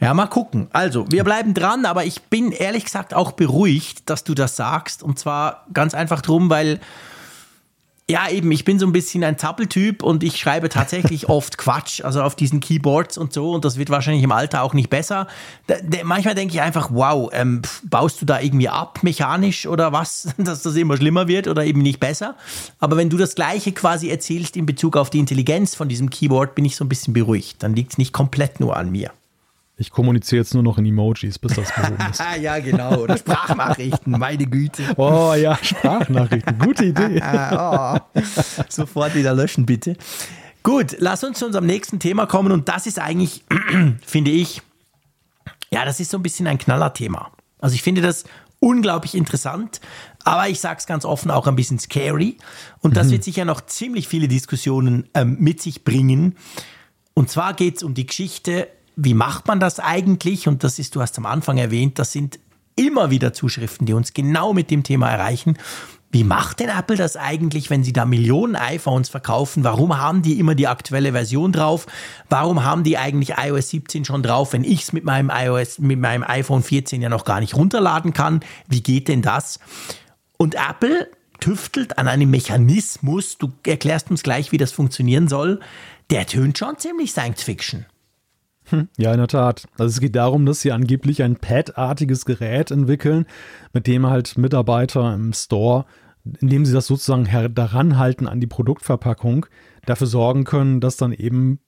Ja, 0.00 0.14
mal 0.14 0.26
gucken. 0.26 0.68
Also, 0.72 1.04
wir 1.10 1.24
bleiben 1.24 1.52
dran, 1.52 1.84
aber 1.84 2.04
ich 2.04 2.22
bin 2.22 2.52
ehrlich 2.52 2.84
gesagt 2.84 3.12
auch 3.12 3.32
beruhigt, 3.32 4.08
dass 4.08 4.24
du 4.24 4.34
das 4.34 4.56
sagst. 4.56 5.02
Und 5.02 5.18
zwar 5.18 5.66
ganz 5.74 5.94
einfach 5.94 6.22
drum, 6.22 6.48
weil, 6.48 6.80
ja, 8.10 8.28
eben, 8.28 8.50
ich 8.50 8.64
bin 8.64 8.78
so 8.80 8.86
ein 8.86 8.92
bisschen 8.92 9.22
ein 9.22 9.38
Zappeltyp 9.38 10.02
und 10.02 10.24
ich 10.24 10.36
schreibe 10.36 10.68
tatsächlich 10.68 11.28
oft 11.28 11.58
Quatsch, 11.58 12.02
also 12.02 12.22
auf 12.22 12.34
diesen 12.34 12.58
Keyboards 12.58 13.16
und 13.16 13.32
so. 13.32 13.52
Und 13.52 13.64
das 13.64 13.76
wird 13.76 13.88
wahrscheinlich 13.90 14.24
im 14.24 14.32
Alter 14.32 14.62
auch 14.62 14.74
nicht 14.74 14.90
besser. 14.90 15.28
Da, 15.68 15.76
da, 15.82 15.98
manchmal 16.02 16.34
denke 16.34 16.54
ich 16.54 16.60
einfach, 16.60 16.90
wow, 16.92 17.30
ähm, 17.32 17.62
baust 17.84 18.20
du 18.20 18.26
da 18.26 18.40
irgendwie 18.40 18.68
ab, 18.68 18.98
mechanisch 19.02 19.66
oder 19.66 19.92
was, 19.92 20.28
dass 20.38 20.62
das 20.62 20.74
immer 20.74 20.96
schlimmer 20.96 21.28
wird 21.28 21.46
oder 21.46 21.64
eben 21.64 21.82
nicht 21.82 22.00
besser. 22.00 22.34
Aber 22.80 22.96
wenn 22.96 23.10
du 23.10 23.16
das 23.16 23.36
Gleiche 23.36 23.70
quasi 23.72 24.10
erzählst 24.10 24.56
in 24.56 24.66
Bezug 24.66 24.96
auf 24.96 25.10
die 25.10 25.20
Intelligenz 25.20 25.76
von 25.76 25.88
diesem 25.88 26.10
Keyboard, 26.10 26.56
bin 26.56 26.64
ich 26.64 26.74
so 26.74 26.84
ein 26.84 26.88
bisschen 26.88 27.14
beruhigt. 27.14 27.62
Dann 27.62 27.76
liegt 27.76 27.92
es 27.92 27.98
nicht 27.98 28.12
komplett 28.12 28.58
nur 28.58 28.76
an 28.76 28.90
mir. 28.90 29.12
Ich 29.80 29.90
kommuniziere 29.90 30.42
jetzt 30.42 30.52
nur 30.52 30.62
noch 30.62 30.76
in 30.76 30.84
Emojis, 30.84 31.38
bis 31.38 31.54
das 31.54 31.72
behoben 31.74 31.96
ist. 32.10 32.22
ja, 32.42 32.58
genau. 32.58 32.98
Oder 32.98 33.16
Sprachnachrichten, 33.16 34.12
meine 34.12 34.44
Güte. 34.44 34.82
Oh 34.98 35.32
ja, 35.32 35.56
Sprachnachrichten. 35.56 36.58
Gute 36.58 36.84
Idee. 36.92 37.22
oh. 37.22 37.96
Sofort 38.68 39.14
wieder 39.14 39.32
löschen, 39.32 39.64
bitte. 39.64 39.96
Gut, 40.62 40.96
lass 40.98 41.24
uns 41.24 41.38
zu 41.38 41.46
unserem 41.46 41.64
nächsten 41.64 41.98
Thema 41.98 42.26
kommen. 42.26 42.52
Und 42.52 42.68
das 42.68 42.86
ist 42.86 42.98
eigentlich, 42.98 43.42
finde 44.06 44.30
ich, 44.32 44.60
ja, 45.72 45.86
das 45.86 45.98
ist 45.98 46.10
so 46.10 46.18
ein 46.18 46.22
bisschen 46.22 46.46
ein 46.46 46.58
Knallerthema. 46.58 47.30
Also 47.58 47.74
ich 47.74 47.82
finde 47.82 48.02
das 48.02 48.24
unglaublich 48.58 49.14
interessant, 49.14 49.80
aber 50.24 50.50
ich 50.50 50.60
sage 50.60 50.76
es 50.80 50.86
ganz 50.86 51.06
offen 51.06 51.30
auch 51.30 51.46
ein 51.46 51.56
bisschen 51.56 51.78
scary. 51.78 52.36
Und 52.80 52.98
das 52.98 53.06
mhm. 53.06 53.12
wird 53.12 53.24
sicher 53.24 53.46
noch 53.46 53.62
ziemlich 53.62 54.08
viele 54.08 54.28
Diskussionen 54.28 55.08
ähm, 55.14 55.38
mit 55.40 55.62
sich 55.62 55.84
bringen. 55.84 56.36
Und 57.14 57.30
zwar 57.30 57.54
geht 57.54 57.78
es 57.78 57.82
um 57.82 57.94
die 57.94 58.04
Geschichte, 58.04 58.68
wie 59.02 59.14
macht 59.14 59.48
man 59.48 59.60
das 59.60 59.80
eigentlich? 59.80 60.46
Und 60.46 60.62
das 60.62 60.78
ist, 60.78 60.94
du 60.94 61.00
hast 61.00 61.16
am 61.18 61.26
Anfang 61.26 61.58
erwähnt, 61.58 61.98
das 61.98 62.12
sind 62.12 62.38
immer 62.76 63.10
wieder 63.10 63.32
Zuschriften, 63.32 63.86
die 63.86 63.94
uns 63.94 64.12
genau 64.12 64.52
mit 64.52 64.70
dem 64.70 64.82
Thema 64.82 65.10
erreichen. 65.10 65.56
Wie 66.12 66.24
macht 66.24 66.60
denn 66.60 66.68
Apple 66.68 66.96
das 66.96 67.16
eigentlich, 67.16 67.70
wenn 67.70 67.84
sie 67.84 67.92
da 67.92 68.04
Millionen 68.04 68.56
iPhones 68.56 69.08
verkaufen? 69.08 69.64
Warum 69.64 69.96
haben 69.96 70.22
die 70.22 70.38
immer 70.38 70.54
die 70.54 70.66
aktuelle 70.66 71.12
Version 71.12 71.52
drauf? 71.52 71.86
Warum 72.28 72.64
haben 72.64 72.82
die 72.82 72.98
eigentlich 72.98 73.36
iOS 73.38 73.70
17 73.70 74.04
schon 74.04 74.22
drauf, 74.22 74.52
wenn 74.52 74.64
ich 74.64 74.82
es 74.82 74.92
mit 74.92 75.04
meinem 75.04 75.30
iOS, 75.32 75.78
mit 75.78 76.00
meinem 76.00 76.24
iPhone 76.24 76.62
14 76.62 77.00
ja 77.00 77.08
noch 77.08 77.24
gar 77.24 77.40
nicht 77.40 77.54
runterladen 77.54 78.12
kann? 78.12 78.40
Wie 78.68 78.82
geht 78.82 79.08
denn 79.08 79.22
das? 79.22 79.60
Und 80.36 80.56
Apple 80.56 81.08
tüftelt 81.38 81.96
an 81.96 82.08
einem 82.08 82.30
Mechanismus, 82.30 83.38
du 83.38 83.52
erklärst 83.64 84.10
uns 84.10 84.22
gleich, 84.22 84.52
wie 84.52 84.58
das 84.58 84.72
funktionieren 84.72 85.28
soll, 85.28 85.60
der 86.10 86.26
tönt 86.26 86.58
schon 86.58 86.76
ziemlich 86.76 87.12
Science 87.12 87.42
Fiction. 87.44 87.86
Ja, 88.96 89.12
in 89.12 89.18
der 89.18 89.28
Tat. 89.28 89.66
Also 89.78 89.94
es 89.94 90.00
geht 90.00 90.16
darum, 90.16 90.46
dass 90.46 90.60
sie 90.60 90.72
angeblich 90.72 91.22
ein 91.22 91.36
Pad-artiges 91.36 92.24
Gerät 92.24 92.70
entwickeln, 92.70 93.26
mit 93.72 93.86
dem 93.86 94.06
halt 94.06 94.38
Mitarbeiter 94.38 95.14
im 95.14 95.32
Store, 95.32 95.84
indem 96.40 96.64
sie 96.64 96.72
das 96.72 96.86
sozusagen 96.86 97.28
daran 97.54 97.98
halten 97.98 98.26
an 98.26 98.40
die 98.40 98.46
Produktverpackung, 98.46 99.46
dafür 99.86 100.06
sorgen 100.06 100.44
können, 100.44 100.80
dass 100.80 100.96
dann 100.96 101.12
eben 101.12 101.60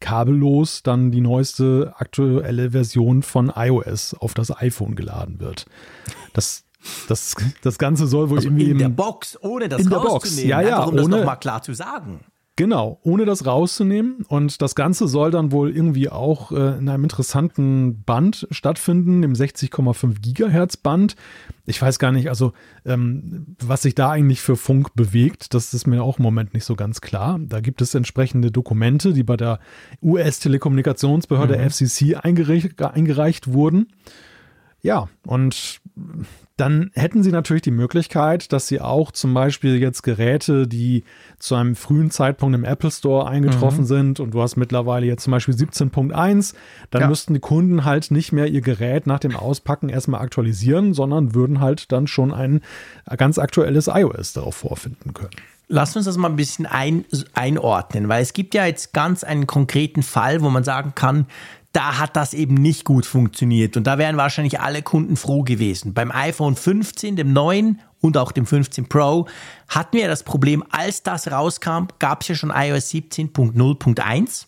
kabellos 0.00 0.82
dann 0.82 1.10
die 1.10 1.20
neueste 1.20 1.94
aktuelle 1.96 2.72
Version 2.72 3.22
von 3.22 3.52
iOS 3.54 4.14
auf 4.14 4.34
das 4.34 4.54
iPhone 4.56 4.94
geladen 4.94 5.40
wird. 5.40 5.66
Das 6.32 6.64
das, 7.08 7.34
das 7.62 7.78
Ganze 7.78 8.06
soll 8.06 8.30
wohl 8.30 8.38
also 8.38 8.48
irgendwie 8.48 8.70
in 8.70 8.78
der 8.78 8.88
Box, 8.88 9.36
ohne 9.42 9.68
das 9.68 9.82
in 9.82 9.90
der 9.90 9.96
Box. 9.96 10.42
Ja, 10.42 10.60
ja, 10.60 10.82
um 10.84 10.90
ohne, 10.90 10.96
das 10.98 11.08
nochmal 11.08 11.38
klar 11.38 11.60
zu 11.62 11.74
sagen. 11.74 12.20
Genau, 12.58 12.98
ohne 13.04 13.24
das 13.24 13.46
rauszunehmen. 13.46 14.24
Und 14.26 14.62
das 14.62 14.74
Ganze 14.74 15.06
soll 15.06 15.30
dann 15.30 15.52
wohl 15.52 15.70
irgendwie 15.70 16.08
auch 16.08 16.50
äh, 16.50 16.76
in 16.78 16.88
einem 16.88 17.04
interessanten 17.04 18.02
Band 18.02 18.48
stattfinden, 18.50 19.22
im 19.22 19.34
60,5 19.34 20.20
Gigahertz 20.20 20.76
Band. 20.76 21.14
Ich 21.66 21.80
weiß 21.80 22.00
gar 22.00 22.10
nicht, 22.10 22.28
also 22.28 22.54
ähm, 22.84 23.54
was 23.60 23.82
sich 23.82 23.94
da 23.94 24.10
eigentlich 24.10 24.40
für 24.40 24.56
Funk 24.56 24.96
bewegt, 24.96 25.54
das 25.54 25.72
ist 25.72 25.86
mir 25.86 26.02
auch 26.02 26.18
im 26.18 26.24
Moment 26.24 26.52
nicht 26.52 26.64
so 26.64 26.74
ganz 26.74 27.00
klar. 27.00 27.38
Da 27.40 27.60
gibt 27.60 27.80
es 27.80 27.94
entsprechende 27.94 28.50
Dokumente, 28.50 29.12
die 29.12 29.22
bei 29.22 29.36
der 29.36 29.60
US-Telekommunikationsbehörde 30.02 31.58
mhm. 31.58 31.70
FCC 31.70 32.16
eingereicht, 32.16 32.82
eingereicht 32.82 33.52
wurden. 33.52 33.86
Ja, 34.82 35.08
und 35.24 35.80
dann 36.58 36.90
hätten 36.94 37.22
sie 37.22 37.30
natürlich 37.30 37.62
die 37.62 37.70
Möglichkeit, 37.70 38.52
dass 38.52 38.66
sie 38.66 38.80
auch 38.80 39.12
zum 39.12 39.32
Beispiel 39.32 39.78
jetzt 39.78 40.02
Geräte, 40.02 40.66
die 40.66 41.04
zu 41.38 41.54
einem 41.54 41.76
frühen 41.76 42.10
Zeitpunkt 42.10 42.54
im 42.54 42.64
Apple 42.64 42.90
Store 42.90 43.28
eingetroffen 43.28 43.82
mhm. 43.82 43.86
sind 43.86 44.20
und 44.20 44.32
du 44.34 44.42
hast 44.42 44.56
mittlerweile 44.56 45.06
jetzt 45.06 45.22
zum 45.22 45.30
Beispiel 45.30 45.54
17.1, 45.54 46.54
dann 46.90 47.02
ja. 47.02 47.08
müssten 47.08 47.34
die 47.34 47.40
Kunden 47.40 47.84
halt 47.84 48.10
nicht 48.10 48.32
mehr 48.32 48.48
ihr 48.48 48.60
Gerät 48.60 49.06
nach 49.06 49.20
dem 49.20 49.36
Auspacken 49.36 49.88
erstmal 49.88 50.20
aktualisieren, 50.20 50.94
sondern 50.94 51.34
würden 51.34 51.60
halt 51.60 51.92
dann 51.92 52.08
schon 52.08 52.34
ein 52.34 52.60
ganz 53.16 53.38
aktuelles 53.38 53.86
iOS 53.86 54.32
darauf 54.32 54.56
vorfinden 54.56 55.14
können. 55.14 55.30
Lass 55.70 55.94
uns 55.96 56.06
das 56.06 56.16
mal 56.16 56.28
ein 56.28 56.36
bisschen 56.36 56.64
ein, 56.64 57.04
einordnen, 57.34 58.08
weil 58.08 58.22
es 58.22 58.32
gibt 58.32 58.54
ja 58.54 58.64
jetzt 58.64 58.94
ganz 58.94 59.22
einen 59.22 59.46
konkreten 59.46 60.02
Fall, 60.02 60.40
wo 60.40 60.48
man 60.48 60.64
sagen 60.64 60.92
kann, 60.94 61.26
da 61.72 61.98
hat 61.98 62.16
das 62.16 62.34
eben 62.34 62.54
nicht 62.54 62.84
gut 62.84 63.06
funktioniert. 63.06 63.76
Und 63.76 63.86
da 63.86 63.98
wären 63.98 64.16
wahrscheinlich 64.16 64.60
alle 64.60 64.82
Kunden 64.82 65.16
froh 65.16 65.42
gewesen. 65.42 65.94
Beim 65.94 66.10
iPhone 66.10 66.56
15, 66.56 67.16
dem 67.16 67.32
neuen 67.32 67.80
und 68.00 68.16
auch 68.16 68.32
dem 68.32 68.46
15 68.46 68.88
Pro 68.88 69.26
hatten 69.68 69.96
wir 69.96 70.08
das 70.08 70.22
Problem, 70.22 70.64
als 70.70 71.02
das 71.02 71.30
rauskam, 71.30 71.86
gab 71.98 72.22
es 72.22 72.28
ja 72.28 72.34
schon 72.34 72.50
iOS 72.50 72.90
17.0.1. 72.90 74.46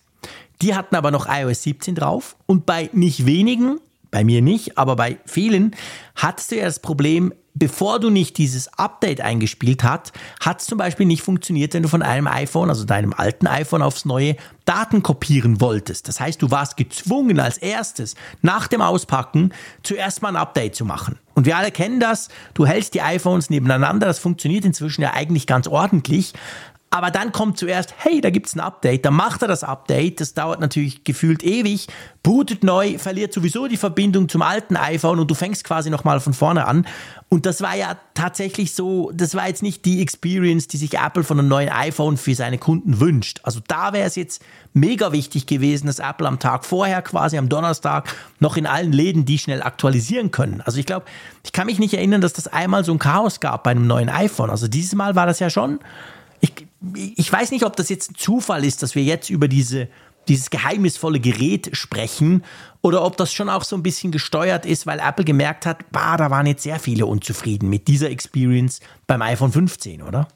Die 0.63 0.75
hatten 0.75 0.95
aber 0.95 1.11
noch 1.11 1.27
iOS 1.29 1.63
17 1.63 1.95
drauf. 1.95 2.37
Und 2.47 2.67
bei 2.67 2.91
nicht 2.93 3.27
wenigen, 3.27 3.81
bei 4.11 4.25
mir 4.25 4.43
nicht, 4.43 4.79
aber 4.79 4.97
bei 4.97 5.19
vielen, 5.25 5.77
hattest 6.17 6.51
du 6.51 6.57
ja 6.57 6.65
das 6.65 6.81
Problem, 6.81 7.33
bevor 7.55 8.01
du 8.01 8.11
nicht 8.11 8.39
dieses 8.39 8.69
Update 8.79 9.21
eingespielt 9.21 9.83
hast, 9.85 10.13
hat 10.41 10.61
es 10.61 10.67
zum 10.67 10.79
Beispiel 10.79 11.07
nicht 11.07 11.23
funktioniert, 11.23 11.75
wenn 11.75 11.83
du 11.83 11.89
von 11.89 12.03
einem 12.03 12.27
iPhone, 12.27 12.69
also 12.69 12.85
deinem 12.85 13.13
alten 13.13 13.47
iPhone 13.47 13.83
aufs 13.83 14.05
neue, 14.05 14.37
Daten 14.65 15.03
kopieren 15.03 15.61
wolltest. 15.61 16.09
Das 16.09 16.21
heißt, 16.21 16.41
du 16.41 16.51
warst 16.51 16.77
gezwungen 16.77 17.41
als 17.41 17.59
erstes 17.59 18.15
nach 18.41 18.69
dem 18.69 18.81
Auspacken 18.81 19.53
zuerst 19.83 20.23
mal 20.23 20.29
ein 20.29 20.37
Update 20.37 20.77
zu 20.77 20.85
machen. 20.85 21.19
Und 21.35 21.47
wir 21.47 21.57
alle 21.57 21.71
kennen 21.71 22.01
das. 22.01 22.29
Du 22.55 22.67
hältst 22.67 22.95
die 22.95 23.03
iPhones 23.03 23.51
nebeneinander. 23.51 24.07
Das 24.07 24.19
funktioniert 24.19 24.65
inzwischen 24.65 25.03
ja 25.03 25.13
eigentlich 25.13 25.47
ganz 25.47 25.67
ordentlich. 25.67 26.35
Aber 26.93 27.13
dann 27.13 27.31
kommt 27.31 27.57
zuerst, 27.57 27.95
hey, 27.99 28.21
da 28.21 28.31
gibt's 28.31 28.57
ein 28.57 28.61
Update, 28.61 29.05
dann 29.05 29.15
macht 29.15 29.43
er 29.43 29.49
das 29.49 29.63
Update, 29.63 30.21
das 30.21 30.35
dauert 30.35 30.59
natürlich 30.59 31.05
gefühlt 31.05 31.45
ewig, 31.45 31.87
bootet 32.25 32.65
neu, 32.65 32.99
verliert 32.99 33.33
sowieso 33.33 33.69
die 33.69 33.77
Verbindung 33.77 34.29
zum 34.29 34.43
alten 34.43 34.77
iPhone 34.77 35.21
und 35.21 35.31
du 35.31 35.37
fängst 35.37 35.63
quasi 35.63 35.89
nochmal 35.89 36.19
von 36.19 36.35
vorne 36.35 36.67
an. 36.67 36.85
Und 37.29 37.47
das 37.47 37.63
war 37.63 37.77
ja 37.77 37.97
tatsächlich 38.15 38.75
so, 38.75 39.13
das 39.15 39.37
war 39.37 39.47
jetzt 39.47 39.63
nicht 39.63 39.85
die 39.85 40.03
Experience, 40.03 40.67
die 40.67 40.79
sich 40.79 40.95
Apple 40.95 41.23
von 41.23 41.39
einem 41.39 41.47
neuen 41.47 41.69
iPhone 41.69 42.17
für 42.17 42.35
seine 42.35 42.59
Kunden 42.59 42.99
wünscht. 42.99 43.39
Also 43.45 43.61
da 43.69 43.93
wäre 43.93 44.09
es 44.09 44.17
jetzt 44.17 44.43
mega 44.73 45.13
wichtig 45.13 45.47
gewesen, 45.47 45.87
dass 45.87 46.01
Apple 46.01 46.27
am 46.27 46.41
Tag 46.41 46.65
vorher, 46.65 47.03
quasi 47.03 47.39
am 47.39 47.49
Donnerstag, 47.49 48.13
noch 48.41 48.57
in 48.57 48.67
allen 48.67 48.91
Läden 48.91 49.25
die 49.25 49.39
schnell 49.39 49.63
aktualisieren 49.63 50.33
können. 50.33 50.61
Also 50.63 50.81
ich 50.81 50.87
glaube, 50.87 51.07
ich 51.45 51.53
kann 51.53 51.67
mich 51.67 51.79
nicht 51.79 51.95
erinnern, 51.95 52.21
dass 52.21 52.33
das 52.33 52.49
einmal 52.49 52.85
so 52.85 52.91
ein 52.91 52.99
Chaos 52.99 53.39
gab 53.39 53.63
bei 53.63 53.71
einem 53.71 53.87
neuen 53.87 54.09
iPhone. 54.09 54.51
Also 54.51 54.67
dieses 54.67 54.97
Mal 54.97 55.15
war 55.15 55.27
das 55.27 55.39
ja 55.39 55.51
schon 55.51 55.79
ich, 56.95 57.31
weiß 57.31 57.51
nicht, 57.51 57.65
ob 57.65 57.77
das 57.77 57.89
jetzt 57.89 58.13
ein 58.13 58.15
Zufall 58.15 58.65
ist, 58.65 58.83
dass 58.83 58.95
wir 58.95 59.03
jetzt 59.03 59.31
über 59.31 59.49
diese, 59.49 59.89
dieses 60.29 60.51
geheimnisvolle 60.51 61.21
Gerät 61.21 61.71
sprechen 61.73 62.45
oder 62.81 63.05
ob 63.05 63.17
das 63.17 63.33
schon 63.33 63.49
auch 63.49 63.65
so 63.65 63.77
ein 63.77 63.83
bisschen 63.83 64.13
gesteuert 64.13 64.65
ist, 64.65 64.87
weil 64.87 64.99
Apple 64.99 65.25
gemerkt 65.25 65.67
hat, 65.67 65.91
bah, 65.93 66.17
da 66.17 66.31
waren 66.31 66.47
jetzt 66.47 66.63
sehr 66.63 66.79
viele 66.79 67.07
unzufrieden 67.07 67.69
mit 67.69 67.89
dieser 67.89 68.11
Experience 68.11 68.81
beim 69.07 69.23
iPhone 69.23 69.53
15, 69.53 70.03
oder? 70.03 70.29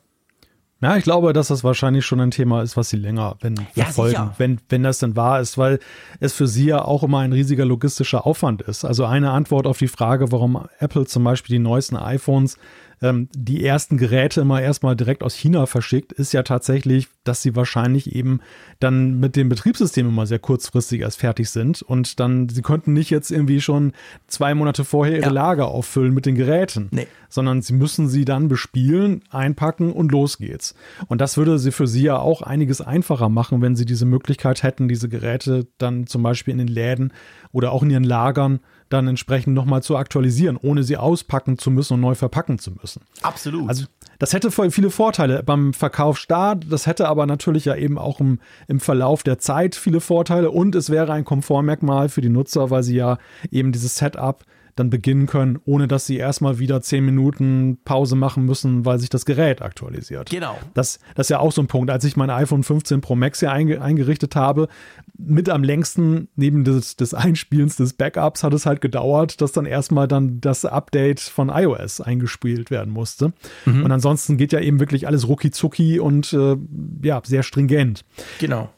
Ja, 0.85 0.99
ich 0.99 1.05
glaube, 1.05 1.33
dass 1.33 1.49
das 1.49 1.65
wahrscheinlich 1.65 2.05
schon 2.05 2.21
ein 2.21 2.31
Thema 2.31 2.61
ist, 2.61 2.77
was 2.77 2.91
sie 2.91 2.99
länger 2.99 3.37
wenn, 3.41 3.55
ja, 3.75 3.85
verfolgen, 3.85 4.33
wenn, 4.37 4.61
wenn 4.69 4.83
das 4.83 4.99
denn 4.99 5.17
wahr 5.17 5.41
ist, 5.41 5.57
weil 5.57 5.79
es 6.21 6.35
für 6.35 6.47
sie 6.47 6.67
ja 6.67 6.85
auch 6.85 7.03
immer 7.03 7.21
ein 7.21 7.33
riesiger 7.33 7.65
logistischer 7.65 8.27
Aufwand 8.27 8.61
ist. 8.61 8.85
Also 8.85 9.07
eine 9.07 9.31
Antwort 9.31 9.67
auf 9.67 9.79
die 9.79 9.89
Frage, 9.89 10.31
warum 10.31 10.69
Apple 10.81 11.07
zum 11.07 11.25
Beispiel 11.25 11.55
die 11.55 11.63
neuesten 11.63 11.97
iPhones 11.97 12.59
ähm, 13.05 13.29
die 13.35 13.63
ersten 13.63 13.99
Geräte 13.99 14.41
immer 14.41 14.63
erstmal 14.63 14.97
direkt 14.97 15.23
aus 15.23 15.35
China 15.35 15.67
verschickt, 15.67 16.13
ist 16.13 16.33
ja 16.33 16.43
tatsächlich, 16.43 17.09
dass 17.23 17.43
sie 17.43 17.55
wahrscheinlich 17.55 18.17
eben 18.17 18.41
dann 18.81 19.21
mit 19.21 19.37
dem 19.37 19.51
Betriebssystem 19.51 20.09
immer 20.09 20.25
sehr 20.27 20.39
kurzfristig 20.39 21.03
erst 21.03 21.21
fertig 21.21 21.51
sind 21.51 21.83
und 21.83 22.19
dann, 22.19 22.49
sie 22.49 22.63
konnten 22.63 22.95
nicht 22.95 23.11
jetzt 23.11 23.31
irgendwie 23.31 23.61
schon 23.61 23.93
zwei 24.27 24.55
Monate 24.55 24.85
vorher 24.85 25.17
ihre 25.17 25.27
ja. 25.27 25.33
Lager 25.33 25.69
auffüllen 25.69 26.15
mit 26.15 26.25
den 26.25 26.35
Geräten, 26.35 26.89
nee. 26.93 27.07
sondern 27.29 27.61
sie 27.61 27.75
müssen 27.75 28.09
sie 28.09 28.25
dann 28.25 28.49
bespielen, 28.49 29.23
einpacken 29.29 29.93
und 29.93 30.11
los 30.11 30.39
geht's. 30.39 30.75
Und 31.07 31.21
das 31.21 31.37
würde 31.37 31.59
sie 31.59 31.73
für 31.73 31.87
sie 31.87 32.05
ja 32.05 32.19
auch 32.19 32.41
einiges 32.41 32.81
einfacher 32.81 33.29
machen, 33.29 33.61
wenn 33.61 33.77
sie 33.77 33.85
diese 33.85 34.07
Möglichkeit 34.07 34.63
hätten, 34.63 34.89
diese 34.89 35.11
Geräte 35.11 35.67
dann 35.77 36.07
zum 36.07 36.23
Beispiel 36.23 36.53
in 36.53 36.59
den 36.59 36.69
Läden 36.69 37.13
oder 37.53 37.71
auch 37.73 37.83
in 37.83 37.91
ihren 37.91 38.05
Lagern 38.05 38.61
dann 38.95 39.09
entsprechend 39.09 39.55
nochmal 39.55 39.83
zu 39.83 39.97
aktualisieren, 39.97 40.57
ohne 40.57 40.83
sie 40.83 40.97
auspacken 40.97 41.59
zu 41.59 41.71
müssen 41.71 41.95
und 41.95 42.01
neu 42.01 42.15
verpacken 42.15 42.59
zu 42.59 42.71
müssen. 42.71 43.03
Absolut. 43.23 43.69
Also 43.69 43.85
das 44.19 44.33
hätte 44.33 44.51
viele 44.51 44.91
Vorteile 44.91 45.43
beim 45.43 45.75
Verkaufsstart, 45.75 46.67
das 46.71 46.87
hätte 46.87 47.09
aber 47.09 47.27
natürlich 47.27 47.65
ja 47.65 47.75
eben 47.75 47.99
auch 47.99 48.21
im, 48.21 48.39
im 48.69 48.81
Verlauf 48.81 49.23
der 49.23 49.39
Zeit 49.39 49.75
viele 49.75 50.01
Vorteile 50.01 50.51
und 50.51 50.75
es 50.75 50.89
wäre 50.89 51.13
ein 51.13 51.25
Komfortmerkmal 51.25 52.09
für 52.09 52.21
die 52.21 52.29
Nutzer, 52.29 52.71
weil 52.71 52.83
sie 52.83 52.97
ja 52.97 53.19
eben 53.51 53.73
dieses 53.73 53.97
Setup 53.97 54.45
dann 54.77 54.91
beginnen 54.91 55.27
können, 55.27 55.59
ohne 55.65 55.89
dass 55.89 56.07
sie 56.07 56.17
erstmal 56.17 56.59
wieder 56.59 56.81
zehn 56.83 57.05
Minuten 57.05 57.79
Pause 57.85 58.17
machen 58.17 58.45
müssen, 58.45 58.85
weil 58.85 58.99
sich 58.99 59.09
das 59.09 59.25
Gerät 59.25 59.63
aktualisiert. 59.63 60.31
Genau. 60.31 60.59
Das, 60.75 60.99
das 61.15 61.27
ist 61.27 61.31
ja 61.31 61.39
auch 61.39 61.53
so 61.53 61.63
ein 61.63 61.67
Punkt. 61.67 61.91
Als 61.91 62.05
ich 62.05 62.17
mein 62.17 62.31
iPhone 62.31 62.63
15 62.63 63.01
Pro 63.01 63.15
Max 63.15 63.41
hier 63.41 63.53
einge, 63.53 63.81
eingerichtet 63.81 64.37
habe, 64.37 64.69
mit 65.17 65.49
am 65.49 65.63
längsten 65.63 66.29
neben 66.37 66.65
des, 66.65 66.97
des 66.97 67.15
Einspielens 67.15 67.77
des 67.77 67.93
Backups 67.93 68.43
hat 68.43 68.53
es 68.53 68.67
halt 68.67 68.81
gedauert, 68.81 69.41
dass 69.41 69.53
dann 69.53 69.67
erstmal 69.67 70.09
dann 70.09 70.41
das 70.41 70.65
Update 70.65 71.21
von 71.21 71.49
iOS 71.49 72.01
eingespielt 72.01 72.71
werden 72.71 72.93
musste. 72.93 73.33
Mhm. 73.65 73.85
Und 73.85 73.93
ansonsten 73.93 74.37
geht 74.37 74.53
ja 74.53 74.61
eben 74.61 74.81
wirklich 74.81 75.07
alles 75.07 75.29
rucki 75.29 75.51
zucki 75.51 76.01
und 76.01 76.33
äh, 76.33 76.57
ja, 77.03 77.23
sehr 77.25 77.43
stringent. 77.43 78.05
Genau. 78.41 78.71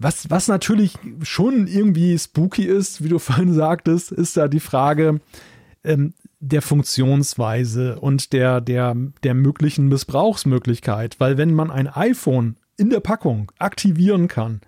Was, 0.00 0.30
was 0.30 0.48
natürlich 0.48 0.94
schon 1.22 1.66
irgendwie 1.66 2.18
spooky 2.18 2.64
ist, 2.64 3.04
wie 3.04 3.08
du 3.08 3.18
vorhin 3.20 3.52
sagtest, 3.52 4.10
ist 4.10 4.36
da 4.36 4.48
die 4.48 4.60
Frage 4.60 5.20
ähm, 5.84 6.14
der 6.40 6.62
Funktionsweise 6.62 8.00
und 8.00 8.32
der, 8.32 8.60
der, 8.60 8.96
der 9.22 9.34
möglichen 9.34 9.88
Missbrauchsmöglichkeit. 9.88 11.20
Weil 11.20 11.36
wenn 11.36 11.52
man 11.52 11.70
ein 11.70 11.86
iPhone 11.86 12.56
in 12.78 12.88
der 12.90 13.00
Packung 13.00 13.52
aktivieren 13.58 14.26
kann, 14.26 14.62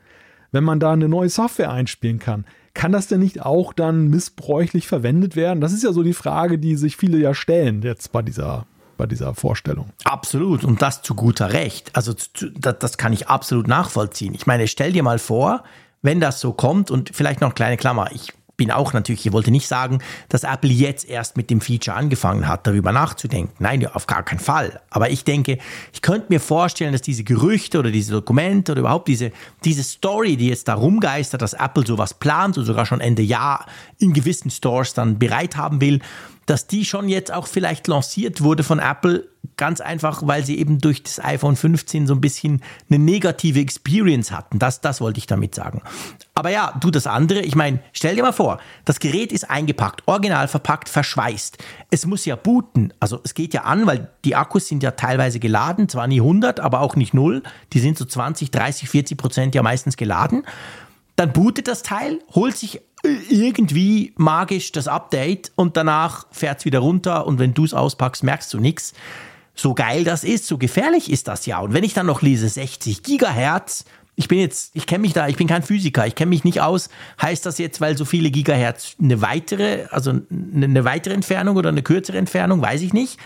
wenn 0.50 0.64
man 0.64 0.80
da 0.80 0.92
eine 0.92 1.08
neue 1.08 1.30
Software 1.30 1.72
einspielen 1.72 2.18
kann, 2.18 2.44
kann 2.74 2.92
das 2.92 3.06
denn 3.06 3.20
nicht 3.20 3.42
auch 3.42 3.72
dann 3.72 4.08
missbräuchlich 4.08 4.86
verwendet 4.86 5.34
werden? 5.34 5.60
Das 5.62 5.72
ist 5.72 5.82
ja 5.82 5.92
so 5.92 6.02
die 6.02 6.12
Frage, 6.12 6.58
die 6.58 6.76
sich 6.76 6.96
viele 6.96 7.18
ja 7.18 7.34
stellen 7.34 7.82
jetzt 7.82 8.12
bei 8.12 8.20
dieser 8.20 8.66
bei 9.02 9.06
dieser 9.06 9.34
Vorstellung. 9.34 9.90
Absolut. 10.04 10.62
Und 10.62 10.80
das 10.80 11.02
zu 11.02 11.16
guter 11.16 11.52
Recht. 11.52 11.90
Also 11.94 12.14
das, 12.14 12.78
das 12.78 12.98
kann 12.98 13.12
ich 13.12 13.26
absolut 13.26 13.66
nachvollziehen. 13.66 14.32
Ich 14.32 14.46
meine, 14.46 14.68
stell 14.68 14.92
dir 14.92 15.02
mal 15.02 15.18
vor, 15.18 15.64
wenn 16.02 16.20
das 16.20 16.38
so 16.38 16.52
kommt 16.52 16.88
und 16.92 17.10
vielleicht 17.12 17.40
noch 17.40 17.48
eine 17.48 17.54
kleine 17.54 17.76
Klammer. 17.76 18.12
Ich 18.12 18.32
bin 18.56 18.70
auch 18.70 18.92
natürlich, 18.92 19.26
ich 19.26 19.32
wollte 19.32 19.50
nicht 19.50 19.66
sagen, 19.66 19.98
dass 20.28 20.44
Apple 20.44 20.70
jetzt 20.70 21.08
erst 21.08 21.36
mit 21.36 21.50
dem 21.50 21.60
Feature 21.60 21.96
angefangen 21.96 22.46
hat, 22.46 22.64
darüber 22.64 22.92
nachzudenken. 22.92 23.52
Nein, 23.58 23.84
auf 23.88 24.06
gar 24.06 24.22
keinen 24.22 24.38
Fall. 24.38 24.80
Aber 24.90 25.10
ich 25.10 25.24
denke, 25.24 25.58
ich 25.92 26.00
könnte 26.00 26.26
mir 26.28 26.38
vorstellen, 26.38 26.92
dass 26.92 27.02
diese 27.02 27.24
Gerüchte 27.24 27.80
oder 27.80 27.90
diese 27.90 28.12
Dokumente 28.12 28.70
oder 28.70 28.82
überhaupt 28.82 29.08
diese, 29.08 29.32
diese 29.64 29.82
Story, 29.82 30.36
die 30.36 30.46
jetzt 30.46 30.68
da 30.68 30.74
rumgeistert, 30.74 31.42
dass 31.42 31.54
Apple 31.54 31.84
sowas 31.84 32.14
plant 32.14 32.56
und 32.56 32.66
sogar 32.66 32.86
schon 32.86 33.00
Ende 33.00 33.22
Jahr 33.22 33.66
in 33.98 34.12
gewissen 34.12 34.52
Stores 34.52 34.94
dann 34.94 35.18
bereit 35.18 35.56
haben 35.56 35.80
will, 35.80 35.98
dass 36.52 36.66
die 36.66 36.84
schon 36.84 37.08
jetzt 37.08 37.32
auch 37.32 37.46
vielleicht 37.46 37.88
lanciert 37.88 38.42
wurde 38.42 38.62
von 38.62 38.78
Apple, 38.78 39.26
ganz 39.56 39.80
einfach, 39.80 40.26
weil 40.26 40.44
sie 40.44 40.58
eben 40.58 40.80
durch 40.80 41.02
das 41.02 41.18
iPhone 41.18 41.56
15 41.56 42.06
so 42.06 42.14
ein 42.14 42.20
bisschen 42.20 42.60
eine 42.90 42.98
negative 42.98 43.58
Experience 43.58 44.30
hatten. 44.30 44.58
Das, 44.58 44.82
das 44.82 45.00
wollte 45.00 45.16
ich 45.16 45.26
damit 45.26 45.54
sagen. 45.54 45.80
Aber 46.34 46.50
ja, 46.50 46.74
du 46.78 46.90
das 46.90 47.06
andere, 47.06 47.40
ich 47.40 47.54
meine, 47.54 47.80
stell 47.94 48.16
dir 48.16 48.22
mal 48.22 48.32
vor, 48.32 48.58
das 48.84 49.00
Gerät 49.00 49.32
ist 49.32 49.48
eingepackt, 49.48 50.02
original 50.04 50.46
verpackt, 50.46 50.90
verschweißt. 50.90 51.56
Es 51.90 52.04
muss 52.04 52.26
ja 52.26 52.36
booten, 52.36 52.92
also 53.00 53.18
es 53.24 53.32
geht 53.32 53.54
ja 53.54 53.62
an, 53.62 53.86
weil 53.86 54.10
die 54.26 54.36
Akkus 54.36 54.68
sind 54.68 54.82
ja 54.82 54.90
teilweise 54.90 55.40
geladen, 55.40 55.88
zwar 55.88 56.06
nie 56.06 56.20
100, 56.20 56.60
aber 56.60 56.80
auch 56.80 56.96
nicht 56.96 57.14
0. 57.14 57.42
Die 57.72 57.80
sind 57.80 57.96
so 57.96 58.04
20, 58.04 58.50
30, 58.50 58.90
40 58.90 59.16
Prozent 59.16 59.54
ja 59.54 59.62
meistens 59.62 59.96
geladen. 59.96 60.44
Dann 61.16 61.32
bootet 61.32 61.66
das 61.66 61.82
Teil, 61.82 62.18
holt 62.34 62.58
sich 62.58 62.82
irgendwie 63.02 64.12
magisch 64.16 64.72
das 64.72 64.88
Update 64.88 65.52
und 65.56 65.76
danach 65.76 66.26
fährt 66.30 66.60
es 66.60 66.64
wieder 66.64 66.78
runter 66.78 67.26
und 67.26 67.38
wenn 67.38 67.54
du 67.54 67.64
es 67.64 67.74
auspackst, 67.74 68.22
merkst 68.22 68.52
du 68.54 68.60
nichts. 68.60 68.94
So 69.54 69.74
geil 69.74 70.04
das 70.04 70.24
ist, 70.24 70.46
so 70.46 70.56
gefährlich 70.56 71.10
ist 71.10 71.28
das 71.28 71.46
ja. 71.46 71.58
Und 71.58 71.74
wenn 71.74 71.84
ich 71.84 71.94
dann 71.94 72.06
noch 72.06 72.22
lese 72.22 72.48
60 72.48 73.02
Gigahertz, 73.02 73.84
ich 74.14 74.28
bin 74.28 74.38
jetzt, 74.38 74.70
ich 74.74 74.86
kenne 74.86 75.02
mich 75.02 75.14
da, 75.14 75.28
ich 75.28 75.36
bin 75.36 75.48
kein 75.48 75.62
Physiker, 75.62 76.06
ich 76.06 76.14
kenne 76.14 76.30
mich 76.30 76.44
nicht 76.44 76.60
aus. 76.60 76.90
Heißt 77.20 77.44
das 77.44 77.58
jetzt, 77.58 77.80
weil 77.80 77.96
so 77.96 78.04
viele 78.04 78.30
Gigahertz 78.30 78.94
eine 79.00 79.20
weitere, 79.20 79.86
also 79.90 80.12
eine 80.30 80.84
weitere 80.84 81.14
Entfernung 81.14 81.56
oder 81.56 81.70
eine 81.70 81.82
kürzere 81.82 82.18
Entfernung, 82.18 82.62
weiß 82.62 82.82
ich 82.82 82.92
nicht 82.92 83.18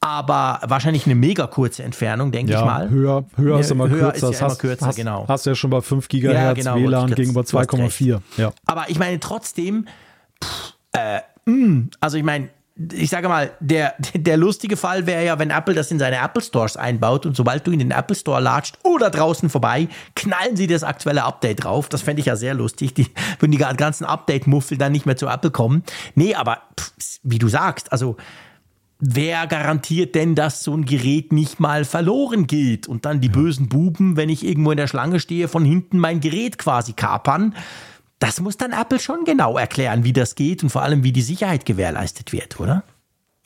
aber 0.00 0.60
wahrscheinlich 0.66 1.04
eine 1.04 1.14
mega 1.14 1.46
kurze 1.46 1.82
Entfernung, 1.82 2.32
denke 2.32 2.52
ja, 2.52 2.60
ich 2.60 2.64
mal. 2.64 2.88
Höher, 2.88 3.24
höher 3.36 3.54
ja, 3.56 3.60
ist 3.60 3.70
immer 3.70 3.88
höher 3.88 4.12
kürzer. 4.12 4.30
Ist 4.30 4.40
ja 4.40 4.46
immer 4.46 4.56
kürzer, 4.56 4.86
hast, 4.86 4.96
genau. 4.96 5.26
Hast 5.28 5.44
du 5.44 5.50
ja 5.50 5.56
schon 5.56 5.70
bei 5.70 5.82
5 5.82 6.08
GHz 6.08 6.22
ja, 6.22 6.52
genau, 6.54 6.76
WLAN 6.76 7.14
gegenüber 7.14 7.42
2,4. 7.42 8.20
Ja. 8.38 8.52
Aber 8.64 8.88
ich 8.88 8.98
meine 8.98 9.20
trotzdem, 9.20 9.86
pff, 10.42 10.74
äh, 10.92 11.20
mh, 11.44 11.66
mm, 11.66 11.90
also 12.00 12.16
ich 12.16 12.24
meine, 12.24 12.48
ich 12.92 13.10
sage 13.10 13.28
mal, 13.28 13.50
der, 13.60 13.94
der 14.14 14.38
lustige 14.38 14.78
Fall 14.78 15.06
wäre 15.06 15.22
ja, 15.22 15.38
wenn 15.38 15.50
Apple 15.50 15.74
das 15.74 15.90
in 15.90 15.98
seine 15.98 16.16
Apple 16.16 16.42
Stores 16.42 16.78
einbaut 16.78 17.26
und 17.26 17.36
sobald 17.36 17.66
du 17.66 17.70
in 17.70 17.78
den 17.78 17.90
Apple 17.90 18.16
Store 18.16 18.40
latscht 18.40 18.78
oder 18.82 19.10
draußen 19.10 19.50
vorbei, 19.50 19.88
knallen 20.14 20.56
sie 20.56 20.66
das 20.66 20.82
aktuelle 20.82 21.24
Update 21.24 21.64
drauf. 21.64 21.90
Das 21.90 22.00
fände 22.00 22.20
ich 22.20 22.26
ja 22.26 22.36
sehr 22.36 22.54
lustig. 22.54 22.94
Die 22.94 23.08
würden 23.38 23.52
die 23.52 23.58
ganzen 23.58 24.06
Update-Muffel 24.06 24.78
dann 24.78 24.92
nicht 24.92 25.04
mehr 25.04 25.16
zu 25.16 25.26
Apple 25.26 25.50
kommen. 25.50 25.84
Nee, 26.14 26.34
aber 26.34 26.62
pff, 26.78 27.20
wie 27.22 27.38
du 27.38 27.48
sagst, 27.48 27.92
also 27.92 28.16
wer 29.00 29.46
garantiert 29.46 30.14
denn, 30.14 30.34
dass 30.34 30.62
so 30.62 30.74
ein 30.74 30.84
Gerät 30.84 31.32
nicht 31.32 31.58
mal 31.58 31.84
verloren 31.84 32.46
geht 32.46 32.86
und 32.86 33.04
dann 33.04 33.20
die 33.20 33.28
ja. 33.28 33.34
bösen 33.34 33.68
Buben, 33.68 34.16
wenn 34.16 34.28
ich 34.28 34.44
irgendwo 34.44 34.70
in 34.70 34.76
der 34.76 34.86
Schlange 34.86 35.20
stehe, 35.20 35.48
von 35.48 35.64
hinten 35.64 35.98
mein 35.98 36.20
Gerät 36.20 36.58
quasi 36.58 36.92
kapern? 36.92 37.54
Das 38.18 38.40
muss 38.40 38.58
dann 38.58 38.72
Apple 38.72 39.00
schon 39.00 39.24
genau 39.24 39.56
erklären, 39.56 40.04
wie 40.04 40.12
das 40.12 40.34
geht 40.34 40.62
und 40.62 40.68
vor 40.68 40.82
allem, 40.82 41.02
wie 41.02 41.12
die 41.12 41.22
Sicherheit 41.22 41.64
gewährleistet 41.64 42.32
wird, 42.32 42.60
oder? 42.60 42.84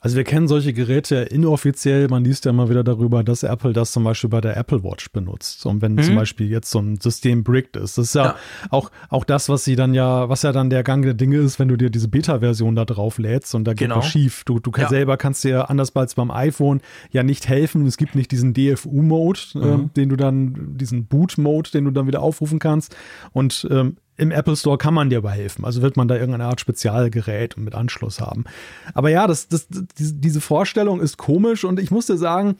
Also 0.05 0.17
wir 0.17 0.23
kennen 0.23 0.47
solche 0.47 0.71
Geräte 0.71 1.15
inoffiziell. 1.15 2.07
Man 2.09 2.23
liest 2.23 2.45
ja 2.45 2.51
immer 2.51 2.69
wieder 2.69 2.83
darüber, 2.83 3.23
dass 3.23 3.41
Apple 3.41 3.73
das 3.73 3.91
zum 3.91 4.03
Beispiel 4.03 4.29
bei 4.29 4.39
der 4.39 4.55
Apple 4.55 4.83
Watch 4.83 5.11
benutzt. 5.11 5.65
Und 5.65 5.81
wenn 5.81 5.93
mhm. 5.93 6.03
zum 6.03 6.15
Beispiel 6.15 6.47
jetzt 6.47 6.69
so 6.69 6.77
ein 6.77 7.01
System 7.01 7.43
bricked 7.43 7.75
ist, 7.75 7.97
das 7.97 8.09
ist 8.09 8.13
ja, 8.13 8.23
ja, 8.25 8.35
Auch, 8.69 8.91
auch 9.09 9.23
das, 9.23 9.49
was 9.49 9.63
sie 9.63 9.75
dann 9.75 9.95
ja, 9.95 10.29
was 10.29 10.43
ja 10.43 10.51
dann 10.51 10.69
der 10.69 10.83
Gang 10.83 11.03
der 11.03 11.15
Dinge 11.15 11.37
ist, 11.37 11.57
wenn 11.57 11.69
du 11.69 11.75
dir 11.75 11.89
diese 11.89 12.07
Beta-Version 12.07 12.75
da 12.75 12.85
drauf 12.85 13.17
lädst 13.17 13.55
und 13.55 13.63
da 13.63 13.73
geht 13.73 13.87
genau. 13.87 13.97
was 13.97 14.05
schief. 14.05 14.43
Du, 14.43 14.59
du 14.59 14.69
ja. 14.77 14.87
selber 14.89 15.17
kannst 15.17 15.43
dir 15.43 15.71
anders 15.71 15.95
als 15.95 16.13
beim 16.13 16.29
iPhone 16.29 16.81
ja 17.09 17.23
nicht 17.23 17.49
helfen. 17.49 17.87
Es 17.87 17.97
gibt 17.97 18.13
nicht 18.13 18.29
diesen 18.29 18.53
DFU-Mode, 18.53 19.39
äh, 19.55 19.57
mhm. 19.57 19.85
äh, 19.85 19.89
den 19.95 20.09
du 20.09 20.17
dann, 20.17 20.77
diesen 20.77 21.07
Boot-Mode, 21.07 21.71
den 21.71 21.85
du 21.85 21.89
dann 21.89 22.05
wieder 22.05 22.21
aufrufen 22.21 22.59
kannst. 22.59 22.95
Und 23.33 23.67
ähm, 23.71 23.97
im 24.17 24.31
Apple 24.31 24.55
Store 24.55 24.77
kann 24.77 24.93
man 24.93 25.09
dir 25.09 25.17
aber 25.19 25.31
helfen. 25.31 25.65
Also 25.65 25.81
wird 25.81 25.97
man 25.97 26.07
da 26.07 26.15
irgendeine 26.15 26.45
Art 26.45 26.61
Spezialgerät 26.61 27.57
mit 27.57 27.75
Anschluss 27.75 28.21
haben. 28.21 28.45
Aber 28.93 29.09
ja, 29.09 29.27
das, 29.27 29.47
das, 29.47 29.67
diese 29.69 30.41
Vorstellung 30.41 31.01
ist 31.01 31.17
komisch 31.17 31.63
und 31.63 31.79
ich 31.79 31.91
musste 31.91 32.17
sagen, 32.17 32.55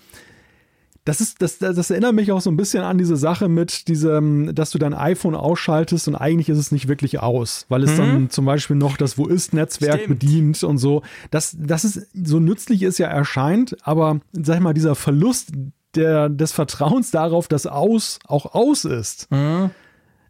das, 1.06 1.22
ist, 1.22 1.42
das, 1.42 1.60
das 1.60 1.92
erinnert 1.92 2.16
mich 2.16 2.32
auch 2.32 2.42
so 2.42 2.50
ein 2.50 2.58
bisschen 2.58 2.84
an 2.84 2.98
diese 2.98 3.16
Sache 3.16 3.48
mit 3.48 3.88
diesem, 3.88 4.56
dass 4.56 4.72
du 4.72 4.80
dein 4.80 4.96
iPhone 4.96 5.36
ausschaltest 5.36 6.08
und 6.08 6.16
eigentlich 6.16 6.50
ist 6.50 6.58
es 6.58 6.72
nicht 6.72 6.88
wirklich 6.88 7.20
aus, 7.20 7.68
weil 7.70 7.84
es 7.84 7.92
mhm. 7.94 7.98
dann 7.98 8.30
zum 8.32 8.46
Beispiel 8.46 8.76
noch 8.76 8.98
das 8.98 9.18
Wo 9.18 9.28
ist-Netzwerk 9.28 10.08
bedient 10.08 10.64
und 10.64 10.80
so. 10.80 11.04
Das, 11.30 11.56
das 11.60 11.86
ist 11.86 12.08
so 12.14 12.40
nützlich 12.40 12.82
es 12.82 12.98
ja 12.98 13.08
erscheint, 13.08 13.78
aber 13.84 14.20
sag 14.34 14.56
ich 14.56 14.62
mal, 14.62 14.74
dieser 14.74 14.96
Verlust 14.96 15.52
der, 15.94 16.28
des 16.28 16.52
Vertrauens 16.52 17.12
darauf, 17.12 17.48
dass 17.48 17.68
aus 17.68 18.20
auch 18.28 18.54
aus 18.54 18.84
ist. 18.84 19.32
Mhm 19.32 19.70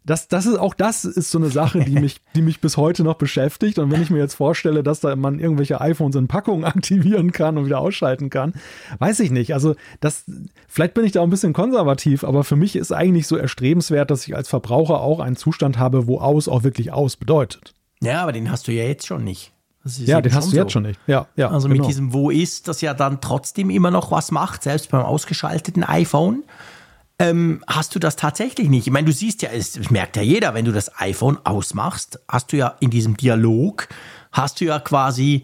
das, 0.06 0.28
das 0.28 0.46
ist 0.46 0.56
auch 0.56 0.72
das 0.72 1.04
ist 1.04 1.32
so 1.32 1.38
eine 1.38 1.50
Sache, 1.50 1.80
die 1.80 1.98
mich, 1.98 2.20
die 2.36 2.42
mich 2.42 2.60
bis 2.60 2.76
heute 2.76 3.02
noch 3.02 3.16
beschäftigt. 3.16 3.78
Und 3.78 3.90
wenn 3.90 4.00
ich 4.00 4.08
mir 4.08 4.18
jetzt 4.18 4.34
vorstelle, 4.34 4.84
dass 4.84 5.00
da 5.00 5.14
man 5.16 5.40
irgendwelche 5.40 5.80
iPhones 5.80 6.14
in 6.14 6.28
Packungen 6.28 6.64
aktivieren 6.64 7.32
kann 7.32 7.58
und 7.58 7.66
wieder 7.66 7.80
ausschalten 7.80 8.30
kann, 8.30 8.54
weiß 9.00 9.20
ich 9.20 9.32
nicht. 9.32 9.52
Also 9.52 9.74
das, 10.00 10.24
vielleicht 10.68 10.94
bin 10.94 11.04
ich 11.04 11.12
da 11.12 11.22
ein 11.22 11.30
bisschen 11.30 11.52
konservativ, 11.52 12.22
aber 12.22 12.44
für 12.44 12.56
mich 12.56 12.76
ist 12.76 12.92
eigentlich 12.92 13.26
so 13.26 13.36
erstrebenswert, 13.36 14.10
dass 14.10 14.26
ich 14.26 14.36
als 14.36 14.48
Verbraucher 14.48 15.00
auch 15.00 15.18
einen 15.18 15.36
Zustand 15.36 15.78
habe, 15.78 16.06
wo 16.06 16.18
aus 16.20 16.48
auch 16.48 16.62
wirklich 16.62 16.92
aus 16.92 17.16
bedeutet. 17.16 17.74
Ja, 18.00 18.22
aber 18.22 18.32
den 18.32 18.50
hast 18.50 18.68
du 18.68 18.72
ja 18.72 18.84
jetzt 18.84 19.06
schon 19.06 19.24
nicht. 19.24 19.52
Ja, 19.98 20.20
den 20.20 20.34
hast 20.34 20.52
du 20.52 20.56
jetzt 20.56 20.64
so. 20.64 20.70
schon 20.70 20.82
nicht. 20.84 21.00
Ja, 21.06 21.26
ja. 21.36 21.50
Also 21.50 21.68
genau. 21.68 21.80
mit 21.80 21.88
diesem 21.88 22.12
Wo 22.12 22.30
ist, 22.30 22.68
das 22.68 22.80
ja 22.80 22.94
dann 22.94 23.20
trotzdem 23.20 23.70
immer 23.70 23.90
noch 23.90 24.10
was 24.10 24.30
macht, 24.30 24.62
selbst 24.62 24.90
beim 24.90 25.02
ausgeschalteten 25.02 25.84
iPhone 25.84 26.42
ähm, 27.18 27.62
hast 27.66 27.94
du 27.94 27.98
das 27.98 28.16
tatsächlich 28.16 28.68
nicht. 28.68 28.86
Ich 28.86 28.92
meine, 28.92 29.06
du 29.06 29.12
siehst 29.12 29.42
ja, 29.42 29.50
es 29.50 29.90
merkt 29.90 30.16
ja 30.16 30.22
jeder, 30.22 30.54
wenn 30.54 30.64
du 30.64 30.72
das 30.72 31.00
iPhone 31.00 31.38
ausmachst, 31.44 32.20
hast 32.28 32.52
du 32.52 32.56
ja 32.56 32.74
in 32.80 32.90
diesem 32.90 33.16
Dialog, 33.16 33.88
hast 34.32 34.60
du 34.60 34.66
ja 34.66 34.78
quasi, 34.78 35.42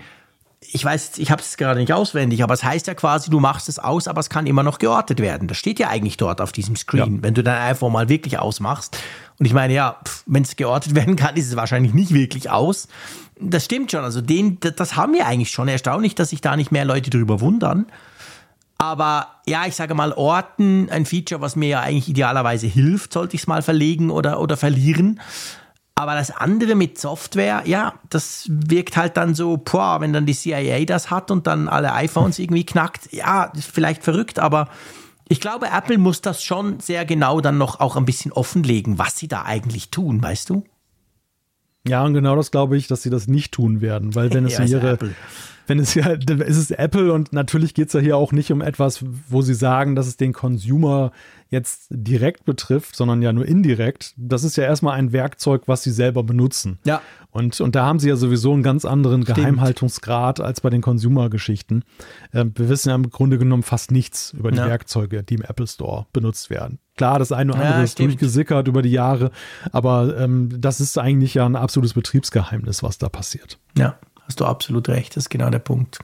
ich 0.60 0.84
weiß, 0.84 1.18
ich 1.18 1.30
habe 1.30 1.40
es 1.40 1.56
gerade 1.56 1.80
nicht 1.80 1.92
auswendig, 1.92 2.42
aber 2.42 2.52
es 2.52 2.62
heißt 2.62 2.86
ja 2.88 2.94
quasi, 2.94 3.30
du 3.30 3.40
machst 3.40 3.70
es 3.70 3.78
aus, 3.78 4.06
aber 4.06 4.20
es 4.20 4.28
kann 4.28 4.46
immer 4.46 4.62
noch 4.62 4.78
geortet 4.78 5.20
werden. 5.20 5.48
Das 5.48 5.56
steht 5.56 5.78
ja 5.78 5.88
eigentlich 5.88 6.18
dort 6.18 6.42
auf 6.42 6.52
diesem 6.52 6.76
Screen, 6.76 7.16
ja. 7.16 7.22
wenn 7.22 7.34
du 7.34 7.42
dein 7.42 7.72
iPhone 7.72 7.92
mal 7.92 8.10
wirklich 8.10 8.38
ausmachst. 8.38 8.98
Und 9.38 9.46
ich 9.46 9.54
meine, 9.54 9.72
ja, 9.72 9.98
wenn 10.26 10.42
es 10.42 10.56
geortet 10.56 10.94
werden 10.94 11.16
kann, 11.16 11.36
ist 11.36 11.48
es 11.48 11.56
wahrscheinlich 11.56 11.94
nicht 11.94 12.12
wirklich 12.12 12.50
aus. 12.50 12.86
Das 13.40 13.64
stimmt 13.64 13.90
schon. 13.90 14.04
Also 14.04 14.20
den, 14.20 14.60
das 14.60 14.94
haben 14.94 15.14
wir 15.14 15.26
eigentlich 15.26 15.50
schon. 15.50 15.68
Erstaunlich, 15.68 16.14
dass 16.14 16.30
sich 16.30 16.42
da 16.42 16.54
nicht 16.54 16.70
mehr 16.70 16.84
Leute 16.84 17.08
drüber 17.08 17.40
wundern. 17.40 17.86
Aber 18.82 19.28
ja, 19.46 19.64
ich 19.68 19.76
sage 19.76 19.94
mal, 19.94 20.12
Orten, 20.12 20.90
ein 20.90 21.06
Feature, 21.06 21.40
was 21.40 21.54
mir 21.54 21.68
ja 21.68 21.80
eigentlich 21.82 22.08
idealerweise 22.08 22.66
hilft, 22.66 23.12
sollte 23.12 23.36
ich 23.36 23.42
es 23.42 23.46
mal 23.46 23.62
verlegen 23.62 24.10
oder, 24.10 24.40
oder 24.40 24.56
verlieren. 24.56 25.20
Aber 25.94 26.16
das 26.16 26.32
andere 26.32 26.74
mit 26.74 26.98
Software, 26.98 27.62
ja, 27.64 27.94
das 28.10 28.46
wirkt 28.48 28.96
halt 28.96 29.16
dann 29.16 29.36
so, 29.36 29.56
boah, 29.56 30.00
wenn 30.00 30.12
dann 30.12 30.26
die 30.26 30.34
CIA 30.34 30.84
das 30.84 31.12
hat 31.12 31.30
und 31.30 31.46
dann 31.46 31.68
alle 31.68 31.92
iPhones 31.92 32.40
irgendwie 32.40 32.66
knackt, 32.66 33.12
ja, 33.12 33.44
ist 33.56 33.70
vielleicht 33.70 34.02
verrückt, 34.02 34.40
aber 34.40 34.68
ich 35.28 35.40
glaube, 35.40 35.66
Apple 35.66 35.98
muss 35.98 36.20
das 36.20 36.42
schon 36.42 36.80
sehr 36.80 37.04
genau 37.04 37.40
dann 37.40 37.58
noch 37.58 37.78
auch 37.78 37.94
ein 37.94 38.04
bisschen 38.04 38.32
offenlegen, 38.32 38.98
was 38.98 39.16
sie 39.16 39.28
da 39.28 39.42
eigentlich 39.42 39.90
tun, 39.90 40.20
weißt 40.20 40.50
du? 40.50 40.64
Ja, 41.86 42.02
und 42.02 42.14
genau 42.14 42.34
das 42.34 42.50
glaube 42.50 42.76
ich, 42.76 42.88
dass 42.88 43.02
sie 43.02 43.10
das 43.10 43.28
nicht 43.28 43.52
tun 43.52 43.80
werden, 43.80 44.16
weil 44.16 44.34
wenn 44.34 44.44
es 44.44 44.58
ja, 44.58 44.64
ihre, 44.64 44.98
wenn 45.66 45.78
es 45.78 45.94
ja, 45.94 46.08
ist 46.08 46.56
es 46.56 46.70
Apple 46.70 47.12
und 47.12 47.32
natürlich 47.32 47.74
geht 47.74 47.88
es 47.88 47.94
ja 47.94 48.00
hier 48.00 48.16
auch 48.16 48.32
nicht 48.32 48.52
um 48.52 48.60
etwas, 48.60 49.04
wo 49.28 49.42
sie 49.42 49.54
sagen, 49.54 49.94
dass 49.94 50.06
es 50.06 50.16
den 50.16 50.32
Consumer 50.32 51.12
jetzt 51.52 51.86
direkt 51.90 52.46
betrifft, 52.46 52.96
sondern 52.96 53.20
ja 53.20 53.32
nur 53.32 53.46
indirekt. 53.46 54.14
Das 54.16 54.42
ist 54.42 54.56
ja 54.56 54.64
erstmal 54.64 54.98
ein 54.98 55.12
Werkzeug, 55.12 55.64
was 55.66 55.82
sie 55.82 55.90
selber 55.90 56.22
benutzen. 56.22 56.78
Ja. 56.84 57.02
Und, 57.30 57.60
und 57.60 57.74
da 57.74 57.84
haben 57.84 57.98
sie 57.98 58.08
ja 58.08 58.16
sowieso 58.16 58.52
einen 58.52 58.62
ganz 58.62 58.84
anderen 58.84 59.22
Stimmt. 59.22 59.38
Geheimhaltungsgrad 59.38 60.40
als 60.40 60.62
bei 60.62 60.70
den 60.70 60.80
Consumer-Geschichten. 60.80 61.84
Äh, 62.32 62.46
wir 62.54 62.68
wissen 62.70 62.88
ja 62.88 62.94
im 62.94 63.10
Grunde 63.10 63.38
genommen 63.38 63.62
fast 63.62 63.90
nichts 63.90 64.32
über 64.32 64.50
die 64.50 64.58
ja. 64.58 64.66
Werkzeuge, 64.66 65.22
die 65.22 65.34
im 65.34 65.42
Apple 65.42 65.66
Store 65.66 66.06
benutzt 66.12 66.48
werden. 66.48 66.78
Klar, 66.96 67.18
das 67.18 67.32
eine 67.32 67.52
oder 67.52 67.60
andere 67.60 67.78
ja, 67.78 67.84
ist 67.84 67.98
durchgesickert 67.98 68.68
über 68.68 68.82
die 68.82 68.90
Jahre, 68.90 69.30
aber 69.72 70.18
ähm, 70.18 70.50
das 70.60 70.80
ist 70.80 70.98
eigentlich 70.98 71.34
ja 71.34 71.46
ein 71.46 71.56
absolutes 71.56 71.94
Betriebsgeheimnis, 71.94 72.82
was 72.82 72.98
da 72.98 73.08
passiert. 73.08 73.58
Ja, 73.76 73.98
hast 74.32 74.40
du 74.40 74.46
absolut 74.46 74.88
recht, 74.88 75.16
das 75.16 75.24
ist 75.24 75.30
genau 75.30 75.50
der 75.50 75.58
Punkt. 75.58 75.98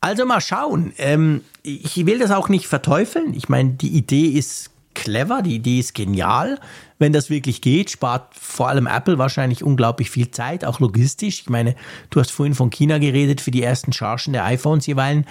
Also 0.00 0.26
mal 0.26 0.40
schauen. 0.40 0.92
Ähm, 0.98 1.42
ich 1.62 2.06
will 2.06 2.18
das 2.18 2.30
auch 2.30 2.48
nicht 2.48 2.66
verteufeln. 2.66 3.34
Ich 3.34 3.48
meine, 3.48 3.70
die 3.70 3.88
Idee 3.88 4.26
ist 4.26 4.70
clever, 4.94 5.42
die 5.42 5.54
Idee 5.56 5.78
ist 5.78 5.94
genial. 5.94 6.58
Wenn 6.98 7.12
das 7.12 7.30
wirklich 7.30 7.60
geht, 7.60 7.90
spart 7.90 8.34
vor 8.34 8.68
allem 8.68 8.86
Apple 8.86 9.18
wahrscheinlich 9.18 9.62
unglaublich 9.62 10.10
viel 10.10 10.30
Zeit, 10.30 10.64
auch 10.64 10.80
logistisch. 10.80 11.42
Ich 11.42 11.50
meine, 11.50 11.76
du 12.10 12.18
hast 12.18 12.32
vorhin 12.32 12.54
von 12.54 12.70
China 12.70 12.98
geredet 12.98 13.40
für 13.40 13.50
die 13.50 13.62
ersten 13.62 13.92
Chargen 13.92 14.32
der 14.32 14.44
iPhones 14.44 14.86
jeweils. 14.86 15.24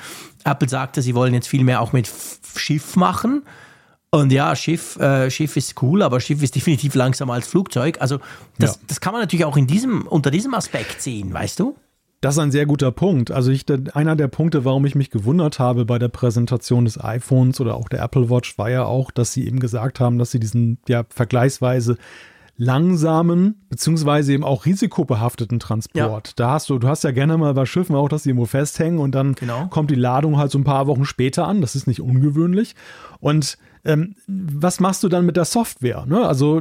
Apple 0.46 0.70
sagte, 0.70 1.02
sie 1.02 1.16
wollen 1.16 1.34
jetzt 1.34 1.48
viel 1.48 1.64
mehr 1.64 1.82
auch 1.82 1.92
mit 1.92 2.10
Schiff 2.56 2.96
machen. 2.96 3.44
Und 4.12 4.32
ja, 4.32 4.56
Schiff, 4.56 4.98
äh, 4.98 5.30
Schiff 5.30 5.58
ist 5.58 5.82
cool, 5.82 6.02
aber 6.02 6.22
Schiff 6.22 6.42
ist 6.42 6.56
definitiv 6.56 6.96
langsamer 6.96 7.34
als 7.34 7.48
Flugzeug. 7.48 7.98
Also 8.00 8.20
das, 8.58 8.76
ja. 8.76 8.82
das 8.88 9.02
kann 9.02 9.12
man 9.12 9.22
natürlich 9.22 9.46
auch 9.46 9.58
in 9.58 9.68
diesem, 9.68 10.08
unter 10.08 10.32
diesem 10.32 10.54
Aspekt 10.54 11.02
sehen, 11.02 11.34
weißt 11.34 11.60
du? 11.60 11.76
Das 12.26 12.34
ist 12.34 12.40
ein 12.40 12.50
sehr 12.50 12.66
guter 12.66 12.92
Punkt. 12.92 13.30
Also 13.30 13.52
ich, 13.52 13.66
einer 13.94 14.16
der 14.16 14.28
Punkte, 14.28 14.66
warum 14.66 14.84
ich 14.88 14.96
mich 14.96 15.12
gewundert 15.12 15.60
habe 15.60 15.86
bei 15.86 16.00
der 16.00 16.08
Präsentation 16.08 16.86
des 16.86 17.00
iPhones 17.00 17.62
oder 17.62 17.76
auch 17.76 17.88
der 17.88 18.02
Apple 18.02 18.32
Watch, 18.32 18.58
war 18.58 18.68
ja 18.68 18.84
auch, 18.84 19.12
dass 19.12 19.32
sie 19.32 19.46
eben 19.46 19.60
gesagt 19.60 20.00
haben, 20.00 20.18
dass 20.18 20.32
sie 20.32 20.40
diesen 20.40 20.80
ja 20.88 21.04
vergleichsweise 21.08 21.98
langsamen 22.58 23.68
beziehungsweise 23.70 24.34
eben 24.34 24.44
auch 24.44 24.66
risikobehafteten 24.66 25.60
Transport. 25.60 26.30
Ja. 26.30 26.34
Da 26.36 26.50
hast 26.54 26.68
du, 26.68 26.80
du 26.80 26.88
hast 26.88 27.04
ja 27.04 27.12
gerne 27.12 27.38
mal 27.38 27.54
bei 27.54 27.68
Schiffen 27.68 27.96
auch, 27.96 28.10
dass 28.10 28.24
die 28.24 28.30
irgendwo 28.30 28.48
festhängen 28.48 28.98
und 28.98 29.14
dann 29.14 29.36
genau. 29.36 29.68
kommt 29.68 29.92
die 29.92 29.96
Ladung 29.96 30.40
halt 30.40 30.50
so 30.50 30.58
ein 30.58 30.64
paar 30.64 30.88
Wochen 30.88 31.06
später 31.06 31.48
an. 31.48 31.62
Das 31.62 31.76
ist 31.76 31.86
nicht 31.86 32.02
ungewöhnlich. 32.02 32.74
Und 33.20 33.60
ähm, 33.84 34.16
was 34.26 34.80
machst 34.80 35.04
du 35.04 35.10
dann 35.10 35.28
mit 35.28 35.38
der 35.38 35.46
Software? 35.46 36.08
Ne? 36.08 36.26
Also 36.26 36.60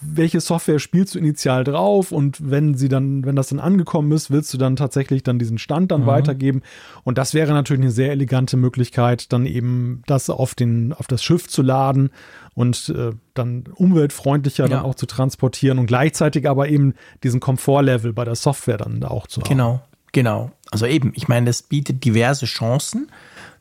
welche 0.00 0.40
Software 0.40 0.78
spielst 0.78 1.14
du 1.14 1.18
initial 1.18 1.64
drauf 1.64 2.12
und 2.12 2.50
wenn 2.50 2.74
sie 2.74 2.88
dann, 2.88 3.24
wenn 3.24 3.36
das 3.36 3.48
dann 3.48 3.60
angekommen 3.60 4.12
ist, 4.12 4.30
willst 4.30 4.52
du 4.54 4.58
dann 4.58 4.76
tatsächlich 4.76 5.22
dann 5.22 5.38
diesen 5.38 5.58
Stand 5.58 5.90
dann 5.90 6.02
mhm. 6.02 6.06
weitergeben. 6.06 6.62
Und 7.04 7.18
das 7.18 7.34
wäre 7.34 7.52
natürlich 7.52 7.82
eine 7.82 7.90
sehr 7.90 8.10
elegante 8.12 8.56
Möglichkeit, 8.56 9.32
dann 9.32 9.46
eben 9.46 10.02
das 10.06 10.30
auf 10.30 10.54
den, 10.54 10.92
auf 10.92 11.06
das 11.06 11.22
Schiff 11.22 11.48
zu 11.48 11.62
laden 11.62 12.10
und 12.54 12.88
äh, 12.90 13.12
dann 13.34 13.64
umweltfreundlicher 13.74 14.64
ja. 14.64 14.68
dann 14.68 14.84
auch 14.84 14.94
zu 14.94 15.06
transportieren 15.06 15.78
und 15.78 15.86
gleichzeitig 15.86 16.48
aber 16.48 16.68
eben 16.68 16.94
diesen 17.22 17.40
Komfortlevel 17.40 18.12
bei 18.12 18.24
der 18.24 18.34
Software 18.34 18.78
dann 18.78 19.02
auch 19.04 19.26
zu 19.26 19.40
haben. 19.40 19.48
Genau, 19.48 19.82
genau. 20.12 20.52
Also 20.70 20.86
eben, 20.86 21.12
ich 21.14 21.28
meine, 21.28 21.46
das 21.46 21.62
bietet 21.62 22.04
diverse 22.04 22.46
Chancen 22.46 23.10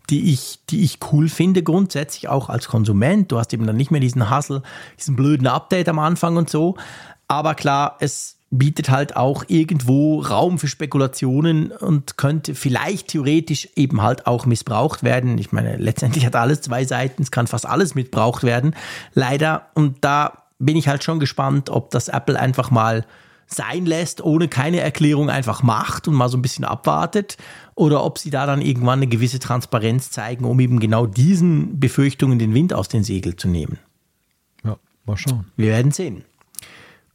die 0.09 0.33
ich, 0.33 0.59
die 0.69 0.83
ich 0.83 0.99
cool 1.11 1.29
finde, 1.29 1.63
grundsätzlich 1.63 2.29
auch 2.29 2.49
als 2.49 2.67
Konsument. 2.67 3.31
Du 3.31 3.37
hast 3.37 3.53
eben 3.53 3.67
dann 3.67 3.77
nicht 3.77 3.91
mehr 3.91 4.01
diesen 4.01 4.29
Hassel, 4.29 4.63
diesen 4.97 5.15
blöden 5.15 5.47
Update 5.47 5.89
am 5.89 5.99
Anfang 5.99 6.37
und 6.37 6.49
so. 6.49 6.75
Aber 7.27 7.55
klar, 7.55 7.97
es 7.99 8.37
bietet 8.51 8.89
halt 8.89 9.15
auch 9.15 9.43
irgendwo 9.47 10.21
Raum 10.21 10.57
für 10.57 10.67
Spekulationen 10.67 11.71
und 11.71 12.17
könnte 12.17 12.55
vielleicht 12.55 13.09
theoretisch 13.09 13.69
eben 13.75 14.01
halt 14.01 14.25
auch 14.25 14.47
missbraucht 14.47 15.03
werden. 15.03 15.37
Ich 15.37 15.51
meine, 15.51 15.77
letztendlich 15.77 16.25
hat 16.25 16.35
alles 16.35 16.61
zwei 16.61 16.83
Seiten, 16.85 17.21
es 17.21 17.29
kann 17.29 17.45
fast 17.45 17.67
alles 17.67 17.93
missbraucht 17.93 18.43
werden, 18.43 18.75
leider. 19.13 19.67
Und 19.75 19.97
da 20.01 20.43
bin 20.57 20.77
ich 20.77 20.87
halt 20.87 21.03
schon 21.03 21.19
gespannt, 21.19 21.69
ob 21.69 21.91
das 21.91 22.07
Apple 22.07 22.39
einfach 22.39 22.71
mal 22.71 23.05
sein 23.49 23.85
lässt, 23.85 24.21
ohne 24.21 24.47
keine 24.47 24.79
Erklärung 24.79 25.29
einfach 25.29 25.63
macht 25.63 26.07
und 26.07 26.13
mal 26.13 26.29
so 26.29 26.37
ein 26.37 26.41
bisschen 26.41 26.65
abwartet 26.65 27.37
oder 27.75 28.03
ob 28.03 28.17
sie 28.17 28.29
da 28.29 28.45
dann 28.45 28.61
irgendwann 28.61 28.99
eine 28.99 29.07
gewisse 29.07 29.39
Transparenz 29.39 30.11
zeigen, 30.11 30.45
um 30.45 30.59
eben 30.59 30.79
genau 30.79 31.05
diesen 31.05 31.79
Befürchtungen 31.79 32.39
den 32.39 32.53
Wind 32.53 32.73
aus 32.73 32.87
den 32.87 33.03
Segeln 33.03 33.37
zu 33.37 33.47
nehmen. 33.47 33.79
Ja, 34.63 34.77
mal 35.05 35.17
schauen. 35.17 35.45
Wir 35.57 35.69
werden 35.69 35.91
sehen. 35.91 36.23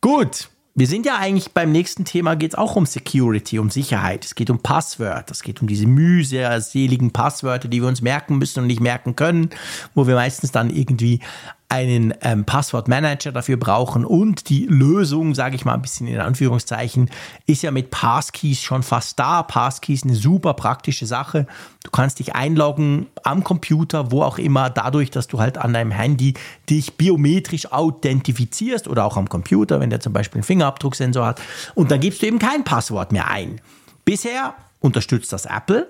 Gut, 0.00 0.48
wir 0.76 0.88
sind 0.88 1.06
ja 1.06 1.18
eigentlich 1.18 1.52
beim 1.52 1.70
nächsten 1.70 2.04
Thema, 2.04 2.34
geht 2.34 2.52
es 2.52 2.58
auch 2.58 2.74
um 2.74 2.84
Security, 2.84 3.60
um 3.60 3.70
Sicherheit. 3.70 4.24
Es 4.24 4.34
geht 4.34 4.50
um 4.50 4.58
Passwörter, 4.58 5.30
es 5.30 5.42
geht 5.42 5.62
um 5.62 5.68
diese 5.68 5.86
mühseligen 5.86 7.12
Passwörter, 7.12 7.68
die 7.68 7.80
wir 7.80 7.86
uns 7.86 8.02
merken 8.02 8.38
müssen 8.38 8.60
und 8.60 8.66
nicht 8.66 8.80
merken 8.80 9.14
können, 9.14 9.50
wo 9.94 10.08
wir 10.08 10.16
meistens 10.16 10.50
dann 10.50 10.70
irgendwie 10.70 11.20
einen 11.68 12.14
ähm, 12.20 12.44
Passwortmanager 12.44 13.32
dafür 13.32 13.56
brauchen 13.56 14.04
und 14.04 14.48
die 14.48 14.66
Lösung, 14.66 15.34
sage 15.34 15.56
ich 15.56 15.64
mal 15.64 15.74
ein 15.74 15.82
bisschen 15.82 16.06
in 16.06 16.20
Anführungszeichen, 16.20 17.10
ist 17.46 17.62
ja 17.62 17.70
mit 17.70 17.90
Passkeys 17.90 18.60
schon 18.60 18.82
fast 18.82 19.18
da. 19.18 19.42
Passkeys 19.42 20.04
eine 20.04 20.14
super 20.14 20.54
praktische 20.54 21.06
Sache. 21.06 21.46
Du 21.82 21.90
kannst 21.90 22.18
dich 22.18 22.34
einloggen 22.34 23.06
am 23.22 23.42
Computer, 23.42 24.12
wo 24.12 24.22
auch 24.22 24.38
immer, 24.38 24.70
dadurch, 24.70 25.10
dass 25.10 25.26
du 25.26 25.40
halt 25.40 25.58
an 25.58 25.72
deinem 25.72 25.90
Handy 25.90 26.34
dich 26.70 26.94
biometrisch 26.94 27.72
authentifizierst 27.72 28.86
oder 28.86 29.04
auch 29.04 29.16
am 29.16 29.28
Computer, 29.28 29.80
wenn 29.80 29.90
der 29.90 30.00
zum 30.00 30.12
Beispiel 30.12 30.38
einen 30.38 30.44
Fingerabdrucksensor 30.44 31.26
hat 31.26 31.40
und 31.74 31.90
dann 31.90 32.00
gibst 32.00 32.22
du 32.22 32.26
eben 32.26 32.38
kein 32.38 32.64
Passwort 32.64 33.10
mehr 33.10 33.30
ein. 33.30 33.60
Bisher 34.04 34.54
unterstützt 34.80 35.32
das 35.32 35.46
Apple, 35.46 35.88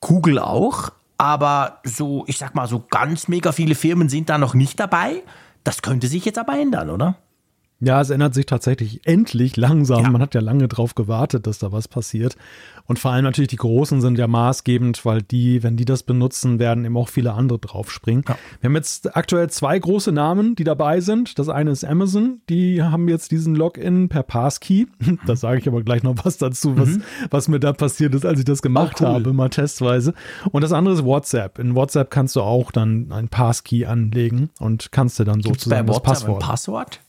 Google 0.00 0.38
auch, 0.40 0.90
aber 1.22 1.78
so, 1.84 2.24
ich 2.26 2.36
sag 2.36 2.56
mal, 2.56 2.66
so 2.66 2.82
ganz 2.90 3.28
mega 3.28 3.52
viele 3.52 3.76
Firmen 3.76 4.08
sind 4.08 4.28
da 4.28 4.38
noch 4.38 4.54
nicht 4.54 4.80
dabei. 4.80 5.22
Das 5.62 5.80
könnte 5.80 6.08
sich 6.08 6.24
jetzt 6.24 6.36
aber 6.36 6.58
ändern, 6.58 6.90
oder? 6.90 7.14
Ja, 7.84 8.00
es 8.00 8.10
ändert 8.10 8.32
sich 8.32 8.46
tatsächlich 8.46 9.00
endlich 9.08 9.56
langsam. 9.56 10.04
Ja. 10.04 10.10
Man 10.10 10.22
hat 10.22 10.36
ja 10.36 10.40
lange 10.40 10.68
darauf 10.68 10.94
gewartet, 10.94 11.48
dass 11.48 11.58
da 11.58 11.72
was 11.72 11.88
passiert. 11.88 12.36
Und 12.86 13.00
vor 13.00 13.10
allem 13.10 13.24
natürlich 13.24 13.48
die 13.48 13.56
Großen 13.56 14.00
sind 14.00 14.18
ja 14.18 14.28
maßgebend, 14.28 15.04
weil 15.04 15.20
die, 15.20 15.64
wenn 15.64 15.76
die 15.76 15.84
das 15.84 16.04
benutzen, 16.04 16.60
werden 16.60 16.84
eben 16.84 16.96
auch 16.96 17.08
viele 17.08 17.32
andere 17.32 17.58
draufspringen. 17.58 18.22
Ja. 18.28 18.38
Wir 18.60 18.68
haben 18.68 18.76
jetzt 18.76 19.16
aktuell 19.16 19.50
zwei 19.50 19.76
große 19.76 20.12
Namen, 20.12 20.54
die 20.54 20.62
dabei 20.62 21.00
sind. 21.00 21.40
Das 21.40 21.48
eine 21.48 21.72
ist 21.72 21.84
Amazon, 21.84 22.40
die 22.48 22.84
haben 22.84 23.08
jetzt 23.08 23.32
diesen 23.32 23.56
Login 23.56 24.08
per 24.08 24.22
Passkey. 24.22 24.86
Da 25.26 25.36
sage 25.36 25.60
ich 25.60 25.68
aber 25.68 25.82
gleich 25.82 26.02
noch 26.02 26.16
was 26.24 26.38
dazu, 26.38 26.76
was, 26.76 26.88
mhm. 26.88 27.02
was 27.30 27.46
mir 27.46 27.60
da 27.60 27.72
passiert 27.72 28.14
ist, 28.14 28.24
als 28.24 28.38
ich 28.38 28.44
das 28.44 28.62
gemacht 28.62 28.96
oh, 29.00 29.04
cool. 29.04 29.10
habe, 29.10 29.32
mal 29.32 29.50
testweise. 29.50 30.14
Und 30.50 30.62
das 30.62 30.72
andere 30.72 30.94
ist 30.94 31.04
WhatsApp. 31.04 31.58
In 31.58 31.74
WhatsApp 31.74 32.10
kannst 32.10 32.34
du 32.36 32.42
auch 32.42 32.72
dann 32.72 33.12
ein 33.12 33.28
Passkey 33.28 33.86
anlegen 33.86 34.50
und 34.58 34.90
kannst 34.90 35.18
du 35.18 35.24
dann 35.24 35.40
Gibt's 35.40 35.64
sozusagen 35.64 35.86
bei 35.86 35.92
WhatsApp 35.92 36.04
das 36.04 36.20
Passwort. 36.20 36.42
Ein 36.42 36.48
Passwort? 36.48 37.00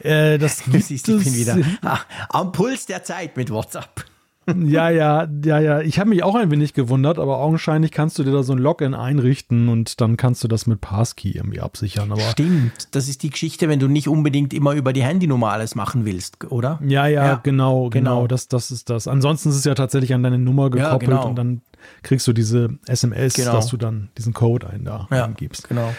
Äh, 0.00 0.38
das 0.38 0.64
gibt 0.64 0.74
Siehst, 0.84 1.08
ich 1.08 1.24
bin 1.24 1.34
wieder 1.34 1.58
am 2.28 2.52
Puls 2.52 2.86
der 2.86 3.04
Zeit 3.04 3.36
mit 3.36 3.50
WhatsApp 3.50 4.04
ja, 4.66 4.90
ja, 4.90 5.26
ja, 5.44 5.58
ja. 5.58 5.80
Ich 5.80 5.98
habe 5.98 6.10
mich 6.10 6.22
auch 6.22 6.34
ein 6.34 6.50
wenig 6.50 6.74
gewundert, 6.74 7.18
aber 7.18 7.38
augenscheinlich 7.38 7.92
kannst 7.92 8.18
du 8.18 8.24
dir 8.24 8.32
da 8.32 8.42
so 8.42 8.52
ein 8.52 8.58
Login 8.58 8.94
einrichten 8.94 9.68
und 9.68 10.00
dann 10.00 10.16
kannst 10.16 10.44
du 10.44 10.48
das 10.48 10.66
mit 10.66 10.80
Passkey 10.80 11.30
irgendwie 11.30 11.60
absichern. 11.60 12.12
Aber 12.12 12.20
Stimmt, 12.20 12.94
das 12.94 13.08
ist 13.08 13.22
die 13.22 13.30
Geschichte, 13.30 13.68
wenn 13.68 13.80
du 13.80 13.88
nicht 13.88 14.08
unbedingt 14.08 14.52
immer 14.52 14.72
über 14.72 14.92
die 14.92 15.02
Handynummer 15.02 15.50
alles 15.50 15.74
machen 15.74 16.04
willst, 16.04 16.44
oder? 16.50 16.78
Ja, 16.84 17.06
ja, 17.06 17.24
ja 17.24 17.40
genau, 17.42 17.88
genau, 17.88 17.90
genau. 17.90 18.26
Das, 18.26 18.48
das 18.48 18.70
ist 18.70 18.90
das. 18.90 19.08
Ansonsten 19.08 19.48
ist 19.48 19.56
es 19.56 19.64
ja 19.64 19.74
tatsächlich 19.74 20.12
an 20.12 20.22
deine 20.22 20.38
Nummer 20.38 20.70
gekoppelt 20.70 21.10
ja, 21.10 21.16
genau. 21.16 21.28
und 21.28 21.36
dann 21.36 21.62
kriegst 22.02 22.26
du 22.26 22.32
diese 22.32 22.78
SMS, 22.86 23.34
genau. 23.34 23.52
dass 23.52 23.68
du 23.68 23.76
dann 23.76 24.10
diesen 24.18 24.34
Code 24.34 24.68
ein 24.68 24.84
da 24.84 25.08
ja, 25.10 25.24
eingibst. 25.24 25.68
Genau. 25.68 25.94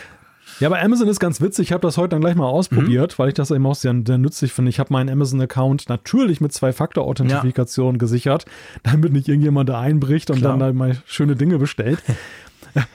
Ja, 0.60 0.70
aber 0.70 0.82
Amazon 0.82 1.08
ist 1.08 1.20
ganz 1.20 1.42
witzig. 1.42 1.68
Ich 1.68 1.72
habe 1.74 1.82
das 1.82 1.98
heute 1.98 2.10
dann 2.10 2.22
gleich 2.22 2.36
mal 2.36 2.48
ausprobiert, 2.48 3.14
mhm. 3.14 3.16
weil 3.18 3.28
ich 3.30 3.34
das 3.34 3.52
eben 3.52 3.66
auch 3.66 3.76
sehr, 3.76 3.94
sehr 4.06 4.18
nützlich 4.18 4.54
finde. 4.54 4.70
Ich 4.70 4.80
habe 4.80 4.94
meinen 4.94 5.10
Amazon-Account 5.10 5.90
natürlich 5.90 6.42
mit 6.42 6.54
Zwei-Faktor-Authentifikation 6.54 7.96
ja. 7.96 7.98
gesichert, 7.98 8.46
damit 8.84 9.14
nicht 9.14 9.28
irgendjemand 9.28 9.70
da 9.70 9.80
einbricht 9.80 10.30
und 10.30 10.40
Klar. 10.40 10.58
dann 10.58 10.60
da 10.60 10.74
mal 10.74 10.98
schöne 11.06 11.36
Dinge 11.36 11.58
bestellt. 11.58 12.00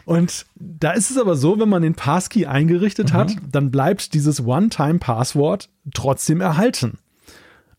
Und 0.05 0.45
da 0.57 0.91
ist 0.91 1.11
es 1.11 1.17
aber 1.17 1.37
so, 1.37 1.59
wenn 1.59 1.71
man 1.71 1.81
den 1.81 1.95
Passkey 1.95 2.45
eingerichtet 2.45 3.15
mhm. 3.15 3.17
hat, 3.17 3.33
dann 3.51 3.71
bleibt 3.71 4.13
dieses 4.13 4.45
One-Time-Passwort 4.45 5.71
trotzdem 5.95 6.43
erhalten. 6.43 6.99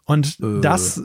Und 0.06 0.40
äh. 0.40 0.62
das 0.62 1.04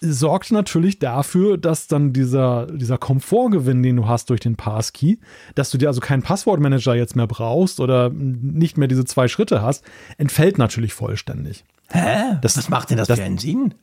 sorgt 0.00 0.52
natürlich 0.52 0.98
dafür, 0.98 1.58
dass 1.58 1.86
dann 1.86 2.12
dieser, 2.12 2.66
dieser 2.66 2.98
Komfortgewinn, 2.98 3.82
den 3.82 3.96
du 3.96 4.06
hast 4.06 4.30
durch 4.30 4.40
den 4.40 4.56
Passkey, 4.56 5.18
dass 5.54 5.70
du 5.70 5.78
dir 5.78 5.88
also 5.88 6.00
keinen 6.00 6.22
Passwortmanager 6.22 6.94
jetzt 6.94 7.16
mehr 7.16 7.26
brauchst 7.26 7.80
oder 7.80 8.10
nicht 8.10 8.78
mehr 8.78 8.88
diese 8.88 9.04
zwei 9.04 9.28
Schritte 9.28 9.62
hast, 9.62 9.84
entfällt 10.16 10.58
natürlich 10.58 10.94
vollständig. 10.94 11.64
Hä? 11.90 12.38
Das, 12.42 12.56
Was 12.56 12.68
macht 12.68 12.90
denn 12.90 12.98
das, 12.98 13.08
das 13.08 13.18
für 13.18 13.24
einen 13.24 13.38
Sinn? 13.38 13.74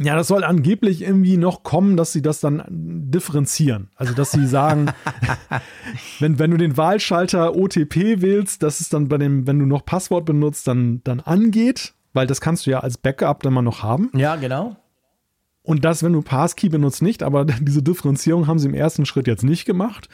Ja, 0.00 0.14
das 0.14 0.28
soll 0.28 0.44
angeblich 0.44 1.02
irgendwie 1.02 1.36
noch 1.36 1.64
kommen, 1.64 1.96
dass 1.96 2.12
sie 2.12 2.22
das 2.22 2.38
dann 2.38 2.62
differenzieren. 2.68 3.90
Also, 3.96 4.14
dass 4.14 4.30
sie 4.30 4.46
sagen, 4.46 4.92
wenn, 6.20 6.38
wenn 6.38 6.52
du 6.52 6.56
den 6.56 6.76
Wahlschalter 6.76 7.56
OTP 7.56 8.20
wählst, 8.20 8.62
dass 8.62 8.80
es 8.80 8.90
dann 8.90 9.08
bei 9.08 9.18
dem, 9.18 9.48
wenn 9.48 9.58
du 9.58 9.66
noch 9.66 9.84
Passwort 9.84 10.24
benutzt, 10.24 10.68
dann, 10.68 11.00
dann 11.02 11.18
angeht, 11.18 11.94
weil 12.12 12.28
das 12.28 12.40
kannst 12.40 12.66
du 12.66 12.70
ja 12.70 12.80
als 12.80 12.96
Backup 12.96 13.42
dann 13.42 13.54
mal 13.54 13.62
noch 13.62 13.82
haben. 13.82 14.10
Ja, 14.14 14.36
genau. 14.36 14.76
Und 15.68 15.84
das, 15.84 16.02
wenn 16.02 16.14
du 16.14 16.22
Passkey 16.22 16.70
benutzt, 16.70 17.02
nicht, 17.02 17.22
aber 17.22 17.44
diese 17.60 17.82
Differenzierung 17.82 18.46
haben 18.46 18.58
sie 18.58 18.68
im 18.68 18.74
ersten 18.74 19.04
Schritt 19.04 19.26
jetzt 19.26 19.44
nicht 19.44 19.66
gemacht. 19.66 20.08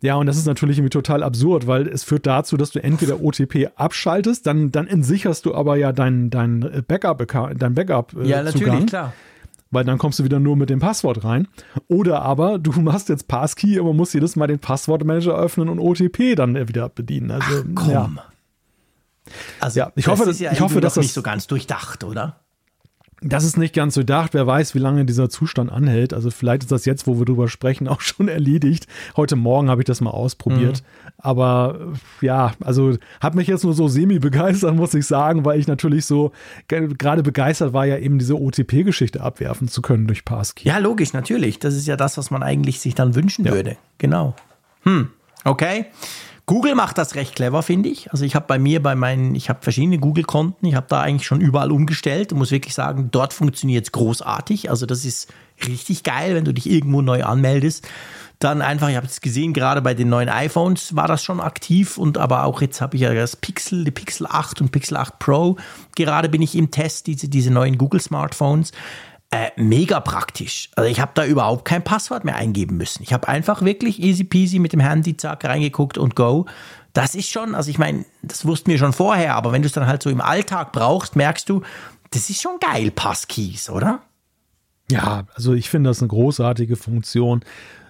Ja, 0.00 0.16
und 0.16 0.26
das 0.26 0.36
ist 0.36 0.46
natürlich 0.46 0.78
irgendwie 0.78 0.90
total 0.90 1.22
absurd, 1.22 1.68
weil 1.68 1.86
es 1.86 2.02
führt 2.02 2.26
dazu, 2.26 2.56
dass 2.56 2.72
du 2.72 2.82
entweder 2.82 3.22
OTP 3.22 3.70
abschaltest, 3.76 4.44
dann, 4.44 4.72
dann 4.72 4.88
entsicherst 4.88 5.46
du 5.46 5.54
aber 5.54 5.76
ja 5.76 5.92
dein, 5.92 6.30
dein 6.30 6.82
Backup, 6.88 7.24
dein 7.56 7.74
Backup. 7.74 8.12
Äh, 8.16 8.26
ja, 8.26 8.42
natürlich, 8.42 8.64
Zugang, 8.64 8.86
klar. 8.86 9.12
Weil 9.70 9.84
dann 9.84 9.98
kommst 9.98 10.18
du 10.18 10.24
wieder 10.24 10.40
nur 10.40 10.56
mit 10.56 10.68
dem 10.68 10.80
Passwort 10.80 11.22
rein. 11.22 11.46
Oder 11.86 12.22
aber 12.22 12.58
du 12.58 12.72
machst 12.80 13.08
jetzt 13.08 13.28
Passkey, 13.28 13.78
aber 13.78 13.92
musst 13.92 14.14
jedes 14.14 14.34
Mal 14.34 14.48
den 14.48 14.58
Passwortmanager 14.58 15.36
öffnen 15.36 15.68
und 15.68 15.78
OTP 15.78 16.34
dann 16.34 16.56
wieder 16.66 16.88
bedienen. 16.88 17.30
Also, 17.30 17.60
Ach, 17.60 17.64
komm. 17.76 17.90
Ja. 17.90 18.10
Also, 19.60 19.78
ja, 19.78 19.92
ich 19.94 20.06
das 20.06 20.18
hoffe, 20.18 20.30
ist 20.30 20.40
ja 20.40 20.50
ich 20.50 20.60
hoffe, 20.60 20.80
dass 20.80 20.94
das 20.94 21.04
nicht 21.04 21.14
so 21.14 21.22
ganz 21.22 21.46
durchdacht, 21.46 22.02
oder? 22.02 22.40
Das 23.20 23.44
ist 23.44 23.58
nicht 23.58 23.74
ganz 23.74 23.94
so 23.94 24.02
gedacht. 24.02 24.32
Wer 24.34 24.46
weiß, 24.46 24.74
wie 24.74 24.78
lange 24.78 25.04
dieser 25.04 25.28
Zustand 25.28 25.72
anhält. 25.72 26.14
Also 26.14 26.30
vielleicht 26.30 26.62
ist 26.62 26.72
das 26.72 26.84
jetzt, 26.84 27.06
wo 27.06 27.18
wir 27.18 27.24
drüber 27.24 27.48
sprechen, 27.48 27.88
auch 27.88 28.00
schon 28.00 28.28
erledigt. 28.28 28.86
Heute 29.16 29.36
Morgen 29.36 29.70
habe 29.70 29.82
ich 29.82 29.86
das 29.86 30.00
mal 30.00 30.10
ausprobiert. 30.10 30.82
Mhm. 30.82 31.12
Aber 31.18 31.92
ja, 32.20 32.52
also 32.60 32.96
hat 33.20 33.34
mich 33.34 33.48
jetzt 33.48 33.64
nur 33.64 33.74
so 33.74 33.88
semi 33.88 34.20
begeistert, 34.20 34.76
muss 34.76 34.94
ich 34.94 35.06
sagen, 35.06 35.44
weil 35.44 35.58
ich 35.58 35.66
natürlich 35.66 36.06
so 36.06 36.32
gerade 36.68 37.22
begeistert 37.22 37.72
war, 37.72 37.86
ja 37.86 37.98
eben 37.98 38.18
diese 38.18 38.40
OTP-Geschichte 38.40 39.20
abwerfen 39.20 39.66
zu 39.66 39.82
können 39.82 40.06
durch 40.06 40.24
Passkey. 40.24 40.68
Ja, 40.68 40.78
logisch, 40.78 41.12
natürlich. 41.12 41.58
Das 41.58 41.74
ist 41.74 41.88
ja 41.88 41.96
das, 41.96 42.18
was 42.18 42.30
man 42.30 42.44
eigentlich 42.44 42.78
sich 42.78 42.94
dann 42.94 43.16
wünschen 43.16 43.44
ja. 43.46 43.52
würde. 43.52 43.76
Genau. 43.98 44.36
Hm, 44.82 45.08
okay. 45.44 45.86
Google 46.48 46.74
macht 46.74 46.96
das 46.96 47.14
recht 47.14 47.36
clever, 47.36 47.62
finde 47.62 47.90
ich. 47.90 48.10
Also 48.10 48.24
ich 48.24 48.34
habe 48.34 48.46
bei 48.48 48.58
mir, 48.58 48.82
bei 48.82 48.94
meinen, 48.94 49.34
ich 49.34 49.50
habe 49.50 49.58
verschiedene 49.60 49.98
Google-Konten, 49.98 50.66
ich 50.66 50.74
habe 50.74 50.86
da 50.88 51.02
eigentlich 51.02 51.26
schon 51.26 51.42
überall 51.42 51.70
umgestellt 51.70 52.32
und 52.32 52.38
muss 52.38 52.50
wirklich 52.50 52.74
sagen, 52.74 53.10
dort 53.10 53.34
funktioniert 53.34 53.84
es 53.84 53.92
großartig. 53.92 54.70
Also 54.70 54.86
das 54.86 55.04
ist 55.04 55.30
richtig 55.66 56.04
geil, 56.04 56.34
wenn 56.34 56.46
du 56.46 56.54
dich 56.54 56.68
irgendwo 56.68 57.02
neu 57.02 57.22
anmeldest. 57.22 57.86
Dann 58.38 58.62
einfach, 58.62 58.88
ich 58.88 58.96
habe 58.96 59.06
es 59.06 59.20
gesehen, 59.20 59.52
gerade 59.52 59.82
bei 59.82 59.92
den 59.92 60.08
neuen 60.08 60.30
iPhones 60.30 60.96
war 60.96 61.06
das 61.06 61.22
schon 61.22 61.40
aktiv 61.40 61.98
und 61.98 62.16
aber 62.16 62.44
auch 62.44 62.62
jetzt 62.62 62.80
habe 62.80 62.96
ich 62.96 63.02
ja 63.02 63.12
das 63.12 63.36
Pixel, 63.36 63.84
die 63.84 63.90
Pixel 63.90 64.26
8 64.26 64.62
und 64.62 64.72
Pixel 64.72 64.96
8 64.96 65.18
Pro. 65.18 65.56
Gerade 65.96 66.30
bin 66.30 66.40
ich 66.40 66.54
im 66.54 66.70
Test, 66.70 67.08
diese, 67.08 67.28
diese 67.28 67.50
neuen 67.50 67.76
Google 67.76 68.00
Smartphones. 68.00 68.72
Äh, 69.30 69.50
mega 69.56 70.00
praktisch. 70.00 70.70
Also 70.74 70.88
ich 70.90 71.00
habe 71.00 71.12
da 71.14 71.26
überhaupt 71.26 71.66
kein 71.66 71.84
Passwort 71.84 72.24
mehr 72.24 72.36
eingeben 72.36 72.78
müssen. 72.78 73.02
Ich 73.02 73.12
habe 73.12 73.28
einfach 73.28 73.62
wirklich 73.62 74.02
easy 74.02 74.24
peasy 74.24 74.58
mit 74.58 74.72
dem 74.72 74.80
Handy 74.80 75.18
zack 75.18 75.44
reingeguckt 75.44 75.98
und 75.98 76.16
go. 76.16 76.46
Das 76.94 77.14
ist 77.14 77.28
schon, 77.28 77.54
also 77.54 77.70
ich 77.70 77.78
meine, 77.78 78.06
das 78.22 78.46
wussten 78.46 78.70
wir 78.70 78.78
schon 78.78 78.94
vorher, 78.94 79.34
aber 79.34 79.52
wenn 79.52 79.60
du 79.60 79.66
es 79.66 79.72
dann 79.72 79.86
halt 79.86 80.02
so 80.02 80.08
im 80.08 80.22
Alltag 80.22 80.72
brauchst, 80.72 81.14
merkst 81.14 81.48
du, 81.48 81.62
das 82.10 82.30
ist 82.30 82.40
schon 82.40 82.58
geil, 82.58 82.90
Passkeys, 82.90 83.68
oder? 83.68 84.00
Ja, 84.90 85.24
also 85.34 85.52
ich 85.52 85.68
finde 85.68 85.90
das 85.90 86.00
eine 86.00 86.08
großartige 86.08 86.76
Funktion 86.76 87.44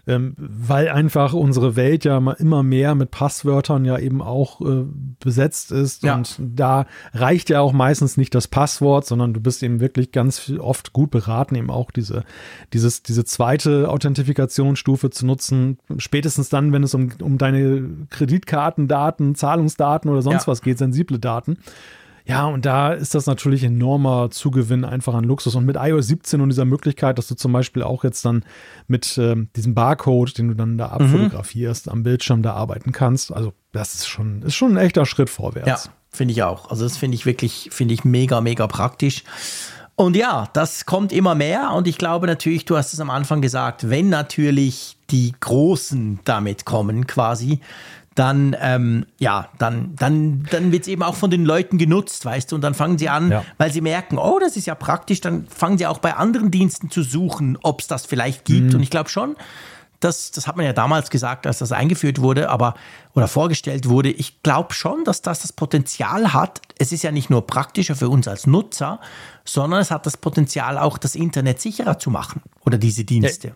ähm, 0.08 0.34
weil 0.38 0.88
einfach 0.88 1.34
unsere 1.34 1.76
Welt 1.76 2.04
ja 2.04 2.16
immer 2.38 2.62
mehr 2.62 2.94
mit 2.94 3.10
Passwörtern 3.10 3.84
ja 3.84 3.98
eben 3.98 4.22
auch 4.22 4.62
äh, 4.62 4.84
besetzt 5.20 5.70
ist. 5.70 6.02
Ja. 6.02 6.16
Und 6.16 6.36
da 6.40 6.86
reicht 7.12 7.50
ja 7.50 7.60
auch 7.60 7.74
meistens 7.74 8.16
nicht 8.16 8.34
das 8.34 8.48
Passwort, 8.48 9.04
sondern 9.04 9.34
du 9.34 9.40
bist 9.40 9.62
eben 9.62 9.80
wirklich 9.80 10.10
ganz 10.10 10.50
oft 10.58 10.94
gut 10.94 11.10
beraten, 11.10 11.54
eben 11.56 11.70
auch 11.70 11.90
diese, 11.90 12.24
dieses, 12.72 13.02
diese 13.02 13.26
zweite 13.26 13.90
Authentifikationsstufe 13.90 15.10
zu 15.10 15.26
nutzen. 15.26 15.78
Spätestens 15.98 16.48
dann, 16.48 16.72
wenn 16.72 16.82
es 16.82 16.94
um, 16.94 17.10
um 17.20 17.36
deine 17.36 17.86
Kreditkartendaten, 18.08 19.34
Zahlungsdaten 19.34 20.10
oder 20.10 20.22
sonst 20.22 20.46
ja. 20.46 20.46
was 20.46 20.62
geht, 20.62 20.78
sensible 20.78 21.18
Daten. 21.18 21.58
Ja, 22.28 22.44
und 22.44 22.66
da 22.66 22.92
ist 22.92 23.14
das 23.14 23.24
natürlich 23.24 23.64
enormer 23.64 24.30
Zugewinn 24.30 24.84
einfach 24.84 25.14
an 25.14 25.24
Luxus. 25.24 25.54
Und 25.54 25.64
mit 25.64 25.76
iOS 25.76 26.08
17 26.08 26.42
und 26.42 26.50
dieser 26.50 26.66
Möglichkeit, 26.66 27.16
dass 27.16 27.26
du 27.26 27.34
zum 27.34 27.52
Beispiel 27.52 27.82
auch 27.82 28.04
jetzt 28.04 28.22
dann 28.22 28.44
mit 28.86 29.16
äh, 29.16 29.34
diesem 29.56 29.74
Barcode, 29.74 30.36
den 30.36 30.48
du 30.48 30.54
dann 30.54 30.76
da 30.76 30.88
mhm. 30.88 30.92
abfotografierst, 30.92 31.86
mhm. 31.86 31.92
am 31.92 32.02
Bildschirm 32.02 32.42
da 32.42 32.52
arbeiten 32.52 32.92
kannst. 32.92 33.32
Also, 33.32 33.54
das 33.72 33.94
ist 33.94 34.08
schon, 34.08 34.42
ist 34.42 34.56
schon 34.56 34.72
ein 34.72 34.76
echter 34.76 35.06
Schritt 35.06 35.30
vorwärts. 35.30 35.86
Ja, 35.86 35.92
finde 36.10 36.32
ich 36.32 36.42
auch. 36.42 36.70
Also, 36.70 36.84
das 36.84 36.98
finde 36.98 37.14
ich 37.14 37.24
wirklich, 37.24 37.70
finde 37.72 37.94
ich 37.94 38.04
mega, 38.04 38.42
mega 38.42 38.66
praktisch. 38.66 39.24
Und 39.96 40.14
ja, 40.14 40.48
das 40.52 40.86
kommt 40.86 41.12
immer 41.12 41.34
mehr 41.34 41.72
und 41.72 41.88
ich 41.88 41.98
glaube 41.98 42.28
natürlich, 42.28 42.64
du 42.64 42.76
hast 42.76 42.92
es 42.92 43.00
am 43.00 43.10
Anfang 43.10 43.42
gesagt, 43.42 43.90
wenn 43.90 44.10
natürlich 44.10 44.96
die 45.10 45.34
Großen 45.40 46.20
damit 46.24 46.64
kommen 46.64 47.08
quasi, 47.08 47.58
dann, 48.18 48.56
ähm, 48.60 49.06
ja, 49.18 49.48
dann, 49.58 49.94
dann, 49.96 50.46
dann 50.50 50.72
wird 50.72 50.82
es 50.82 50.88
eben 50.88 51.02
auch 51.02 51.14
von 51.14 51.30
den 51.30 51.44
Leuten 51.44 51.78
genutzt, 51.78 52.24
weißt 52.24 52.50
du, 52.50 52.56
und 52.56 52.62
dann 52.62 52.74
fangen 52.74 52.98
sie 52.98 53.08
an, 53.08 53.30
ja. 53.30 53.44
weil 53.58 53.72
sie 53.72 53.80
merken, 53.80 54.18
oh, 54.18 54.38
das 54.40 54.56
ist 54.56 54.66
ja 54.66 54.74
praktisch, 54.74 55.20
dann 55.20 55.46
fangen 55.46 55.78
sie 55.78 55.86
auch 55.86 55.98
bei 55.98 56.14
anderen 56.14 56.50
Diensten 56.50 56.90
zu 56.90 57.02
suchen, 57.02 57.58
ob 57.62 57.80
es 57.80 57.86
das 57.86 58.06
vielleicht 58.06 58.44
gibt. 58.44 58.70
Mhm. 58.70 58.76
Und 58.76 58.82
ich 58.82 58.90
glaube 58.90 59.08
schon, 59.08 59.36
das, 60.00 60.30
das 60.30 60.46
hat 60.46 60.56
man 60.56 60.66
ja 60.66 60.72
damals 60.72 61.10
gesagt, 61.10 61.46
als 61.46 61.58
das 61.58 61.72
eingeführt 61.72 62.20
wurde, 62.20 62.50
aber 62.50 62.74
oder 63.14 63.28
vorgestellt 63.28 63.88
wurde. 63.88 64.10
Ich 64.10 64.42
glaube 64.42 64.72
schon, 64.72 65.04
dass 65.04 65.22
das 65.22 65.40
das 65.40 65.52
Potenzial 65.52 66.32
hat. 66.32 66.60
Es 66.78 66.92
ist 66.92 67.02
ja 67.02 67.12
nicht 67.12 67.30
nur 67.30 67.46
praktischer 67.46 67.96
für 67.96 68.08
uns 68.08 68.28
als 68.28 68.46
Nutzer, 68.46 69.00
sondern 69.44 69.80
es 69.80 69.90
hat 69.90 70.06
das 70.06 70.16
Potenzial 70.16 70.78
auch, 70.78 70.98
das 70.98 71.14
Internet 71.14 71.60
sicherer 71.60 71.98
zu 71.98 72.10
machen 72.10 72.42
oder 72.64 72.78
diese 72.78 73.04
Dienste. 73.04 73.48
Ja. 73.48 73.54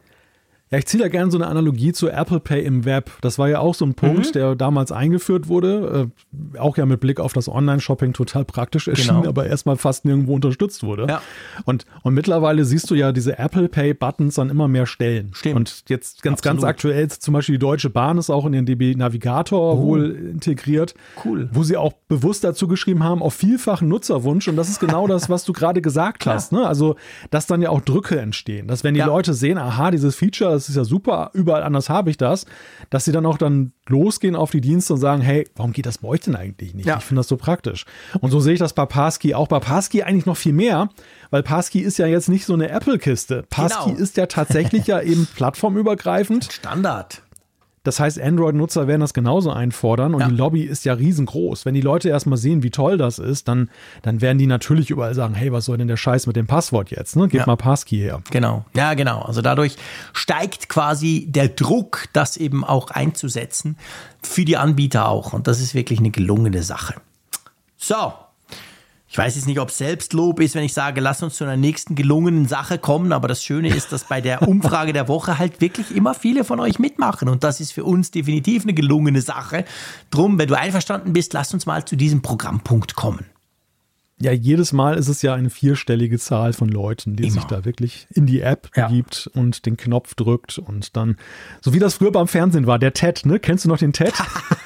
Ja, 0.73 0.79
ich 0.79 0.87
ziehe 0.87 1.03
da 1.03 1.09
gerne 1.09 1.31
so 1.31 1.37
eine 1.37 1.49
Analogie 1.49 1.93
zu 1.93 2.09
Apple 2.09 2.41
Pay 2.41 2.65
im 2.65 2.87
Web. 2.87 3.11
Das 3.21 3.39
war 3.39 3.47
ja 3.47 3.59
auch 3.59 3.75
so 3.75 3.85
ein 3.85 3.93
Punkt, 3.93 4.29
mhm. 4.29 4.33
der 4.33 4.55
damals 4.55 4.91
eingeführt 4.91 5.49
wurde, 5.49 6.11
äh, 6.55 6.59
auch 6.59 6.79
ja 6.79 6.87
mit 6.87 6.99
Blick 6.99 7.21
auf 7.21 7.35
das 7.35 7.47
Online-Shopping 7.47 8.15
total 8.15 8.47
praktisch 8.47 8.89
erschien, 8.89 9.17
genau. 9.17 9.29
aber 9.29 9.45
erstmal 9.45 9.77
fast 9.77 10.07
nirgendwo 10.07 10.35
unterstützt 10.35 10.83
wurde. 10.83 11.07
Ja. 11.09 11.21
Und, 11.67 11.85
und 12.03 12.15
mittlerweile 12.15 12.65
siehst 12.65 12.91
du 12.91 12.95
ja 12.95 13.13
diese 13.13 13.39
Apple 13.39 13.69
Pay-Buttons 13.69 14.39
an 14.39 14.49
immer 14.49 14.67
mehr 14.67 14.87
Stellen. 14.87 15.33
Stimmt. 15.35 15.57
Und 15.57 15.85
jetzt 15.89 16.23
ganz, 16.23 16.39
Absolut. 16.39 16.63
ganz 16.63 16.71
aktuell, 16.71 17.09
zum 17.09 17.35
Beispiel 17.35 17.57
die 17.57 17.59
Deutsche 17.59 17.91
Bahn 17.91 18.17
ist 18.17 18.31
auch 18.31 18.47
in 18.47 18.53
den 18.53 18.65
DB 18.65 18.95
Navigator 18.95 19.75
oh. 19.75 19.83
wohl 19.83 20.11
integriert. 20.11 20.95
Cool. 21.23 21.51
Wo 21.53 21.65
sie 21.65 21.77
auch 21.77 21.93
bewusst 22.09 22.45
dazu 22.45 22.67
geschrieben 22.67 23.05
haben, 23.05 23.21
auf 23.21 23.35
vielfachen 23.35 23.89
Nutzerwunsch. 23.89 24.49
Und 24.49 24.57
das 24.57 24.71
ist 24.71 24.81
genau 24.81 25.07
das, 25.07 25.29
was 25.29 25.45
du 25.45 25.53
gerade 25.53 25.83
gesagt 25.83 26.25
hast. 26.27 26.51
Ne? 26.51 26.67
Also, 26.67 26.97
dass 27.29 27.47
dann 27.47 27.61
ja 27.61 27.69
auch 27.69 27.83
Drücke 27.83 28.19
entstehen. 28.19 28.69
Dass 28.69 28.85
wenn 28.85 28.95
die 28.95 29.01
ja. 29.01 29.07
Leute 29.07 29.35
sehen, 29.35 29.59
aha, 29.59 29.91
dieses 29.91 30.15
Feature, 30.15 30.62
das 30.63 30.69
ist 30.69 30.77
ja 30.77 30.85
super, 30.85 31.31
überall 31.35 31.63
anders 31.63 31.89
habe 31.89 32.11
ich 32.11 32.17
das, 32.17 32.47
dass 32.91 33.05
sie 33.05 33.13
dann 33.13 33.27
auch 33.27 33.39
dann 33.39 33.73
losgehen 33.89 34.37
auf 34.37 34.51
die 34.51 34.61
Dienste 34.61 34.95
und 34.95 35.01
sagen, 35.01 35.23
hey, 35.23 35.49
warum 35.57 35.73
geht 35.73 35.87
das 35.87 35.99
bei 35.99 36.09
euch 36.09 36.21
denn 36.21 36.37
eigentlich 36.37 36.75
nicht? 36.75 36.87
Ja. 36.87 36.99
Ich 36.99 37.05
finde 37.05 37.21
das 37.21 37.29
so 37.29 37.37
praktisch. 37.37 37.85
Und 38.21 38.31
so 38.31 38.41
sehe 38.41 38.55
ich 38.55 38.59
das 38.59 38.73
bei 38.73 38.87
Passkey 38.87 39.35
auch 39.35 39.49
bei 39.49 39.61
Passkey 39.61 40.03
eigentlich 40.03 40.27
noch 40.27 40.37
viel 40.37 40.53
mehr, 40.53 40.89
weil 41.31 41.43
Passkey 41.43 41.81
ist 41.81 41.99
ja 41.99 42.07
jetzt 42.07 42.29
nicht 42.29 42.45
so 42.45 42.55
eine 42.55 42.69
Apple-Kiste. 42.69 43.45
Passkey 43.51 43.91
genau. 43.91 44.03
ist 44.03 44.17
ja 44.17 44.27
tatsächlich 44.27 44.87
ja 44.87 45.01
eben 45.01 45.27
plattformübergreifend. 45.35 46.53
Standard. 46.53 47.23
Das 47.85 47.99
heißt, 47.99 48.21
Android-Nutzer 48.21 48.87
werden 48.87 49.01
das 49.01 49.13
genauso 49.13 49.51
einfordern 49.51 50.15
und 50.15 50.21
ja. 50.21 50.29
die 50.29 50.35
Lobby 50.35 50.63
ist 50.63 50.85
ja 50.85 50.95
riesengroß. 50.95 51.65
Wenn 51.65 51.75
die 51.75 51.81
Leute 51.81 52.09
erstmal 52.09 52.39
sehen, 52.39 52.63
wie 52.63 52.71
toll 52.71 52.97
das 52.97 53.19
ist, 53.19 53.49
dann, 53.49 53.71
dann 54.03 54.21
werden 54.21 54.39
die 54.39 54.47
natürlich 54.47 54.91
überall 54.91 55.15
sagen, 55.15 55.35
hey, 55.35 55.53
was 55.53 55.65
soll 55.65 55.79
denn 55.79 55.89
der 55.89 55.97
Scheiß 55.97 56.27
mit 56.27 56.37
dem 56.37 56.47
Passwort 56.47 56.91
jetzt? 56.91 57.17
Ne? 57.17 57.27
Gib 57.29 57.41
ja. 57.41 57.47
mal 57.47 57.57
Passkey 57.57 57.97
her. 57.97 58.23
Genau, 58.31 58.65
ja, 58.75 58.95
genau. 58.95 59.23
Also 59.23 59.43
dadurch 59.43 59.77
steigt 60.13 60.69
quasi 60.69 61.27
der 61.29 61.49
Druck, 61.49 62.07
das 62.13 62.37
eben 62.37 62.65
auch 62.65 62.91
einzusetzen, 62.91 63.77
für 64.23 64.45
die 64.45 64.57
Anbieter 64.57 65.09
auch. 65.09 65.33
Und 65.33 65.49
das 65.49 65.61
ist 65.61 65.75
wirklich 65.75 65.99
eine 65.99 66.11
gelungene 66.11 66.63
Sache. 66.63 66.95
So, 67.77 68.13
ich 69.13 69.19
weiß 69.19 69.37
jetzt 69.37 69.47
nicht, 69.47 69.61
ob 69.61 69.71
Selbstlob 69.71 70.41
ist, 70.41 70.55
wenn 70.55 70.65
ich 70.65 70.73
sage, 70.73 71.03
lass 71.03 71.23
uns 71.23 71.35
zu 71.35 71.45
einer 71.45 71.59
nächsten 71.59 71.97
gelungenen 71.97 72.49
Sache 72.49 72.79
kommen, 72.79 73.13
aber 73.13 73.29
das 73.29 73.45
Schöne 73.45 73.69
ist, 73.69 73.93
dass 73.93 74.05
bei 74.05 74.23
der 74.23 74.49
Umfrage 74.49 74.95
der 74.95 75.07
Woche 75.07 75.39
halt 75.39 75.61
wirklich 75.61 75.95
immer 75.95 76.15
viele 76.15 76.45
von 76.45 76.59
euch 76.61 76.79
mitmachen 76.79 77.29
und 77.29 77.45
das 77.45 77.61
ist 77.61 77.73
für 77.73 77.85
uns 77.85 78.11
definitiv 78.11 78.63
eine 78.63 78.73
gelungene 78.73 79.21
Sache. 79.21 79.67
Drum, 80.11 80.39
wenn 80.39 80.49
du 80.49 80.59
einverstanden 80.59 81.13
bist, 81.13 81.35
lass 81.35 81.53
uns 81.53 81.67
mal 81.67 81.85
zu 81.85 81.95
diesem 81.95 82.23
Programmpunkt 82.23 82.95
kommen 82.95 83.27
ja, 84.23 84.31
jedes 84.31 84.73
Mal 84.73 84.97
ist 84.97 85.09
es 85.09 85.23
ja 85.23 85.35
eine 85.35 85.51
vierstellige 85.51 86.17
Zahl 86.19 86.53
von 86.53 86.69
Leuten, 86.69 87.17
die 87.17 87.25
Immer. 87.25 87.33
sich 87.33 87.45
da 87.45 87.65
wirklich 87.65 88.07
in 88.11 88.25
die 88.27 88.41
App 88.41 88.71
ja. 88.77 88.87
begibt 88.87 89.29
und 89.35 89.67
den 89.67 89.77
Knopf 89.77 90.15
drückt 90.15 90.59
und 90.59 90.97
dann, 90.97 91.17
so 91.61 91.75
wie 91.75 91.81
das 91.81 91.95
früher 91.95 92.13
beim 92.13 92.29
Fernsehen 92.29 92.67
war, 92.69 92.79
der 92.79 92.93
TED, 92.93 93.27
ne? 93.27 93.41
Kennst 93.41 93.65
du 93.65 93.69
noch 93.69 93.79
den 93.79 93.93
TED? 93.93 94.15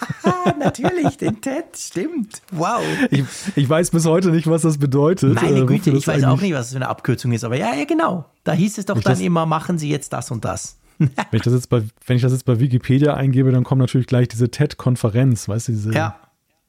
Natürlich, 0.58 1.16
den 1.16 1.40
TED, 1.40 1.76
stimmt. 1.76 2.42
Wow. 2.50 2.82
Ich, 3.10 3.24
ich, 3.54 3.68
weiß 3.68 3.90
bis 3.90 4.06
heute 4.06 4.30
nicht, 4.30 4.46
was 4.46 4.62
das 4.62 4.78
bedeutet. 4.78 5.34
Meine 5.34 5.60
äh, 5.60 5.66
Güte, 5.66 5.90
ich 5.90 6.06
weiß 6.06 6.24
auch 6.24 6.40
nicht, 6.40 6.52
was 6.52 6.66
das 6.66 6.70
für 6.70 6.76
eine 6.76 6.88
Abkürzung 6.88 7.32
ist, 7.32 7.44
aber 7.44 7.56
ja, 7.56 7.74
ja, 7.74 7.84
genau. 7.84 8.26
Da 8.44 8.52
hieß 8.52 8.78
es 8.78 8.86
doch 8.86 9.00
dann 9.00 9.20
immer, 9.20 9.46
machen 9.46 9.78
Sie 9.78 9.90
jetzt 9.90 10.12
das 10.12 10.30
und 10.30 10.44
das. 10.44 10.78
wenn, 10.98 11.10
ich 11.32 11.42
das 11.42 11.52
jetzt 11.52 11.68
bei, 11.68 11.82
wenn 12.06 12.16
ich 12.16 12.22
das 12.22 12.32
jetzt 12.32 12.44
bei 12.44 12.58
Wikipedia 12.58 13.14
eingebe, 13.14 13.52
dann 13.52 13.64
kommt 13.64 13.80
natürlich 13.80 14.06
gleich 14.06 14.28
diese 14.28 14.50
TED-Konferenz, 14.50 15.48
weißt 15.48 15.68
du, 15.68 15.72
diese. 15.72 15.92
Ja. 15.92 16.16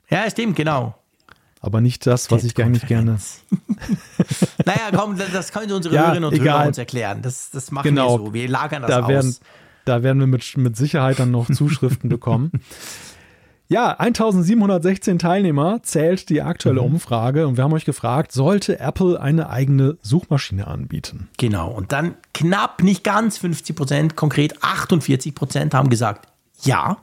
Ja, 0.09 0.29
stimmt, 0.29 0.55
genau 0.55 0.95
aber 1.61 1.81
nicht 1.81 2.05
das, 2.05 2.31
was 2.31 2.43
ich 2.43 2.57
eigentlich 2.61 2.85
gerne. 2.87 3.17
naja, 4.65 4.89
komm, 4.95 5.17
das 5.17 5.51
können 5.51 5.71
unsere 5.71 5.95
ja, 5.95 6.01
Hörerinnen 6.03 6.29
und 6.29 6.33
egal. 6.33 6.59
Hörer 6.59 6.67
uns 6.67 6.77
erklären. 6.77 7.21
Das, 7.21 7.49
das 7.51 7.71
machen 7.71 7.89
genau. 7.89 8.19
wir 8.19 8.25
so. 8.25 8.33
Wir 8.33 8.47
lagern 8.47 8.83
das 8.83 8.91
da 8.91 9.01
aus. 9.01 9.09
Werden, 9.09 9.35
da 9.85 10.03
werden 10.03 10.19
wir 10.19 10.27
mit, 10.27 10.57
mit 10.57 10.77
Sicherheit 10.77 11.19
dann 11.19 11.31
noch 11.31 11.49
Zuschriften 11.51 12.09
bekommen. 12.09 12.51
Ja, 13.69 13.91
1716 13.99 15.19
Teilnehmer 15.19 15.83
zählt 15.83 16.29
die 16.29 16.41
aktuelle 16.41 16.81
Mhm. 16.81 16.93
Umfrage 16.93 17.47
und 17.47 17.57
wir 17.57 17.65
haben 17.65 17.73
euch 17.73 17.83
gefragt, 17.83 18.31
sollte 18.31 18.79
Apple 18.79 19.19
eine 19.19 19.49
eigene 19.49 19.97
Suchmaschine 20.01 20.67
anbieten? 20.67 21.27
Genau. 21.37 21.69
Und 21.69 21.91
dann 21.91 22.15
knapp, 22.33 22.81
nicht 22.81 23.03
ganz 23.03 23.37
50 23.37 23.75
Prozent, 23.75 24.15
konkret 24.15 24.63
48 24.63 25.35
Prozent 25.35 25.73
haben 25.73 25.89
gesagt 25.89 26.29
ja. 26.63 26.97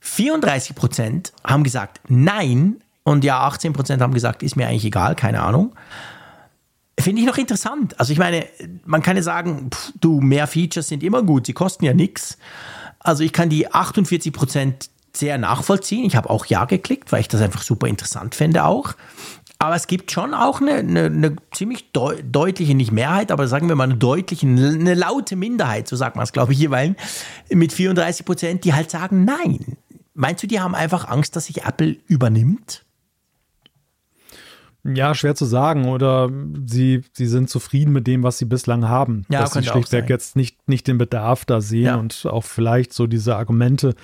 34 0.00 0.74
Prozent 0.74 1.32
haben 1.44 1.62
gesagt 1.62 2.00
nein. 2.08 2.76
Und 3.04 3.22
ja, 3.22 3.40
18 3.46 3.72
Prozent 3.72 4.02
haben 4.02 4.12
gesagt, 4.14 4.42
ist 4.42 4.56
mir 4.56 4.66
eigentlich 4.66 4.84
egal, 4.84 5.14
keine 5.14 5.42
Ahnung. 5.42 5.72
Finde 6.98 7.20
ich 7.20 7.26
noch 7.26 7.38
interessant. 7.38 7.98
Also 8.00 8.12
ich 8.12 8.18
meine, 8.18 8.46
man 8.84 9.02
kann 9.02 9.16
ja 9.16 9.22
sagen, 9.22 9.70
pff, 9.72 9.92
du, 10.00 10.20
mehr 10.20 10.48
Features 10.48 10.88
sind 10.88 11.04
immer 11.04 11.22
gut, 11.22 11.46
sie 11.46 11.52
kosten 11.52 11.84
ja 11.84 11.94
nichts. 11.94 12.38
Also 12.98 13.22
ich 13.22 13.32
kann 13.32 13.48
die 13.48 13.72
48 13.72 14.32
Prozent 14.32 14.90
sehr 15.18 15.38
nachvollziehen. 15.38 16.04
Ich 16.04 16.16
habe 16.16 16.30
auch 16.30 16.46
Ja 16.46 16.64
geklickt, 16.64 17.12
weil 17.12 17.20
ich 17.20 17.28
das 17.28 17.40
einfach 17.40 17.62
super 17.62 17.86
interessant 17.86 18.34
fände 18.34 18.64
auch. 18.64 18.94
Aber 19.58 19.74
es 19.74 19.86
gibt 19.86 20.12
schon 20.12 20.34
auch 20.34 20.60
eine, 20.60 20.74
eine, 20.74 21.04
eine 21.06 21.36
ziemlich 21.52 21.90
deu 21.92 22.16
deutliche, 22.22 22.74
nicht 22.74 22.92
Mehrheit, 22.92 23.32
aber 23.32 23.48
sagen 23.48 23.68
wir 23.68 23.76
mal 23.76 23.84
eine 23.84 23.96
deutliche, 23.96 24.46
eine 24.46 24.94
laute 24.94 25.34
Minderheit, 25.34 25.88
so 25.88 25.96
sagt 25.96 26.16
man 26.16 26.24
es, 26.24 26.32
glaube 26.32 26.52
ich, 26.52 26.58
jeweils, 26.58 26.96
mit 27.50 27.72
34 27.72 28.26
Prozent, 28.26 28.64
die 28.64 28.74
halt 28.74 28.90
sagen 28.90 29.24
Nein. 29.24 29.78
Meinst 30.12 30.42
du, 30.42 30.46
die 30.46 30.60
haben 30.60 30.74
einfach 30.74 31.08
Angst, 31.08 31.36
dass 31.36 31.46
sich 31.46 31.64
Apple 31.64 31.96
übernimmt? 32.06 32.85
Ja, 34.94 35.14
schwer 35.14 35.34
zu 35.34 35.44
sagen. 35.44 35.88
Oder 35.88 36.30
sie, 36.66 37.02
sie 37.12 37.26
sind 37.26 37.50
zufrieden 37.50 37.92
mit 37.92 38.06
dem, 38.06 38.22
was 38.22 38.38
sie 38.38 38.44
bislang 38.44 38.88
haben. 38.88 39.24
Ja, 39.28 39.40
dass 39.40 39.52
sie 39.54 39.62
schlichtweg 39.62 40.08
jetzt 40.08 40.36
nicht, 40.36 40.68
nicht 40.68 40.86
den 40.86 40.98
Bedarf 40.98 41.44
da 41.44 41.60
sehen 41.60 41.84
Ja. 41.84 41.96
und 41.96 42.26
auch 42.26 42.44
vielleicht 42.44 42.92
so 42.92 43.06
diese 43.06 43.36
Argumente, 43.36 43.94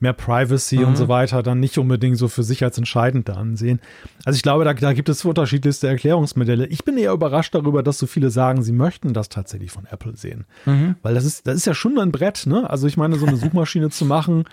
mehr 0.00 0.12
Privacy 0.12 0.78
Mhm. 0.78 0.84
und 0.86 0.96
so 0.96 1.08
weiter, 1.08 1.42
dann 1.42 1.58
nicht 1.58 1.76
unbedingt 1.76 2.16
so 2.18 2.28
für 2.28 2.44
sich 2.44 2.62
als 2.62 2.78
entscheidend 2.78 3.28
da 3.28 3.32
ansehen. 3.34 3.80
Also 4.24 4.36
ich 4.36 4.42
glaube, 4.42 4.64
da, 4.64 4.72
da 4.72 4.92
gibt 4.92 5.08
es 5.08 5.24
unterschiedlichste 5.24 5.88
Erklärungsmodelle. 5.88 6.66
Ich 6.66 6.84
bin 6.84 6.96
eher 6.98 7.12
überrascht 7.12 7.52
darüber, 7.54 7.82
dass 7.82 7.98
so 7.98 8.06
viele 8.06 8.30
sagen, 8.30 8.62
sie 8.62 8.70
möchten 8.72 9.12
das 9.12 9.28
tatsächlich 9.28 9.72
von 9.72 9.86
Apple 9.86 10.14
sehen. 10.16 10.44
Mhm. 10.66 10.94
Weil 11.02 11.14
das 11.14 11.24
ist, 11.24 11.48
das 11.48 11.56
ist 11.56 11.66
ja 11.66 11.74
schon 11.74 11.98
ein 11.98 12.12
Brett, 12.12 12.44
ne? 12.46 12.70
Also 12.70 12.86
ich 12.86 12.96
meine, 12.96 13.16
so 13.18 13.26
eine 13.26 13.36
Suchmaschine 13.38 13.90
zu 13.90 14.04
machen, 14.04 14.44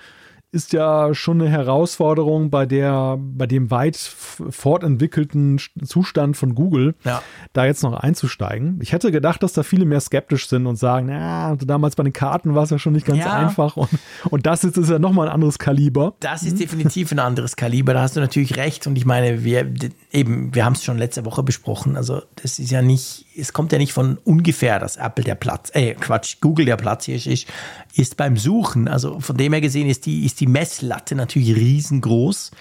ist 0.52 0.74
ja 0.74 1.14
schon 1.14 1.42
eine 1.42 1.50
Herausforderung 1.50 2.50
bei 2.50 2.66
der, 2.66 3.18
bei 3.20 3.46
dem 3.46 3.72
weit 3.72 3.98
fortentwickelten 3.98 5.60
Zustand 5.86 6.38
von 6.38 6.56
Google, 6.56 6.96
Ja. 7.04 7.22
da 7.54 7.66
jetzt 7.66 7.84
noch 7.84 7.94
einzusteigen. 7.94 8.80
Ich 8.82 8.92
hätte 8.92 9.12
gedacht, 9.12 9.44
dass 9.44 9.54
da 9.54 9.64
viele 9.64 9.86
mehr 9.86 10.00
skeptisch 10.00 10.48
sind 10.48 10.66
und 10.66 10.78
sagen, 10.78 11.08
na, 11.08 11.56
damals 11.56 11.96
bei 11.96 12.04
den 12.04 12.14
Karten 12.14 12.56
war 12.56 12.64
es 12.64 12.70
ja 12.70 12.80
schon 12.80 12.94
nicht 12.94 13.06
ganz 13.06 13.20
Ja. 13.20 13.34
einfach 13.34 13.78
und, 13.78 13.90
und 14.30 14.46
das 14.46 14.64
jetzt 14.64 14.78
ist 14.78 14.90
ja 14.90 15.00
nochmal 15.00 15.28
ein 15.28 15.34
anderes 15.34 15.60
Kaliber. 15.60 16.14
Das 16.20 16.44
ist 16.44 16.60
definitiv 16.60 17.12
ein 17.12 17.20
anderes 17.20 17.56
Kaliber, 17.56 17.94
da 17.94 18.02
hast 18.02 18.16
du 18.16 18.20
natürlich 18.20 18.58
recht. 18.58 18.88
Und 18.88 18.98
ich 18.98 19.06
meine, 19.06 19.44
wir 19.44 19.72
eben, 20.12 20.54
wir 20.56 20.66
haben 20.66 20.74
es 20.74 20.84
schon 20.84 20.98
letzte 20.98 21.26
Woche 21.26 21.44
besprochen. 21.44 21.98
Also, 21.98 22.22
das 22.42 22.60
ist 22.60 22.72
ja 22.72 22.82
nicht, 22.82 23.26
es 23.38 23.54
kommt 23.54 23.72
ja 23.72 23.78
nicht 23.78 23.94
von 23.94 24.18
ungefähr, 24.24 24.80
dass 24.80 24.98
Apple 24.98 25.24
der 25.24 25.36
Platz, 25.36 25.70
äh, 25.74 25.94
Quatsch, 25.96 26.38
Google 26.42 26.66
der 26.66 26.78
Platz 26.78 27.06
hier 27.06 27.16
ist, 27.16 27.46
ist 27.94 28.18
beim 28.18 28.38
Suchen. 28.38 28.88
Also 28.88 29.20
von 29.20 29.38
dem 29.38 29.54
her 29.54 29.62
gesehen 29.62 29.88
ist 29.90 30.06
die, 30.06 30.26
ist 30.26 30.35
die 30.36 30.48
Messlatte 30.48 31.16
natürlich 31.16 31.56
riesengroß. 31.56 32.52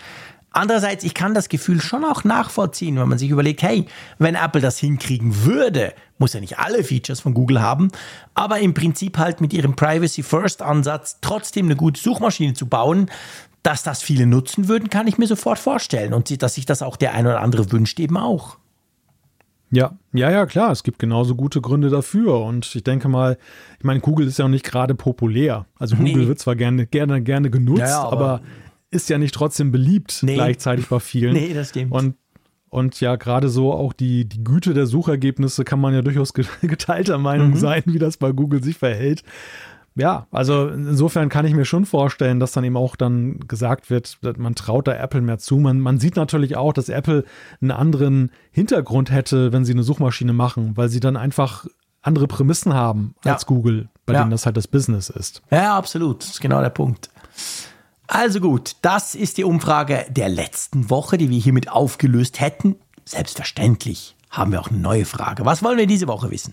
Andererseits, 0.50 1.02
ich 1.02 1.14
kann 1.14 1.34
das 1.34 1.48
Gefühl 1.48 1.80
schon 1.80 2.04
auch 2.04 2.22
nachvollziehen, 2.22 2.96
wenn 2.96 3.08
man 3.08 3.18
sich 3.18 3.30
überlegt, 3.30 3.62
hey, 3.62 3.86
wenn 4.18 4.36
Apple 4.36 4.60
das 4.60 4.78
hinkriegen 4.78 5.44
würde, 5.44 5.94
muss 6.18 6.32
ja 6.32 6.40
nicht 6.40 6.60
alle 6.60 6.84
Features 6.84 7.18
von 7.18 7.34
Google 7.34 7.60
haben, 7.60 7.90
aber 8.34 8.60
im 8.60 8.72
Prinzip 8.72 9.18
halt 9.18 9.40
mit 9.40 9.52
ihrem 9.52 9.74
Privacy 9.74 10.22
First 10.22 10.62
Ansatz 10.62 11.18
trotzdem 11.20 11.66
eine 11.66 11.74
gute 11.74 12.00
Suchmaschine 12.00 12.54
zu 12.54 12.68
bauen, 12.68 13.10
dass 13.64 13.82
das 13.82 14.00
viele 14.00 14.26
nutzen 14.26 14.68
würden, 14.68 14.90
kann 14.90 15.08
ich 15.08 15.18
mir 15.18 15.26
sofort 15.26 15.58
vorstellen 15.58 16.14
und 16.14 16.40
dass 16.40 16.54
sich 16.54 16.66
das 16.66 16.82
auch 16.82 16.96
der 16.96 17.14
ein 17.14 17.26
oder 17.26 17.40
andere 17.40 17.72
wünscht 17.72 17.98
eben 17.98 18.16
auch. 18.16 18.58
Ja, 19.70 19.98
ja, 20.12 20.30
ja, 20.30 20.46
klar, 20.46 20.70
es 20.70 20.82
gibt 20.84 20.98
genauso 21.00 21.34
gute 21.34 21.60
Gründe 21.60 21.90
dafür. 21.90 22.40
Und 22.40 22.74
ich 22.74 22.84
denke 22.84 23.08
mal, 23.08 23.38
ich 23.78 23.84
meine, 23.84 24.00
Google 24.00 24.26
ist 24.28 24.38
ja 24.38 24.44
auch 24.44 24.48
nicht 24.50 24.64
gerade 24.64 24.94
populär. 24.94 25.66
Also 25.78 25.96
Google 25.96 26.22
Nee. 26.22 26.28
wird 26.28 26.38
zwar 26.38 26.54
gerne, 26.54 26.86
gerne, 26.86 27.20
gerne 27.22 27.50
genutzt, 27.50 27.80
Ja, 27.80 27.86
ja, 27.88 28.02
aber, 28.04 28.12
aber- 28.34 28.40
ist 28.90 29.08
ja 29.10 29.18
nicht 29.18 29.34
trotzdem 29.34 29.72
beliebt 29.72 30.20
Nee. 30.22 30.34
gleichzeitig 30.34 30.86
bei 30.88 31.00
vielen. 31.00 31.32
Nee, 31.34 31.52
das 31.54 31.70
stimmt. 31.70 31.90
Und, 31.90 32.14
und 32.68 33.00
ja, 33.00 33.16
gerade 33.16 33.48
so 33.48 33.72
auch 33.72 33.92
die, 33.92 34.24
die 34.28 34.44
Güte 34.44 34.74
der 34.74 34.86
Suchergebnisse 34.86 35.64
kann 35.64 35.80
man 35.80 35.92
ja 35.94 36.02
durchaus 36.02 36.32
ge- 36.34 36.44
geteilter 36.62 37.18
Meinung 37.18 37.50
Mhm. 37.50 37.56
sein, 37.56 37.82
wie 37.86 37.98
das 37.98 38.16
bei 38.16 38.30
Google 38.30 38.62
sich 38.62 38.76
verhält. 38.76 39.24
Ja, 39.96 40.26
also 40.32 40.66
insofern 40.68 41.28
kann 41.28 41.46
ich 41.46 41.54
mir 41.54 41.64
schon 41.64 41.86
vorstellen, 41.86 42.40
dass 42.40 42.50
dann 42.50 42.64
eben 42.64 42.76
auch 42.76 42.96
dann 42.96 43.38
gesagt 43.46 43.90
wird, 43.90 44.18
man 44.38 44.56
traut 44.56 44.88
da 44.88 44.94
Apple 44.94 45.20
mehr 45.20 45.38
zu. 45.38 45.56
Man, 45.58 45.78
man 45.78 46.00
sieht 46.00 46.16
natürlich 46.16 46.56
auch, 46.56 46.72
dass 46.72 46.88
Apple 46.88 47.24
einen 47.60 47.70
anderen 47.70 48.32
Hintergrund 48.50 49.12
hätte, 49.12 49.52
wenn 49.52 49.64
sie 49.64 49.72
eine 49.72 49.84
Suchmaschine 49.84 50.32
machen, 50.32 50.76
weil 50.76 50.88
sie 50.88 50.98
dann 50.98 51.16
einfach 51.16 51.66
andere 52.02 52.26
Prämissen 52.26 52.74
haben 52.74 53.14
Ja. 53.24 53.34
als 53.34 53.46
Google, 53.46 53.88
bei 54.04 54.14
Ja. 54.14 54.20
denen 54.20 54.32
das 54.32 54.46
halt 54.46 54.56
das 54.56 54.66
Business 54.66 55.10
ist. 55.10 55.42
Ja, 55.50 55.78
absolut. 55.78 56.22
Das 56.22 56.30
ist 56.30 56.40
genau 56.40 56.60
der 56.60 56.70
Punkt. 56.70 57.08
Also 58.08 58.40
gut, 58.40 58.76
das 58.82 59.14
ist 59.14 59.38
die 59.38 59.44
Umfrage 59.44 60.04
der 60.10 60.28
letzten 60.28 60.90
Woche, 60.90 61.18
die 61.18 61.30
wir 61.30 61.38
hiermit 61.38 61.70
aufgelöst 61.70 62.40
hätten. 62.40 62.76
Selbstverständlich 63.06 64.16
haben 64.30 64.52
wir 64.52 64.60
auch 64.60 64.68
eine 64.70 64.78
neue 64.78 65.04
Frage. 65.04 65.44
Was 65.46 65.62
wollen 65.62 65.78
wir 65.78 65.86
diese 65.86 66.08
Woche 66.08 66.30
wissen? 66.30 66.52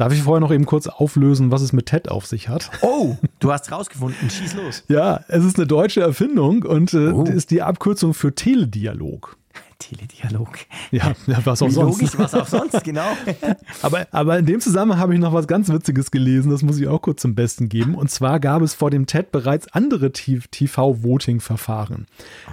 Darf 0.00 0.14
ich 0.14 0.22
vorher 0.22 0.40
noch 0.40 0.50
eben 0.50 0.64
kurz 0.64 0.86
auflösen, 0.86 1.50
was 1.50 1.60
es 1.60 1.74
mit 1.74 1.84
TED 1.84 2.08
auf 2.10 2.24
sich 2.24 2.48
hat? 2.48 2.70
Oh, 2.80 3.16
du 3.38 3.52
hast 3.52 3.70
rausgefunden. 3.70 4.30
Schieß 4.30 4.54
los. 4.54 4.82
Ja, 4.88 5.20
es 5.28 5.44
ist 5.44 5.58
eine 5.58 5.66
deutsche 5.66 6.00
Erfindung 6.00 6.62
und 6.62 6.94
äh, 6.94 7.10
Oh. 7.12 7.24
ist 7.24 7.50
die 7.50 7.60
Abkürzung 7.60 8.14
für 8.14 8.34
Teledialog. 8.34 9.36
Teledialog. 9.80 10.58
Ja, 10.92 11.12
was 11.44 11.62
auch 11.62 11.66
Wie 11.66 11.72
sonst. 11.72 12.00
logisch, 12.00 12.18
was 12.18 12.34
auch 12.34 12.46
sonst, 12.46 12.84
genau. 12.84 13.16
Aber, 13.82 14.06
aber 14.10 14.38
in 14.38 14.46
dem 14.46 14.60
Zusammenhang 14.60 15.00
habe 15.00 15.14
ich 15.14 15.20
noch 15.20 15.32
was 15.32 15.46
ganz 15.46 15.68
Witziges 15.70 16.10
gelesen, 16.10 16.50
das 16.50 16.62
muss 16.62 16.78
ich 16.78 16.86
auch 16.86 17.00
kurz 17.00 17.22
zum 17.22 17.34
Besten 17.34 17.68
geben. 17.68 17.94
Und 17.94 18.10
zwar 18.10 18.38
gab 18.40 18.62
es 18.62 18.74
vor 18.74 18.90
dem 18.90 19.06
TED 19.06 19.32
bereits 19.32 19.68
andere 19.72 20.12
TV-Voting-Verfahren. 20.12 22.06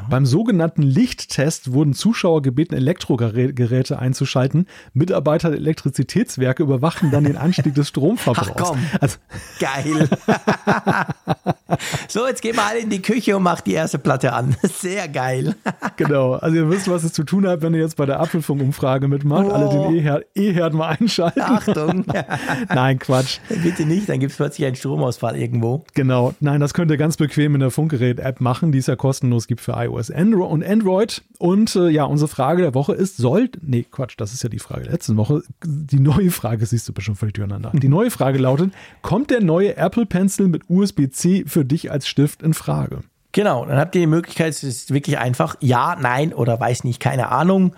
Beim 0.10 0.26
sogenannten 0.26 0.82
Lichttest 0.84 1.74
wurden 1.74 1.94
Zuschauer 1.94 2.41
gebeten, 2.41 2.74
Elektrogeräte 2.76 3.99
einzuschalten. 3.99 4.68
Mitarbeiter 4.94 5.49
der 5.49 5.60
Elektrizitätswerke 5.60 6.64
überwachten 6.64 7.12
dann 7.12 7.26
den 7.26 7.38
Anstieg 7.38 7.76
des 7.76 7.90
Stromverbrauchs. 7.90 8.52
Ach 8.56 8.70
komm. 8.70 8.80
Also, 9.02 9.18
Geil. 9.60 10.08
so, 12.08 12.28
jetzt 12.28 12.41
gehen 12.41 12.56
wir 12.56 12.66
alle 12.66 12.80
in 12.80 12.90
die 12.90 13.02
Küche 13.02 13.36
und 13.36 13.44
machen 13.44 13.64
die 13.66 13.74
erste 13.74 13.99
Platte 13.99 14.34
an. 14.34 14.56
Sehr 14.64 15.08
geil. 15.08 15.56
genau. 15.98 16.34
Also 16.34 16.56
ihr 16.56 16.70
wisst, 16.70 16.90
was 16.90 17.04
es 17.04 17.14
zu 17.18 17.23
tun 17.23 17.48
hat, 17.48 17.64
wenn 17.64 17.73
ihr 17.73 17.80
jetzt 17.80 17.98
bei 17.98 18.06
der 18.06 18.19
Apfelfunk-Umfrage 18.19 19.07
mitmacht. 19.07 19.48
Oh. 19.49 19.52
Alle 19.52 19.69
den 19.69 19.95
E-Herd 19.95 20.27
E-Herd 20.35 20.76
mal 20.76 20.89
einschalten. 20.89 21.41
Achtung. 21.41 22.06
Nein, 22.69 22.99
Quatsch. 22.99 23.39
Bitte 23.64 23.88
nicht, 23.88 24.07
dann 24.07 24.19
gibt 24.19 24.34
es 24.34 24.38
plötzlich 24.38 24.68
einen 24.68 24.76
Stromausfall 24.76 25.35
irgendwo. 25.35 25.84
Genau, 25.95 26.35
nein, 26.39 26.61
das 26.61 26.76
könnt 26.76 26.91
ihr 26.91 26.98
ganz 26.98 27.18
bequem 27.18 27.56
in 27.56 27.61
der 27.61 27.72
Funkgerät-App 27.72 28.39
machen, 28.39 28.72
die 28.72 28.77
es 28.77 28.85
ja 28.85 28.95
kostenlos 28.95 29.48
gibt 29.48 29.61
für 29.61 29.72
iOS 29.72 30.11
Andro 30.11 30.45
und 30.45 30.64
Android. 30.64 31.23
Und 31.39 31.76
äh, 31.76 31.89
ja, 31.89 32.03
unsere 32.03 32.27
Frage 32.27 32.61
der 32.61 32.76
Woche 32.76 32.94
ist, 32.94 33.18
sollt, 33.18 33.57
nee, 33.64 33.84
Quatsch, 33.89 34.14
das 34.18 34.34
ist 34.34 34.44
ja 34.44 34.49
die 34.49 34.60
Frage 34.60 34.84
der 34.84 34.91
letzten 34.91 35.18
Woche. 35.18 35.41
Die 35.65 35.99
neue 35.99 36.30
Frage, 36.30 36.68
siehst 36.68 36.88
du 36.88 36.94
bestimmt 36.94 37.18
völlig 37.18 37.34
durcheinander. 37.34 37.72
Die 37.73 37.89
neue 37.89 38.11
Frage 38.11 38.38
lautet, 38.38 38.72
kommt 39.02 39.31
der 39.31 39.41
neue 39.41 39.76
Apple 39.76 40.06
Pencil 40.06 40.48
mit 40.48 40.69
USB-C 40.69 41.45
für 41.48 41.65
dich 41.65 41.89
als 41.89 42.07
Stift 42.07 42.44
in 42.44 42.53
Frage? 42.53 42.99
Genau, 43.38 43.68
dann 43.68 43.78
habt 43.78 43.94
ihr 43.94 44.02
die 44.02 44.08
Möglichkeit, 44.08 44.50
es 44.50 44.64
ist 44.64 44.92
wirklich 44.92 45.20
einfach 45.20 45.58
ja, 45.60 45.96
nein 46.02 46.34
oder 46.34 46.60
weiß 46.60 46.84
nicht, 46.84 47.00
keine 47.00 47.30
Ahnung, 47.30 47.76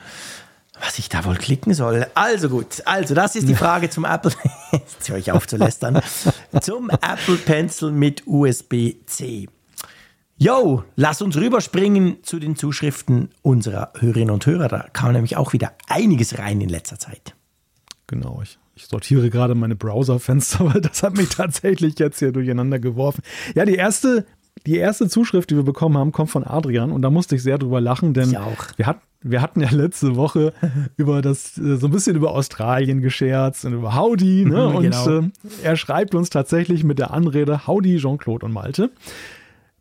was 0.80 0.98
ich 1.00 1.10
da 1.10 1.26
wohl 1.26 1.36
klicken 1.36 1.74
soll. 1.74 2.08
Also 2.14 2.48
gut, 2.48 2.82
also 2.86 3.14
das 3.14 3.36
ist 3.36 3.50
die 3.50 3.56
Frage 3.56 3.90
zum 3.90 4.06
Apple, 4.06 4.32
jetzt 4.72 5.10
höre 5.10 5.18
ich 5.18 5.34
auf 5.34 5.48
zu 5.48 5.58
lästern, 5.58 6.02
zum 6.62 6.90
Apple 6.90 7.36
Pencil 7.36 7.92
mit 7.92 8.24
USB-C. 8.26 9.50
Yo, 10.38 10.86
lass 10.96 11.22
uns 11.22 11.36
rüberspringen 11.36 12.24
zu 12.24 12.40
den 12.40 12.56
Zuschriften 12.56 13.28
unserer 13.42 13.92
Hörerinnen 14.00 14.34
und 14.34 14.46
Hörer. 14.46 14.70
Da 14.70 14.86
kam 14.94 15.12
nämlich 15.12 15.36
auch 15.36 15.52
wieder 15.52 15.74
einiges 15.90 16.40
rein 16.40 16.62
in 16.62 16.70
letzter 16.70 17.00
Zeit. 17.00 17.36
Genau, 18.08 18.42
ich, 18.42 18.58
ich 18.76 18.86
sortiere 18.86 19.30
gerade 19.30 19.56
meine 19.56 19.76
Browserfenster, 19.76 20.60
weil 20.74 20.80
das 20.80 21.04
hat 21.04 21.18
mich 21.18 21.28
tatsächlich 21.28 22.00
jetzt 22.00 22.20
hier 22.20 22.32
durcheinander 22.32 22.80
geworfen. 22.80 23.24
Ja, 23.56 23.66
die 23.66 23.76
erste, 23.76 24.26
die 24.66 24.78
erste 24.78 25.08
Zuschrift, 25.08 25.50
die 25.50 25.56
wir 25.56 25.64
bekommen 25.64 25.98
haben, 25.98 26.12
kommt 26.12 26.30
von 26.30 26.44
Adrian 26.46 26.92
und 26.92 27.02
da 27.02 27.10
musste 27.10 27.36
ich 27.36 27.44
sehr 27.44 27.58
drüber 27.58 27.82
lachen, 27.82 28.14
denn 28.14 28.32
wir 28.78 28.86
hatten 28.86 29.02
wir 29.22 29.42
hatten 29.42 29.60
ja 29.60 29.70
letzte 29.70 30.16
Woche 30.16 30.54
über 30.96 31.22
das, 31.22 31.58
äh, 31.58 31.76
so 31.76 31.88
ein 31.88 31.92
bisschen 31.92 32.16
über 32.16 32.32
Australien 32.32 33.02
gescherzt 33.02 33.66
und 33.66 33.74
über 33.74 33.94
Howdy, 33.96 34.46
ne? 34.46 34.68
Und 34.68 34.84
Genau. 34.84 35.20
äh, 35.20 35.24
er 35.62 35.76
schreibt 35.76 36.16
uns 36.16 36.30
tatsächlich 36.30 36.86
mit 36.86 37.00
der 37.00 37.12
Anrede 37.12 37.68
Howdy, 37.68 37.98
Jean-Claude 37.98 38.46
und 38.46 38.54
Malte. 38.54 38.92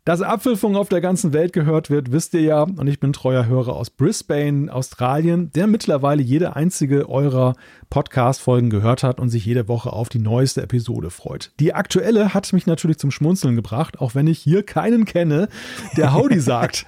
Dass 0.05 0.21
Apfelfunk 0.21 0.75
auf 0.75 0.89
der 0.89 1.01
ganzen 1.01 1.33
Welt 1.33 1.53
gehört 1.53 1.89
wird, 1.89 2.11
wisst 2.11 2.33
ihr 2.33 2.41
ja. 2.41 2.63
Und 2.63 2.87
ich 2.87 2.99
bin 2.99 3.13
treuer 3.13 3.45
Hörer 3.45 3.75
aus 3.75 3.89
Brisbane, 3.89 4.73
Australien, 4.73 5.51
der 5.53 5.67
mittlerweile 5.67 6.21
jede 6.21 6.55
einzige 6.55 7.09
eurer 7.09 7.55
Podcast-Folgen 7.89 8.69
gehört 8.69 9.03
hat 9.03 9.19
und 9.19 9.29
sich 9.29 9.45
jede 9.45 9.67
Woche 9.67 9.91
auf 9.91 10.09
die 10.09 10.19
neueste 10.19 10.61
Episode 10.61 11.09
freut. 11.09 11.51
Die 11.59 11.73
aktuelle 11.73 12.33
hat 12.33 12.51
mich 12.53 12.67
natürlich 12.67 12.97
zum 12.97 13.11
Schmunzeln 13.11 13.55
gebracht, 13.55 13.99
auch 13.99 14.15
wenn 14.15 14.27
ich 14.27 14.39
hier 14.39 14.63
keinen 14.63 15.05
kenne, 15.05 15.49
der 15.97 16.13
Howdy 16.13 16.39
sagt. 16.39 16.85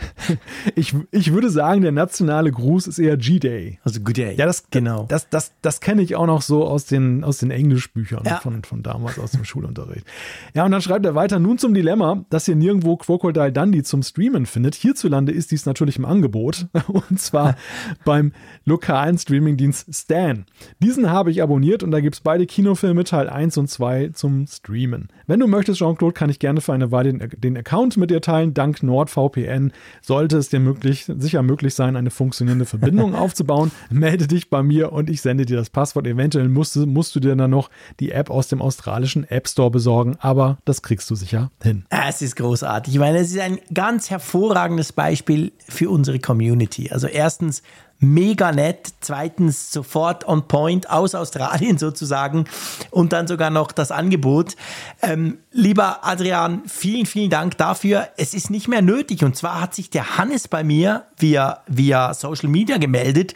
Ich, 0.75 0.95
ich 1.11 1.33
würde 1.33 1.49
sagen, 1.49 1.81
der 1.81 1.91
nationale 1.91 2.51
Gruß 2.51 2.87
ist 2.87 2.99
eher 2.99 3.17
G-Day. 3.17 3.79
Also 3.83 3.99
Good 4.01 4.17
Day. 4.17 4.35
Ja, 4.35 4.45
das, 4.45 4.69
genau. 4.69 5.05
Das, 5.09 5.29
das, 5.29 5.53
das 5.61 5.81
kenne 5.81 6.01
ich 6.01 6.15
auch 6.15 6.27
noch 6.27 6.41
so 6.41 6.65
aus 6.65 6.85
den, 6.85 7.23
aus 7.23 7.39
den 7.39 7.51
Englischbüchern 7.51 8.23
ja. 8.25 8.37
von, 8.37 8.63
von 8.63 8.83
damals 8.83 9.19
aus 9.19 9.31
dem 9.31 9.43
Schulunterricht. 9.43 10.05
Ja, 10.53 10.65
und 10.65 10.71
dann 10.71 10.81
schreibt 10.81 11.05
er 11.05 11.15
weiter, 11.15 11.39
nun 11.39 11.57
zum 11.57 11.73
Dilemma, 11.73 12.25
dass 12.29 12.47
ihr 12.47 12.55
nirgendwo 12.55 12.97
Crocodile 13.01 13.51
Dundee 13.51 13.81
zum 13.81 14.03
Streamen 14.03 14.45
findet. 14.45 14.75
Hierzulande 14.75 15.31
ist 15.31 15.49
dies 15.49 15.65
natürlich 15.65 15.97
im 15.97 16.05
Angebot 16.05 16.67
und 16.87 17.19
zwar 17.19 17.55
beim 18.05 18.31
lokalen 18.63 19.17
Streamingdienst 19.17 19.93
Stan. 19.93 20.45
Diesen 20.79 21.09
habe 21.09 21.31
ich 21.31 21.41
abonniert 21.41 21.81
und 21.81 21.89
da 21.89 21.99
gibt 21.99 22.15
es 22.15 22.21
beide 22.21 22.45
Kinofilme 22.45 23.03
Teil 23.03 23.27
1 23.27 23.57
und 23.57 23.69
2 23.69 24.09
zum 24.09 24.45
Streamen. 24.45 25.07
Wenn 25.25 25.39
du 25.39 25.47
möchtest, 25.47 25.79
Jean-Claude, 25.79 26.13
kann 26.13 26.29
ich 26.29 26.37
gerne 26.37 26.61
für 26.61 26.73
eine 26.73 26.91
Weile 26.91 27.13
den, 27.13 27.29
den 27.37 27.57
Account 27.57 27.97
mit 27.97 28.11
dir 28.11 28.21
teilen. 28.21 28.53
Dank 28.53 28.83
NordVPN 28.83 29.71
sollte 30.01 30.37
es 30.37 30.49
dir 30.49 30.59
möglich, 30.59 31.05
sicher 31.05 31.41
möglich 31.41 31.73
sein, 31.73 31.95
eine 31.95 32.11
funktionierende 32.11 32.65
Verbindung 32.65 33.15
aufzubauen. 33.15 33.71
Melde 33.89 34.27
dich 34.27 34.51
bei 34.51 34.61
mir 34.61 34.91
und 34.91 35.09
ich 35.09 35.21
sende 35.21 35.47
dir 35.47 35.57
das 35.57 35.71
Passwort. 35.71 36.05
Eventuell 36.05 36.49
musst, 36.49 36.75
musst 36.75 37.15
du 37.15 37.19
dir 37.19 37.35
dann 37.35 37.49
noch 37.49 37.71
die 37.99 38.11
App 38.11 38.29
aus 38.29 38.47
dem 38.47 38.61
australischen 38.61 39.23
App 39.27 39.47
Store 39.47 39.71
besorgen, 39.71 40.17
aber 40.19 40.59
das 40.65 40.83
kriegst 40.83 41.09
du 41.09 41.15
sicher 41.15 41.49
hin. 41.63 41.85
Es 41.89 42.21
ist 42.21 42.35
großartig. 42.35 42.90
Ich 42.91 42.99
meine, 42.99 43.19
es 43.19 43.31
ist 43.31 43.39
ein 43.39 43.57
ganz 43.73 44.09
hervorragendes 44.09 44.91
Beispiel 44.91 45.53
für 45.69 45.89
unsere 45.89 46.19
Community. 46.19 46.91
Also 46.91 47.07
erstens, 47.07 47.63
mega 47.99 48.51
nett. 48.51 48.89
Zweitens 48.99 49.71
sofort 49.71 50.27
on 50.27 50.49
point 50.49 50.89
aus 50.89 51.15
Australien 51.15 51.77
sozusagen 51.77 52.43
und 52.89 53.13
dann 53.13 53.27
sogar 53.27 53.49
noch 53.49 53.71
das 53.71 53.91
Angebot. 53.91 54.57
Ähm, 55.01 55.37
lieber 55.53 56.05
Adrian, 56.05 56.63
vielen, 56.67 57.05
vielen 57.05 57.29
Dank 57.29 57.57
dafür. 57.57 58.09
Es 58.17 58.33
ist 58.33 58.49
nicht 58.49 58.67
mehr 58.67 58.81
nötig 58.81 59.23
und 59.23 59.37
zwar 59.37 59.61
hat 59.61 59.73
sich 59.73 59.89
der 59.89 60.17
Hannes 60.17 60.49
bei 60.49 60.65
mir 60.65 61.05
via, 61.17 61.61
via 61.67 62.13
Social 62.13 62.49
Media 62.49 62.77
gemeldet 62.77 63.35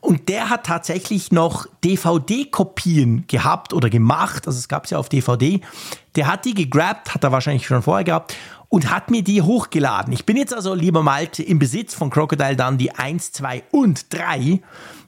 und 0.00 0.30
der 0.30 0.48
hat 0.48 0.64
tatsächlich 0.64 1.30
noch 1.30 1.66
DVD-Kopien 1.84 3.26
gehabt 3.26 3.74
oder 3.74 3.90
gemacht. 3.90 4.46
Also 4.46 4.58
es 4.58 4.68
gab 4.68 4.84
es 4.84 4.92
ja 4.92 4.98
auf 4.98 5.10
DVD. 5.10 5.60
Der 6.16 6.26
hat 6.26 6.46
die 6.46 6.54
gegrabt, 6.54 7.14
hat 7.14 7.22
er 7.22 7.32
wahrscheinlich 7.32 7.66
schon 7.66 7.82
vorher 7.82 8.04
gehabt 8.04 8.34
und 8.74 8.90
hat 8.90 9.08
mir 9.08 9.22
die 9.22 9.40
hochgeladen. 9.40 10.12
Ich 10.12 10.26
bin 10.26 10.36
jetzt 10.36 10.52
also, 10.52 10.74
lieber 10.74 11.04
Malte, 11.04 11.44
im 11.44 11.60
Besitz 11.60 11.94
von 11.94 12.10
Crocodile 12.10 12.56
Dundee 12.56 12.90
1, 12.90 13.30
2 13.30 13.62
und 13.70 14.12
3. 14.12 14.60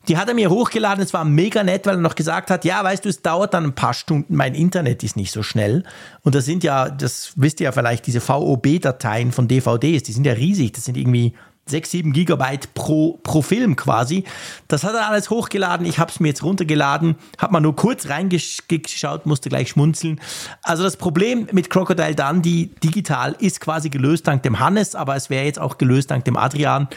Die 0.06 0.16
hat 0.16 0.28
er 0.28 0.34
mir 0.34 0.51
hochgeladen. 0.51 1.02
Es 1.02 1.12
war 1.12 1.24
mega 1.24 1.64
nett, 1.64 1.84
weil 1.84 1.97
er 1.97 2.01
noch 2.01 2.14
gesagt 2.14 2.52
hat, 2.52 2.64
ja, 2.64 2.84
weißt 2.84 3.05
du, 3.05 3.09
es 3.09 3.22
dauert 3.22 3.55
dann 3.55 3.64
ein 3.64 3.74
paar 3.74 3.93
Stunden. 3.93 4.36
Mein 4.36 4.55
Internet 4.55 5.02
ist 5.02 5.16
nicht 5.16 5.32
so 5.32 5.43
schnell. 5.43 5.82
Und 6.22 6.36
das 6.36 6.44
sind 6.44 6.62
ja, 6.62 6.88
das 6.88 7.32
wisst 7.34 7.59
ihr 7.59 7.64
ja 7.64 7.72
vielleicht, 7.72 8.06
diese 8.06 8.20
VOB-Dateien 8.20 9.32
von 9.32 9.48
DVDs, 9.48 10.05
die 10.05 10.12
sind 10.12 10.26
ja 10.26 10.34
riesig. 10.34 10.72
Das 10.74 10.84
sind 10.84 10.97
irgendwie 10.97 11.34
6, 11.68 11.90
7 11.90 12.12
Gigabyte 12.12 12.72
pro, 12.74 13.18
pro 13.24 13.43
Film 13.43 13.74
quasi. 13.74 14.22
Das 14.68 14.84
hat 14.84 14.94
er 14.94 15.09
alles 15.09 15.30
hochgeladen. 15.30 15.84
Ich 15.84 15.98
habe 15.98 16.12
es 16.12 16.20
mir 16.20 16.28
jetzt 16.28 16.44
runtergeladen, 16.44 17.16
habe 17.38 17.55
mal 17.55 17.60
nur 17.60 17.74
kurz 17.74 18.09
reingeschaut, 18.09 19.26
musste 19.26 19.48
gleich 19.48 19.70
schmunzeln. 19.70 20.20
Also 20.62 20.84
das 20.84 20.97
Problem 20.97 21.48
mit 21.51 21.68
Crocodile 21.68 22.14
Dundee 22.14 22.70
digital 22.84 23.34
ist 23.40 23.60
quasi 23.60 23.90
gelöst 23.90 24.28
dank 24.28 24.44
dem 24.44 24.60
Hannes, 24.60 24.94
aber 24.94 25.16
es 25.16 25.28
wäre 25.28 25.44
jetzt 25.44 25.59
auch 25.59 25.76
gelöst 25.76 26.12
dank 26.12 26.24
dem 26.24 26.36
Adrian. 26.36 26.88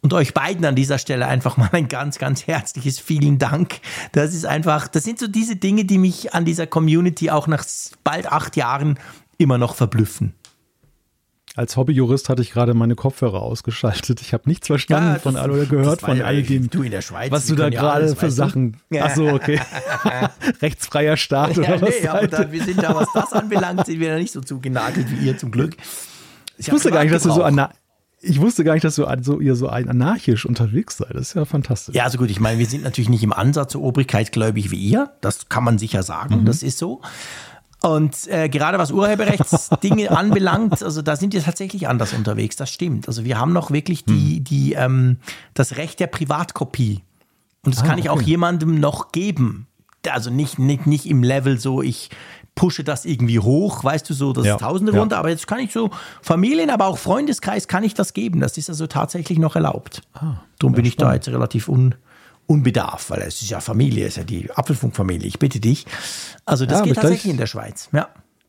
Und 0.00 0.12
euch 0.12 0.34
beiden 0.34 0.64
an 0.66 0.76
dieser 0.76 0.98
Stelle 0.98 1.26
einfach 1.26 1.56
mal 1.56 1.70
ein 1.72 1.88
ganz, 1.88 2.18
ganz 2.18 2.46
herzliches 2.46 3.00
vielen 3.00 3.38
Dank. 3.38 3.80
Das 4.12 4.34
ist 4.34 4.44
einfach, 4.44 4.88
das 4.88 5.04
sind 5.04 5.18
so 5.18 5.26
diese 5.26 5.56
Dinge, 5.56 5.86
die 5.86 5.98
mich 5.98 6.34
an 6.34 6.44
dieser 6.44 6.66
Community 6.66 7.30
auch 7.30 7.46
nach 7.46 7.64
bald 8.04 8.30
acht 8.30 8.56
Jahren 8.56 8.98
immer 9.38 9.56
noch 9.56 9.74
verblüffen. 9.74 10.34
Als 11.58 11.76
Hobbyjurist 11.76 12.28
hatte 12.28 12.40
ich 12.40 12.52
gerade 12.52 12.72
meine 12.72 12.94
Kopfhörer 12.94 13.42
ausgeschaltet. 13.42 14.20
Ich 14.20 14.32
habe 14.32 14.48
nichts 14.48 14.68
verstanden 14.68 15.14
ja, 15.14 15.18
von 15.18 15.34
all 15.34 15.50
oder 15.50 15.66
gehört 15.66 16.02
von 16.02 16.22
all 16.22 16.40
dem, 16.44 16.70
du 16.70 16.84
in 16.84 16.92
der 16.92 17.02
Schweiz, 17.02 17.32
was 17.32 17.46
du 17.46 17.56
da 17.56 17.68
gerade 17.68 18.14
für 18.14 18.30
Sachen. 18.30 18.76
Du? 18.92 19.00
Ach 19.00 19.12
so, 19.12 19.26
okay. 19.26 19.60
Rechtsfreier 20.62 21.16
Staat 21.16 21.56
ja, 21.56 21.64
oder 21.64 21.82
was? 21.82 21.94
Nee, 22.00 22.06
aber 22.06 22.28
da, 22.28 22.52
wir 22.52 22.62
sind 22.62 22.80
da, 22.80 22.94
was 22.94 23.08
das 23.12 23.32
anbelangt, 23.32 23.86
sind 23.86 23.98
wir 23.98 24.10
da 24.10 24.18
nicht 24.18 24.30
so 24.30 24.40
zugenagelt 24.40 25.10
wie 25.10 25.26
ihr 25.26 25.36
zum 25.36 25.50
Glück. 25.50 25.76
Ich, 26.58 26.68
ich 26.68 26.72
wusste 26.72 26.92
gar 26.92 27.02
nicht, 27.02 27.12
dass 27.12 27.24
du 27.24 27.32
so 27.32 27.42
an 27.42 27.66
ich 28.20 28.40
wusste 28.40 28.62
gar 28.62 28.74
nicht, 28.74 28.84
dass 28.84 28.94
du 28.94 29.06
so, 29.22 29.40
ihr 29.40 29.56
so 29.56 29.68
anarchisch 29.68 30.46
unterwegs 30.46 30.98
seid. 30.98 31.14
Das 31.14 31.22
ist 31.22 31.34
ja 31.34 31.44
fantastisch. 31.44 31.94
Ja, 31.96 32.04
also 32.04 32.18
gut, 32.18 32.30
ich 32.30 32.38
meine, 32.38 32.60
wir 32.60 32.66
sind 32.66 32.84
natürlich 32.84 33.08
nicht 33.08 33.24
im 33.24 33.32
Ansatz 33.32 33.72
so 33.72 33.82
obrigkeitsgläubig 33.82 34.70
wie 34.70 34.76
ihr. 34.76 35.10
Das 35.20 35.48
kann 35.48 35.64
man 35.64 35.78
sicher 35.78 36.04
sagen. 36.04 36.42
Mhm. 36.42 36.44
Das 36.44 36.62
ist 36.62 36.78
so. 36.78 37.00
Und 37.80 38.26
äh, 38.26 38.48
gerade 38.48 38.78
was 38.78 38.90
Urheberrechtsdinge 38.90 40.10
anbelangt, 40.16 40.82
also 40.82 41.00
da 41.00 41.14
sind 41.14 41.32
wir 41.32 41.42
tatsächlich 41.42 41.86
anders 41.86 42.12
unterwegs, 42.12 42.56
das 42.56 42.70
stimmt. 42.70 43.06
Also 43.06 43.24
wir 43.24 43.38
haben 43.38 43.52
noch 43.52 43.70
wirklich 43.70 44.04
die, 44.04 44.36
hm. 44.36 44.44
die, 44.44 44.72
ähm, 44.72 45.18
das 45.54 45.76
Recht 45.76 46.00
der 46.00 46.08
Privatkopie. 46.08 47.02
Und 47.64 47.74
das 47.74 47.84
ah, 47.84 47.86
kann 47.86 47.98
ich 47.98 48.10
okay. 48.10 48.18
auch 48.18 48.22
jemandem 48.22 48.80
noch 48.80 49.12
geben. 49.12 49.66
Also 50.10 50.30
nicht, 50.30 50.58
nicht, 50.58 50.86
nicht 50.86 51.06
im 51.06 51.22
Level 51.22 51.58
so, 51.58 51.82
ich 51.82 52.10
pushe 52.54 52.82
das 52.82 53.04
irgendwie 53.04 53.38
hoch, 53.38 53.84
weißt 53.84 54.10
du, 54.10 54.14
so 54.14 54.32
das 54.32 54.44
ja. 54.44 54.56
Tausende 54.56 54.92
runter, 54.92 55.16
ja. 55.16 55.20
aber 55.20 55.28
jetzt 55.28 55.46
kann 55.46 55.60
ich 55.60 55.72
so 55.72 55.90
Familien, 56.22 56.70
aber 56.70 56.86
auch 56.86 56.98
Freundeskreis 56.98 57.68
kann 57.68 57.84
ich 57.84 57.94
das 57.94 58.14
geben. 58.14 58.40
Das 58.40 58.58
ist 58.58 58.68
also 58.68 58.88
tatsächlich 58.88 59.38
noch 59.38 59.54
erlaubt. 59.54 60.02
Ah, 60.14 60.40
Darum 60.58 60.74
bin 60.74 60.84
ich 60.84 60.94
spannend. 60.94 61.10
da 61.10 61.14
jetzt 61.14 61.28
relativ 61.28 61.68
un, 61.68 61.94
Unbedarf, 62.48 63.10
weil 63.10 63.20
es 63.20 63.42
ist 63.42 63.50
ja 63.50 63.60
Familie, 63.60 64.06
es 64.06 64.14
ist 64.14 64.16
ja 64.16 64.24
die 64.24 64.50
Apfelfunkfamilie, 64.50 65.28
ich 65.28 65.38
bitte 65.38 65.60
dich. 65.60 65.86
Also 66.46 66.64
das 66.64 66.78
ja, 66.78 66.84
geht 66.86 66.94
tatsächlich 66.94 67.30
in 67.30 67.36
der 67.36 67.46
Schweiz, 67.46 67.90
ja. 67.92 68.08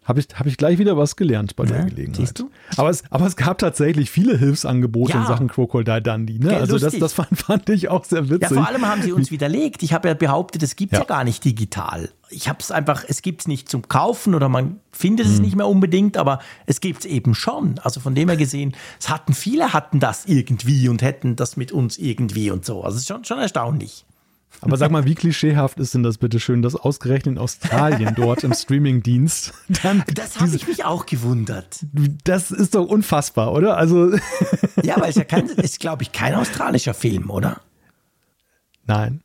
Habe 0.10 0.22
ich, 0.22 0.28
hab 0.34 0.48
ich 0.48 0.58
gleich 0.58 0.80
wieder 0.80 0.98
was 0.98 1.16
gelernt 1.16 1.56
bei 1.56 1.66
ja, 1.66 1.70
der 1.70 1.86
Gelegenheit. 1.86 2.16
Siehst 2.16 2.40
du? 2.40 2.50
Aber 2.78 2.90
es, 2.90 3.04
aber 3.12 3.28
es 3.28 3.36
gab 3.36 3.60
tatsächlich 3.60 4.10
viele 4.10 4.36
Hilfsangebote 4.36 5.14
ja. 5.14 5.22
in 5.22 5.28
Sachen 5.28 5.48
Crocodile 5.50 6.02
Dundee. 6.02 6.40
Ne? 6.40 6.58
also 6.58 6.80
das, 6.80 6.98
das 6.98 7.14
fand, 7.14 7.38
fand, 7.38 7.70
ich 7.70 7.90
auch 7.90 8.04
sehr 8.06 8.28
witzig. 8.28 8.50
Ja, 8.50 8.56
vor 8.56 8.68
allem 8.68 8.88
haben 8.88 9.04
sie 9.04 9.12
uns 9.12 9.30
widerlegt. 9.30 9.84
Ich 9.84 9.94
habe 9.94 10.08
ja 10.08 10.16
behauptet, 10.16 10.64
es 10.64 10.76
gibt 10.76 10.94
ja. 10.94 11.00
ja 11.02 11.06
gar 11.06 11.24
nicht 11.24 11.46
digital. 11.46 12.10
Ich 12.32 12.50
habe 12.50 12.58
es 12.60 12.72
einfach, 12.72 13.06
es 13.08 13.22
gibt 13.22 13.42
es 13.42 13.48
nicht 13.48 13.70
zum 13.70 13.88
Kaufen 13.88 14.34
oder 14.34 14.50
man 14.50 14.80
findet 14.92 15.28
es 15.28 15.36
hm. 15.36 15.44
nicht 15.44 15.56
mehr 15.56 15.68
unbedingt, 15.68 16.18
aber 16.18 16.40
es 16.66 16.82
gibt 16.82 17.02
es 17.02 17.06
eben 17.06 17.36
schon. 17.36 17.80
Also 17.84 18.00
von 18.00 18.16
dem 18.16 18.30
her 18.30 18.38
gesehen, 18.38 18.76
es 19.00 19.10
hatten 19.10 19.36
viele 19.36 19.74
hatten 19.74 20.00
das 20.00 20.26
irgendwie 20.26 20.90
und 20.90 21.04
hätten 21.04 21.36
das 21.36 21.56
mit 21.56 21.72
uns 21.72 22.00
irgendwie 22.00 22.50
und 22.50 22.66
so. 22.66 22.84
Also 22.84 22.96
es 22.96 23.04
ist 23.04 23.08
schon, 23.10 23.26
schon 23.26 23.38
erstaunlich. 23.38 24.06
Aber 24.62 24.76
sag 24.76 24.92
mal, 24.92 25.06
wie 25.06 25.16
klischeehaft 25.16 25.80
ist 25.80 25.94
denn 25.94 26.04
das 26.04 26.18
bitte 26.18 26.40
schön, 26.40 26.62
dass 26.62 26.76
ausgerechnet 26.76 27.36
in 27.36 27.38
Australien 27.38 28.14
dort 28.16 28.44
im 28.44 28.54
Streamingdienst 28.54 29.54
dann. 29.84 30.04
Das 30.14 30.40
habe 30.40 30.54
ich 30.54 30.68
mich 30.68 30.84
auch 30.84 31.06
gewundert. 31.06 31.86
Das 32.26 32.52
ist 32.52 32.76
doch 32.76 32.86
unfassbar, 32.86 33.54
oder? 33.54 33.78
Also. 33.78 34.12
Ja, 34.82 35.00
weil 35.00 35.10
es 35.10 35.16
ja 35.16 35.26
kein, 35.26 35.48
ist, 35.48 35.80
glaube 35.80 36.04
ich, 36.04 36.14
kein 36.14 36.34
australischer 36.36 36.94
Film, 36.94 37.30
oder? 37.30 37.60
Nein. 38.86 39.22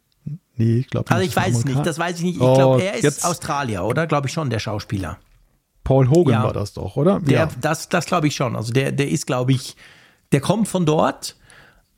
Nee, 0.57 0.79
ich 0.79 0.89
glaube 0.89 1.05
nicht. 1.05 1.13
Also 1.13 1.27
ich 1.27 1.37
weiß 1.37 1.59
es 1.59 1.65
nicht, 1.65 1.87
das 1.87 1.99
weiß 1.99 2.19
ich 2.19 2.25
nicht. 2.25 2.37
Ich 2.37 2.43
oh, 2.43 2.55
glaube, 2.55 2.83
er 2.83 2.95
ist 2.95 3.05
jetzt. 3.05 3.25
Australier, 3.25 3.85
oder? 3.85 4.07
Glaube 4.07 4.27
ich 4.27 4.33
schon, 4.33 4.51
der 4.51 4.59
Schauspieler. 4.59 5.19
Paul 5.85 6.09
Hogan 6.11 6.35
ja, 6.35 6.45
war 6.45 6.53
das 6.53 6.73
doch, 6.73 6.97
oder? 6.97 7.21
Der, 7.21 7.39
ja. 7.39 7.49
Das, 7.61 7.89
das 7.89 8.07
glaube 8.07 8.27
ich 8.27 8.35
schon. 8.35 8.57
Also 8.57 8.73
der, 8.73 8.91
der 8.91 9.09
ist, 9.09 9.27
glaube 9.27 9.53
ich, 9.53 9.77
der 10.33 10.41
kommt 10.41 10.67
von 10.67 10.87
dort, 10.87 11.37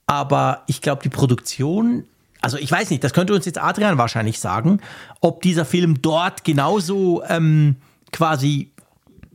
aber 0.07 0.63
ich 0.67 0.83
glaube, 0.83 1.03
die 1.03 1.09
Produktion 1.09 2.05
also 2.47 2.59
ich 2.59 2.71
weiß 2.71 2.91
nicht, 2.91 3.03
das 3.03 3.13
könnte 3.13 3.35
uns 3.35 3.45
jetzt 3.45 3.61
Adrian 3.61 3.99
wahrscheinlich 3.99 4.39
sagen, 4.39 4.79
ob 5.21 5.43
dieser 5.43 5.65
Film 5.65 6.01
dort 6.01 6.45
genauso 6.45 7.25
ähm, 7.29 7.75
quasi 8.13 8.71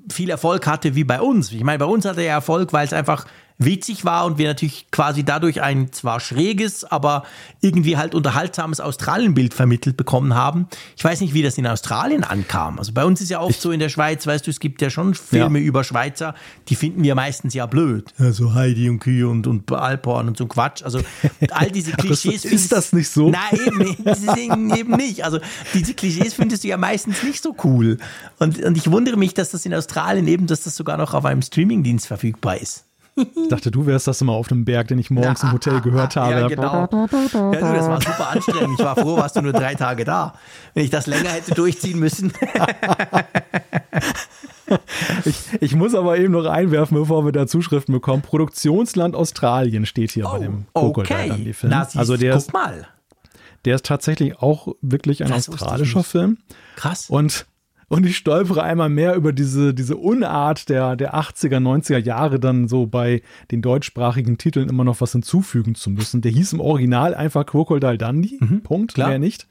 viel 0.09 0.29
Erfolg 0.29 0.65
hatte 0.65 0.95
wie 0.95 1.03
bei 1.03 1.19
uns. 1.19 1.51
Ich 1.51 1.61
meine, 1.61 1.77
bei 1.77 1.85
uns 1.85 2.05
hatte 2.05 2.21
er 2.21 2.35
Erfolg, 2.35 2.71
weil 2.71 2.85
es 2.85 2.93
einfach 2.93 3.25
witzig 3.65 4.05
war 4.05 4.25
und 4.25 4.37
wir 4.37 4.47
natürlich 4.47 4.89
quasi 4.91 5.23
dadurch 5.23 5.61
ein 5.61 5.91
zwar 5.91 6.19
schräges, 6.19 6.83
aber 6.83 7.23
irgendwie 7.61 7.97
halt 7.97 8.15
unterhaltsames 8.15 8.79
Australienbild 8.79 9.53
vermittelt 9.53 9.97
bekommen 9.97 10.35
haben. 10.35 10.67
Ich 10.97 11.03
weiß 11.03 11.21
nicht, 11.21 11.33
wie 11.33 11.43
das 11.43 11.57
in 11.57 11.67
Australien 11.67 12.23
ankam. 12.23 12.79
Also 12.79 12.93
bei 12.93 13.05
uns 13.05 13.21
ist 13.21 13.29
ja 13.29 13.39
oft 13.39 13.51
ich 13.51 13.57
so 13.57 13.71
in 13.71 13.79
der 13.79 13.89
Schweiz, 13.89 14.25
weißt 14.25 14.45
du, 14.45 14.51
es 14.51 14.59
gibt 14.59 14.81
ja 14.81 14.89
schon 14.89 15.13
Filme 15.13 15.59
ja. 15.59 15.65
über 15.65 15.83
Schweizer, 15.83 16.35
die 16.69 16.75
finden 16.75 17.03
wir 17.03 17.15
meistens 17.15 17.53
ja 17.53 17.65
blöd. 17.65 18.13
Ja, 18.17 18.31
so 18.31 18.53
Heidi 18.53 18.89
und 18.89 18.99
Kühe 18.99 19.27
und, 19.27 19.47
und 19.47 19.71
Alporn 19.71 20.27
und 20.27 20.37
so 20.37 20.47
Quatsch. 20.47 20.83
Also 20.83 21.01
all 21.51 21.71
diese 21.71 21.91
Klischees. 21.97 22.45
ist 22.45 22.71
das 22.71 22.93
nicht 22.93 23.09
so? 23.09 23.29
Nein, 23.29 23.95
eben, 24.37 24.73
eben 24.75 24.91
nicht. 24.95 25.23
Also 25.23 25.39
diese 25.73 25.93
Klischees 25.93 26.33
findest 26.33 26.63
du 26.63 26.67
ja 26.67 26.77
meistens 26.77 27.23
nicht 27.23 27.43
so 27.43 27.55
cool. 27.63 27.97
Und, 28.39 28.63
und 28.63 28.77
ich 28.77 28.89
wundere 28.89 29.17
mich, 29.17 29.33
dass 29.33 29.51
das 29.51 29.65
in 29.65 29.73
Australien 29.73 30.27
eben, 30.27 30.47
dass 30.47 30.61
das 30.61 30.75
sogar 30.75 30.97
noch 30.97 31.13
auf 31.13 31.25
einem 31.25 31.41
Streamingdienst 31.41 32.07
verfügbar 32.07 32.57
ist. 32.57 32.85
Ich 33.35 33.49
dachte, 33.49 33.71
du 33.71 33.85
wärst 33.85 34.07
das 34.07 34.21
immer 34.21 34.33
auf 34.33 34.47
dem 34.47 34.65
Berg, 34.65 34.87
den 34.87 34.99
ich 34.99 35.09
morgens 35.09 35.43
im 35.43 35.51
Hotel 35.51 35.81
gehört 35.81 36.15
habe. 36.15 36.33
Ja, 36.33 36.47
genau. 36.47 36.81
Ja, 36.81 36.87
du, 36.87 37.07
das 37.07 37.87
war 37.87 38.01
super 38.01 38.29
anstrengend. 38.29 38.79
Ich 38.79 38.85
war 38.85 38.95
froh, 38.95 39.17
warst 39.17 39.35
du 39.35 39.41
nur 39.41 39.53
drei 39.53 39.75
Tage 39.75 40.05
da. 40.05 40.33
Wenn 40.73 40.83
ich 40.83 40.89
das 40.89 41.07
länger 41.07 41.29
hätte 41.29 41.53
durchziehen 41.53 41.99
müssen. 41.99 42.33
ich, 45.25 45.35
ich 45.59 45.75
muss 45.75 45.95
aber 45.95 46.17
eben 46.17 46.33
noch 46.33 46.45
einwerfen, 46.45 46.97
bevor 46.97 47.25
wir 47.25 47.31
da 47.31 47.47
Zuschriften 47.47 47.93
bekommen. 47.93 48.21
Produktionsland 48.21 49.15
Australien 49.15 49.85
steht 49.85 50.11
hier 50.11 50.27
oh, 50.27 50.31
bei 50.31 50.39
dem 50.39 50.65
okay. 50.73 51.53
Film. 51.53 51.71
Na, 51.71 51.87
also 51.95 52.17
der 52.17 52.33
guck 52.33 52.41
ist, 52.41 52.53
mal. 52.53 52.87
Der 53.65 53.75
ist 53.75 53.85
tatsächlich 53.85 54.39
auch 54.39 54.69
wirklich 54.81 55.23
ein 55.23 55.29
das 55.29 55.49
australischer 55.49 56.03
Film. 56.03 56.37
Krass. 56.75 57.09
Und 57.09 57.45
und 57.91 58.05
ich 58.05 58.15
stolpere 58.15 58.63
einmal 58.63 58.87
mehr 58.87 59.15
über 59.15 59.33
diese, 59.33 59.73
diese 59.73 59.97
Unart 59.97 60.69
der, 60.69 60.95
der 60.95 61.13
80er, 61.13 61.57
90er 61.57 61.97
Jahre, 61.97 62.39
dann 62.39 62.69
so 62.69 62.85
bei 62.85 63.21
den 63.51 63.61
deutschsprachigen 63.61 64.37
Titeln 64.37 64.69
immer 64.69 64.85
noch 64.85 65.01
was 65.01 65.11
hinzufügen 65.11 65.75
zu 65.75 65.89
müssen. 65.89 66.21
Der 66.21 66.31
hieß 66.31 66.53
im 66.53 66.61
Original 66.61 67.13
einfach 67.13 67.45
Crocodile 67.45 67.97
Dundee, 67.97 68.37
mhm, 68.39 68.63
Punkt, 68.63 68.93
klar. 68.93 69.09
mehr 69.09 69.19
nicht. 69.19 69.45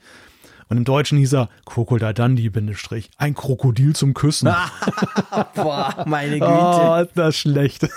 Und 0.71 0.79
im 0.79 0.85
Deutschen 0.85 1.19
hieß 1.19 1.35
er 1.35 1.51
Crocodile 1.67 2.15
Dundee, 2.15 2.49
Bindestrich, 2.49 3.11
ein 3.19 3.35
Krokodil 3.35 3.95
zum 3.95 4.15
Küssen. 4.15 4.49
Boah, 5.55 6.07
meine 6.07 6.39
Güte. 6.41 6.51
Oh, 6.51 6.97
ist 7.03 7.19
das 7.19 7.37
schlecht. 7.37 7.83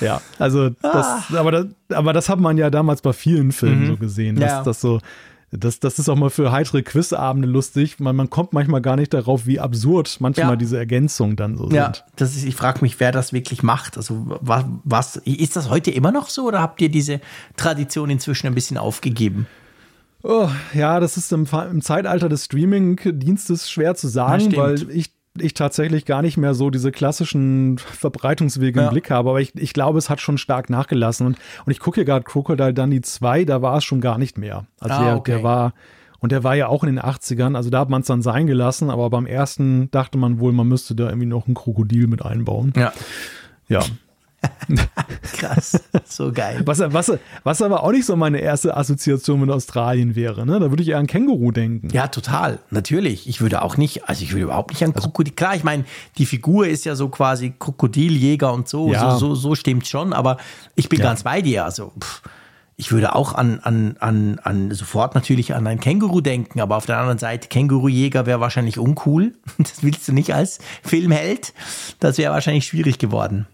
ja, 0.00 0.20
also 0.40 0.70
das, 0.70 1.06
ah. 1.06 1.22
aber 1.36 1.52
das, 1.52 1.66
aber 1.90 2.12
das 2.12 2.28
hat 2.28 2.40
man 2.40 2.58
ja 2.58 2.68
damals 2.68 3.00
bei 3.00 3.12
vielen 3.12 3.52
Filmen 3.52 3.82
mhm. 3.82 3.86
so 3.86 3.96
gesehen, 3.96 4.34
dass 4.34 4.50
ja. 4.50 4.64
das 4.64 4.80
so 4.80 4.98
das, 5.52 5.78
das 5.78 5.98
ist 5.98 6.08
auch 6.08 6.16
mal 6.16 6.30
für 6.30 6.50
heitere 6.50 6.82
Quizabende 6.82 7.46
lustig. 7.46 8.00
Man, 8.00 8.16
man 8.16 8.30
kommt 8.30 8.52
manchmal 8.52 8.82
gar 8.82 8.96
nicht 8.96 9.14
darauf, 9.14 9.46
wie 9.46 9.60
absurd 9.60 10.16
manchmal 10.20 10.50
ja. 10.50 10.56
diese 10.56 10.76
Ergänzungen 10.76 11.36
dann 11.36 11.56
so 11.56 11.68
ja, 11.70 11.84
sind. 11.84 12.04
Das 12.16 12.36
ist, 12.36 12.44
ich 12.44 12.56
frage 12.56 12.80
mich, 12.82 12.98
wer 12.98 13.12
das 13.12 13.32
wirklich 13.32 13.62
macht. 13.62 13.96
Also 13.96 14.38
was, 14.40 14.64
was, 14.84 15.16
ist 15.16 15.56
das 15.56 15.70
heute 15.70 15.90
immer 15.90 16.10
noch 16.10 16.28
so 16.28 16.46
oder 16.46 16.60
habt 16.60 16.80
ihr 16.80 16.88
diese 16.88 17.20
Tradition 17.56 18.10
inzwischen 18.10 18.48
ein 18.48 18.54
bisschen 18.54 18.76
aufgegeben? 18.76 19.46
Oh, 20.22 20.48
ja, 20.74 20.98
das 20.98 21.16
ist 21.16 21.32
im, 21.32 21.46
im 21.70 21.82
Zeitalter 21.82 22.28
des 22.28 22.46
Streaming-Dienstes 22.46 23.70
schwer 23.70 23.94
zu 23.94 24.08
sagen, 24.08 24.56
weil 24.56 24.90
ich 24.90 25.15
ich 25.42 25.54
tatsächlich 25.54 26.04
gar 26.04 26.22
nicht 26.22 26.36
mehr 26.36 26.54
so 26.54 26.70
diese 26.70 26.92
klassischen 26.92 27.78
Verbreitungswege 27.78 28.80
ja. 28.80 28.86
im 28.86 28.92
Blick 28.92 29.10
habe, 29.10 29.30
aber 29.30 29.40
ich, 29.40 29.54
ich 29.54 29.72
glaube, 29.72 29.98
es 29.98 30.10
hat 30.10 30.20
schon 30.20 30.38
stark 30.38 30.70
nachgelassen. 30.70 31.26
Und, 31.26 31.38
und 31.64 31.72
ich 31.72 31.80
gucke 31.80 31.96
hier 31.96 32.04
gerade 32.04 32.24
Crocodile 32.24 32.74
Dundee 32.74 33.00
2, 33.00 33.44
da 33.44 33.62
war 33.62 33.78
es 33.78 33.84
schon 33.84 34.00
gar 34.00 34.18
nicht 34.18 34.38
mehr. 34.38 34.66
Also 34.80 34.94
ah, 34.94 35.04
der, 35.04 35.16
okay. 35.16 35.32
der 35.32 35.42
war, 35.42 35.72
und 36.20 36.32
der 36.32 36.44
war 36.44 36.54
ja 36.54 36.68
auch 36.68 36.84
in 36.84 36.94
den 36.94 37.04
80ern, 37.04 37.56
also 37.56 37.70
da 37.70 37.80
hat 37.80 37.90
man 37.90 38.02
es 38.02 38.06
dann 38.06 38.22
sein 38.22 38.46
gelassen, 38.46 38.90
aber 38.90 39.10
beim 39.10 39.26
ersten 39.26 39.90
dachte 39.90 40.18
man 40.18 40.40
wohl, 40.40 40.52
man 40.52 40.68
müsste 40.68 40.94
da 40.94 41.06
irgendwie 41.06 41.26
noch 41.26 41.46
ein 41.46 41.54
Krokodil 41.54 42.06
mit 42.06 42.24
einbauen. 42.24 42.72
Ja. 42.76 42.92
Ja, 43.68 43.80
Krass, 45.32 45.80
so 46.04 46.32
geil. 46.32 46.62
Was, 46.64 46.80
was, 46.80 47.12
was 47.44 47.62
aber 47.62 47.82
auch 47.82 47.92
nicht 47.92 48.06
so 48.06 48.16
meine 48.16 48.38
erste 48.38 48.76
Assoziation 48.76 49.40
mit 49.40 49.50
Australien 49.50 50.14
wäre, 50.16 50.46
ne? 50.46 50.58
Da 50.58 50.70
würde 50.70 50.82
ich 50.82 50.88
eher 50.88 50.98
an 50.98 51.06
Känguru 51.06 51.52
denken. 51.52 51.88
Ja, 51.92 52.08
total. 52.08 52.58
Natürlich. 52.70 53.28
Ich 53.28 53.40
würde 53.40 53.62
auch 53.62 53.76
nicht, 53.76 54.08
also 54.08 54.22
ich 54.22 54.32
würde 54.32 54.44
überhaupt 54.44 54.70
nicht 54.70 54.82
an 54.82 54.92
also 54.92 55.08
Krokodil. 55.08 55.34
Klar, 55.34 55.56
ich 55.56 55.64
meine, 55.64 55.84
die 56.18 56.26
Figur 56.26 56.66
ist 56.66 56.84
ja 56.84 56.94
so 56.94 57.08
quasi 57.08 57.54
Krokodiljäger 57.58 58.52
und 58.52 58.68
so, 58.68 58.92
ja. 58.92 59.12
so, 59.12 59.18
so, 59.18 59.34
so 59.34 59.54
stimmt 59.54 59.86
schon, 59.86 60.12
aber 60.12 60.38
ich 60.74 60.88
bin 60.88 61.00
ja. 61.00 61.06
ganz 61.06 61.22
bei 61.22 61.42
dir. 61.42 61.64
Also, 61.64 61.92
pff, 62.00 62.22
ich 62.78 62.92
würde 62.92 63.14
auch 63.14 63.34
an, 63.34 63.60
an, 63.60 63.96
an, 64.00 64.38
an 64.42 64.70
sofort 64.72 65.14
natürlich 65.14 65.54
an 65.54 65.66
ein 65.66 65.80
Känguru 65.80 66.20
denken, 66.20 66.60
aber 66.60 66.76
auf 66.76 66.84
der 66.84 66.98
anderen 66.98 67.18
Seite, 67.18 67.48
Kängurujäger 67.48 68.26
wäre 68.26 68.40
wahrscheinlich 68.40 68.78
uncool. 68.78 69.32
Das 69.58 69.82
willst 69.82 70.06
du 70.06 70.12
nicht 70.12 70.34
als 70.34 70.58
Filmheld. 70.82 71.54
Das 72.00 72.18
wäre 72.18 72.32
wahrscheinlich 72.32 72.66
schwierig 72.66 72.98
geworden. 72.98 73.46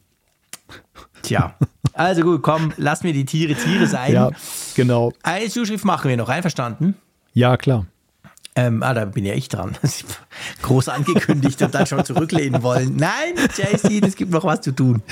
Tja. 1.22 1.54
Also 1.94 2.22
gut, 2.22 2.42
komm, 2.42 2.72
lass 2.76 3.02
mir 3.02 3.12
die 3.12 3.24
Tiere 3.24 3.54
Tiere 3.54 3.86
sein. 3.86 4.12
Ja, 4.12 4.30
genau. 4.74 5.12
Eine 5.22 5.48
Zuschrift 5.48 5.84
machen 5.84 6.08
wir 6.08 6.16
noch, 6.16 6.28
einverstanden? 6.28 6.94
Ja, 7.34 7.56
klar. 7.56 7.86
Ähm, 8.54 8.82
ah, 8.82 8.92
da 8.92 9.06
bin 9.06 9.24
ja 9.24 9.32
ich 9.32 9.48
dran. 9.48 9.76
Groß 10.62 10.88
angekündigt 10.88 11.62
und 11.62 11.74
dann 11.74 11.86
schon 11.86 12.04
zurücklehnen 12.04 12.62
wollen. 12.62 12.96
Nein, 12.96 13.34
JC, 13.56 14.02
es 14.04 14.14
gibt 14.14 14.30
noch 14.30 14.44
was 14.44 14.60
zu 14.60 14.72
tun. 14.72 15.02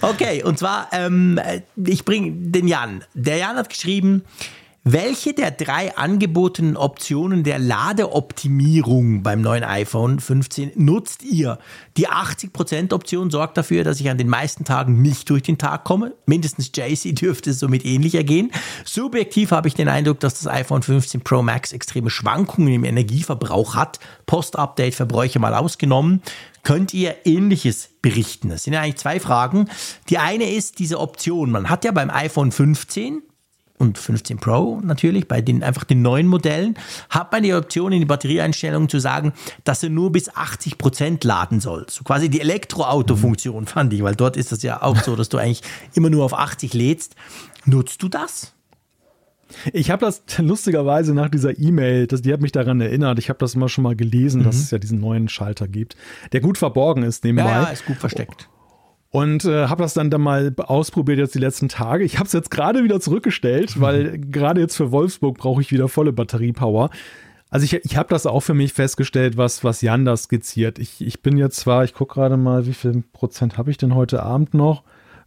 Okay, 0.00 0.42
und 0.42 0.58
zwar, 0.58 0.88
ähm, 0.92 1.38
ich 1.76 2.06
bringe 2.06 2.32
den 2.32 2.66
Jan. 2.66 3.04
Der 3.12 3.36
Jan 3.36 3.56
hat 3.56 3.68
geschrieben, 3.68 4.22
welche 4.88 5.34
der 5.34 5.50
drei 5.50 5.96
angebotenen 5.96 6.76
Optionen 6.76 7.42
der 7.42 7.58
Ladeoptimierung 7.58 9.24
beim 9.24 9.40
neuen 9.40 9.64
iPhone 9.64 10.20
15 10.20 10.74
nutzt 10.76 11.24
ihr? 11.24 11.58
Die 11.96 12.08
80% 12.08 12.94
Option 12.94 13.32
sorgt 13.32 13.56
dafür, 13.56 13.82
dass 13.82 13.98
ich 13.98 14.08
an 14.08 14.16
den 14.16 14.28
meisten 14.28 14.62
Tagen 14.62 15.02
nicht 15.02 15.28
durch 15.28 15.42
den 15.42 15.58
Tag 15.58 15.82
komme. 15.82 16.14
Mindestens 16.26 16.70
JC 16.72 17.16
dürfte 17.20 17.50
es 17.50 17.58
somit 17.58 17.84
ähnlicher 17.84 18.22
gehen. 18.22 18.52
Subjektiv 18.84 19.50
habe 19.50 19.66
ich 19.66 19.74
den 19.74 19.88
Eindruck, 19.88 20.20
dass 20.20 20.34
das 20.34 20.46
iPhone 20.46 20.84
15 20.84 21.22
Pro 21.22 21.42
Max 21.42 21.72
extreme 21.72 22.08
Schwankungen 22.08 22.72
im 22.72 22.84
Energieverbrauch 22.84 23.74
hat. 23.74 23.98
Post-Update-Verbräuche 24.26 25.40
mal 25.40 25.54
ausgenommen. 25.54 26.22
Könnt 26.62 26.94
ihr 26.94 27.26
ähnliches 27.26 27.88
berichten? 28.02 28.50
Das 28.50 28.62
sind 28.62 28.74
ja 28.74 28.82
eigentlich 28.82 28.98
zwei 28.98 29.18
Fragen. 29.18 29.68
Die 30.10 30.18
eine 30.18 30.48
ist 30.48 30.78
diese 30.78 31.00
Option. 31.00 31.50
Man 31.50 31.70
hat 31.70 31.84
ja 31.84 31.90
beim 31.90 32.08
iPhone 32.08 32.52
15 32.52 33.22
und 33.78 33.98
15 33.98 34.38
Pro 34.38 34.80
natürlich, 34.82 35.28
bei 35.28 35.40
den 35.40 35.62
einfach 35.62 35.84
den 35.84 36.02
neuen 36.02 36.26
Modellen, 36.26 36.76
hat 37.10 37.32
man 37.32 37.42
die 37.42 37.54
Option 37.54 37.92
in 37.92 38.00
die 38.00 38.06
Batterieeinstellungen 38.06 38.88
zu 38.88 38.98
sagen, 38.98 39.32
dass 39.64 39.82
er 39.82 39.90
nur 39.90 40.12
bis 40.12 40.34
80 40.34 40.78
Prozent 40.78 41.24
laden 41.24 41.60
soll. 41.60 41.86
So 41.88 42.04
quasi 42.04 42.28
die 42.28 42.40
Elektroauto-Funktion 42.40 43.66
fand 43.66 43.92
ich, 43.92 44.02
weil 44.02 44.14
dort 44.14 44.36
ist 44.36 44.52
das 44.52 44.62
ja 44.62 44.82
auch 44.82 44.96
so, 45.02 45.16
dass 45.16 45.28
du 45.28 45.38
eigentlich 45.38 45.62
immer 45.94 46.10
nur 46.10 46.24
auf 46.24 46.34
80 46.34 46.74
lädst. 46.74 47.14
Nutzt 47.64 48.02
du 48.02 48.08
das? 48.08 48.52
Ich 49.72 49.90
habe 49.90 50.04
das 50.04 50.22
lustigerweise 50.38 51.14
nach 51.14 51.28
dieser 51.28 51.56
E-Mail, 51.56 52.08
die 52.08 52.32
hat 52.32 52.40
mich 52.40 52.52
daran 52.52 52.80
erinnert, 52.80 53.18
ich 53.20 53.28
habe 53.28 53.38
das 53.38 53.54
immer 53.54 53.68
schon 53.68 53.84
mal 53.84 53.94
gelesen, 53.94 54.40
mhm. 54.40 54.44
dass 54.44 54.56
es 54.56 54.70
ja 54.72 54.78
diesen 54.78 55.00
neuen 55.00 55.28
Schalter 55.28 55.68
gibt, 55.68 55.96
der 56.32 56.40
gut 56.40 56.58
verborgen 56.58 57.04
ist 57.04 57.24
nebenbei. 57.24 57.50
Ja, 57.50 57.62
ja 57.62 57.68
ist 57.68 57.86
gut 57.86 57.98
versteckt 57.98 58.48
und 59.16 59.46
äh, 59.46 59.68
habe 59.68 59.82
das 59.82 59.94
dann, 59.94 60.10
dann 60.10 60.20
mal 60.20 60.54
ausprobiert 60.58 61.18
jetzt 61.18 61.34
die 61.34 61.38
letzten 61.38 61.70
Tage. 61.70 62.04
Ich 62.04 62.18
habe 62.18 62.26
es 62.26 62.34
jetzt 62.34 62.50
gerade 62.50 62.84
wieder 62.84 63.00
zurückgestellt, 63.00 63.80
weil 63.80 64.18
gerade 64.18 64.60
jetzt 64.60 64.76
für 64.76 64.92
Wolfsburg 64.92 65.38
brauche 65.38 65.62
ich 65.62 65.72
wieder 65.72 65.88
volle 65.88 66.12
Batteriepower. 66.12 66.90
Also 67.48 67.64
ich, 67.64 67.72
ich 67.72 67.96
habe 67.96 68.10
das 68.10 68.26
auch 68.26 68.40
für 68.40 68.52
mich 68.52 68.74
festgestellt, 68.74 69.38
was, 69.38 69.64
was 69.64 69.80
Jan 69.80 70.04
da 70.04 70.14
skizziert. 70.18 70.78
Ich, 70.78 71.00
ich 71.00 71.22
bin 71.22 71.38
jetzt 71.38 71.56
zwar, 71.56 71.82
ich 71.84 71.94
gucke 71.94 72.12
gerade 72.12 72.36
mal, 72.36 72.66
wie 72.66 72.74
viel 72.74 73.04
Prozent 73.14 73.56
habe 73.56 73.70
ich 73.70 73.78
denn 73.78 73.94
heute 73.94 74.22
Abend 74.22 74.52
noch? 74.52 74.82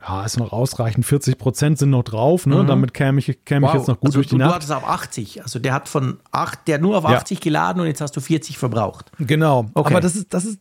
Ja, 0.07 0.23
ist 0.23 0.37
noch 0.37 0.53
ausreichend. 0.53 1.07
40 1.07 1.39
Prozent 1.39 1.79
sind 1.79 1.89
noch 1.89 2.03
drauf, 2.03 2.45
ne? 2.45 2.61
Mhm. 2.61 2.67
Damit 2.67 2.93
käme 2.93 3.17
ich, 3.17 3.43
käme 3.43 3.65
wow. 3.65 3.73
ich 3.73 3.79
jetzt 3.79 3.87
noch 3.87 3.99
gut 3.99 4.09
also 4.09 4.19
durch 4.19 4.27
die 4.27 4.35
du, 4.35 4.37
Nacht. 4.37 4.51
Du 4.51 4.55
hattest 4.55 4.71
auf 4.71 4.87
80. 4.87 5.41
Also 5.41 5.57
der 5.57 5.73
hat 5.73 5.89
von 5.89 6.19
8, 6.31 6.67
der 6.67 6.75
hat 6.75 6.81
nur 6.83 6.95
auf 6.95 7.05
ja. 7.05 7.17
80 7.17 7.41
geladen 7.41 7.81
und 7.81 7.87
jetzt 7.87 8.01
hast 8.01 8.15
du 8.15 8.21
40 8.21 8.59
verbraucht. 8.59 9.11
Genau. 9.17 9.65
Okay. 9.73 9.89
Aber 9.89 9.99
das 9.99 10.15
ist, 10.15 10.31
das 10.31 10.45
ist, 10.45 10.59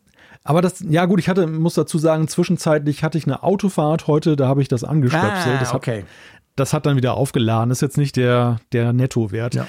aber 0.48 0.62
das, 0.62 0.82
ja 0.88 1.04
gut, 1.04 1.20
ich 1.20 1.28
hatte, 1.28 1.46
muss 1.46 1.74
dazu 1.74 1.98
sagen, 1.98 2.26
zwischenzeitlich 2.26 3.04
hatte 3.04 3.18
ich 3.18 3.26
eine 3.26 3.42
Autofahrt 3.42 4.06
heute, 4.06 4.34
da 4.34 4.48
habe 4.48 4.62
ich 4.62 4.68
das 4.68 4.82
angestöpselt. 4.82 5.56
Ah, 5.56 5.58
das, 5.60 5.74
okay. 5.74 5.98
hat, 5.98 6.06
das 6.56 6.72
hat 6.72 6.86
dann 6.86 6.96
wieder 6.96 7.18
aufgeladen. 7.18 7.68
Das 7.68 7.78
ist 7.78 7.82
jetzt 7.82 7.98
nicht 7.98 8.16
der, 8.16 8.58
der 8.72 8.94
Nettowert. 8.94 9.54
Ja. 9.54 9.66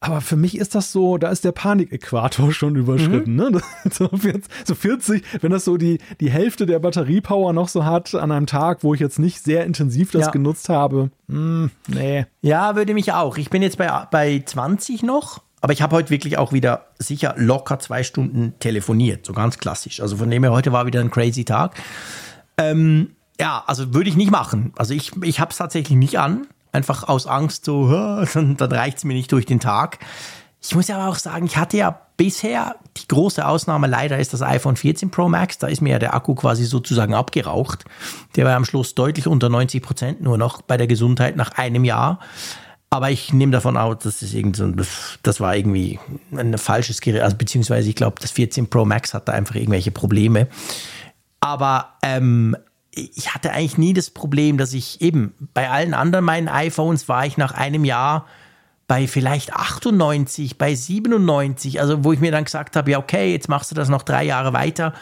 Aber 0.00 0.20
für 0.20 0.34
mich 0.34 0.58
ist 0.58 0.74
das 0.74 0.90
so, 0.90 1.16
da 1.16 1.28
ist 1.28 1.44
der 1.44 1.52
Panikäquator 1.52 2.52
schon 2.52 2.74
überschritten. 2.74 3.36
Mhm. 3.36 3.36
Ne? 3.36 3.60
So, 3.92 4.74
40, 4.74 5.22
wenn 5.40 5.52
das 5.52 5.64
so 5.64 5.76
die, 5.76 6.00
die 6.18 6.28
Hälfte 6.28 6.66
der 6.66 6.80
Batteriepower 6.80 7.52
noch 7.52 7.68
so 7.68 7.84
hat 7.84 8.16
an 8.16 8.32
einem 8.32 8.46
Tag, 8.46 8.82
wo 8.82 8.94
ich 8.94 9.00
jetzt 9.00 9.20
nicht 9.20 9.44
sehr 9.44 9.64
intensiv 9.64 10.10
das 10.10 10.26
ja. 10.26 10.30
genutzt 10.32 10.70
habe. 10.70 11.12
Mh, 11.28 11.36
hm, 11.36 11.70
nee. 11.86 12.26
Ja, 12.42 12.74
würde 12.74 12.94
mich 12.94 13.12
auch. 13.12 13.36
Ich 13.36 13.48
bin 13.48 13.62
jetzt 13.62 13.78
bei, 13.78 13.88
bei 14.10 14.42
20 14.44 15.04
noch 15.04 15.44
aber 15.64 15.72
ich 15.72 15.80
habe 15.80 15.96
heute 15.96 16.10
wirklich 16.10 16.36
auch 16.36 16.52
wieder 16.52 16.88
sicher 16.98 17.32
locker 17.38 17.78
zwei 17.78 18.02
Stunden 18.02 18.52
telefoniert, 18.58 19.24
so 19.24 19.32
ganz 19.32 19.56
klassisch. 19.56 19.98
Also 20.02 20.18
von 20.18 20.30
dem 20.30 20.42
her, 20.42 20.52
heute 20.52 20.72
war 20.72 20.84
wieder 20.84 21.00
ein 21.00 21.10
crazy 21.10 21.46
Tag. 21.46 21.82
Ähm, 22.58 23.16
ja, 23.40 23.64
also 23.66 23.94
würde 23.94 24.10
ich 24.10 24.14
nicht 24.14 24.30
machen. 24.30 24.74
Also 24.76 24.92
ich, 24.92 25.12
ich 25.22 25.40
habe 25.40 25.52
es 25.52 25.56
tatsächlich 25.56 25.96
nicht 25.96 26.18
an. 26.18 26.46
Einfach 26.70 27.08
aus 27.08 27.26
Angst, 27.26 27.64
so, 27.64 27.88
dann, 28.34 28.58
dann 28.58 28.72
reicht 28.72 28.98
es 28.98 29.04
mir 29.04 29.14
nicht 29.14 29.32
durch 29.32 29.46
den 29.46 29.58
Tag. 29.58 30.00
Ich 30.60 30.74
muss 30.74 30.90
aber 30.90 31.08
auch 31.08 31.16
sagen, 31.16 31.46
ich 31.46 31.56
hatte 31.56 31.78
ja 31.78 31.98
bisher, 32.18 32.76
die 32.98 33.08
große 33.08 33.46
Ausnahme 33.46 33.86
leider 33.86 34.18
ist 34.18 34.34
das 34.34 34.42
iPhone 34.42 34.76
14 34.76 35.10
Pro 35.10 35.30
Max, 35.30 35.56
da 35.56 35.68
ist 35.68 35.80
mir 35.80 35.92
ja 35.92 35.98
der 35.98 36.12
Akku 36.14 36.34
quasi 36.34 36.66
sozusagen 36.66 37.14
abgeraucht. 37.14 37.86
Der 38.36 38.44
war 38.44 38.54
am 38.54 38.66
Schluss 38.66 38.94
deutlich 38.94 39.26
unter 39.26 39.48
90 39.48 39.82
Prozent 39.82 40.20
nur 40.20 40.36
noch 40.36 40.60
bei 40.60 40.76
der 40.76 40.88
Gesundheit 40.88 41.36
nach 41.36 41.52
einem 41.52 41.84
Jahr. 41.84 42.18
Aber 42.94 43.10
ich 43.10 43.32
nehme 43.32 43.50
davon 43.50 43.76
aus, 43.76 44.04
dass 44.04 44.22
es 44.22 44.34
irgend 44.34 44.54
so, 44.54 44.68
das, 44.68 45.18
das 45.24 45.40
war 45.40 45.56
irgendwie 45.56 45.98
ein 46.30 46.56
falsches 46.56 47.00
Gerät, 47.00 47.22
also 47.22 47.36
beziehungsweise 47.36 47.88
ich 47.88 47.96
glaube, 47.96 48.20
das 48.20 48.30
14 48.30 48.70
Pro 48.70 48.84
Max 48.84 49.14
hatte 49.14 49.32
einfach 49.32 49.56
irgendwelche 49.56 49.90
Probleme. 49.90 50.46
Aber 51.40 51.94
ähm, 52.02 52.56
ich 52.92 53.34
hatte 53.34 53.50
eigentlich 53.50 53.78
nie 53.78 53.94
das 53.94 54.10
Problem, 54.10 54.58
dass 54.58 54.72
ich 54.74 55.00
eben 55.00 55.34
bei 55.54 55.70
allen 55.70 55.92
anderen 55.92 56.24
meinen 56.24 56.46
iPhones 56.46 57.08
war 57.08 57.26
ich 57.26 57.36
nach 57.36 57.50
einem 57.50 57.84
Jahr 57.84 58.26
bei 58.86 59.08
vielleicht 59.08 59.54
98, 59.54 60.56
bei 60.56 60.76
97, 60.76 61.80
also 61.80 62.04
wo 62.04 62.12
ich 62.12 62.20
mir 62.20 62.30
dann 62.30 62.44
gesagt 62.44 62.76
habe, 62.76 62.92
ja 62.92 62.98
okay, 62.98 63.32
jetzt 63.32 63.48
machst 63.48 63.72
du 63.72 63.74
das 63.74 63.88
noch 63.88 64.04
drei 64.04 64.22
Jahre 64.22 64.52
weiter 64.52 64.94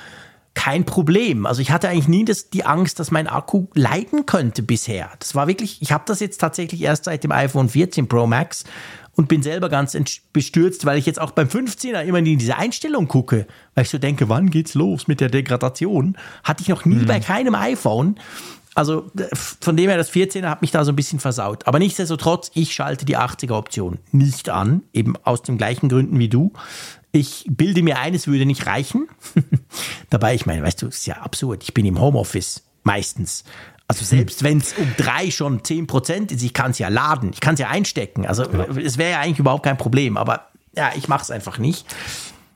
kein 0.55 0.85
Problem. 0.85 1.47
Also 1.47 1.63
ich 1.63 1.71
hatte 1.71 1.89
eigentlich 1.89 2.09
nie 2.09 2.25
das, 2.25 2.51
die 2.51 2.65
Angst, 2.65 2.99
dass 2.99 3.11
mein 3.11 3.27
Akku 3.27 3.67
leiden 3.75 4.27
könnte 4.27 4.63
bisher. 4.63 5.11
Das 5.19 5.35
war 5.35 5.49
wirklich, 5.49 5.81
ich 5.81 5.93
habe 5.93 6.05
das 6.07 6.21
jetzt 6.21 6.39
tatsächlich 6.39 6.83
erst 6.83 7.05
seit 7.05 7.25
dem 7.25 7.33
iPhone 7.33 7.69
14 7.69 8.07
Pro 8.09 8.27
Max 8.27 8.65
und 9.15 9.29
bin 9.29 9.43
selber 9.43 9.69
ganz 9.69 9.97
bestürzt, 10.33 10.87
weil 10.87 10.99
ich 10.99 11.07
jetzt 11.07 11.21
auch 11.21 11.33
beim 11.33 11.49
15er 11.49 12.03
immer 12.03 12.19
in 12.19 12.25
diese 12.39 12.57
Einstellung 12.57 13.09
gucke, 13.09 13.47
weil 13.75 13.85
ich 13.85 13.91
so 13.91 13.99
denke, 13.99 14.29
wann 14.29 14.51
geht's 14.51 14.75
los 14.75 15.09
mit 15.09 15.21
der 15.21 15.29
Degradation? 15.29 16.17
Hatte 16.45 16.63
ich 16.63 16.69
noch 16.69 16.85
nie 16.85 16.97
mhm. 16.97 17.07
bei 17.07 17.21
keinem 17.21 17.55
iPhone. 17.55 18.17
Also 18.75 19.11
von 19.61 19.77
dem 19.77 19.91
her, 19.91 19.99
das 19.99 20.11
14er 20.13 20.49
hat 20.49 20.63
mich 20.63 20.71
da 20.71 20.85
so 20.85 20.93
ein 20.93 20.97
bisschen 20.97 21.21
versaut. 21.21 21.67
Aber 21.67 21.79
nichtsdestotrotz, 21.79 22.51
ich 22.55 22.73
schalte 22.73 23.05
die 23.05 23.19
80er 23.19 23.53
Option 23.53 23.99
nicht 24.13 24.49
an, 24.49 24.83
eben 24.95 25.15
aus 25.25 25.43
den 25.43 25.59
gleichen 25.59 25.91
Gründen 25.91 26.19
wie 26.19 26.29
du. 26.29 26.53
Ich 27.13 27.45
bilde 27.49 27.83
mir 27.83 27.99
ein, 27.99 28.15
es 28.15 28.27
würde 28.27 28.47
nicht 28.47 28.67
reichen. 28.67 29.09
Dabei, 30.11 30.35
ich 30.35 30.47
meine, 30.47 30.63
weißt 30.63 30.81
du, 30.83 30.87
ist 30.89 31.07
ja 31.07 31.17
absurd. 31.17 31.63
Ich 31.63 31.75
bin 31.75 31.85
im 31.85 32.01
Homeoffice 32.01 32.63
meistens. 32.85 33.45
Also 33.87 34.05
selbst 34.05 34.43
wenn 34.43 34.59
es 34.59 34.73
um 34.73 34.89
drei 34.97 35.31
schon 35.31 35.63
zehn 35.65 35.87
Prozent 35.87 36.33
ist, 36.33 36.43
ich 36.43 36.55
kann 36.55 36.71
es 36.71 36.79
ja 36.79 36.89
laden, 36.89 37.31
ich 37.35 37.41
kann 37.41 37.55
es 37.55 37.61
ja 37.61 37.69
einstecken. 37.69 38.27
Also 38.27 38.45
es 38.45 38.97
wäre 38.97 39.11
ja 39.11 39.21
eigentlich 39.21 39.39
überhaupt 39.39 39.65
kein 39.65 39.77
Problem. 39.77 40.17
Aber 40.17 40.49
ja, 40.75 40.93
ich 40.97 41.09
mache 41.09 41.23
es 41.23 41.31
einfach 41.31 41.59
nicht. 41.59 41.85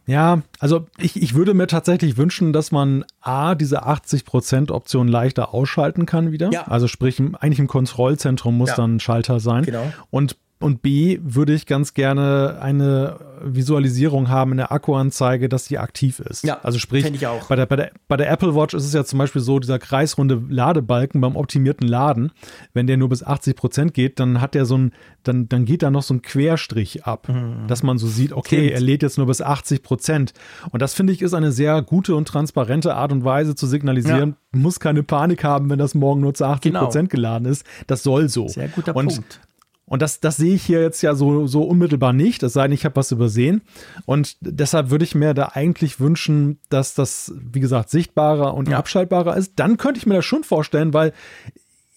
Ja, 0.07 0.43
also 0.61 0.87
ich, 0.99 1.21
ich 1.21 1.35
würde 1.35 1.53
mir 1.53 1.67
tatsächlich 1.67 2.17
wünschen, 2.17 2.53
dass 2.53 2.71
man 2.71 3.05
A, 3.21 3.57
diese 3.57 3.87
80% 3.87 4.71
Option 4.71 5.09
leichter 5.09 5.53
ausschalten 5.53 6.07
kann 6.07 6.31
wieder. 6.31 6.51
Ja. 6.53 6.69
Also 6.69 6.87
sprich, 6.87 7.21
eigentlich 7.21 7.59
im 7.59 7.67
Kontrollzentrum 7.67 8.57
muss 8.57 8.71
ja. 8.71 8.77
dann 8.77 8.97
ein 8.97 9.01
Schalter 9.01 9.41
sein. 9.41 9.65
Genau. 9.65 9.93
Und 10.11 10.37
und 10.59 10.81
B 10.81 11.19
würde 11.23 11.53
ich 11.53 11.67
ganz 11.67 11.93
gerne 11.93 12.59
eine 12.63 13.19
Visualisierung 13.43 14.31
haben 14.31 14.53
in 14.53 14.57
der 14.57 14.73
Akkuanzeige, 14.73 15.51
dass 15.51 15.67
die 15.67 15.79
aktiv 15.79 16.19
ist. 16.19 16.45
Ja, 16.45 16.61
also 16.63 16.79
sprich, 16.79 17.05
ich 17.05 17.27
auch. 17.27 17.47
Bei, 17.49 17.57
der, 17.57 17.67
bei, 17.67 17.77
der, 17.77 17.91
bei 18.09 18.17
der 18.17 18.31
Apple 18.31 18.55
Watch 18.55 18.73
ist 18.73 18.87
es 18.87 18.95
ja 18.95 19.05
zum 19.05 19.19
Beispiel 19.19 19.43
so, 19.43 19.59
dieser 19.59 19.79
kreisrunde 19.79 20.43
Ladebalken 20.49 21.21
beim 21.21 21.37
optimierten 21.37 21.87
Laden, 21.87 22.33
wenn 22.73 22.87
der 22.87 22.97
nur 22.97 23.11
bis 23.11 23.23
80 23.23 23.55
Prozent 23.55 23.95
geht, 23.95 24.19
dann 24.19 24.41
hat 24.41 24.55
der 24.55 24.65
so 24.65 24.79
ein, 24.79 24.93
dann, 25.25 25.47
dann 25.49 25.67
geht 25.67 25.83
da 25.83 25.91
noch 25.91 26.03
so 26.03 26.15
ein 26.15 26.23
Querstrich 26.23 27.05
ab, 27.05 27.29
mhm. 27.29 27.67
dass 27.69 27.83
man 27.83 27.99
so 27.99 28.07
sieht, 28.07 28.33
okay, 28.33 28.57
Stimmt. 28.57 28.73
er 28.73 28.81
lädt 28.81 29.03
jetzt 29.03 29.19
nur 29.19 29.27
bis 29.27 29.43
80 29.43 29.83
Prozent. 29.83 30.33
Und 30.71 30.81
das 30.81 30.95
finde 30.95 31.13
ich 31.13 31.21
ist 31.21 31.35
eine 31.35 31.53
sehr 31.53 31.83
gute 31.83 32.17
und 32.17 32.27
transparente 32.27 32.95
Art 32.95 33.13
und 33.13 33.25
Weise 33.25 33.55
zu 33.55 33.67
signalisieren, 33.67 34.37
ja. 34.55 34.59
muss 34.59 34.81
keine 34.81 35.03
Panik 35.03 35.45
haben, 35.45 35.69
wenn 35.69 35.79
das 35.79 35.95
morgen 35.95 36.23
nur 36.23 36.33
zu 36.33 36.47
80 36.47 36.73
Prozent 36.73 37.11
genau. 37.11 37.21
geladen 37.21 37.45
ist. 37.47 37.65
Das 37.87 38.03
soll 38.03 38.31
so. 38.31 38.49
Sehr 38.49 38.69
guter 38.69 38.97
und 38.97 39.09
Punkt. 39.09 39.41
Und 39.87 40.03
das, 40.03 40.19
das 40.21 40.37
sehe 40.37 40.55
ich 40.55 40.65
hier 40.65 40.83
jetzt 40.83 41.01
ja 41.03 41.15
so, 41.15 41.47
so 41.47 41.63
unmittelbar 41.63 42.13
nicht, 42.13 42.43
es 42.43 42.53
sei 42.53 42.65
denn, 42.65 42.73
ich 42.73 42.85
habe 42.85 42.97
was 42.97 43.13
übersehen. 43.13 43.63
Und 44.05 44.37
deshalb 44.41 44.91
würde 44.91 45.05
ich 45.05 45.15
mir 45.15 45.33
da 45.33 45.53
eigentlich 45.55 46.01
wünschen, 46.01 46.59
dass 46.69 46.95
das, 46.95 47.33
wie 47.41 47.61
gesagt, 47.61 47.91
sichtbarer 47.91 48.55
und 48.55 48.69
ja. 48.69 48.79
abschaltbarer 48.79 49.37
ist. 49.37 49.53
Dann 49.57 49.77
könnte 49.77 49.99
ich 49.99 50.07
mir 50.07 50.15
das 50.15 50.25
schon 50.25 50.43
vorstellen, 50.43 50.93
weil 50.93 51.13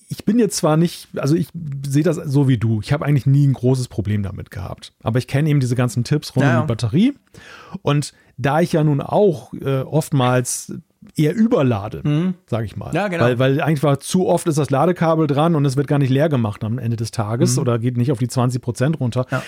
ich 0.07 0.25
bin 0.25 0.39
jetzt 0.39 0.57
zwar 0.57 0.77
nicht, 0.77 1.07
also 1.17 1.35
ich 1.35 1.49
sehe 1.85 2.03
das 2.03 2.17
so 2.17 2.47
wie 2.47 2.57
du. 2.57 2.81
Ich 2.81 2.93
habe 2.93 3.05
eigentlich 3.05 3.27
nie 3.27 3.45
ein 3.45 3.53
großes 3.53 3.87
Problem 3.87 4.23
damit 4.23 4.51
gehabt. 4.51 4.93
Aber 5.03 5.19
ich 5.19 5.27
kenne 5.27 5.49
eben 5.49 5.59
diese 5.59 5.75
ganzen 5.75 6.03
Tipps 6.03 6.35
rund 6.35 6.45
ja, 6.45 6.59
um 6.59 6.65
die 6.65 6.67
Batterie. 6.67 7.13
Und 7.81 8.13
da 8.37 8.61
ich 8.61 8.73
ja 8.73 8.83
nun 8.83 9.01
auch 9.01 9.53
äh, 9.53 9.81
oftmals 9.81 10.73
eher 11.15 11.33
überlade, 11.33 12.01
mhm. 12.03 12.33
sage 12.45 12.65
ich 12.65 12.75
mal. 12.75 12.93
Ja, 12.93 13.07
genau. 13.07 13.23
Weil, 13.23 13.39
weil 13.39 13.61
eigentlich 13.61 13.83
war 13.83 13.99
zu 13.99 14.27
oft 14.27 14.47
ist 14.47 14.57
das 14.57 14.69
Ladekabel 14.69 15.27
dran 15.27 15.55
und 15.55 15.65
es 15.65 15.77
wird 15.77 15.87
gar 15.87 15.99
nicht 15.99 16.09
leer 16.09 16.29
gemacht 16.29 16.63
am 16.63 16.77
Ende 16.77 16.97
des 16.97 17.11
Tages 17.11 17.55
mhm. 17.55 17.61
oder 17.61 17.79
geht 17.79 17.97
nicht 17.97 18.11
auf 18.11 18.19
die 18.19 18.27
20 18.27 18.61
Prozent 18.61 18.99
runter. 18.99 19.25
Ja. 19.31 19.43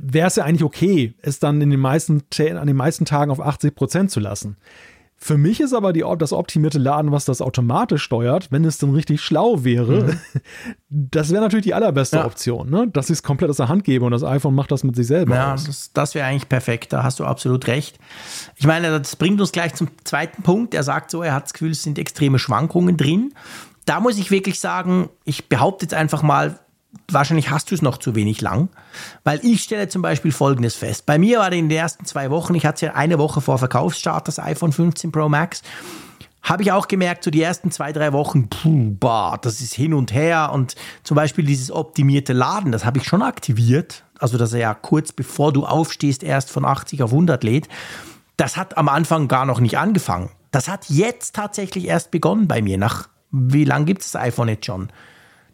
Wäre 0.00 0.28
es 0.28 0.36
ja 0.36 0.44
eigentlich 0.44 0.64
okay, 0.64 1.14
es 1.22 1.38
dann 1.38 1.60
in 1.60 1.70
den 1.70 1.80
meisten, 1.80 2.22
an 2.38 2.66
den 2.66 2.76
meisten 2.76 3.04
Tagen 3.04 3.30
auf 3.30 3.40
80 3.40 3.74
Prozent 3.74 4.10
zu 4.10 4.20
lassen. 4.20 4.56
Für 5.18 5.38
mich 5.38 5.60
ist 5.60 5.72
aber 5.72 5.94
die, 5.94 6.04
das 6.18 6.32
optimierte 6.32 6.78
Laden, 6.78 7.10
was 7.10 7.24
das 7.24 7.40
automatisch 7.40 8.02
steuert, 8.02 8.52
wenn 8.52 8.64
es 8.66 8.76
dann 8.76 8.94
richtig 8.94 9.22
schlau 9.22 9.64
wäre, 9.64 10.04
mhm. 10.04 10.20
das 10.88 11.30
wäre 11.30 11.42
natürlich 11.42 11.64
die 11.64 11.74
allerbeste 11.74 12.18
ja. 12.18 12.26
Option, 12.26 12.68
ne? 12.68 12.88
dass 12.88 13.08
ich 13.08 13.14
es 13.14 13.22
komplett 13.22 13.48
aus 13.48 13.56
der 13.56 13.68
Hand 13.68 13.84
gebe 13.84 14.04
und 14.04 14.12
das 14.12 14.22
iPhone 14.22 14.54
macht 14.54 14.70
das 14.70 14.84
mit 14.84 14.94
sich 14.94 15.06
selber. 15.06 15.34
Ja, 15.34 15.54
aus. 15.54 15.64
das, 15.64 15.92
das 15.94 16.14
wäre 16.14 16.26
eigentlich 16.26 16.48
perfekt, 16.50 16.92
da 16.92 17.02
hast 17.02 17.18
du 17.18 17.24
absolut 17.24 17.66
recht. 17.66 17.98
Ich 18.56 18.66
meine, 18.66 18.90
das 18.90 19.16
bringt 19.16 19.40
uns 19.40 19.52
gleich 19.52 19.74
zum 19.74 19.88
zweiten 20.04 20.42
Punkt. 20.42 20.74
Er 20.74 20.82
sagt 20.82 21.10
so, 21.10 21.22
er 21.22 21.32
hat 21.32 21.44
das 21.44 21.54
Gefühl, 21.54 21.70
es 21.70 21.82
sind 21.82 21.98
extreme 21.98 22.38
Schwankungen 22.38 22.98
drin. 22.98 23.32
Da 23.86 24.00
muss 24.00 24.18
ich 24.18 24.30
wirklich 24.30 24.60
sagen, 24.60 25.08
ich 25.24 25.48
behaupte 25.48 25.86
jetzt 25.86 25.94
einfach 25.94 26.22
mal, 26.22 26.58
wahrscheinlich 27.10 27.50
hast 27.50 27.70
du 27.70 27.74
es 27.74 27.82
noch 27.82 27.98
zu 27.98 28.14
wenig 28.14 28.40
lang, 28.40 28.68
weil 29.24 29.40
ich 29.42 29.62
stelle 29.62 29.88
zum 29.88 30.02
Beispiel 30.02 30.32
Folgendes 30.32 30.74
fest. 30.74 31.06
Bei 31.06 31.18
mir 31.18 31.38
war 31.38 31.52
in 31.52 31.68
den 31.68 31.78
ersten 31.78 32.04
zwei 32.04 32.30
Wochen, 32.30 32.54
ich 32.54 32.66
hatte 32.66 32.76
es 32.76 32.80
ja 32.82 32.94
eine 32.94 33.18
Woche 33.18 33.40
vor 33.40 33.58
Verkaufsstart, 33.58 34.28
das 34.28 34.38
iPhone 34.38 34.72
15 34.72 35.12
Pro 35.12 35.28
Max, 35.28 35.62
habe 36.42 36.62
ich 36.62 36.70
auch 36.70 36.86
gemerkt, 36.86 37.24
so 37.24 37.30
die 37.30 37.42
ersten 37.42 37.70
zwei, 37.72 37.92
drei 37.92 38.12
Wochen, 38.12 38.48
puh, 38.48 38.94
bah, 39.00 39.36
das 39.36 39.60
ist 39.60 39.74
hin 39.74 39.92
und 39.92 40.12
her 40.12 40.50
und 40.52 40.76
zum 41.02 41.16
Beispiel 41.16 41.44
dieses 41.44 41.72
optimierte 41.72 42.32
Laden, 42.32 42.70
das 42.70 42.84
habe 42.84 42.98
ich 42.98 43.04
schon 43.04 43.22
aktiviert, 43.22 44.04
also 44.18 44.38
dass 44.38 44.52
er 44.52 44.60
ja 44.60 44.74
kurz 44.74 45.12
bevor 45.12 45.52
du 45.52 45.66
aufstehst 45.66 46.22
erst 46.22 46.50
von 46.50 46.64
80 46.64 47.02
auf 47.02 47.10
100 47.10 47.42
lädt. 47.42 47.68
Das 48.36 48.56
hat 48.56 48.76
am 48.78 48.88
Anfang 48.88 49.28
gar 49.28 49.46
noch 49.46 49.60
nicht 49.60 49.78
angefangen. 49.78 50.30
Das 50.52 50.68
hat 50.68 50.88
jetzt 50.88 51.34
tatsächlich 51.34 51.86
erst 51.86 52.10
begonnen 52.10 52.46
bei 52.46 52.62
mir. 52.62 52.78
Nach 52.78 53.08
wie 53.30 53.64
lange 53.64 53.86
gibt 53.86 54.02
es 54.02 54.12
das 54.12 54.22
iPhone 54.22 54.48
jetzt 54.48 54.66
schon? 54.66 54.88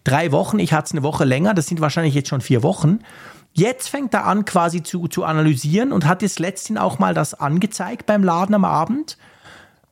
Drei 0.05 0.33
Wochen, 0.33 0.59
ich 0.59 0.73
hatte 0.73 0.87
es 0.87 0.93
eine 0.93 1.03
Woche 1.03 1.25
länger, 1.25 1.55
das 1.55 1.67
sind 1.67 1.81
wahrscheinlich 1.81 2.15
jetzt 2.15 2.29
schon 2.29 2.41
vier 2.41 2.63
Wochen. 2.63 3.01
Jetzt 3.53 3.89
fängt 3.89 4.15
er 4.15 4.25
an, 4.27 4.45
quasi 4.45 4.83
zu, 4.83 5.09
zu 5.09 5.25
analysieren 5.25 5.93
und 5.93 6.07
hat 6.07 6.23
jetzt 6.23 6.39
letztens 6.39 6.81
auch 6.81 6.99
mal 6.99 7.13
das 7.13 7.35
angezeigt 7.35 8.07
beim 8.07 8.25
Laden 8.25 8.55
am 8.55 8.65
Abend. 8.65 9.19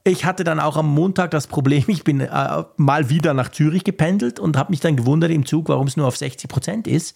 Ich 0.02 0.24
hatte 0.24 0.44
dann 0.44 0.60
auch 0.60 0.78
am 0.78 0.86
Montag 0.86 1.30
das 1.30 1.46
Problem, 1.46 1.84
ich 1.88 2.04
bin 2.04 2.20
äh, 2.20 2.64
mal 2.78 3.10
wieder 3.10 3.34
nach 3.34 3.50
Zürich 3.50 3.84
gependelt 3.84 4.40
und 4.40 4.56
habe 4.56 4.70
mich 4.70 4.80
dann 4.80 4.96
gewundert 4.96 5.30
im 5.30 5.44
Zug, 5.44 5.68
warum 5.68 5.86
es 5.88 5.96
nur 5.98 6.06
auf 6.06 6.16
60 6.16 6.48
Prozent 6.48 6.86
ist. 6.86 7.14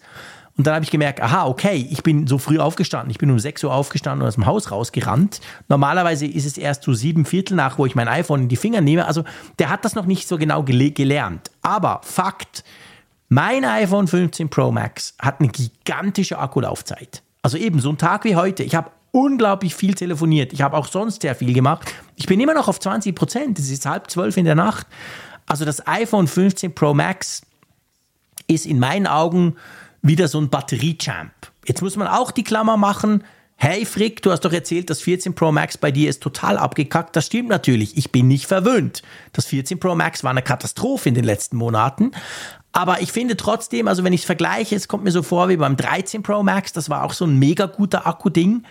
Und 0.57 0.65
dann 0.65 0.75
habe 0.75 0.85
ich 0.85 0.91
gemerkt, 0.91 1.21
aha, 1.21 1.47
okay, 1.47 1.85
ich 1.89 2.01
bin 2.01 2.27
so 2.27 2.37
früh 2.37 2.59
aufgestanden. 2.59 3.11
Ich 3.11 3.17
bin 3.17 3.29
um 3.29 3.39
6 3.39 3.63
Uhr 3.65 3.73
aufgestanden 3.73 4.21
und 4.21 4.27
aus 4.27 4.35
dem 4.35 4.45
Haus 4.45 4.71
rausgerannt. 4.71 5.41
Normalerweise 5.67 6.25
ist 6.25 6.45
es 6.45 6.57
erst 6.57 6.83
so 6.83 6.93
sieben 6.93 7.25
Viertel 7.25 7.55
nach, 7.55 7.77
wo 7.77 7.85
ich 7.85 7.95
mein 7.95 8.07
iPhone 8.07 8.43
in 8.43 8.49
die 8.49 8.55
Finger 8.55 8.79
nehme. 8.79 9.05
Also 9.05 9.25
der 9.59 9.69
hat 9.69 9.83
das 9.83 9.95
noch 9.95 10.05
nicht 10.05 10.27
so 10.27 10.37
genau 10.37 10.63
gele 10.63 10.91
gelernt. 10.91 11.51
Aber 11.61 11.99
Fakt, 12.03 12.63
mein 13.27 13.65
iPhone 13.65 14.07
15 14.07 14.49
Pro 14.49 14.71
Max 14.71 15.13
hat 15.19 15.41
eine 15.41 15.49
gigantische 15.49 16.39
Akkulaufzeit. 16.39 17.21
Also 17.41 17.57
eben 17.57 17.79
so 17.81 17.89
ein 17.89 17.97
Tag 17.97 18.23
wie 18.23 18.37
heute. 18.37 18.63
Ich 18.63 18.75
habe 18.75 18.91
unglaublich 19.11 19.75
viel 19.75 19.93
telefoniert. 19.93 20.53
Ich 20.53 20.61
habe 20.61 20.77
auch 20.77 20.87
sonst 20.87 21.21
sehr 21.21 21.35
viel 21.35 21.53
gemacht. 21.53 21.93
Ich 22.15 22.27
bin 22.27 22.39
immer 22.39 22.53
noch 22.53 22.69
auf 22.69 22.79
20 22.79 23.13
Prozent. 23.13 23.59
Es 23.59 23.69
ist 23.69 23.85
halb 23.85 24.09
zwölf 24.09 24.37
in 24.37 24.45
der 24.45 24.55
Nacht. 24.55 24.87
Also 25.47 25.65
das 25.65 25.85
iPhone 25.85 26.27
15 26.27 26.73
Pro 26.73 26.93
Max 26.93 27.41
ist 28.47 28.65
in 28.65 28.79
meinen 28.79 29.07
Augen 29.07 29.55
wieder 30.05 30.27
so 30.27 30.39
ein 30.39 30.49
Batteriechamp. 30.49 31.31
Jetzt 31.65 31.81
muss 31.81 31.95
man 31.95 32.07
auch 32.07 32.29
die 32.29 32.43
Klammer 32.43 32.77
machen. 32.77 33.23
Hey 33.57 33.85
Frick, 33.85 34.21
du 34.21 34.31
hast 34.31 34.41
doch 34.41 34.53
erzählt, 34.53 34.89
das 34.89 35.01
14 35.01 35.33
Pro 35.33 35.51
Max 35.51 35.77
bei 35.77 35.91
dir 35.91 36.09
ist 36.09 36.21
total 36.21 36.57
abgekackt. 36.57 37.15
Das 37.15 37.25
stimmt 37.25 37.49
natürlich. 37.49 37.97
Ich 37.97 38.11
bin 38.11 38.27
nicht 38.27 38.45
verwöhnt. 38.45 39.01
Das 39.33 39.47
14 39.47 39.79
Pro 39.79 39.95
Max 39.95 40.23
war 40.23 40.31
eine 40.31 40.43
Katastrophe 40.43 41.09
in 41.09 41.15
den 41.15 41.23
letzten 41.23 41.57
Monaten. 41.57 42.11
Aber 42.75 43.01
ich 43.01 43.13
finde 43.13 43.37
trotzdem, 43.37 43.87
also 43.87 44.03
wenn 44.03 44.11
ich 44.11 44.21
es 44.21 44.25
vergleiche, 44.25 44.75
es 44.75 44.89
kommt 44.89 45.05
mir 45.05 45.11
so 45.11 45.23
vor 45.23 45.47
wie 45.47 45.55
beim 45.55 45.77
13 45.77 46.23
Pro 46.23 46.43
Max, 46.43 46.73
das 46.73 46.89
war 46.89 47.05
auch 47.05 47.13
so 47.13 47.23
ein 47.23 47.39
mega 47.39 47.67
guter 47.67 48.05
Akku-Ding. 48.05 48.63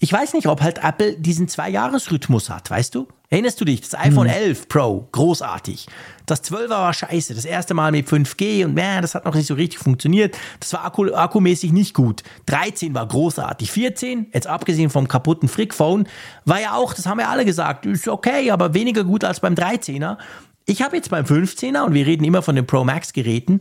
Ich 0.00 0.12
weiß 0.12 0.34
nicht, 0.34 0.48
ob 0.48 0.60
halt 0.60 0.82
Apple 0.82 1.14
diesen 1.14 1.46
Zwei-Jahres-Rhythmus 1.46 2.50
hat, 2.50 2.68
weißt 2.68 2.96
du? 2.96 3.06
Erinnerst 3.30 3.60
du 3.60 3.64
dich? 3.64 3.80
Das 3.80 3.94
iPhone 3.94 4.28
hm. 4.28 4.34
11 4.34 4.68
Pro, 4.68 5.08
großartig. 5.12 5.86
Das 6.26 6.42
12er 6.42 6.70
war 6.70 6.92
scheiße. 6.92 7.36
Das 7.36 7.44
erste 7.44 7.72
Mal 7.72 7.92
mit 7.92 8.08
5G 8.08 8.64
und 8.64 8.74
man, 8.74 9.00
das 9.00 9.14
hat 9.14 9.24
noch 9.24 9.34
nicht 9.36 9.46
so 9.46 9.54
richtig 9.54 9.78
funktioniert. 9.78 10.36
Das 10.58 10.72
war 10.72 10.84
akku, 10.84 11.12
akkumäßig 11.12 11.70
nicht 11.70 11.94
gut. 11.94 12.24
13 12.46 12.92
war 12.94 13.06
großartig. 13.06 13.70
14, 13.70 14.26
jetzt 14.34 14.48
abgesehen 14.48 14.90
vom 14.90 15.06
kaputten 15.06 15.48
Frick-Phone, 15.48 16.08
war 16.44 16.60
ja 16.60 16.74
auch, 16.74 16.94
das 16.94 17.06
haben 17.06 17.18
wir 17.18 17.28
alle 17.28 17.44
gesagt, 17.44 17.86
ist 17.86 18.08
okay, 18.08 18.50
aber 18.50 18.74
weniger 18.74 19.04
gut 19.04 19.22
als 19.22 19.38
beim 19.38 19.54
13er. 19.54 20.18
Ich 20.66 20.82
habe 20.82 20.96
jetzt 20.96 21.10
beim 21.10 21.24
15er, 21.24 21.84
und 21.84 21.94
wir 21.94 22.06
reden 22.06 22.24
immer 22.24 22.42
von 22.42 22.56
den 22.56 22.66
Pro 22.66 22.84
Max 22.84 23.12
Geräten, 23.12 23.60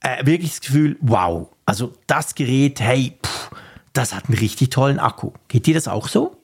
äh, 0.00 0.24
wirklich 0.26 0.50
das 0.50 0.60
Gefühl, 0.60 0.96
wow, 1.00 1.48
also 1.64 1.92
das 2.06 2.34
Gerät, 2.34 2.80
hey, 2.80 3.16
pff, 3.24 3.50
das 3.92 4.14
hat 4.14 4.28
einen 4.28 4.38
richtig 4.38 4.70
tollen 4.70 4.98
Akku. 4.98 5.32
Geht 5.48 5.66
dir 5.66 5.74
das 5.74 5.88
auch 5.88 6.08
so? 6.08 6.36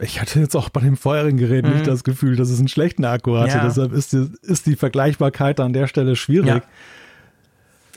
Ich 0.00 0.20
hatte 0.20 0.40
jetzt 0.40 0.54
auch 0.54 0.68
bei 0.68 0.80
dem 0.80 0.96
vorherigen 0.96 1.38
Gerät 1.38 1.64
mhm. 1.64 1.72
nicht 1.72 1.86
das 1.86 2.04
Gefühl, 2.04 2.36
dass 2.36 2.50
es 2.50 2.58
einen 2.58 2.68
schlechten 2.68 3.04
Akku 3.04 3.36
hatte. 3.36 3.56
Ja. 3.56 3.64
Deshalb 3.64 3.92
ist 3.92 4.12
die, 4.12 4.28
ist 4.42 4.66
die 4.66 4.76
Vergleichbarkeit 4.76 5.58
an 5.60 5.72
der 5.72 5.86
Stelle 5.86 6.16
schwierig. 6.16 6.48
Ja. 6.48 6.62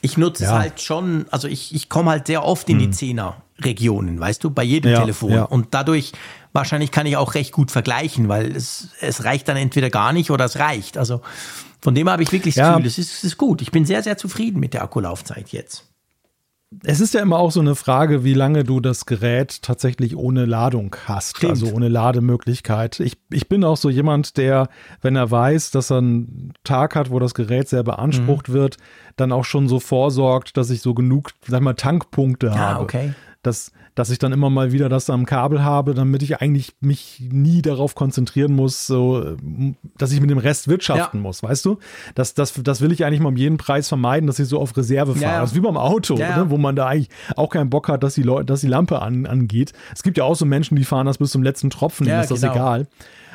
Ich 0.01 0.17
nutze 0.17 0.43
ja. 0.43 0.51
es 0.51 0.55
halt 0.55 0.81
schon, 0.81 1.26
also 1.30 1.49
ich, 1.49 1.76
ich 1.76 1.89
komme 1.89 2.11
halt 2.11 2.27
sehr 2.27 2.45
oft 2.45 2.69
in 2.69 2.77
mhm. 2.77 2.91
die 2.91 3.15
10er-Regionen, 3.15 4.17
weißt 4.17 4.41
du, 4.43 4.49
bei 4.49 4.63
jedem 4.63 4.95
Telefon. 4.95 5.43
Und 5.43 5.73
dadurch 5.73 6.13
wahrscheinlich 6.53 6.91
kann 6.91 7.05
ich 7.05 7.17
auch 7.17 7.35
recht 7.35 7.51
gut 7.51 7.71
vergleichen, 7.71 8.27
weil 8.27 8.55
es, 8.55 8.89
es 9.01 9.23
reicht 9.23 9.47
dann 9.47 9.57
entweder 9.57 9.89
gar 9.89 10.13
nicht 10.13 10.31
oder 10.31 10.45
es 10.45 10.59
reicht. 10.59 10.97
Also 10.97 11.21
von 11.81 11.95
dem 11.95 12.09
habe 12.09 12.23
ich 12.23 12.31
wirklich 12.31 12.55
das 12.55 12.61
ja. 12.67 12.71
Gefühl, 12.73 12.88
es 12.88 12.97
ist, 12.97 13.13
es 13.13 13.23
ist 13.23 13.38
gut. 13.38 13.61
Ich 13.61 13.71
bin 13.71 13.85
sehr, 13.85 14.03
sehr 14.03 14.17
zufrieden 14.17 14.59
mit 14.59 14.73
der 14.73 14.84
Akkulaufzeit 14.84 15.49
jetzt. 15.49 15.85
es 16.84 16.99
ist 16.99 17.13
ja 17.13 17.21
immer 17.21 17.39
auch 17.39 17.51
so 17.51 17.61
eine 17.61 17.73
Frage, 17.76 18.23
wie 18.23 18.34
lange 18.34 18.63
du 18.63 18.80
das 18.80 19.05
Gerät 19.05 19.61
tatsächlich 19.63 20.15
ohne 20.15 20.45
Ladung 20.45 20.95
hast, 21.05 21.38
Stimmt. 21.38 21.51
also 21.51 21.67
ohne 21.73 21.88
Lademöglichkeit. 21.88 22.99
Ich, 22.99 23.17
ich 23.31 23.47
bin 23.49 23.63
auch 23.63 23.77
so 23.77 23.89
jemand, 23.89 24.38
der, 24.38 24.67
wenn 25.01 25.15
er 25.15 25.31
weiß, 25.31 25.71
dass 25.71 25.89
er 25.91 25.97
einen 25.99 26.53
Tag 26.63 26.95
hat, 26.95 27.09
wo 27.11 27.19
das 27.19 27.34
Gerät 27.34 27.69
sehr 27.69 27.84
beansprucht 27.84 28.49
Mhm. 28.49 28.53
wird, 28.53 28.77
dann 29.15 29.31
auch 29.31 29.45
schon 29.45 29.67
so 29.67 29.80
vorsorgt, 29.80 30.57
dass 30.57 30.69
ich 30.69 30.81
so 30.81 30.93
genug, 30.93 31.31
sag 31.47 31.61
mal, 31.61 31.73
Tankpunkte 31.73 32.47
Ja, 32.47 32.55
habe. 32.57 32.84
okay. 32.84 33.13
Dass, 33.41 33.72
dass 33.95 34.10
ich 34.10 34.20
dann 34.20 34.34
immer 34.34 34.49
mal 34.49 34.74
wieder 34.74 34.90
das 34.90 35.10
am 35.10 35.26
Kabel 35.26 35.64
habe, 35.64 35.94
damit 35.94 36.22
ich 36.24 36.41
eigentlich 36.41 36.74
mich 36.82 37.22
nie 37.32 37.61
darauf 37.61 37.95
konzentrieren 37.95 38.53
muss, 38.53 38.86
so, 38.86 39.24
ähm, 39.26 39.78
dass 39.98 40.11
ich 40.11 40.20
mit 40.20 40.30
dem 40.30 40.40
Rest 40.40 40.68
wirtschaften 40.68 41.20
Ja. 41.20 41.24
muss, 41.24 41.41
weißt 41.41 41.64
du? 41.64 41.78
Das, 42.16 42.34
das, 42.34 42.53
das 42.61 42.82
will 42.82 42.91
ich 42.91 43.06
eigentlich 43.06 43.22
mal 43.22 43.30
um 43.30 43.38
jeden 43.38 43.56
Preis 43.57 43.88
vermeiden, 43.88 44.28
dass 44.28 44.40
ich 44.40 44.48
so 44.49 44.60
auf 44.60 44.76
Reserve 44.76 45.14
fahre. 45.14 45.24
Ja, 45.24 45.32
ja. 45.36 45.40
Das 45.41 45.52
ist 45.52 45.56
wie 45.56 45.61
beim 45.61 45.78
Auto, 45.78 46.16
Ja, 46.16 46.32
ja. 46.32 46.38
Ne? 46.44 46.49
wo 46.49 46.57
man 46.57 46.76
da 46.76 46.88
eigentlich 46.88 47.07
auch 47.38 47.49
keinen 47.49 47.70
Bock 47.70 47.88
hat, 47.88 48.03
dass 48.03 48.16
die, 48.16 48.24
Leute, 48.24 48.44
dass 48.45 48.60
die 48.60 48.68
Lampe 48.68 49.02
an, 49.02 49.26
angeht. 49.26 49.72
Es 49.95 50.03
gibt 50.03 50.18
ja 50.18 50.26
auch 50.26 50.36
so 50.36 50.45
Menschen, 50.45 50.76
die 50.76 50.84
fahren 50.84 51.06
das 51.06 51.18
bis 51.18 51.32
zum 51.32 51.41
letzten 51.41 51.70
Tropfen, 51.70 52.07
Ja, 52.07 52.20
ist 52.20 52.32
das 52.32 52.41
genau. 52.41 52.53
egal. 52.53 52.88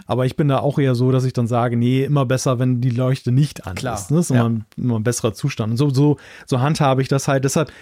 Aber 0.06 0.26
ich 0.26 0.36
bin 0.36 0.48
da 0.48 0.58
auch 0.58 0.78
eher 0.78 0.94
so, 0.94 1.12
dass 1.12 1.24
ich 1.24 1.32
dann 1.32 1.46
sage, 1.46 1.78
nee, 1.78 2.04
immer 2.04 2.26
besser, 2.26 2.58
wenn 2.58 2.82
die 2.82 2.90
Leuchte 2.90 3.32
nicht 3.32 3.66
an 3.66 3.74
Klar, 3.74 3.94
ist. 3.94 4.10
Ne? 4.10 4.18
Das 4.18 4.28
ist 4.28 4.36
ja. 4.36 4.40
immer, 4.44 4.50
ein, 4.50 4.64
immer 4.76 4.96
ein 4.98 5.02
besserer 5.02 5.32
Zustand. 5.32 5.70
Und 5.70 5.76
so, 5.78 5.88
so, 5.88 6.18
so 6.44 6.60
handhabe 6.60 7.00
ich 7.00 7.08
das 7.08 7.26
halt. 7.26 7.44
Deshalb 7.44 7.72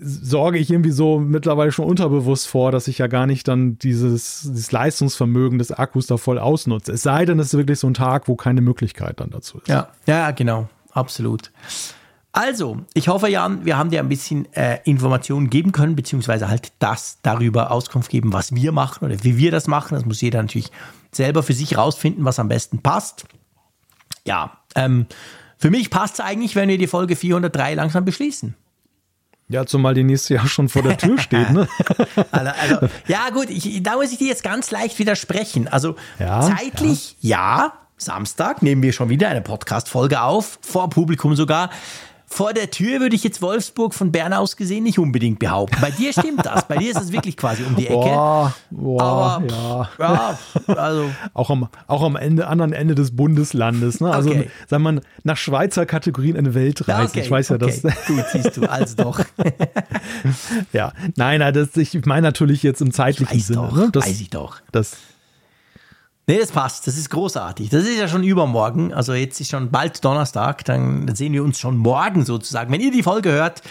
sorge 0.00 0.58
ich 0.58 0.70
irgendwie 0.70 0.90
so 0.90 1.18
mittlerweile 1.18 1.72
schon 1.72 1.84
unterbewusst 1.84 2.46
vor, 2.46 2.72
dass 2.72 2.88
ich 2.88 2.98
ja 2.98 3.06
gar 3.06 3.26
nicht 3.26 3.48
dann 3.48 3.78
dieses, 3.78 4.42
dieses 4.42 4.72
Leistungsvermögen 4.72 5.58
des 5.58 5.72
Akkus 5.72 6.06
da 6.06 6.16
voll 6.16 6.38
ausnutze. 6.38 6.92
Es 6.92 7.02
sei 7.02 7.24
denn, 7.24 7.38
es 7.38 7.48
ist 7.48 7.58
wirklich 7.58 7.78
so 7.78 7.88
ein 7.88 7.94
Tag, 7.94 8.28
wo 8.28 8.36
keine 8.36 8.60
Möglichkeit 8.60 9.20
dann 9.20 9.30
dazu 9.30 9.58
ist. 9.58 9.68
Ja, 9.68 9.88
ja, 10.06 10.30
genau, 10.30 10.68
absolut. 10.92 11.50
Also, 12.32 12.78
ich 12.94 13.08
hoffe, 13.08 13.28
Jan, 13.28 13.64
wir 13.64 13.76
haben 13.76 13.90
dir 13.90 14.00
ein 14.00 14.08
bisschen 14.08 14.52
äh, 14.52 14.78
Informationen 14.84 15.50
geben 15.50 15.72
können, 15.72 15.96
beziehungsweise 15.96 16.48
halt 16.48 16.72
das 16.78 17.18
darüber 17.22 17.70
Auskunft 17.70 18.10
geben, 18.10 18.32
was 18.32 18.54
wir 18.54 18.70
machen 18.70 19.04
oder 19.04 19.24
wie 19.24 19.38
wir 19.38 19.50
das 19.50 19.66
machen. 19.66 19.94
Das 19.94 20.04
muss 20.04 20.20
jeder 20.20 20.40
natürlich 20.40 20.70
selber 21.10 21.42
für 21.42 21.54
sich 21.54 21.76
rausfinden, 21.76 22.24
was 22.24 22.38
am 22.38 22.48
besten 22.48 22.78
passt. 22.80 23.24
Ja, 24.24 24.58
ähm, 24.76 25.06
für 25.56 25.70
mich 25.70 25.90
passt 25.90 26.14
es 26.14 26.20
eigentlich, 26.20 26.54
wenn 26.54 26.68
wir 26.68 26.78
die 26.78 26.86
Folge 26.86 27.16
403 27.16 27.74
langsam 27.74 28.04
beschließen. 28.04 28.54
Ja, 29.48 29.64
zumal 29.64 29.94
die 29.94 30.04
nächste 30.04 30.34
Jahr 30.34 30.46
schon 30.46 30.68
vor 30.68 30.82
der 30.82 30.98
Tür 30.98 31.18
steht. 31.18 31.50
Ne? 31.50 31.66
Also, 32.30 32.50
also, 32.60 32.88
ja, 33.06 33.30
gut, 33.30 33.48
ich, 33.48 33.82
da 33.82 33.94
muss 33.96 34.12
ich 34.12 34.18
dir 34.18 34.28
jetzt 34.28 34.42
ganz 34.44 34.70
leicht 34.70 34.98
widersprechen. 34.98 35.68
Also 35.68 35.96
Ja, 36.18 36.42
zeitlich, 36.42 37.16
ja. 37.20 37.72
Samstag 38.00 38.62
nehmen 38.62 38.80
wir 38.82 38.92
schon 38.92 39.08
wieder 39.08 39.28
eine 39.28 39.40
Podcast-Folge 39.40 40.20
auf, 40.22 40.60
vor 40.62 40.88
Publikum 40.88 41.34
sogar. 41.34 41.70
Vor 42.30 42.52
der 42.52 42.70
Tür 42.70 43.00
würde 43.00 43.16
ich 43.16 43.24
jetzt 43.24 43.40
Wolfsburg 43.40 43.94
von 43.94 44.12
Bern 44.12 44.32
aus 44.34 44.56
gesehen 44.56 44.84
nicht 44.84 44.98
unbedingt 44.98 45.38
behaupten. 45.38 45.78
Bei 45.80 45.90
dir 45.90 46.12
stimmt 46.12 46.44
das. 46.44 46.68
Bei 46.68 46.76
dir 46.76 46.90
ist 46.90 47.00
es 47.00 47.10
wirklich 47.10 47.36
quasi 47.36 47.62
um 47.64 47.74
die 47.74 47.86
Ecke. 47.86 47.94
Boah, 47.96 48.54
boah, 48.70 49.02
Aber 49.02 49.46
ja. 49.48 49.88
ja, 49.98 50.74
also 50.74 51.10
Auch 51.32 51.48
am, 51.50 51.68
auch 51.86 52.02
am 52.02 52.16
Ende, 52.16 52.46
anderen 52.46 52.72
Ende 52.74 52.94
des 52.94 53.16
Bundeslandes. 53.16 54.00
Ne? 54.00 54.10
Also, 54.12 54.28
Okay. 54.30 54.50
sagen 54.68 54.82
wir 54.82 54.92
mal, 54.92 55.00
nach 55.24 55.36
Schweizer 55.38 55.86
Kategorien 55.86 56.36
eine 56.36 56.54
Weltreise. 56.54 57.08
okay, 57.08 57.20
ich 57.20 57.30
weiß 57.30 57.48
ja, 57.48 57.56
okay. 57.56 57.80
dass. 57.82 57.96
Gut, 58.06 58.24
siehst 58.32 58.56
du, 58.58 58.66
also 58.70 58.94
doch. 58.96 59.20
ja, 60.72 60.92
nein, 61.16 61.40
nein, 61.40 61.54
das, 61.54 61.76
ich 61.76 62.04
meine 62.04 62.22
natürlich 62.22 62.62
jetzt 62.62 62.80
im 62.82 62.92
zeitlichen 62.92 63.34
Weiß 63.34 63.46
Sinne. 63.46 63.58
doch, 63.68 63.72
ne? 63.76 63.88
das, 63.92 64.06
weiß 64.06 64.20
ich 64.20 64.30
doch. 64.30 64.56
Das, 64.70 64.96
Nee, 66.28 66.38
das 66.38 66.52
passt. 66.52 66.86
Das 66.86 66.98
ist 66.98 67.08
großartig. 67.08 67.70
Das 67.70 67.84
ist 67.84 67.98
ja 67.98 68.06
schon 68.06 68.22
übermorgen. 68.22 68.92
Also 68.92 69.14
jetzt 69.14 69.40
ist 69.40 69.50
schon 69.50 69.70
bald 69.70 70.04
Donnerstag. 70.04 70.62
Dann 70.66 71.14
sehen 71.14 71.32
wir 71.32 71.42
uns 71.42 71.58
schon 71.58 71.78
morgen 71.78 72.26
sozusagen. 72.26 72.70
Wenn 72.70 72.82
ihr 72.82 72.92
die 72.92 73.02
Folge 73.02 73.32
hört, 73.32 73.62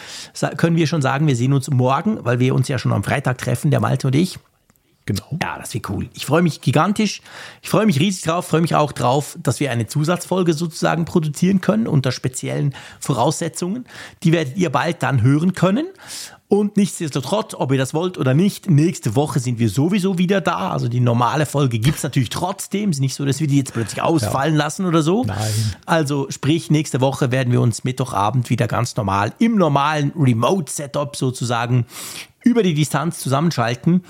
können 0.58 0.76
wir 0.76 0.88
schon 0.88 1.04
sagen, 1.04 1.28
wir 1.28 1.36
sehen 1.36 1.54
uns 1.54 1.70
morgen, 1.70 2.26
weil 2.26 2.40
wir 2.40 2.56
uns 2.56 2.68
ja 2.68 2.80
schon 2.80 2.94
am 2.94 3.04
Freitag 3.04 3.38
treffen, 3.38 3.70
der 3.70 3.80
Malte 3.80 4.08
und 4.08 4.16
ich. 4.16 4.40
genau. 5.06 5.38
Ja, 5.40 5.60
das 5.60 5.72
wird 5.76 5.88
cool. 5.92 6.10
Ich 6.16 6.26
freue 6.26 6.42
mich 6.42 6.60
gigantisch. 6.62 7.22
Ich 7.62 7.70
freue 7.70 7.86
mich 7.86 8.00
riesig 8.00 8.24
drauf. 8.24 8.48
Freue 8.48 8.62
mich 8.62 8.74
auch 8.74 8.92
drauf, 8.92 9.38
dass 9.44 9.60
wir 9.60 9.70
eine 9.70 9.86
Zusatzfolge 9.86 10.54
sozusagen 10.54 11.06
produzieren 11.06 11.62
können 11.62 11.86
unter 11.86 12.12
speziellen 12.12 12.74
Voraussetzungen. 13.00 13.86
Die 14.24 14.32
werdet 14.32 14.58
ihr 14.58 14.72
bald 14.72 15.04
dann 15.04 15.22
hören 15.22 15.54
können. 15.54 15.86
Und 16.50 16.78
nichtsdestotrotz, 16.78 17.54
ob 17.56 17.74
ihr 17.74 17.78
das 17.78 17.94
wollt 17.94 18.18
oder 18.18 18.34
nicht, 18.34 18.70
nächste 18.70 19.18
Woche 19.18 19.42
sind 19.42 19.60
wir 19.60 19.70
sowieso 19.70 20.18
wieder 20.18 20.40
da. 20.40 20.72
Also 20.72 20.88
die 20.88 21.02
normale 21.02 21.46
Folge 21.46 21.78
gibt's 21.78 22.04
natürlich 22.04 22.30
trotzdem. 22.30 22.92
Ist 22.92 23.02
nicht 23.02 23.16
so, 23.16 23.26
dass 23.26 23.42
wir 23.42 23.48
die 23.48 23.58
jetzt 23.58 23.74
plötzlich 23.74 24.02
ausfallen 24.02 24.56
lassen 24.56 24.86
oder 24.86 25.02
so. 25.02 25.26
Nein. 25.26 25.54
Also 25.86 26.28
sprich, 26.30 26.72
nächste 26.72 27.02
Woche 27.02 27.32
werden 27.32 27.52
wir 27.52 27.60
uns 27.60 27.84
Mittwochabend 27.84 28.50
wieder 28.50 28.68
ganz 28.68 28.96
normal 28.96 29.34
im 29.40 29.56
normalen 29.56 30.14
Remote-Setup 30.16 31.18
sozusagen 31.18 31.86
über 32.46 32.64
die 32.64 32.74
Distanz 32.74 33.20
zusammenschalten. 33.20 34.06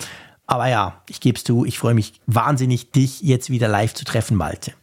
Aber 0.46 0.68
ja, 0.68 1.02
ich 1.10 1.20
gebe 1.20 1.38
es 1.38 1.44
zu, 1.44 1.66
ich 1.66 1.80
freue 1.80 1.96
mich 1.96 2.14
wahnsinnig, 2.28 2.92
dich 2.92 3.22
jetzt 3.22 3.50
wieder 3.50 3.68
live 3.68 3.96
zu 3.96 4.06
treffen, 4.06 4.38
Malte. 4.38 4.74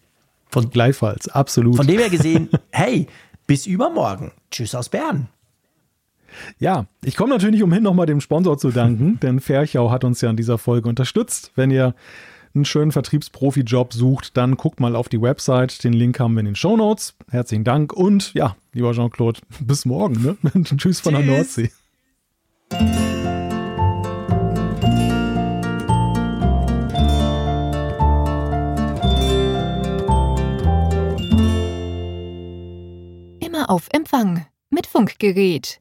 Von, 0.49 0.71
Gleichfalls, 0.71 1.29
absolut. 1.29 1.77
von 1.77 1.87
dem 1.87 2.01
her 2.01 2.11
gesehen, 2.11 2.49
hey, 2.73 3.07
bis 3.47 3.67
übermorgen. 3.67 4.33
Tschüss 4.51 4.75
aus 4.75 4.89
Bern. 4.89 5.29
Ja, 6.59 6.86
ich 7.05 7.16
komme 7.16 7.31
natürlich 7.31 7.62
umhin, 7.62 7.82
nochmal 7.82 8.06
dem 8.06 8.20
Sponsor 8.20 8.59
zu 8.59 8.70
danken, 8.70 9.19
denn 9.20 9.40
Ferchau 9.40 9.90
hat 9.90 10.05
uns 10.05 10.20
ja 10.20 10.31
in 10.31 10.36
dieser 10.36 10.59
Folge 10.59 10.89
unterstützt. 10.89 11.52
Wenn 11.55 11.70
ihr 11.70 11.94
einen 12.55 12.65
schönen 12.65 12.93
Vertriebsprofi-Job 12.93 13.93
sucht, 13.93 14.36
dann 14.36 14.56
guckt 14.56 14.78
mal 14.78 14.94
auf 14.94 15.09
die 15.09 15.20
Website. 15.20 15.82
Den 15.82 15.93
Link 15.93 16.20
haben 16.20 16.35
wir 16.35 16.40
in 16.40 16.47
den 16.47 16.55
Shownotes. 16.55 17.15
Herzlichen 17.31 17.65
Dank 17.65 17.93
und 17.93 18.32
ja, 18.35 18.56
lieber 18.73 18.93
Jean-Claude, 18.93 19.40
bis 19.61 19.85
morgen. 19.85 20.36
Ne? 20.43 20.65
Tschüss 20.77 21.01
von 21.01 21.15
der. 21.15 21.24
Nordsee. 21.24 21.70
Immer 33.40 33.70
auf 33.70 33.89
Empfang 33.93 34.47
mit 34.70 34.86
Funkgerät, 34.86 35.81